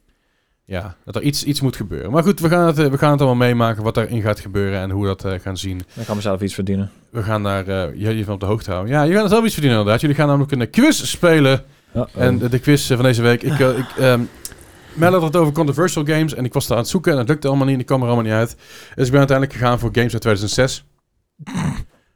ja, 0.71 0.95
dat 1.05 1.15
er 1.15 1.21
iets, 1.21 1.43
iets 1.43 1.61
moet 1.61 1.75
gebeuren. 1.75 2.11
Maar 2.11 2.23
goed, 2.23 2.39
we 2.39 2.49
gaan, 2.49 2.67
het, 2.67 2.79
eh, 2.79 2.85
we 2.85 2.97
gaan 2.97 3.11
het 3.11 3.21
allemaal 3.21 3.47
meemaken 3.47 3.83
wat 3.83 3.95
daarin 3.95 4.21
gaat 4.21 4.39
gebeuren 4.39 4.79
en 4.79 4.89
hoe 4.89 5.01
we 5.01 5.07
dat 5.07 5.25
eh, 5.25 5.39
gaan 5.39 5.57
zien. 5.57 5.81
Dan 5.93 6.05
gaan 6.05 6.15
we 6.15 6.21
zelf 6.21 6.41
iets 6.41 6.53
verdienen. 6.53 6.91
We 7.09 7.23
gaan 7.23 7.43
daar 7.43 7.67
eh, 7.67 7.95
jullie 7.95 8.25
van 8.25 8.33
op 8.33 8.39
de 8.39 8.45
hoogte 8.45 8.71
houden. 8.71 8.93
Ja, 8.93 9.03
je 9.03 9.13
gaat 9.13 9.29
zelf 9.29 9.43
iets 9.43 9.53
verdienen 9.53 9.79
inderdaad. 9.79 10.01
Jullie 10.01 10.15
gaan 10.15 10.27
namelijk 10.27 10.51
een 10.51 10.69
quiz 10.69 11.03
spelen. 11.03 11.63
En 12.15 12.37
de, 12.37 12.59
quiz 12.59 12.87
van 12.87 13.03
deze 13.03 13.21
week. 13.21 13.43
Ik, 13.43 13.59
ik, 13.59 13.85
ehm 13.99 14.21
Mel 14.93 15.11
had 15.11 15.21
het 15.21 15.35
over 15.35 15.53
controversial 15.53 16.05
games. 16.05 16.33
En 16.33 16.45
ik 16.45 16.53
was 16.53 16.67
daar 16.67 16.77
aan 16.77 16.83
het 16.83 16.91
zoeken. 16.91 17.11
En 17.11 17.17
dat 17.17 17.27
lukte 17.27 17.47
allemaal 17.47 17.65
niet. 17.65 17.75
En 17.75 17.81
ik 17.81 17.85
kwam 17.85 18.01
er 18.01 18.07
allemaal 18.07 18.25
niet 18.25 18.33
uit. 18.33 18.55
Dus 18.95 19.05
ik 19.05 19.11
ben 19.11 19.19
uiteindelijk 19.19 19.57
gegaan 19.57 19.79
voor 19.79 19.89
games 19.93 20.13
uit 20.13 20.21
2006. 20.21 20.85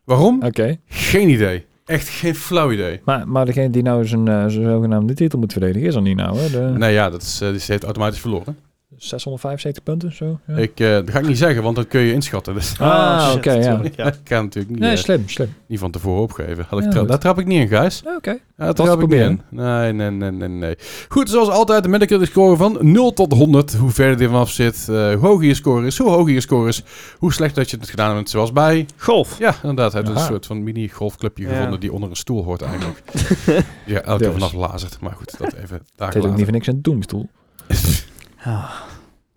Waarom? 0.04 0.44
Oké. 0.44 0.78
Geen 0.88 1.30
idee. 1.30 1.66
Echt 1.86 2.10
geen 2.10 2.36
flauw 2.36 2.72
idee. 2.72 3.02
Maar, 3.04 3.28
maar 3.28 3.46
degene 3.46 3.70
die 3.70 3.84
nou 3.84 4.06
zijn, 4.06 4.28
eh, 4.28 4.46
zijn 4.48 4.64
zogenaamde 4.64 5.14
titel 5.14 5.40
moet 5.40 5.52
verdedigen, 5.52 5.88
is 5.88 5.96
er 5.96 6.02
niet 6.02 6.16
nou, 6.18 6.38
hè? 6.38 6.50
De, 6.50 6.78
Nee, 6.78 6.94
ja, 6.94 7.10
dat 7.10 7.22
is, 7.22 7.42
eh, 7.42 7.50
die 7.50 7.62
heeft 7.66 7.84
automatisch 7.84 8.20
verloren. 8.20 8.58
675 8.98 9.84
punten, 9.84 10.14
zo. 10.16 10.40
Ja. 10.48 10.56
Ik, 10.56 10.80
eh, 10.80 10.90
dat 10.90 11.10
ga 11.10 11.20
ik 11.20 11.28
niet 11.28 11.38
zeggen, 11.38 11.64
want 11.64 11.76
dat 11.76 11.88
kun 11.88 12.02
je 12.02 12.14
inschatten. 12.14 12.54
Dus 12.54 12.80
Ah, 12.80 13.28
shit, 13.28 13.36
oké, 13.38 13.52
ja. 13.54 13.80
ik 14.06 14.14
kan 14.24 14.44
natuurlijk 14.44 14.70
niet, 14.74 14.80
nee, 14.80 14.92
eh, 14.92 14.98
slim, 14.98 15.24
slim. 15.30 15.54
niet 15.68 15.80
van 15.80 15.92
tevoren 15.92 16.22
opgeven. 16.22 16.66
Had 16.70 16.80
ik 16.80 16.86
Ja, 16.86 16.92
tra- 16.92 17.00
goed. 17.00 17.08
daar 17.10 17.20
trap 17.20 17.40
ik 17.40 17.46
niet 17.46 17.60
in, 17.62 17.68
Gijs. 17.68 18.04
Oké. 18.18 18.38
Dat 18.58 18.76
trap 18.76 19.02
ik 19.02 19.08
niet 19.10 19.20
in. 19.20 19.38
proberen. 19.38 19.42
Nee, 19.50 19.94
nee, 19.94 20.10
nee, 20.12 20.32
nee, 20.32 20.48
nee. 20.50 20.76
Goed, 21.10 21.30
zoals 21.30 21.50
altijd 21.50 21.84
de 21.84 21.90
Metacritic 21.90 22.28
score 22.28 22.56
van 22.58 22.78
0 22.82 23.14
tot 23.14 23.34
100. 23.34 23.74
Hoe 23.76 23.90
verder 23.92 24.22
je 24.22 24.28
vanaf 24.28 24.50
zit, 24.50 24.76
eh, 24.90 24.96
hoe 24.96 25.18
hoger 25.18 25.46
je 25.46 25.54
score 25.54 25.86
is, 25.86 25.98
hoe 25.98 26.10
hoger 26.10 26.34
je 26.34 26.42
score 26.42 26.68
is, 26.68 26.84
hoe 27.18 27.34
slecht 27.34 27.56
dat 27.56 27.70
je 27.70 27.78
het 27.78 27.90
gedaan 27.90 28.16
hebt. 28.16 28.30
Zoals 28.30 28.52
bij, 28.52 28.86
Golf. 28.98 29.40
ja, 29.40 29.56
inderdaad, 29.62 29.94
hij 29.94 30.02
heeft 30.06 30.16
een 30.16 30.26
soort 30.26 30.46
van 30.46 30.64
mini-golfclubje 30.64 31.44
Ja. 31.48 31.54
gevonden 31.54 31.80
die 31.80 31.94
onder 31.94 32.10
een 32.10 32.16
stoel 32.16 32.44
hoort 32.44 32.62
eigenlijk. 32.62 33.02
ja, 33.86 34.02
elke 34.02 34.24
keer 34.24 34.34
Dus. 34.34 34.44
vanaf 34.44 34.54
lazert. 34.54 34.98
Maar 35.02 35.12
goed, 35.14 35.36
dat 35.38 35.54
even 35.54 35.82
daar 35.96 36.08
Het 36.08 36.18
heet 36.18 36.26
ook 36.26 36.36
niet 36.36 36.44
voor 36.44 36.54
niks 36.54 36.68
een 36.68 36.82
doemstoel. 36.82 37.30
Ah. 38.46 38.72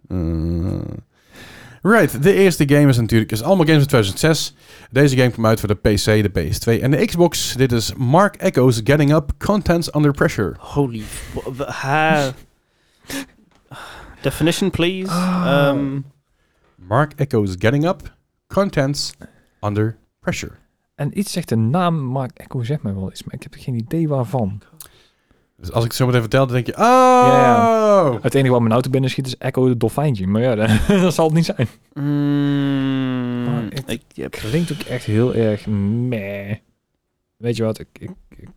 Uh, 0.08 0.80
right, 1.82 2.22
de 2.22 2.32
eerste 2.32 2.68
game 2.68 2.88
is 2.88 2.96
natuurlijk, 2.96 3.32
is 3.32 3.42
allemaal 3.42 3.66
games 3.66 3.80
uit 3.80 3.88
2006. 3.88 4.54
Deze 4.90 5.16
game 5.16 5.30
kwam 5.30 5.46
uit 5.46 5.60
voor 5.60 5.68
de 5.68 5.74
PC, 5.74 6.04
de 6.04 6.30
PS2 6.30 6.82
en 6.82 6.90
de 6.90 7.04
Xbox. 7.04 7.54
Dit 7.56 7.72
is 7.72 7.94
Mark 7.94 8.36
Echo's 8.36 8.80
Getting 8.84 9.12
Up, 9.14 9.30
Contents 9.38 9.94
Under 9.94 10.12
Pressure. 10.12 10.54
Holy... 10.58 11.02
ha- 11.66 12.32
Definition, 14.20 14.70
please. 14.70 15.10
Ah. 15.10 15.66
Ehm, 15.68 16.00
Mark 16.76 17.12
Echo's 17.16 17.54
Getting 17.58 17.84
Up, 17.88 18.14
Contents 18.46 19.12
Under 19.60 19.96
Pressure. 20.20 20.52
En 20.94 21.18
iets 21.18 21.32
zegt 21.32 21.48
de 21.48 21.56
naam 21.56 21.98
Mark 21.98 22.38
Echo 22.38 22.62
zegt 22.62 22.82
mij 22.82 22.94
wel 22.94 23.10
iets, 23.10 23.22
maar 23.24 23.34
ik 23.34 23.42
heb 23.42 23.54
geen 23.58 23.74
idee 23.74 24.08
waarvan. 24.08 24.62
Dus 25.60 25.72
als 25.72 25.84
ik 25.84 25.88
het 25.90 25.98
zo 25.98 26.06
meteen 26.06 26.20
vertel, 26.20 26.46
dan 26.46 26.54
denk 26.54 26.66
je, 26.66 26.72
oh! 26.72 26.78
Ja, 27.26 28.18
Het 28.22 28.34
enige 28.34 28.50
wat 28.52 28.60
mijn 28.60 28.72
auto 28.72 28.90
binnen 28.90 29.10
schiet 29.10 29.26
is 29.26 29.36
Echo 29.38 29.68
de 29.68 29.76
dolfijntje. 29.76 30.26
Maar 30.26 30.42
ja, 30.42 30.54
dat, 30.66 30.68
dat 30.88 31.14
zal 31.14 31.24
het 31.24 31.34
niet 31.34 31.44
zijn. 31.44 31.68
mm, 31.92 33.44
Maar 33.44 33.62
het- 33.62 33.82
ik, 33.90 34.02
yep. 34.12 34.30
Klinkt 34.30 34.72
ook 34.72 34.78
echt 34.80 35.04
heel 35.04 35.34
erg 35.34 35.66
meh. 35.66 36.56
Weet 37.36 37.56
je 37.56 37.62
wat, 37.64 37.78
ik, 37.78 37.88
ik, 37.92 38.10
ik 38.36 38.48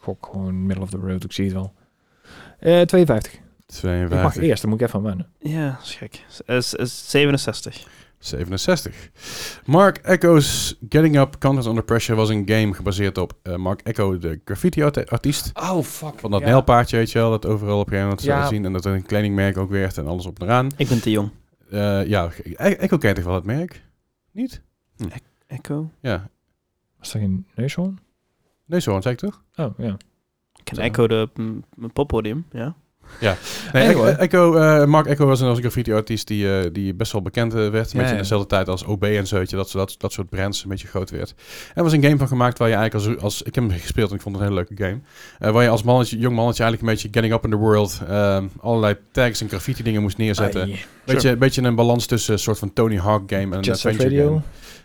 gok 0.00 0.28
gewoon 0.32 0.66
middle 0.66 0.82
of 0.84 0.90
the 0.90 0.96
road, 0.96 1.24
ik 1.24 1.32
zie 1.32 1.44
het 1.44 1.54
wel. 1.54 1.72
Eh 2.58 2.80
52. 2.80 3.32
Ik 3.32 3.40
mag 3.68 3.78
52, 3.80 4.42
eerst, 4.42 4.60
dan 4.62 4.70
moet 4.70 4.80
ik 4.80 4.86
even 4.86 4.98
aan 4.98 5.04
wennen. 5.04 5.28
Ja, 5.38 5.70
dat 5.70 5.82
is 5.82 5.94
gek. 5.94 6.24
Is, 6.46 6.74
is 6.74 7.10
67. 7.10 7.86
67. 8.26 9.10
Mark 9.66 9.96
Echo's 9.96 10.76
Getting 10.88 11.16
Up, 11.18 11.36
Contents 11.38 11.66
Under 11.68 11.84
Pressure 11.84 12.18
was 12.18 12.28
een 12.28 12.42
game 12.48 12.74
gebaseerd 12.74 13.18
op 13.18 13.32
eh, 13.42 13.56
Mark 13.56 13.80
Echo, 13.80 14.18
de 14.18 14.40
graffiti-artiest. 14.44 15.50
Oh, 15.54 15.82
fuck. 15.82 16.18
Van 16.18 16.30
dat 16.30 16.44
nijlpaardje, 16.44 16.96
weet 16.96 17.10
je 17.12 17.18
wel, 17.18 17.30
dat 17.30 17.46
overal 17.46 17.78
op 17.80 17.86
een 17.86 17.92
gegeven 17.92 18.08
moment 18.08 18.26
Ja. 18.26 18.46
zien. 18.46 18.64
En 18.64 18.72
dat 18.72 18.84
er 18.84 18.94
een 18.94 19.06
kledingmerk 19.06 19.56
ook 19.56 19.70
werd 19.70 19.98
en 19.98 20.06
alles 20.06 20.26
op 20.26 20.40
en 20.40 20.46
eraan. 20.46 20.68
Ik 20.76 20.88
ben 20.88 21.00
te 21.00 21.10
jong. 21.10 21.30
Eh, 21.70 22.06
ja, 22.06 22.30
E- 22.44 22.52
Echo 22.54 22.98
kent 22.98 23.16
toch 23.16 23.24
wel 23.24 23.34
het 23.34 23.44
merk? 23.44 23.82
Niet? 24.32 24.62
Echo? 25.46 25.90
Ja. 26.00 26.28
Was 26.98 27.14
er 27.14 27.20
geen 27.20 27.46
neushoorn? 27.54 27.98
Nee, 28.66 28.80
zo, 28.80 29.00
zei 29.00 29.14
ik 29.14 29.20
toch? 29.20 29.42
Oh, 29.56 29.78
ja. 29.78 29.96
Ik 30.54 30.64
ken 30.64 30.76
Zo. 30.76 30.82
Echo 30.82 31.06
de 31.06 31.28
poppodium, 31.92 32.46
ja. 32.50 32.74
Nee, 33.20 33.34
Anyway. 33.88 34.12
Echo, 34.14 34.54
eh, 34.54 34.84
Mark 34.84 35.06
Echo 35.06 35.26
was 35.26 35.40
een 35.40 35.48
als 35.48 35.58
graffiti-artiest 35.58 36.26
die, 36.26 36.58
eh, 36.58 36.70
die 36.72 36.94
best 36.94 37.12
wel 37.12 37.22
bekend 37.22 37.54
eh, 37.54 37.58
werd. 37.58 37.72
Een 37.72 37.72
beetje 37.92 38.00
ja. 38.00 38.10
in 38.10 38.16
dezelfde 38.16 38.46
tijd 38.48 38.68
als 38.68 38.84
OB 38.84 39.04
en 39.04 39.26
zo, 39.26 39.36
weet 39.38 39.50
je, 39.50 39.56
dat, 39.56 39.70
dat, 39.72 39.94
dat 39.98 40.12
soort 40.12 40.28
brands 40.28 40.62
een 40.62 40.68
beetje 40.68 40.86
groot 40.88 41.10
werd. 41.10 41.30
En 41.68 41.74
er 41.74 41.82
was 41.82 41.92
een 41.92 42.02
game 42.02 42.16
van 42.16 42.28
gemaakt 42.28 42.58
waar 42.58 42.68
je 42.68 42.74
eigenlijk 42.74 43.08
als... 43.08 43.22
als 43.22 43.42
ik 43.42 43.54
heb 43.54 43.68
hem 43.68 43.78
gespeeld 43.80 44.10
en 44.10 44.16
ik 44.16 44.22
vond 44.22 44.34
het 44.36 44.44
een 44.44 44.50
hele 44.52 44.66
leuke 44.68 44.84
game. 44.84 45.52
Waar 45.52 45.62
je 45.62 45.68
als 45.68 45.82
mannetje, 45.82 46.18
jong 46.18 46.34
mannetje 46.36 46.62
eigenlijk 46.62 46.92
een 46.92 46.96
beetje 46.98 47.20
getting 47.20 47.34
up 47.34 47.44
in 47.44 47.50
the 47.50 47.64
world... 47.66 48.00
ehm, 48.08 48.46
allerlei 48.60 48.96
tags 49.12 49.40
en 49.40 49.48
graffiti 49.48 49.82
dingen 49.82 50.02
moest 50.02 50.16
neerzetten. 50.16 50.62
Ai. 50.62 50.84
Beetje, 51.04 51.36
beetje 51.36 51.62
een 51.62 51.74
balans 51.74 52.06
tussen 52.06 52.32
een 52.32 52.38
soort 52.38 52.58
van 52.58 52.72
Tony 52.72 52.96
Hawk 52.98 53.22
game 53.30 53.42
en 53.42 53.52
een 53.52 53.60
Jet 53.60 53.82
Radio? 53.82 54.26
game. 54.28 54.40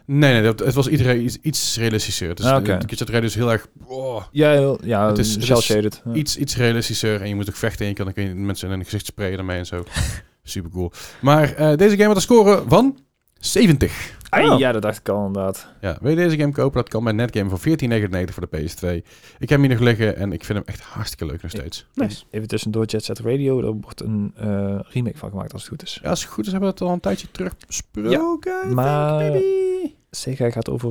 Nee, 0.06 0.34
nee, 0.34 0.42
dat, 0.42 0.60
het 0.60 0.74
was 0.74 0.88
iedereen 0.88 1.24
iets, 1.24 1.38
iets 1.42 1.78
realistischer. 1.78 2.36
Dus 2.36 2.46
Ah, 2.46 2.66
Jet 2.66 2.98
Set 2.98 3.10
Radio 3.10 3.28
is 3.28 3.36
heel 3.36 3.52
erg... 3.52 3.68
oh, 3.86 4.24
Ja, 4.32 4.52
heel- 4.52 4.80
ja 4.84 5.08
Het 5.08 5.18
is- 5.18 5.36
het. 5.68 6.02
Ja. 6.06 6.14
iets, 6.14 6.38
iets 6.38 6.58
realistischer. 6.58 7.22
En 7.22 7.28
je 7.28 7.36
moet 7.36 7.50
ook 7.50 7.56
vechten. 7.56 7.86
En 7.86 7.92
je 7.92 8.04
kan, 8.04 8.11
dan 8.14 8.24
kun 8.24 8.24
je 8.24 8.36
mensen 8.46 8.68
in 8.70 8.74
hun 8.74 8.84
gezicht 8.84 9.06
sprayen 9.06 9.36
daarmee 9.38 9.58
en 9.58 9.66
zo. 9.66 9.84
Super 10.44 10.72
cool. 10.72 10.92
Maar 11.22 11.54
eh, 11.54 11.76
deze 11.78 11.96
game 11.96 12.08
had 12.08 12.16
een 12.16 12.22
score 12.22 12.64
van 12.68 12.98
70. 13.40 14.20
Ai, 14.30 14.50
Oh. 14.50 14.60
Ja, 14.60 14.72
dat 14.72 14.82
dacht 14.82 14.98
ik 15.00 15.10
al 15.10 15.26
inderdaad. 15.26 15.68
Ja, 15.82 15.98
wil 16.02 16.10
je 16.10 16.16
deze 16.16 16.38
game 16.38 16.52
kopen? 16.52 16.82
Dat 16.82 16.90
kan 16.90 17.04
bij 17.04 17.14
Netgame 17.14 17.50
voor 17.50 17.60
14,99 17.60 18.34
voor 18.34 18.48
de 18.50 18.58
PS2. 18.58 19.08
Ik 19.40 19.50
heb 19.50 19.60
hem 19.60 19.62
hier 19.62 19.70
nog 19.70 19.80
liggen 19.80 20.16
en 20.16 20.32
ik 20.34 20.44
vind 20.46 20.58
hem 20.58 20.68
echt 20.68 20.82
hartstikke 20.82 21.26
leuk 21.26 21.42
nog 21.42 21.52
steeds. 21.52 21.88
Nice. 21.94 22.24
Even 22.32 22.48
tussendoor 22.48 22.86
Jet 22.86 23.04
Set 23.04 23.20
Radio. 23.20 23.62
Daar 23.62 23.72
wordt 23.74 24.02
een 24.02 24.34
eh, 24.36 24.80
remake 24.84 25.18
van 25.18 25.30
gemaakt 25.30 25.54
als 25.54 25.62
het 25.62 25.72
goed 25.72 25.84
is. 25.84 26.00
Ja, 26.04 26.10
als 26.10 26.22
het 26.24 26.32
goed 26.32 26.46
is 26.46 26.52
hebben 26.52 26.70
we 26.70 26.76
het 26.76 26.84
al 26.88 26.94
een 26.94 27.00
tijdje 27.00 27.32
terug 27.32 27.54
besproken. 27.68 28.62
Think, 28.62 28.74
maar- 28.74 29.18
maybe. 29.20 29.94
Sega 30.12 30.50
gaat 30.50 30.70
over... 30.70 30.90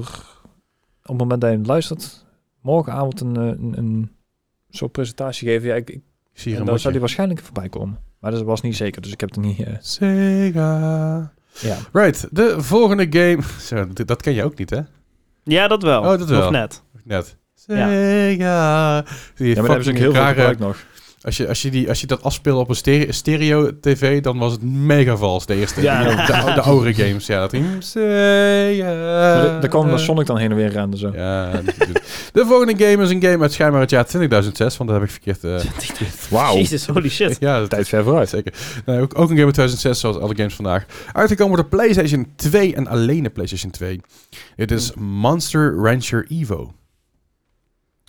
Op 1.02 1.18
het 1.18 1.18
moment 1.18 1.40
dat 1.40 1.50
je 1.50 1.56
hem 1.56 1.66
luistert... 1.66 2.24
Morgenavond 2.62 3.20
een, 3.20 3.36
eh, 3.36 3.42
een, 3.42 3.72
een 3.78 4.10
soort 4.68 4.92
presentatie 4.92 5.48
geven. 5.48 5.68
Ja, 5.68 5.74
ik, 5.74 5.90
Ik 5.90 6.02
zie 6.40 6.50
hier 6.52 6.60
en 6.60 6.66
daar 6.66 6.78
zou 6.78 6.92
die 6.92 7.00
waarschijnlijk 7.00 7.40
voorbij 7.40 7.68
komen. 7.68 7.98
Maar 8.20 8.30
dat 8.30 8.42
was 8.42 8.60
niet 8.60 8.76
zeker, 8.76 9.02
dus 9.02 9.12
ik 9.12 9.20
heb 9.20 9.30
het 9.34 9.44
niet... 9.44 9.58
eh, 9.62 9.74
Sega. 9.80 11.32
ja. 11.60 11.76
Right, 11.92 12.26
de 12.30 12.54
volgende 12.58 13.06
game. 13.10 13.38
Zo, 13.68 13.86
dat 14.04 14.22
ken 14.22 14.32
je 14.34 14.44
ook 14.44 14.58
niet, 14.58 14.70
hè? 14.70 14.80
Ja, 15.44 15.68
dat 15.68 15.82
wel. 15.82 16.00
Oh, 16.00 16.08
dat 16.18 16.28
wel. 16.28 16.40
Nog 16.40 16.50
net. 16.50 16.82
Net. 17.04 17.36
Ja. 17.66 17.88
Sega. 17.88 19.04
Die 19.34 19.48
ja, 19.48 19.54
maar 19.54 19.54
daar 19.54 19.64
hebben 19.64 19.84
ze 19.84 19.90
ook 19.90 19.96
heel 19.96 20.12
veel 20.12 20.20
rare- 20.20 20.34
gebruikt 20.34 20.60
nog. 20.60 20.76
Als 21.22 21.36
je, 21.36 21.48
als, 21.48 21.62
je 21.62 21.70
die, 21.70 21.88
als 21.88 22.00
je 22.00 22.06
dat 22.06 22.22
afspeelde 22.22 22.60
op 22.60 22.68
een 22.68 22.74
stereo, 22.76 23.12
stereo 23.12 23.70
tv, 23.80 24.20
dan 24.20 24.38
was 24.38 24.52
het 24.52 24.62
mega 24.62 25.16
vals. 25.16 25.46
De 25.46 25.54
eerste, 25.54 25.82
Ja. 25.82 26.04
de, 26.26 26.52
de 26.54 26.60
oude 26.60 26.94
games. 26.94 27.26
Ja, 27.26 27.40
dat 27.40 27.50
daar- 27.52 29.60
daar 29.60 29.68
kwam 29.68 29.90
de 29.90 29.98
Sonic 29.98 30.26
dan 30.26 30.38
heen 30.38 30.50
en 30.50 30.56
weer 30.56 30.68
rennen. 30.70 30.98
Zo. 30.98 31.10
Ja, 31.14 31.50
dat 31.50 31.62
is 31.66 31.86
goed. 31.86 32.02
de 32.32 32.44
volgende 32.46 32.84
game 32.84 33.02
is 33.02 33.10
een 33.10 33.22
game 33.22 33.42
uit 33.42 33.52
schijnbaar 33.52 33.80
het 33.80 33.90
jaar 33.90 34.06
2006, 34.06 34.76
want 34.76 34.90
dat 34.90 34.98
heb 35.00 35.08
ik 35.08 35.14
verkeerd... 35.22 35.44
eh 35.44 35.70
Wauw. 36.30 36.56
Jezus, 36.56 36.86
holy 36.86 37.08
shit. 37.08 37.36
ja, 37.40 37.58
dat 37.58 37.70
Tijd 37.70 37.88
ver 37.88 38.04
vooruit. 38.04 38.28
Zeker. 38.28 38.52
Nee, 38.86 39.00
ook, 39.00 39.12
ook 39.18 39.30
een 39.30 39.36
game 39.36 39.44
uit 39.44 39.54
2006, 39.54 40.00
zoals 40.00 40.18
alle 40.18 40.36
games 40.36 40.54
vandaag. 40.54 40.84
Uitgekomen 41.12 41.58
op 41.58 41.70
de 41.70 41.76
PlayStation 41.76 42.26
2 42.36 42.74
en 42.74 42.86
alleen 42.86 43.22
de 43.22 43.30
PlayStation 43.30 43.70
2. 43.70 44.00
Het 44.56 44.70
is 44.70 44.92
Monster 44.98 45.74
Rancher 45.74 46.26
Evo. 46.28 46.72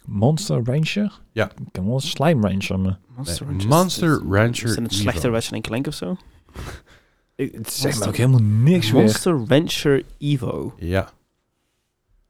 Monster 0.06 0.62
Rancher? 0.64 1.20
Ja. 1.32 1.46
Ik 1.52 1.66
ken 1.72 1.86
wel 1.86 1.94
een 1.94 2.02
Slime 2.02 2.48
Rancher, 2.48 2.80
maar... 2.80 3.00
Monster 3.16 3.46
Nee, 3.46 3.52
Rancher. 3.52 3.70
Monster 3.70 4.12
Is- 4.12 4.20
Rancher 4.30 4.64
Is 4.66 4.70
het 4.70 4.78
een 4.78 4.86
Evo. 4.86 4.96
slechte 4.96 5.30
Ratchet 5.30 5.62
Clank 5.62 5.88
of 5.88 5.94
zo? 5.94 6.16
Ik, 7.36 7.52
het 7.52 7.72
zegt 7.74 8.00
me 8.00 8.06
ook 8.06 8.16
helemaal 8.16 8.42
niks 8.42 8.92
meer. 8.92 9.02
Monster 9.02 9.44
Rancher 9.48 10.04
Evo. 10.18 10.74
Ja. 10.78 11.10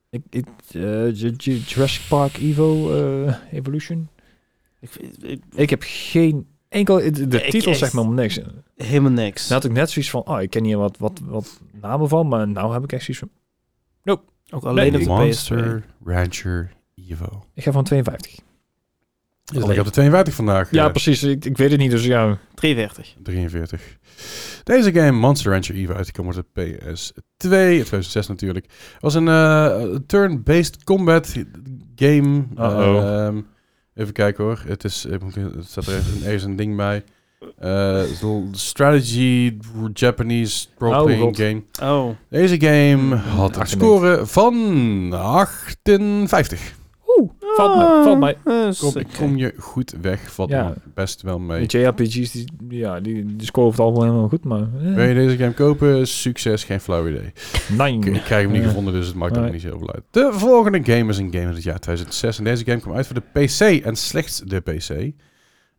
Ik, 0.10 0.22
ik, 0.30 0.45
eh, 0.72 1.14
Jurassic 1.65 2.02
Park 2.10 2.38
Evo 2.38 2.91
eh, 3.26 3.35
Evolution? 3.52 4.07
Ik, 4.80 4.89
vind- 4.89 5.23
ik- 5.23 5.43
Ik 5.56 5.69
heb 5.69 5.81
geen 5.85 6.48
enkel... 6.69 6.98
De, 6.98 7.48
titel 7.49 7.76
zegt 7.76 7.93
me 7.93 7.99
helemaal 8.02 8.22
niks. 8.23 8.39
helemaal 8.76 9.11
niks. 9.11 9.48
Dan 9.48 9.57
had 9.57 9.65
ik 9.65 9.72
net 9.72 9.89
zoiets 9.89 10.11
van... 10.11 10.26
Oh, 10.26 10.41
ik 10.41 10.49
ken 10.49 10.64
hier 10.64 10.77
wat, 10.77 10.98
wat, 10.98 11.19
wat 11.23 11.61
namen 11.81 12.07
van, 12.10 12.27
maar 12.27 12.48
nou 12.48 12.73
heb 12.73 12.84
ik 12.84 12.91
echt 12.93 13.03
zoiets 13.03 13.23
van... 13.23 13.30
Ook 14.53 14.64
alleen 14.64 14.91
Nee, 14.91 15.02
op 15.02 15.07
de 15.07 15.11
PS2. 15.14 15.26
Monster 15.26 15.85
Rancher 16.03 16.72
Ik 17.53 17.64
ga 17.64 17.72
van 17.72 17.84
52. 17.84 18.40
Je 19.44 19.68
ligt 19.68 19.80
op 19.80 19.86
de 19.86 19.91
52 19.91 20.34
vandaag. 20.34 20.72
Ja, 20.72 20.86
eh, 20.86 20.91
precies. 20.91 21.23
Ik, 21.23 21.45
ik 21.45 21.57
weet 21.57 21.72
het 21.72 21.80
niet, 21.80 21.91
dus 21.91 22.06
ja... 22.06 22.38
43. 22.56 23.15
43. 23.23 23.98
Deze 24.64 24.91
game, 24.94 25.11
Monster 25.11 25.52
Rancher 25.52 25.76
Evo, 25.76 25.94
uitgekomen 25.94 26.38
op 26.38 26.45
de 26.53 26.78
PS2, 26.80 27.14
2006 27.38 28.28
natuurlijk, 28.28 28.65
was 28.99 29.14
een 29.14 29.28
eh, 29.28 29.84
turn-based 30.07 30.84
combat 30.84 31.34
game. 31.95 32.44
Ehm, 32.56 33.41
even 33.95 34.14
kijken 34.14 34.44
hoor. 34.44 34.64
Het 34.68 34.84
is, 34.84 35.06
ik 35.06 35.22
er 35.36 35.52
staat 35.60 35.88
er 35.88 35.94
ergens 35.94 36.15
een, 36.15 36.23
ergens 36.23 36.44
een 36.44 36.56
ding 36.56 36.76
bij. 36.76 37.03
Eh, 37.57 38.02
zo- 38.03 38.48
strategy 38.52 39.57
Japanese 39.94 40.68
role-playing 40.78 41.23
Oh, 41.23 41.36
game. 41.36 41.64
Oh. 41.94 42.10
Deze 42.30 42.60
game 42.60 42.95
Mm, 42.95 43.11
had 43.11 43.56
een 43.56 43.61
98. 43.61 43.69
score 43.69 44.26
van 44.26 45.14
58. 45.14 46.80
Valt 47.56 47.76
mij, 47.76 48.03
valt 48.03 48.19
mij. 48.19 48.38
Eh, 48.45 49.18
Kom, 49.18 49.38
je 49.38 49.53
goed 49.57 49.94
weg, 50.02 50.32
valt 50.34 50.49
Ja. 50.49 50.68
me 50.68 50.73
best 50.94 51.22
wel 51.22 51.40
mee. 51.40 51.68
De 51.68 51.80
JRPG's, 51.80 52.32
die, 52.32 52.45
ja, 52.69 52.99
die, 52.99 53.26
die 53.36 53.45
scoren 53.48 53.72
het 53.72 53.80
algemeen 53.80 54.07
helemaal 54.07 54.30
goed, 54.30 54.44
maar... 54.44 54.61
eh, 54.61 54.94
Wil 54.95 55.06
je 55.07 55.14
deze 55.14 55.38
game 55.38 55.53
kopen? 55.53 56.07
Succes, 56.07 56.64
geen 56.64 56.80
flauw 56.80 57.07
idee. 57.07 57.32
nee. 57.78 57.98
Ik, 57.98 58.06
ik 58.06 58.22
krijg 58.23 58.44
hem 58.44 58.52
niet 58.52 58.64
gevonden, 58.64 58.94
dus 58.94 59.07
het 59.07 59.15
maakt 59.15 59.38
ook 59.38 59.44
Nee. 59.44 59.52
niet 59.52 59.61
zoveel 59.61 59.94
uit. 59.94 60.03
De 60.11 60.30
volgende 60.34 60.84
game 60.94 61.10
is 61.10 61.18
een 61.18 61.32
game 61.34 61.45
uit 61.45 61.56
het 61.56 61.64
jaar 61.64 61.80
2006. 61.80 62.38
En 62.38 62.44
deze 62.44 62.65
game 62.65 62.80
kwam 62.80 62.95
uit 62.95 63.07
voor 63.07 63.15
de 63.34 63.40
PC 63.45 63.84
en 63.86 63.95
slechts 63.95 64.40
de 64.45 64.60
PC. 64.60 65.11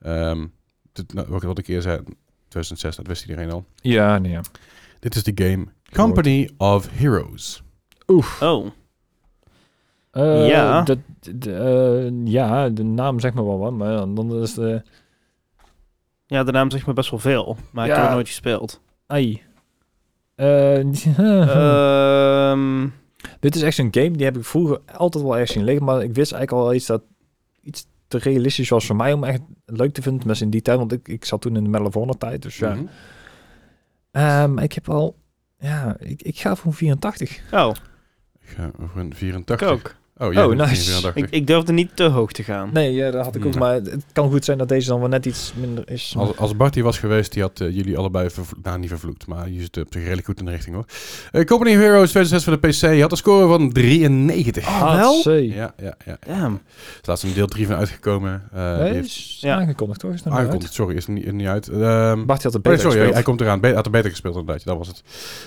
Ehm 0.01 0.45
dit, 0.93 1.15
nou, 1.15 1.27
wat 1.31 1.43
ik 1.43 1.49
al 1.49 1.57
een 1.57 1.63
keer 1.63 1.83
zei, 1.83 1.97
2006, 2.49 2.97
dat 2.97 3.07
wist 3.07 3.23
iedereen 3.29 3.51
al. 3.51 3.65
Ja, 3.81 4.19
nee, 4.19 4.33
ja. 4.33 4.41
Dit 5.01 5.15
is 5.15 5.23
de 5.23 5.33
game 5.35 5.65
Company 5.93 6.51
of 6.57 6.89
Heroes. 6.93 7.63
Oef. 8.09 8.43
Oh. 8.43 8.67
Eh, 10.13 10.49
Ja. 10.49 10.83
De, 10.83 10.99
eh, 11.53 12.27
ja, 12.33 12.69
de 12.69 12.83
naam 12.85 13.21
zegt 13.21 13.35
me 13.35 13.45
wel 13.45 13.59
wat, 13.59 13.73
maar 13.73 13.97
dan 14.15 14.43
is 14.43 14.55
de... 14.55 14.83
Ja, 16.27 16.45
de 16.45 16.53
naam 16.53 16.71
zegt 16.71 16.87
me 16.87 16.93
best 16.93 17.11
wel 17.11 17.19
veel, 17.19 17.57
maar 17.71 17.87
ik 17.89 17.93
heb 17.95 18.03
het 18.03 18.13
nooit 18.13 18.29
gespeeld. 18.29 18.81
Ai. 19.07 19.43
Eh, 20.35 20.79
Ehm 22.51 22.89
Dit 23.41 23.55
is 23.55 23.63
echt 23.63 23.77
zo'n 23.77 23.89
game, 23.91 24.11
die 24.11 24.25
heb 24.25 24.37
ik 24.37 24.45
vroeger 24.45 24.81
altijd 24.97 25.25
wel 25.25 25.33
ergens 25.33 25.53
zien 25.53 25.65
liggen, 25.65 25.85
maar 25.85 26.03
ik 26.03 26.15
wist 26.15 26.33
eigenlijk 26.33 26.67
al 26.67 26.75
iets 26.75 26.87
dat 26.87 27.03
iets 27.63 27.87
te 28.09 28.19
realistisch 28.19 28.69
was 28.69 28.87
voor 28.87 28.97
mij 28.97 29.13
om 29.13 29.25
echt 29.25 29.41
leuk 29.67 29.93
te 29.93 30.03
vinden, 30.03 30.19
tenminste 30.19 30.45
in 30.45 30.51
die 30.51 30.63
tijd, 30.63 30.79
want 30.79 30.93
ik, 30.93 31.09
ik 31.09 31.25
zat 31.25 31.41
toen 31.41 31.57
in 31.57 31.65
de 31.65 31.71
Medal 31.71 31.87
of 31.87 31.95
Honor 31.95 32.19
tijd, 32.19 32.43
dus 32.43 32.59
ja. 32.59 32.77
Ehm, 34.11 34.59
ik 34.59 34.73
heb 34.73 34.89
al, 34.89 35.17
ja, 35.59 35.97
ik, 35.99 36.23
ik 36.23 36.39
ga 36.39 36.57
voor 36.57 36.67
een 36.67 36.77
84. 36.77 37.41
oh, 37.53 37.75
Ik 38.41 38.49
ga 38.49 38.71
een 38.97 39.07
ik 39.07 39.15
84. 39.17 39.69
ook. 39.69 39.95
Oh, 40.23 40.37
Oh, 40.37 40.51
een 40.51 40.57
nice. 40.57 40.75
84. 40.75 41.15
Ik, 41.15 41.31
ik 41.31 41.47
durfde 41.47 41.73
niet 41.73 41.91
te 41.97 42.05
hoog 42.05 42.33
te 42.33 42.43
gaan. 42.43 42.71
Nee, 42.73 42.93
ja, 42.93 43.11
dat 43.11 43.25
had 43.25 43.35
ik 43.35 43.45
ook, 43.45 43.51
Nee. 43.51 43.61
maar 43.61 43.75
het 43.75 44.05
kan 44.13 44.31
goed 44.31 44.45
zijn 44.45 44.59
dat 44.59 44.69
deze 44.69 44.89
dan 44.89 45.01
wel 45.01 45.09
net 45.09 45.27
iets 45.27 45.53
minder 45.57 45.91
is. 45.91 46.15
Als, 46.17 46.37
als 46.37 46.57
Bart 46.57 46.75
hier 46.75 46.85
was 46.85 46.99
geweest, 46.99 47.33
die 47.33 47.43
had 47.43 47.61
eh, 47.61 47.75
jullie 47.75 47.99
allebei. 47.99 48.29
Nou, 48.63 48.79
niet 48.79 48.89
vervloekt, 48.89 49.27
maar 49.27 49.51
je 49.51 49.61
zit 49.61 49.77
op 49.77 49.87
zich 49.91 50.03
redelijk 50.03 50.27
goed 50.27 50.39
in 50.39 50.45
de 50.45 50.51
richting 50.51 50.75
hoor. 50.75 50.85
Eh, 51.33 51.45
Company 51.45 51.71
Heroes 51.71 52.11
2006 52.11 52.45
voor 52.45 52.61
de 52.61 52.69
PC. 52.69 52.95
Je 52.95 53.01
had 53.01 53.11
een 53.11 53.17
score 53.17 53.47
van 53.47 53.73
93. 53.73 54.67
Oh, 54.67 54.95
wel? 54.95 55.15
Hatsé. 55.15 55.31
Ja, 55.33 55.75
ja, 55.83 55.95
ja. 56.05 56.17
Damn. 56.27 56.55
Er 56.55 56.61
is 57.01 57.07
laatst 57.07 57.25
een 57.25 57.33
deel 57.35 57.47
3 57.47 57.67
van 57.67 57.77
uitgekomen. 57.77 58.43
Eh 58.53 58.79
Nee, 58.79 58.99
is 58.99 59.39
Ja. 59.41 59.57
aangekondigd 59.57 60.01
toch? 60.01 60.13
Is 60.13 60.25
het 60.25 60.33
aangekondigd. 60.33 60.73
Sorry, 60.73 60.97
is 60.97 61.07
er 61.07 61.13
niet, 61.13 61.27
er 61.27 61.35
niet 61.35 61.47
uit. 61.47 61.69
Ehm 61.69 62.25
Bart 62.27 62.43
had 62.43 62.53
de 62.53 62.59
oh, 62.59 62.65
beter 62.65 62.81
sorry, 62.81 62.97
hij, 62.97 63.07
gespeeld. 63.07 63.15
hij 63.15 63.23
komt 63.23 63.41
eraan. 63.41 63.61
Be 63.61 63.75
had 63.75 63.85
er 63.85 63.91
beter 63.91 64.11
gespeeld 64.11 64.37
inderdaad. 64.37 64.65
Dat 64.65 64.79
was 64.79 64.89
het. 64.89 65.03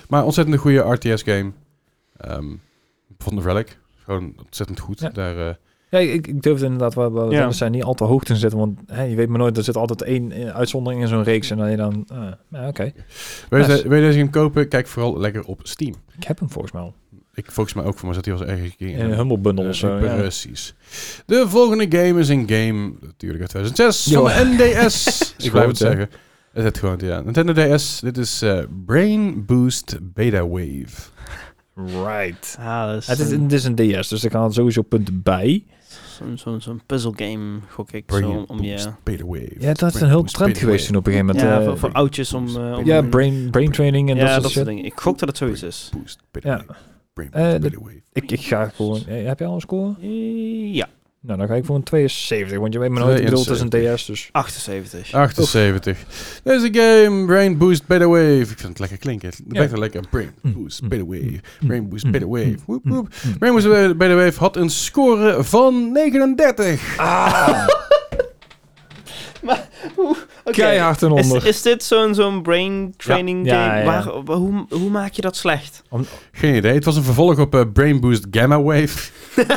Maar 0.10 0.24
ontzettend 0.24 0.58
goede 0.58 0.80
RTS-game. 0.80 1.52
Ehm 2.18 2.46
van 3.18 3.36
de 3.36 3.42
Relic. 3.42 3.78
Gewoon 4.06 4.34
ontzettend 4.46 4.80
goed. 4.80 5.00
Ja. 5.00 5.10
Daar, 5.10 5.38
eh, 5.48 5.54
Ja, 5.90 6.00
ik, 6.00 6.28
ik 6.28 6.42
durfde 6.42 6.66
inderdaad 6.66 6.94
wel, 6.94 7.14
wel 7.14 7.32
Ja. 7.32 7.52
zijn 7.52 7.72
niet 7.72 7.84
al 7.84 7.94
te 7.94 8.04
hoog 8.04 8.24
te 8.24 8.36
zetten, 8.36 8.60
want 8.60 8.80
hè, 8.88 9.04
je 9.04 9.16
weet 9.16 9.30
maar 9.30 9.38
nooit, 9.40 9.58
er 9.58 9.64
zit 9.64 9.76
altijd 9.76 10.02
één 10.02 10.32
eh, 10.32 10.56
uitzondering 10.56 11.02
in 11.02 11.08
zo'n 11.08 11.24
reeks 11.24 11.50
en 11.52 11.58
dan 11.58 11.72
je 11.72 11.78
dan, 11.78 12.06
ah, 12.14 12.32
ja, 12.50 12.68
oké. 12.68 12.92
wil, 13.50 13.60
je 13.60 13.66
Nice. 13.68 13.82
de- 13.84 13.90
wil 13.90 13.98
je 13.98 14.04
deze 14.06 14.18
game 14.18 14.30
kopen? 14.30 14.68
Kijk 14.68 14.88
vooral 14.88 15.20
lekker 15.20 15.44
op 15.44 15.60
Steam. 15.64 15.94
Ik 16.18 16.24
heb 16.24 16.40
hem 16.40 16.50
volgens 16.50 16.74
mij 16.74 16.82
al. 16.82 16.94
Ik 17.34 17.52
volgens 17.52 17.76
mij 17.76 17.86
ook 17.86 17.98
voor 17.98 18.08
me 18.08 18.14
zat 18.14 18.26
hij 18.26 18.34
als 18.34 18.44
ergens 18.44 18.74
In 18.78 18.88
een 18.88 19.10
in. 19.10 19.14
Humble 19.14 19.38
Bundle 19.38 19.68
of 19.68 19.76
zo. 19.76 19.98
ja. 19.98 20.16
Precies. 20.16 20.76
De 21.26 21.46
volgende 21.48 21.98
game 21.98 22.20
is 22.20 22.30
een 22.30 22.50
game, 22.50 22.94
natuurlijk 23.02 23.42
uit 23.42 23.50
2006, 23.50 24.06
Jo. 24.06 24.28
van 24.28 24.58
de 24.58 24.74
NDS. 24.82 25.08
ik 25.46 25.52
blijf 25.52 25.68
het 25.68 25.78
zeggen. 25.78 26.00
Het 26.00 26.10
is 26.54 26.64
het 26.64 26.78
gewoon, 26.78 27.00
ja. 27.02 27.22
Nintendo 27.22 27.54
DS. 27.76 28.00
Dit 28.00 28.18
is 28.18 28.42
eh, 28.42 28.60
Brain 28.86 29.46
Boost 29.46 29.98
Beta 30.02 30.48
Wave. 30.48 31.10
Right. 31.76 32.56
Ah, 32.60 32.88
dat 32.88 32.98
is 33.02 33.08
Het 33.08 33.20
is, 33.20 33.32
een- 33.32 33.42
het 33.44 33.52
is 33.52 33.64
een 33.64 33.76
DS, 33.76 34.08
dus 34.08 34.24
er 34.24 34.32
gaan 34.32 34.54
sowieso 34.54 34.82
punten 34.82 35.22
bij. 35.24 35.64
zo'n 36.18 36.38
zo'n 36.38 36.62
zo'n 36.62 36.82
puzzle 36.86 37.12
game, 37.16 37.60
gok 37.70 37.92
ik. 37.92 38.06
Brain 38.06 38.24
Zo, 38.24 38.44
om 38.48 38.62
je... 38.64 38.78
Wave. 39.04 39.56
Ja, 39.60 39.74
dat 39.74 39.96
is 39.96 40.02
een 40.02 40.08
heel 40.08 40.22
Boost 40.22 40.36
trend 40.36 40.58
geweest 40.58 40.88
toen 40.88 40.96
op 40.96 41.06
een 41.08 41.12
gegeven 41.14 41.36
moment. 41.36 41.54
Ja, 41.54 41.60
eh, 41.60 41.66
voor, 41.68 41.78
voor 41.78 41.92
oudjes 41.92 42.34
om... 42.34 42.48
eh, 42.48 42.78
om 42.78 42.86
ja, 42.86 43.02
brain, 43.02 43.50
brain 43.50 43.72
training 43.72 44.10
en 44.10 44.16
ja, 44.16 44.22
dat 44.22 44.30
soort 44.32 44.44
dat 44.44 44.52
soort 44.52 44.66
shit. 44.66 44.76
dingen. 44.76 44.92
Ik 44.92 45.00
gok 45.00 45.18
dat 45.20 45.28
het 45.30 45.38
zoiets 45.38 45.64
is. 45.64 45.90
Boost 46.02 46.20
Ja. 46.42 46.66
Brain 47.14 47.32
Eh, 47.32 47.60
Beta 47.60 47.78
Wave. 47.80 48.02
Ik, 48.14 48.32
ik 48.32 48.42
ga 48.42 48.66
gewoon... 48.68 49.02
eh, 49.08 49.26
heb 49.26 49.40
je 49.40 49.46
al 49.46 49.54
een 49.56 49.62
score? 49.62 49.94
Eh, 50.02 50.74
Ja, 50.74 50.88
Nou, 51.26 51.38
dan 51.40 51.48
ga 51.48 51.54
ik 51.56 51.66
voor 51.66 51.76
een 51.76 51.84
72, 51.84 52.58
want 52.60 52.74
je 52.74 52.80
weet 52.80 52.90
maar 52.90 53.04
nooit, 53.04 53.18
ik 53.20 53.24
bedoel, 53.26 53.40
het 53.40 53.50
is 53.50 53.60
een 53.60 53.70
72. 53.70 53.96
DS, 54.00 54.06
dus... 54.06 54.30
78. 54.32 55.14
78. 55.14 55.98
Deze 56.44 56.70
game, 56.72 57.26
Brain 57.26 57.58
Boost 57.58 57.88
Beta 57.88 58.08
Wave. 58.08 58.40
Ik 58.40 58.48
vind 58.48 58.62
het 58.62 58.80
lekker 58.80 58.98
klinken. 58.98 59.28
Het 59.30 59.42
Ja. 59.50 59.68
wel 59.70 59.80
lekker. 59.80 60.02
Brain 60.10 60.32
Mm, 60.42 60.54
Boost 60.54 60.82
mm, 60.82 60.90
Beta 60.90 61.06
Wave. 61.06 61.24
mm, 61.60 61.68
Brain 61.68 61.90
Boost 61.90 62.04
mm, 62.06 62.12
Beta 62.12 62.26
mm, 62.26 62.32
Wave. 62.32 62.56
Woep, 62.66 62.84
mm, 62.84 62.94
woep. 62.94 63.08
mm. 63.26 63.38
Brain 63.38 63.54
Boost 63.54 63.98
Beta 63.98 64.14
Wave 64.16 64.40
had 64.40 64.56
een 64.56 64.70
score 64.70 65.44
van 65.44 65.92
39. 65.92 66.98
Ah, 66.98 67.68
Oké. 70.44 70.52
keihard 70.52 71.04
en 71.04 71.12
Is, 71.16 71.24
onder. 71.26 71.48
is 71.48 71.62
dit 71.62 71.84
zo'n 71.84 72.14
zo'n 72.16 72.42
brain 72.42 72.94
training 72.98 73.46
Ja, 73.46 73.66
game? 73.68 73.80
ja. 73.80 73.86
Waar, 73.86 74.24
waar- 74.24 74.38
hoe, 74.38 74.66
hoe 74.70 74.90
maak 74.90 75.14
je 75.14 75.22
dat 75.22 75.36
slecht? 75.36 75.82
Geen 76.32 76.56
idee. 76.56 76.74
Het 76.74 76.86
was 76.86 76.96
een 76.96 77.04
vervolg 77.04 77.40
op 77.40 77.56
eh, 77.56 77.62
Brain 77.74 78.00
Boost 78.00 78.26
Gamma 78.32 78.62
Wave. 78.62 79.10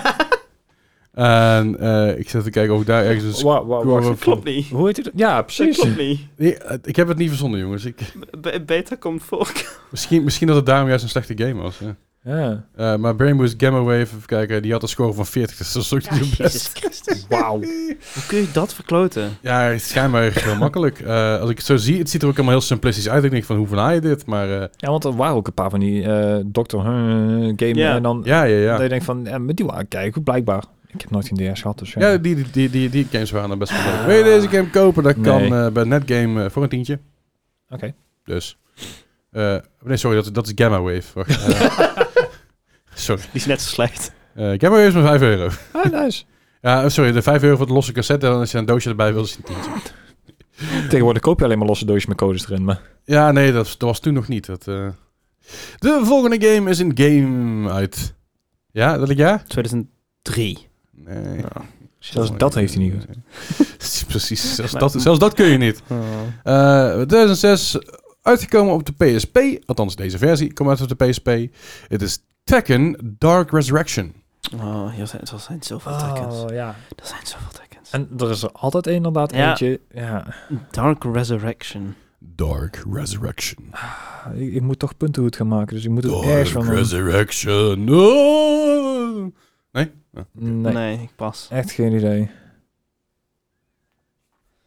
en 1.25 1.79
eh, 1.81 2.19
ik 2.19 2.29
zit 2.29 2.45
te 2.45 2.51
kijken 2.51 2.75
of 2.75 2.81
ik 2.81 2.87
daar 2.87 3.05
ergens... 3.05 3.39
een 3.43 3.47
Wa- 3.47 3.65
wa- 3.65 3.81
score 3.81 4.15
klopt 4.17 4.45
niet. 4.45 4.69
Hoe 4.69 4.87
heet 4.87 4.97
het? 4.97 5.11
Ja, 5.15 5.37
Dat 5.37 5.45
precies. 5.47 5.79
klopt 5.79 5.97
niet. 5.99 6.21
Nee, 6.37 6.57
ik 6.85 6.97
heb 6.97 7.09
het 7.09 7.17
niet 7.19 7.29
verzonnen, 7.29 7.61
jongens. 7.61 7.85
Ik, 7.85 8.13
Be- 8.41 8.63
beta 8.67 8.95
komt 8.97 9.23
voor. 9.23 9.53
misschien, 9.91 10.25
misschien 10.25 10.47
dat 10.47 10.57
het 10.57 10.67
daarom 10.67 10.89
juist 10.89 11.03
een 11.03 11.11
slechte 11.11 11.35
game 11.37 11.63
was. 11.63 11.79
Ja. 11.79 11.97
Ja. 12.25 12.65
Eh, 12.77 12.97
maar 12.97 13.15
Brain 13.17 13.37
Boost 13.37 13.55
Gamma 13.57 13.81
Wave, 13.81 13.99
even 13.99 14.27
kijken, 14.27 14.63
die 14.63 14.73
had 14.73 14.83
een 14.83 14.89
score 14.89 15.13
van 15.13 15.27
40. 15.27 15.57
Dus 15.57 15.73
dat 15.73 15.83
is 15.83 15.93
ook 15.95 16.01
niet 16.11 16.25
zo 16.25 16.27
best. 16.29 16.39
Jezus 16.39 16.71
Christus. 16.75 17.27
Wauw. 17.29 17.59
Hoe 17.61 17.97
kun 18.27 18.39
je 18.39 18.49
dat 18.53 18.75
verkloten? 18.75 19.37
Ja, 19.41 19.79
schijnbaar 19.79 20.23
heel 20.33 20.57
makkelijk. 20.67 21.01
Eh, 21.01 21.41
als 21.41 21.51
ik 21.51 21.57
het 21.57 21.67
zo 21.67 21.77
zie, 21.77 21.99
het 21.99 22.11
ziet 22.11 22.23
er 22.23 22.29
ook 22.29 22.35
allemaal 22.37 22.53
heel 22.55 22.63
simplistisch 22.63 23.09
uit. 23.09 23.25
Ik 23.25 23.31
denk 23.31 23.45
van, 23.45 23.57
hoe 23.57 23.67
verlaai 23.67 23.95
je 23.95 24.01
dit? 24.01 24.27
Maar 24.27 24.51
eh, 24.61 24.67
Ja, 24.77 24.91
want 24.91 25.05
er 25.05 25.17
waren 25.17 25.37
ook 25.37 25.47
een 25.47 25.55
paar 25.55 25.71
van 25.71 25.81
die 25.81 26.03
eh 26.03 26.37
Dr. 26.53 26.77
Huh 26.77 27.53
game 27.57 27.75
Ja. 27.75 27.95
en 27.95 28.03
dan 28.03 28.21
ja, 28.25 28.43
ja, 28.43 28.69
dat 28.71 28.77
je 28.77 28.83
ja. 28.83 28.89
denkt 28.89 29.05
van, 29.05 29.21
ja, 29.25 29.39
met 29.39 29.57
die 29.57 29.67
waren 29.67 29.89
kijken, 29.89 30.23
blijkbaar. 30.23 30.65
Ik 30.93 31.01
heb 31.01 31.11
nooit 31.11 31.31
een 31.31 31.53
DS 31.55 31.61
gehad, 31.61 31.79
dus 31.79 31.93
ja. 31.93 32.11
Ja, 32.11 32.17
die, 32.19 32.35
die, 32.35 32.47
die, 32.51 32.71
die, 32.71 32.89
die 32.91 33.07
games 33.11 33.31
waren 33.31 33.49
dan 33.49 33.59
best 33.59 33.73
wel 33.85 33.93
leuk. 33.93 34.07
Wil 34.07 34.17
je 34.17 34.25
deze 34.25 34.49
game 34.49 34.71
kopen? 34.71 35.03
Dat 35.03 35.21
kan 35.21 35.55
eh, 35.55 35.69
bij 35.69 35.85
Netgame 35.85 36.45
eh, 36.45 36.51
voor 36.51 36.63
een 36.63 36.69
tientje. 36.69 36.99
Oké. 37.71 37.95
Dus. 38.25 38.59
eh, 39.31 39.57
nee, 39.83 39.97
sorry, 39.97 40.17
dat, 40.23 40.35
dat 40.35 40.47
is 40.47 40.53
Gamma 40.55 40.81
Wave. 40.81 41.03
Wacht. 41.15 41.47
eh, 41.47 41.79
sorry. 42.95 43.23
Die 43.23 43.31
is 43.41 43.47
net 43.47 43.61
zo 43.61 43.69
slecht. 43.69 44.13
Eh, 44.35 44.45
Gamma 44.57 44.77
Wave 44.77 44.87
is 44.87 44.93
maar 44.95 45.03
5 45.19 45.21
euro. 45.21 45.49
Ah, 45.73 45.93
nice. 46.03 46.25
Ja, 46.61 46.89
sorry, 46.89 47.13
de 47.13 47.23
5 47.23 47.43
euro 47.43 47.57
voor 47.57 47.67
de 47.67 47.73
losse 47.73 47.93
cassette. 47.93 48.27
En 48.27 48.33
als 48.33 48.51
je 48.51 48.59
een 48.59 48.65
doosje 48.67 48.89
erbij 48.89 49.13
wil, 49.13 49.23
is 49.23 49.31
het 49.37 49.49
een 49.49 49.55
tientje. 49.55 49.71
Tegenwoordig 50.89 51.23
koop 51.23 51.39
je 51.39 51.45
alleen 51.45 51.59
maar 51.59 51.67
losse 51.67 51.85
doosjes 51.85 52.07
met 52.07 52.17
codes 52.17 52.45
erin, 52.49 52.65
maar... 52.65 52.81
Ja, 53.05 53.33
nee, 53.33 53.53
dat, 53.53 53.65
dat 53.67 53.81
was 53.89 54.01
toen 54.01 54.15
nog 54.15 54.29
niet. 54.29 54.47
Dat, 54.47 54.69
eh. 54.69 54.89
De 55.79 56.01
volgende 56.05 56.47
game 56.49 56.71
is 56.71 56.79
een 56.79 56.93
game 56.95 57.71
uit... 57.71 58.15
Ja, 58.71 58.99
dat 58.99 59.11
ik 59.11 59.17
ja? 59.17 59.43
2003. 59.49 60.68
Nee. 61.05 61.41
Zelfs 61.99 62.31
dat 62.37 62.55
heeft 62.55 62.75
hij 62.75 62.83
niet 62.83 62.93
goed. 62.95 63.17
Precies, 64.09 64.55
zelfs 64.55 64.73
dat, 64.73 64.93
zelfs 64.97 65.19
dat 65.19 65.35
kun 65.35 65.47
je 65.47 65.57
niet. 65.59 65.83
Oh. 65.87 65.99
Eh 66.43 66.91
2006, 67.03 67.79
uitgekomen 68.23 68.75
op 68.75 68.87
de 68.87 68.93
PSP. 69.17 69.39
Althans, 69.67 69.97
deze 69.97 70.19
versie 70.19 70.53
komt 70.53 70.69
uit 70.69 70.81
op 70.93 70.99
de 70.99 71.07
PSP. 71.09 71.31
Het 71.89 72.03
is 72.03 72.19
Tekken 72.45 73.15
Dark 73.19 73.51
Resurrection. 73.51 74.13
Oh, 74.55 74.93
hier 74.95 75.07
zijn, 75.07 75.23
er 75.23 75.39
zijn 75.41 75.63
zoveel 75.63 75.97
Tekkens. 75.99 76.35
Oh, 76.35 76.51
ja. 76.51 76.69
Er 76.97 77.07
zijn 77.07 77.27
zoveel 77.27 77.51
Tekkens. 77.53 77.91
En 77.91 78.09
er 78.19 78.31
is 78.31 78.43
er 78.43 78.53
altijd 78.53 78.87
inderdaad 78.87 79.35
Ja. 79.35 79.49
eentje. 79.49 79.81
Ja. 79.91 80.27
Dark 80.71 81.05
Resurrection. 81.13 81.95
Dark 82.19 82.85
Resurrection. 82.93 83.75
Ik, 84.35 84.53
ik 84.55 84.63
moet 84.63 84.79
toch 84.79 84.97
punten 84.97 85.23
goed 85.23 85.37
gaan 85.37 85.49
maken, 85.49 85.75
dus 85.75 85.85
ik 85.85 85.91
moet 85.91 86.03
het 86.03 86.13
Dark 86.13 86.25
ergens 86.27 86.51
van... 86.51 86.67
een- 86.69 86.75
Resurrection. 86.75 87.89
Oh. 87.95 89.35
Nee? 89.85 90.25
Nee, 90.33 90.73
Nee, 90.73 90.99
ik 91.03 91.11
pas. 91.17 91.49
echt 91.51 91.71
geen 91.71 91.93
idee. 91.93 92.31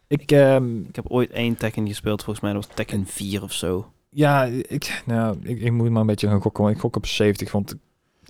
Ik, 0.07 0.31
ehm, 0.31 0.79
Ik 0.81 0.95
heb 0.95 1.05
ooit 1.07 1.31
één 1.31 1.55
Tekken 1.57 1.87
gespeeld, 1.87 2.23
volgens 2.23 2.45
mij 2.45 2.53
dat 2.53 2.65
was 2.65 2.75
Tekken 2.75 3.05
4 3.07 3.43
of 3.43 3.53
zo. 3.53 3.91
ja, 4.09 4.43
ik, 4.45 5.01
nou, 5.05 5.37
ik, 5.43 5.59
ik 5.61 5.71
moet 5.71 5.89
maar 5.89 6.01
een 6.01 6.07
beetje 6.07 6.27
gaan 6.27 6.41
gokken. 6.41 6.63
want 6.63 6.75
Ik 6.75 6.81
gok 6.81 6.95
op 6.95 7.05
70, 7.05 7.51
want 7.51 7.69
het 7.69 7.79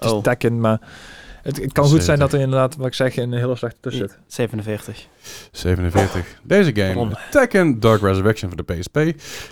is 0.05 0.11
Oh. 0.11 0.23
Tekken, 0.23 0.59
maar 0.59 0.79
het, 1.41 1.57
het 1.61 1.71
kan 1.73 1.83
goed 1.85 2.03
zijn 2.03 2.17
70. 2.17 2.19
dat 2.19 2.33
er 2.33 2.39
inderdaad, 2.39 2.75
wat 2.75 2.87
ik 2.87 2.93
zeg, 2.93 3.15
een 3.17 3.33
hele 3.33 3.55
slechte 3.55 3.79
tussen 3.81 4.09
zit. 4.09 4.19
47. 4.27 5.07
47. 5.51 6.39
Deze 6.43 6.75
game? 6.75 7.17
Tekken 7.31 7.79
Dark 7.79 8.01
Resurrection 8.01 8.51
voor 8.51 8.65
de 8.65 8.73
PSP. 8.73 8.95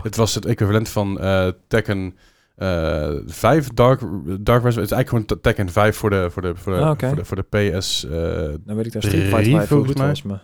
Het 0.04 0.16
was 0.16 0.36
het 0.36 0.46
equivalent 0.46 0.90
van 0.90 1.20
eh, 1.20 1.48
Tekken 1.68 2.18
eh 2.60 3.10
5 3.26 3.68
Dark, 3.68 4.00
Dark 4.00 4.64
Resurrection. 4.64 4.64
Het 4.64 4.66
is 4.66 4.76
eigenlijk 4.92 5.10
gewoon 5.10 5.26
Te- 5.26 5.40
Tekken 5.42 5.70
5 5.70 5.96
voor 5.98 6.10
de, 6.10 6.30
voor 6.32 6.42
de, 6.42 6.56
voor 6.56 6.74
de, 6.74 6.80
Ah, 6.80 6.90
oké. 6.90 7.08
voor 7.08 7.16
de, 7.16 7.26
voor 7.26 7.46
de 7.50 7.78
PS. 7.78 8.04
eh 8.06 8.12
Dan 8.66 8.76
weet 8.76 8.86
ik 8.86 8.92
daar 8.94 9.02
Drie, 9.02 9.26
Street 9.26 9.34
Fighter 9.34 9.52
5 9.56 9.68
volgens 9.68 9.94
mij. 9.98 10.08
was, 10.08 10.22
maar... 10.22 10.42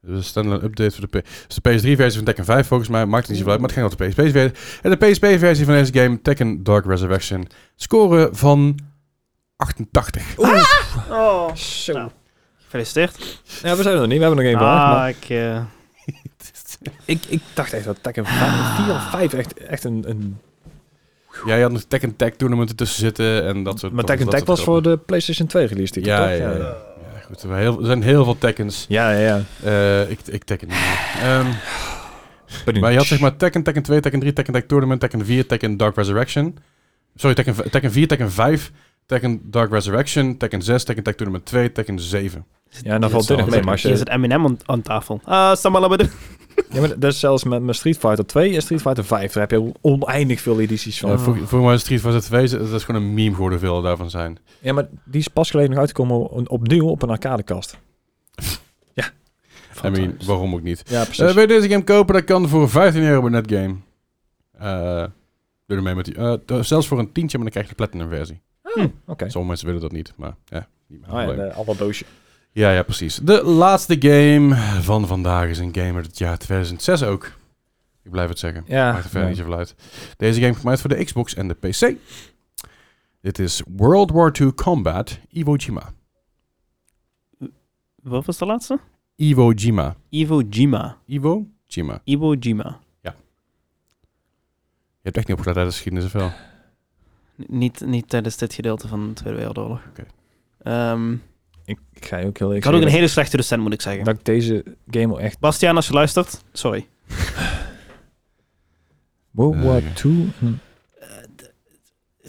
dus 0.00 0.16
een 0.16 0.24
standalone 0.24 0.64
update 0.64 0.90
voor 1.00 1.08
de, 1.10 1.18
P 1.20 1.24
dus 1.46 1.56
de 1.62 1.70
PS3-versie 1.92 2.14
van 2.16 2.24
Tekken 2.24 2.44
5 2.44 2.66
volgens 2.66 2.88
mij. 2.88 3.06
Maakt 3.06 3.20
het 3.22 3.28
niet 3.28 3.38
zoveel 3.38 3.52
uit, 3.52 3.60
maar 3.60 3.70
het 3.70 3.78
ging 3.78 3.92
op 3.92 3.98
de 3.98 4.06
PSP-versie. 4.06 4.80
En 4.82 4.90
de 4.90 4.96
PSP-versie 5.06 5.64
van 5.64 5.74
deze 5.74 5.92
game, 5.92 6.22
Tekken 6.22 6.62
Dark 6.62 6.84
Resurrection. 6.86 7.46
Score 7.76 8.28
van 8.32 8.78
88. 9.56 10.38
Oh. 11.10 11.54
Zo. 11.54 11.92
Nou. 11.92 12.10
Gefeliciteerd. 12.62 13.42
Ja, 13.62 13.76
we 13.76 13.82
zijn 13.82 13.94
er 13.94 14.00
nog 14.00 14.08
niet. 14.08 14.18
We 14.18 14.24
hebben 14.24 14.44
nog 14.44 14.52
één. 14.52 14.68
Ah, 14.68 14.90
Maar 14.90 15.08
ik... 15.08 15.24
eh, 15.28 15.60
ik, 17.14 17.24
ik 17.28 17.42
dacht 17.54 17.72
echt 17.72 17.84
dat 17.84 17.98
Tekken 18.00 18.26
4 18.26 18.94
of 18.94 19.10
5 19.10 19.32
echt, 19.32 19.56
echt 19.58 19.84
een... 19.84 20.04
een 20.08 20.38
Ja, 21.46 21.54
je 21.54 21.62
had 21.62 21.72
nog 21.72 21.82
Tekken 21.88 22.16
Tag 22.16 22.30
tournamenten 22.30 22.76
tussen 22.76 22.98
zitten 23.00 23.44
en 23.46 23.62
dat 23.62 23.78
soort 23.78 23.92
maar 23.92 24.04
Tekken 24.04 24.28
Tag 24.28 24.44
was 24.44 24.62
voor 24.62 24.82
de 24.82 24.96
PlayStation 24.98 25.48
2 25.48 25.66
release 25.66 25.92
titel, 25.92 26.12
Ja, 26.12 26.18
toch? 26.18 26.28
ja, 26.38 26.50
ja. 26.50 26.56
Ja, 26.58 27.20
goed. 27.26 27.42
Er, 27.42 27.54
heel- 27.56 27.78
er 27.80 27.86
zijn 27.86 28.02
heel 28.02 28.24
veel 28.24 28.38
Tekkens. 28.38 28.84
Ja, 28.88 29.10
ja, 29.10 29.18
ja. 29.18 29.42
Eh, 29.62 30.10
ik, 30.10 30.18
ik 30.26 30.44
Tekken 30.44 30.68
niet 30.68 30.76
meer. 30.76 31.22
Ehm, 31.30 32.80
maar 32.80 32.90
je 32.90 32.96
had 32.96 33.06
zeg 33.06 33.20
maar 33.20 33.36
Tekken, 33.36 33.62
Tekken 33.62 33.82
2, 33.82 34.00
Tekken 34.00 34.20
3, 34.20 34.32
Tekken 34.32 34.54
Tag 34.54 34.62
Tournament, 34.62 35.00
Tekken 35.00 35.24
4, 35.24 35.46
Tekken 35.46 35.76
Dark 35.76 35.96
Resurrection. 35.96 36.56
Sorry, 37.14 37.34
Tekken, 37.34 37.70
Tekken 37.70 37.92
4, 37.92 38.06
Tekken 38.08 38.30
5, 38.32 38.72
Tekken 39.06 39.40
Dark 39.50 39.70
Resurrection, 39.72 40.36
Tekken 40.36 40.62
6, 40.62 40.84
Tekken 40.84 41.04
Tag 41.04 41.14
Tournament 41.14 41.44
2, 41.46 41.72
Tekken 41.72 42.00
7. 42.00 42.44
Ja, 42.82 42.94
en 42.94 43.00
dan 43.00 43.10
valt 43.10 43.28
dit 43.28 43.36
nog 43.36 43.50
mee. 43.50 43.62
Maar 43.62 43.78
Hier 43.78 43.90
je, 43.90 43.96
zit 43.96 44.08
Eminem 44.08 44.44
aan, 44.44 44.58
aan 44.64 44.82
tafel. 44.82 45.20
Ah, 45.24 45.54
Samalabadu. 45.56 46.04
Ja, 46.70 46.80
maar 46.80 46.98
dat 46.98 47.12
is 47.12 47.20
zelfs 47.20 47.44
met, 47.44 47.62
met 47.62 47.76
Street 47.76 47.98
Fighter 47.98 48.26
2 48.26 48.54
en 48.54 48.62
Street 48.62 48.80
Fighter 48.80 49.04
5. 49.04 49.32
Daar 49.32 49.48
heb 49.48 49.60
je 49.60 49.72
oneindig 49.80 50.40
veel 50.40 50.60
edities 50.60 50.98
van. 51.00 51.10
Ja, 51.10 51.18
voor, 51.18 51.38
voor 51.48 51.60
mij 51.62 51.78
Street 51.78 52.00
Fighter 52.00 52.20
2, 52.22 52.48
dat 52.48 52.70
is 52.72 52.84
gewoon 52.84 53.02
een 53.02 53.14
meme 53.14 53.34
geworden, 53.34 53.58
veel 53.58 53.82
daarvan 53.82 54.10
zijn. 54.10 54.38
Ja, 54.60 54.72
maar 54.72 54.88
die 55.04 55.20
is 55.20 55.28
pas 55.28 55.50
geleden 55.50 55.70
nog 55.70 55.78
uitgekomen 55.80 56.16
op- 56.28 56.50
opnieuw 56.50 56.86
op 56.88 57.02
een 57.02 57.10
arcadekast. 57.10 57.78
ja. 58.92 59.04
I 59.84 59.88
mean, 59.90 60.14
waarom 60.26 60.54
ook 60.54 60.62
niet. 60.62 60.82
Ja, 60.86 61.02
precies. 61.04 61.24
Eh 61.24 61.30
wil 61.32 61.40
je 61.42 61.46
deze 61.48 61.68
game 61.68 61.84
kopen? 61.84 62.14
Dat 62.14 62.24
kan 62.24 62.48
voor 62.48 62.70
15 62.70 63.02
euro 63.02 63.20
bij 63.20 63.30
Netgame. 63.30 63.74
Eh 64.58 65.04
doe 65.66 65.76
er 65.76 65.82
mee 65.82 65.94
met 65.94 66.04
die. 66.04 66.14
eh, 66.14 66.60
zelfs 66.60 66.86
voor 66.86 66.98
een 66.98 67.12
tientje, 67.12 67.38
maar 67.38 67.50
dan 67.50 67.62
krijg 67.62 67.66
je 67.70 67.74
de 67.76 67.86
platinum 67.86 68.08
versie. 68.16 68.40
Oh, 68.62 68.84
Oké. 69.06 69.24
Sommige 69.30 69.46
mensen 69.46 69.66
willen 69.66 69.80
dat 69.80 69.92
niet, 69.92 70.12
maar 70.16 70.34
ja, 70.44 70.66
niet 70.86 71.00
Oh 71.10 71.20
ja, 71.20 71.32
de 71.32 71.52
alle 71.52 71.76
doosje. 71.76 72.04
Ja, 72.54 72.70
ja, 72.70 72.82
precies. 72.82 73.16
De 73.16 73.42
laatste 73.42 73.96
game 74.00 74.54
van 74.80 75.06
vandaag 75.06 75.48
is 75.48 75.58
een 75.58 75.74
game 75.74 75.92
uit 75.92 76.06
het 76.06 76.18
jaar 76.18 76.38
2006 76.38 77.02
ook. 77.02 77.24
Ik 78.02 78.10
blijf 78.10 78.28
het 78.28 78.38
zeggen. 78.38 78.64
Ja, 78.66 78.92
Maakt 78.92 79.04
er 79.04 79.10
verder 79.10 79.22
ja. 79.22 79.28
niet 79.28 79.38
zoveel 79.38 79.56
uit. 79.56 79.74
Deze 80.16 80.40
game 80.40 80.52
komt 80.52 80.66
uit 80.66 80.80
voor 80.80 80.90
de 80.90 81.04
Xbox 81.04 81.34
en 81.34 81.48
de 81.48 81.54
PC. 81.54 81.96
Dit 83.20 83.38
is 83.38 83.62
World 83.76 84.10
War 84.10 84.32
II 84.40 84.54
Combat 84.54 85.18
Iwo 85.28 85.54
Jima. 85.54 85.92
Wat 88.02 88.24
was 88.24 88.38
de 88.38 88.46
laatste? 88.46 88.78
Iwo 89.16 89.52
Jima. 89.52 89.96
Iwo 90.08 90.42
Jima. 90.50 90.98
Iwo 91.06 91.46
Jima. 91.66 92.00
Iwo 92.04 92.34
Jima. 92.34 92.80
Je 95.04 95.10
hebt 95.10 95.16
echt 95.16 95.28
niet 95.28 95.36
opgelet 95.36 95.56
uit 95.56 95.66
de 95.66 95.72
geschiedenis 95.72 96.06
of 96.06 96.12
wel? 96.12 96.30
Niet, 97.36 97.80
niet 97.80 98.08
tijdens 98.08 98.36
dit 98.36 98.54
gedeelte 98.54 98.88
van 98.88 99.08
de 99.08 99.14
Tweede 99.14 99.38
Wereldoorlog. 99.38 99.80
Oké. 99.88 100.06
Ehm, 100.58 101.16
Ik, 101.64 101.78
ik 101.92 102.04
ga 102.06 102.16
je 102.18 102.26
ook 102.26 102.38
heel 102.38 102.54
ik 102.54 102.64
had 102.64 102.74
ook 102.74 102.82
een 102.82 102.88
hele 102.88 103.08
slechte 103.08 103.36
docent, 103.36 103.62
moet 103.62 103.72
ik 103.72 103.80
zeggen. 103.82 104.04
dat 104.04 104.18
ik 104.18 104.24
deze 104.24 104.64
game 104.90 105.12
al 105.12 105.20
echt... 105.20 105.38
Bastiaan, 105.38 105.76
als 105.76 105.86
je 105.86 105.92
luistert, 105.92 106.44
sorry. 106.52 106.86
World 109.30 109.54
Eh, 109.54 109.62
War. 109.64 109.82
II... 110.04 110.30
hm. 110.38 110.52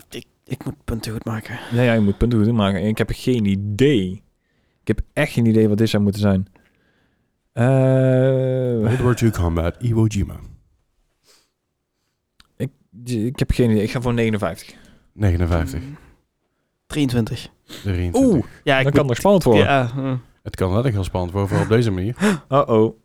Ik, 0.09 0.25
ik 0.45 0.65
moet 0.65 0.83
punten 0.83 1.11
goed 1.11 1.25
maken. 1.25 1.59
Ja, 1.71 1.81
ja, 1.81 1.93
je 1.93 1.99
moet 1.99 2.17
punten 2.17 2.43
goed 2.45 2.53
maken. 2.53 2.83
Ik 2.87 2.97
heb 2.97 3.09
geen 3.13 3.45
idee. 3.45 4.23
Ik 4.81 4.87
heb 4.87 5.01
echt 5.13 5.31
geen 5.31 5.45
idee 5.45 5.67
wat 5.69 5.77
dit 5.77 5.89
zou 5.89 6.03
moeten 6.03 6.21
zijn. 6.21 6.47
Eh, 7.51 7.65
World 8.79 8.99
War 8.99 9.21
II 9.23 9.31
Combat 9.31 9.75
Iwo 9.79 10.05
Jima. 10.05 10.39
ik, 12.57 12.69
ik 13.05 13.39
heb 13.39 13.51
geen 13.51 13.69
idee. 13.69 13.83
Ik 13.83 13.91
ga 13.91 14.01
voor 14.01 14.13
59. 14.13 14.75
59. 15.13 15.79
Mm, 15.81 15.97
23. 16.95 17.49
23. 17.83 18.21
Oeh, 18.21 18.43
Ja, 18.63 18.77
ik 18.77 18.83
dan 18.83 18.93
kan 18.93 19.07
het 19.07 19.17
spannend 19.17 19.43
worden. 19.43 19.63
Ja. 19.63 19.91
Het 20.43 20.55
kan 20.55 20.67
letterlijk 20.67 20.95
heel 20.95 21.03
spannend 21.03 21.31
worden, 21.31 21.49
vooral 21.49 21.65
op 21.65 21.71
deze 21.75 21.91
manier. 21.91 22.15
Uh-oh. 22.49 22.97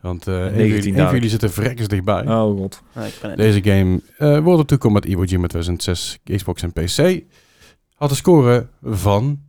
Want 0.00 0.26
eh 0.26 0.34
een, 0.34 0.48
van 0.50 0.56
19 0.56 0.94
jullie, 1.10 1.28
zitten 1.28 1.52
verrekkers 1.52 1.88
dichtbij. 1.88 2.26
Oh 2.26 2.58
god. 2.58 2.82
Ik 3.06 3.18
ben 3.22 3.36
Deze 3.36 3.62
game, 3.62 4.00
eh 4.16 4.28
World 4.28 4.56
War 4.56 4.64
II 4.66 4.78
Combat 4.78 5.04
Iwo 5.04 5.24
Jima 5.24 5.46
2006, 5.46 6.18
Xbox 6.24 6.62
en 6.62 6.72
PC, 6.72 7.22
had 7.94 8.10
een 8.10 8.16
score 8.16 8.66
van 8.82 9.40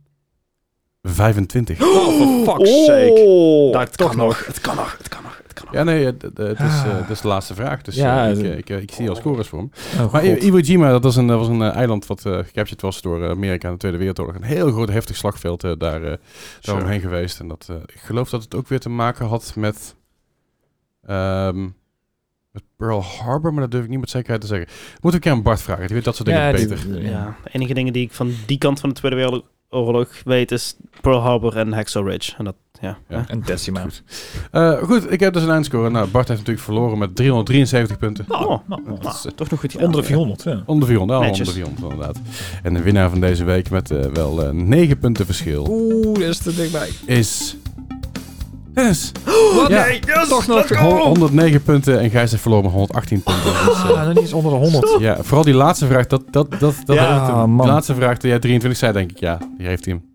25. 1.02 1.82
Oh, 1.82 2.06
for 2.06 2.56
fuck's 2.56 2.84
sake. 2.84 3.12
Oh, 3.26 3.78
het 3.78 3.96
toch 3.96 4.08
kan 4.08 4.16
nog. 4.16 4.26
nog. 4.26 4.46
Het 4.46 4.60
kan 4.60 4.76
nog. 4.76 4.94
Het 4.98 5.08
kan 5.08 5.22
nog. 5.22 5.31
Ja, 5.72 5.82
nee, 5.82 6.04
het, 6.04 6.22
is, 6.24 6.30
eh, 6.36 6.84
Ah. 6.84 6.98
het 7.00 7.10
is 7.10 7.20
de 7.20 7.28
laatste 7.28 7.54
vraag. 7.54 7.82
Dus 7.82 7.94
Ja, 7.94 8.26
eh, 8.30 8.38
ik, 8.38 8.44
eh, 8.44 8.56
ik, 8.58 8.70
eh, 8.70 8.80
ik 8.80 8.90
zie 8.92 9.08
al 9.08 9.14
scores 9.14 9.48
voor 9.48 9.58
hem. 9.58 9.70
Oh, 10.04 10.12
Maar. 10.12 10.24
Iwo 10.24 10.58
Jima, 10.58 10.90
dat 10.90 11.02
was 11.02 11.16
een, 11.16 11.26
dat 11.26 11.38
was 11.38 11.48
een 11.48 11.62
eh, 11.62 11.74
eiland 11.74 12.06
wat 12.06 12.26
eh 12.26 12.32
gecaptured 12.32 12.80
was 12.80 13.00
door 13.02 13.22
eh, 13.24 13.30
Amerika 13.30 13.66
in 13.66 13.72
de 13.72 13.78
Tweede 13.80 13.98
Wereldoorlog. 13.98 14.34
Een 14.34 14.42
heel 14.42 14.70
groot, 14.72 14.88
heftig 14.88 15.16
slagveld 15.16 15.64
eh, 15.64 15.72
daar, 15.78 16.02
eh 16.02 16.16
daaromheen 16.60 17.00
geweest. 17.00 17.40
En 17.40 17.48
dat, 17.48 17.66
eh, 17.70 17.76
ik 17.76 18.00
geloof 18.00 18.30
dat 18.30 18.42
het 18.42 18.54
ook 18.54 18.68
weer 18.68 18.80
te 18.80 18.88
maken 18.88 19.26
had 19.26 19.52
met, 19.56 19.94
ehm, 21.06 21.62
met 22.50 22.62
Pearl 22.76 23.02
Harbor, 23.02 23.52
maar 23.52 23.62
dat 23.62 23.70
durf 23.70 23.84
ik 23.84 23.90
niet 23.90 24.00
met 24.00 24.10
zekerheid 24.10 24.40
te 24.40 24.46
zeggen. 24.46 24.68
Moet 25.00 25.10
ik 25.10 25.14
een 25.14 25.20
keer 25.20 25.32
aan 25.32 25.42
Bart 25.42 25.60
vragen, 25.62 25.86
die 25.86 25.94
weet 25.96 26.04
dat 26.04 26.16
soort 26.16 26.28
dingen 26.28 26.42
Ja, 26.44 26.52
die- 26.52 26.68
beter. 26.68 27.02
Ja, 27.02 27.36
de 27.44 27.50
enige 27.52 27.74
dingen 27.74 27.92
die 27.92 28.04
ik 28.04 28.12
van 28.12 28.32
die 28.46 28.58
kant 28.58 28.80
van 28.80 28.88
de 28.88 28.94
Tweede 28.94 29.16
Wereldoorlog 29.16 30.22
weet 30.24 30.50
is 30.52 30.76
Pearl 31.00 31.18
Harbor 31.20 31.56
en 31.56 31.72
Hacksaw 31.72 32.08
Ridge. 32.08 32.32
En 32.38 32.44
dat, 32.44 32.54
ja. 33.08 33.24
En 33.28 33.42
Decima. 33.44 33.80
Goed. 33.80 34.02
Eh, 34.50 34.72
goed, 34.82 35.12
ik 35.12 35.20
heb 35.20 35.32
dus 35.32 35.42
een 35.42 35.50
eindscore. 35.50 35.90
Nou, 35.90 36.08
Bart 36.08 36.28
heeft 36.28 36.40
natuurlijk 36.40 36.66
verloren 36.66 36.98
met 36.98 37.16
373 37.16 37.98
punten. 37.98 38.24
Oh, 38.28 38.40
nou, 38.40 38.60
nou, 38.66 38.82
dat 39.00 39.14
is, 39.14 39.24
eh, 39.26 39.32
toch 39.32 39.50
nog 39.50 39.60
goed. 39.60 39.76
Onder 39.76 40.00
de 40.00 40.06
400, 40.06 40.42
ja. 40.42 40.62
Onder 40.66 40.88
400, 40.88 41.20
ja, 41.20 41.26
Netjes. 41.26 41.48
onder 41.48 41.62
400 41.64 41.92
inderdaad. 41.92 42.18
En 42.62 42.74
de 42.74 42.82
winnaar 42.82 43.10
van 43.10 43.20
deze 43.20 43.44
week 43.44 43.70
met 43.70 43.90
eh, 43.90 43.98
wel 44.12 44.42
eh 44.44 44.50
9 44.50 44.98
punten 44.98 45.26
verschil 45.26 45.66
Oeh, 45.70 46.14
dat 46.18 46.28
is 46.28 46.38
te 46.38 46.54
dichtbij. 46.54 46.88
is... 47.04 47.56
Dennis. 48.74 49.12
Wat? 49.54 49.68
Ja. 49.68 49.84
Nee, 49.84 50.00
yes, 50.06 50.28
toch 50.28 50.46
nog. 50.46 50.68
Hon- 50.68 50.98
109 51.00 51.62
punten 51.62 52.00
en 52.00 52.10
Gijs 52.10 52.30
heeft 52.30 52.42
verloren 52.42 52.64
met 52.64 52.72
118 52.74 53.22
punten. 53.22 53.42
Dus, 53.44 53.52
eh, 53.74 53.90
Ah, 53.90 53.98
nog 53.98 54.08
niet 54.08 54.18
eens 54.18 54.32
onder 54.32 54.50
de 54.52 54.58
100. 54.58 54.96
ja, 55.00 55.16
vooral 55.20 55.44
die 55.44 55.54
laatste 55.54 55.86
vraag, 55.86 56.06
dat, 56.06 56.22
dat, 56.30 56.50
dat, 56.50 56.74
dat 56.84 56.96
Ja, 56.96 57.12
heeft 57.20 57.32
hem- 57.34 57.50
man. 57.50 57.66
De 57.66 57.72
laatste 57.72 57.94
vraag, 57.94 58.18
toen 58.18 58.30
jij 58.30 58.38
23 58.38 58.80
zei, 58.80 58.92
denk 58.92 59.10
ik, 59.10 59.18
ja, 59.18 59.38
die 59.58 59.66
heeft 59.66 59.84
hij 59.84 59.94
hem. 59.94 60.10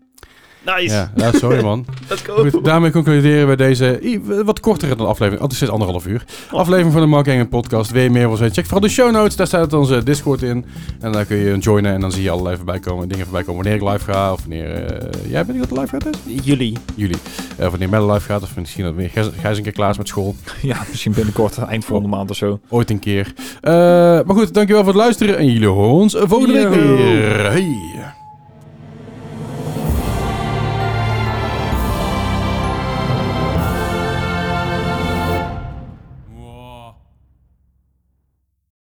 Nice. 0.76 0.94
Ja, 0.94 1.10
ja, 1.14 1.32
sorry 1.32 1.62
man. 1.62 1.84
Let's 2.08 2.22
go. 2.22 2.50
Goed, 2.50 2.64
daarmee 2.64 2.90
concluderen 2.90 3.48
we 3.48 3.56
deze 3.56 4.20
wat 4.44 4.60
kortere 4.60 4.96
dan 4.96 5.06
aflevering. 5.06 5.42
Oh, 5.42 5.48
het 5.50 5.62
is 5.62 5.68
anderhalf 5.68 6.06
uur. 6.06 6.24
Oh. 6.52 6.58
Aflevering 6.58 6.92
van 6.92 7.00
de 7.00 7.06
Mark 7.06 7.26
Engel 7.26 7.46
podcast. 7.46 7.90
Wil 7.90 8.02
je 8.02 8.10
meer 8.10 8.22
van 8.28 8.36
weten? 8.36 8.54
Check 8.54 8.64
vooral 8.64 8.80
de 8.80 8.88
show 8.88 9.10
notes. 9.10 9.36
Daar 9.36 9.46
staat 9.46 9.72
onze 9.72 10.02
Discord 10.02 10.42
in. 10.42 10.64
En 11.00 11.12
daar 11.12 11.24
kun 11.24 11.36
je 11.36 11.58
joinen 11.58 11.92
en 11.92 12.00
dan 12.00 12.12
zie 12.12 12.22
je 12.22 12.30
allerlei 12.30 12.56
voorbij 12.56 12.78
komen, 12.78 13.08
dingen 13.08 13.24
voorbij 13.24 13.42
komen. 13.42 13.62
Wanneer 13.62 13.82
ik 13.82 13.88
live 13.92 14.12
ga 14.12 14.32
of 14.32 14.40
wanneer... 14.40 14.84
eh, 14.84 15.30
jij 15.30 15.44
weet 15.46 15.56
niet 15.56 15.68
wat 15.68 15.76
de 15.76 15.80
live 15.80 15.96
gaat 16.00 16.06
is? 16.14 16.44
Jullie. 16.44 16.76
Jullie. 16.94 17.16
Eh, 17.56 17.64
of 17.64 17.70
wanneer 17.70 17.88
Melle 17.88 18.12
live 18.12 18.26
gaat 18.26 18.42
of 18.42 18.56
misschien 18.56 18.84
dat 18.84 18.94
weer 18.94 19.10
Gijs 19.40 19.56
een 19.56 19.62
keer 19.62 19.72
klaar 19.72 19.90
is 19.90 19.98
met 19.98 20.08
school. 20.08 20.34
Ja, 20.62 20.76
misschien 20.90 21.12
binnenkort, 21.12 21.58
eind 21.58 21.84
volgende 21.84 22.16
maand 22.16 22.30
of 22.30 22.36
zo. 22.36 22.60
Ooit 22.68 22.90
een 22.90 22.98
keer. 22.98 23.32
Eh, 23.60 23.72
maar 23.72 24.34
goed, 24.36 24.54
dankjewel 24.54 24.84
voor 24.84 24.92
het 24.92 25.02
luisteren. 25.02 25.38
En 25.38 25.52
jullie 25.52 25.68
horen 25.68 25.94
ons 25.94 26.16
volgende 26.18 26.52
week 26.52 26.68
weer. 26.68 27.50
Hey. 27.50 28.16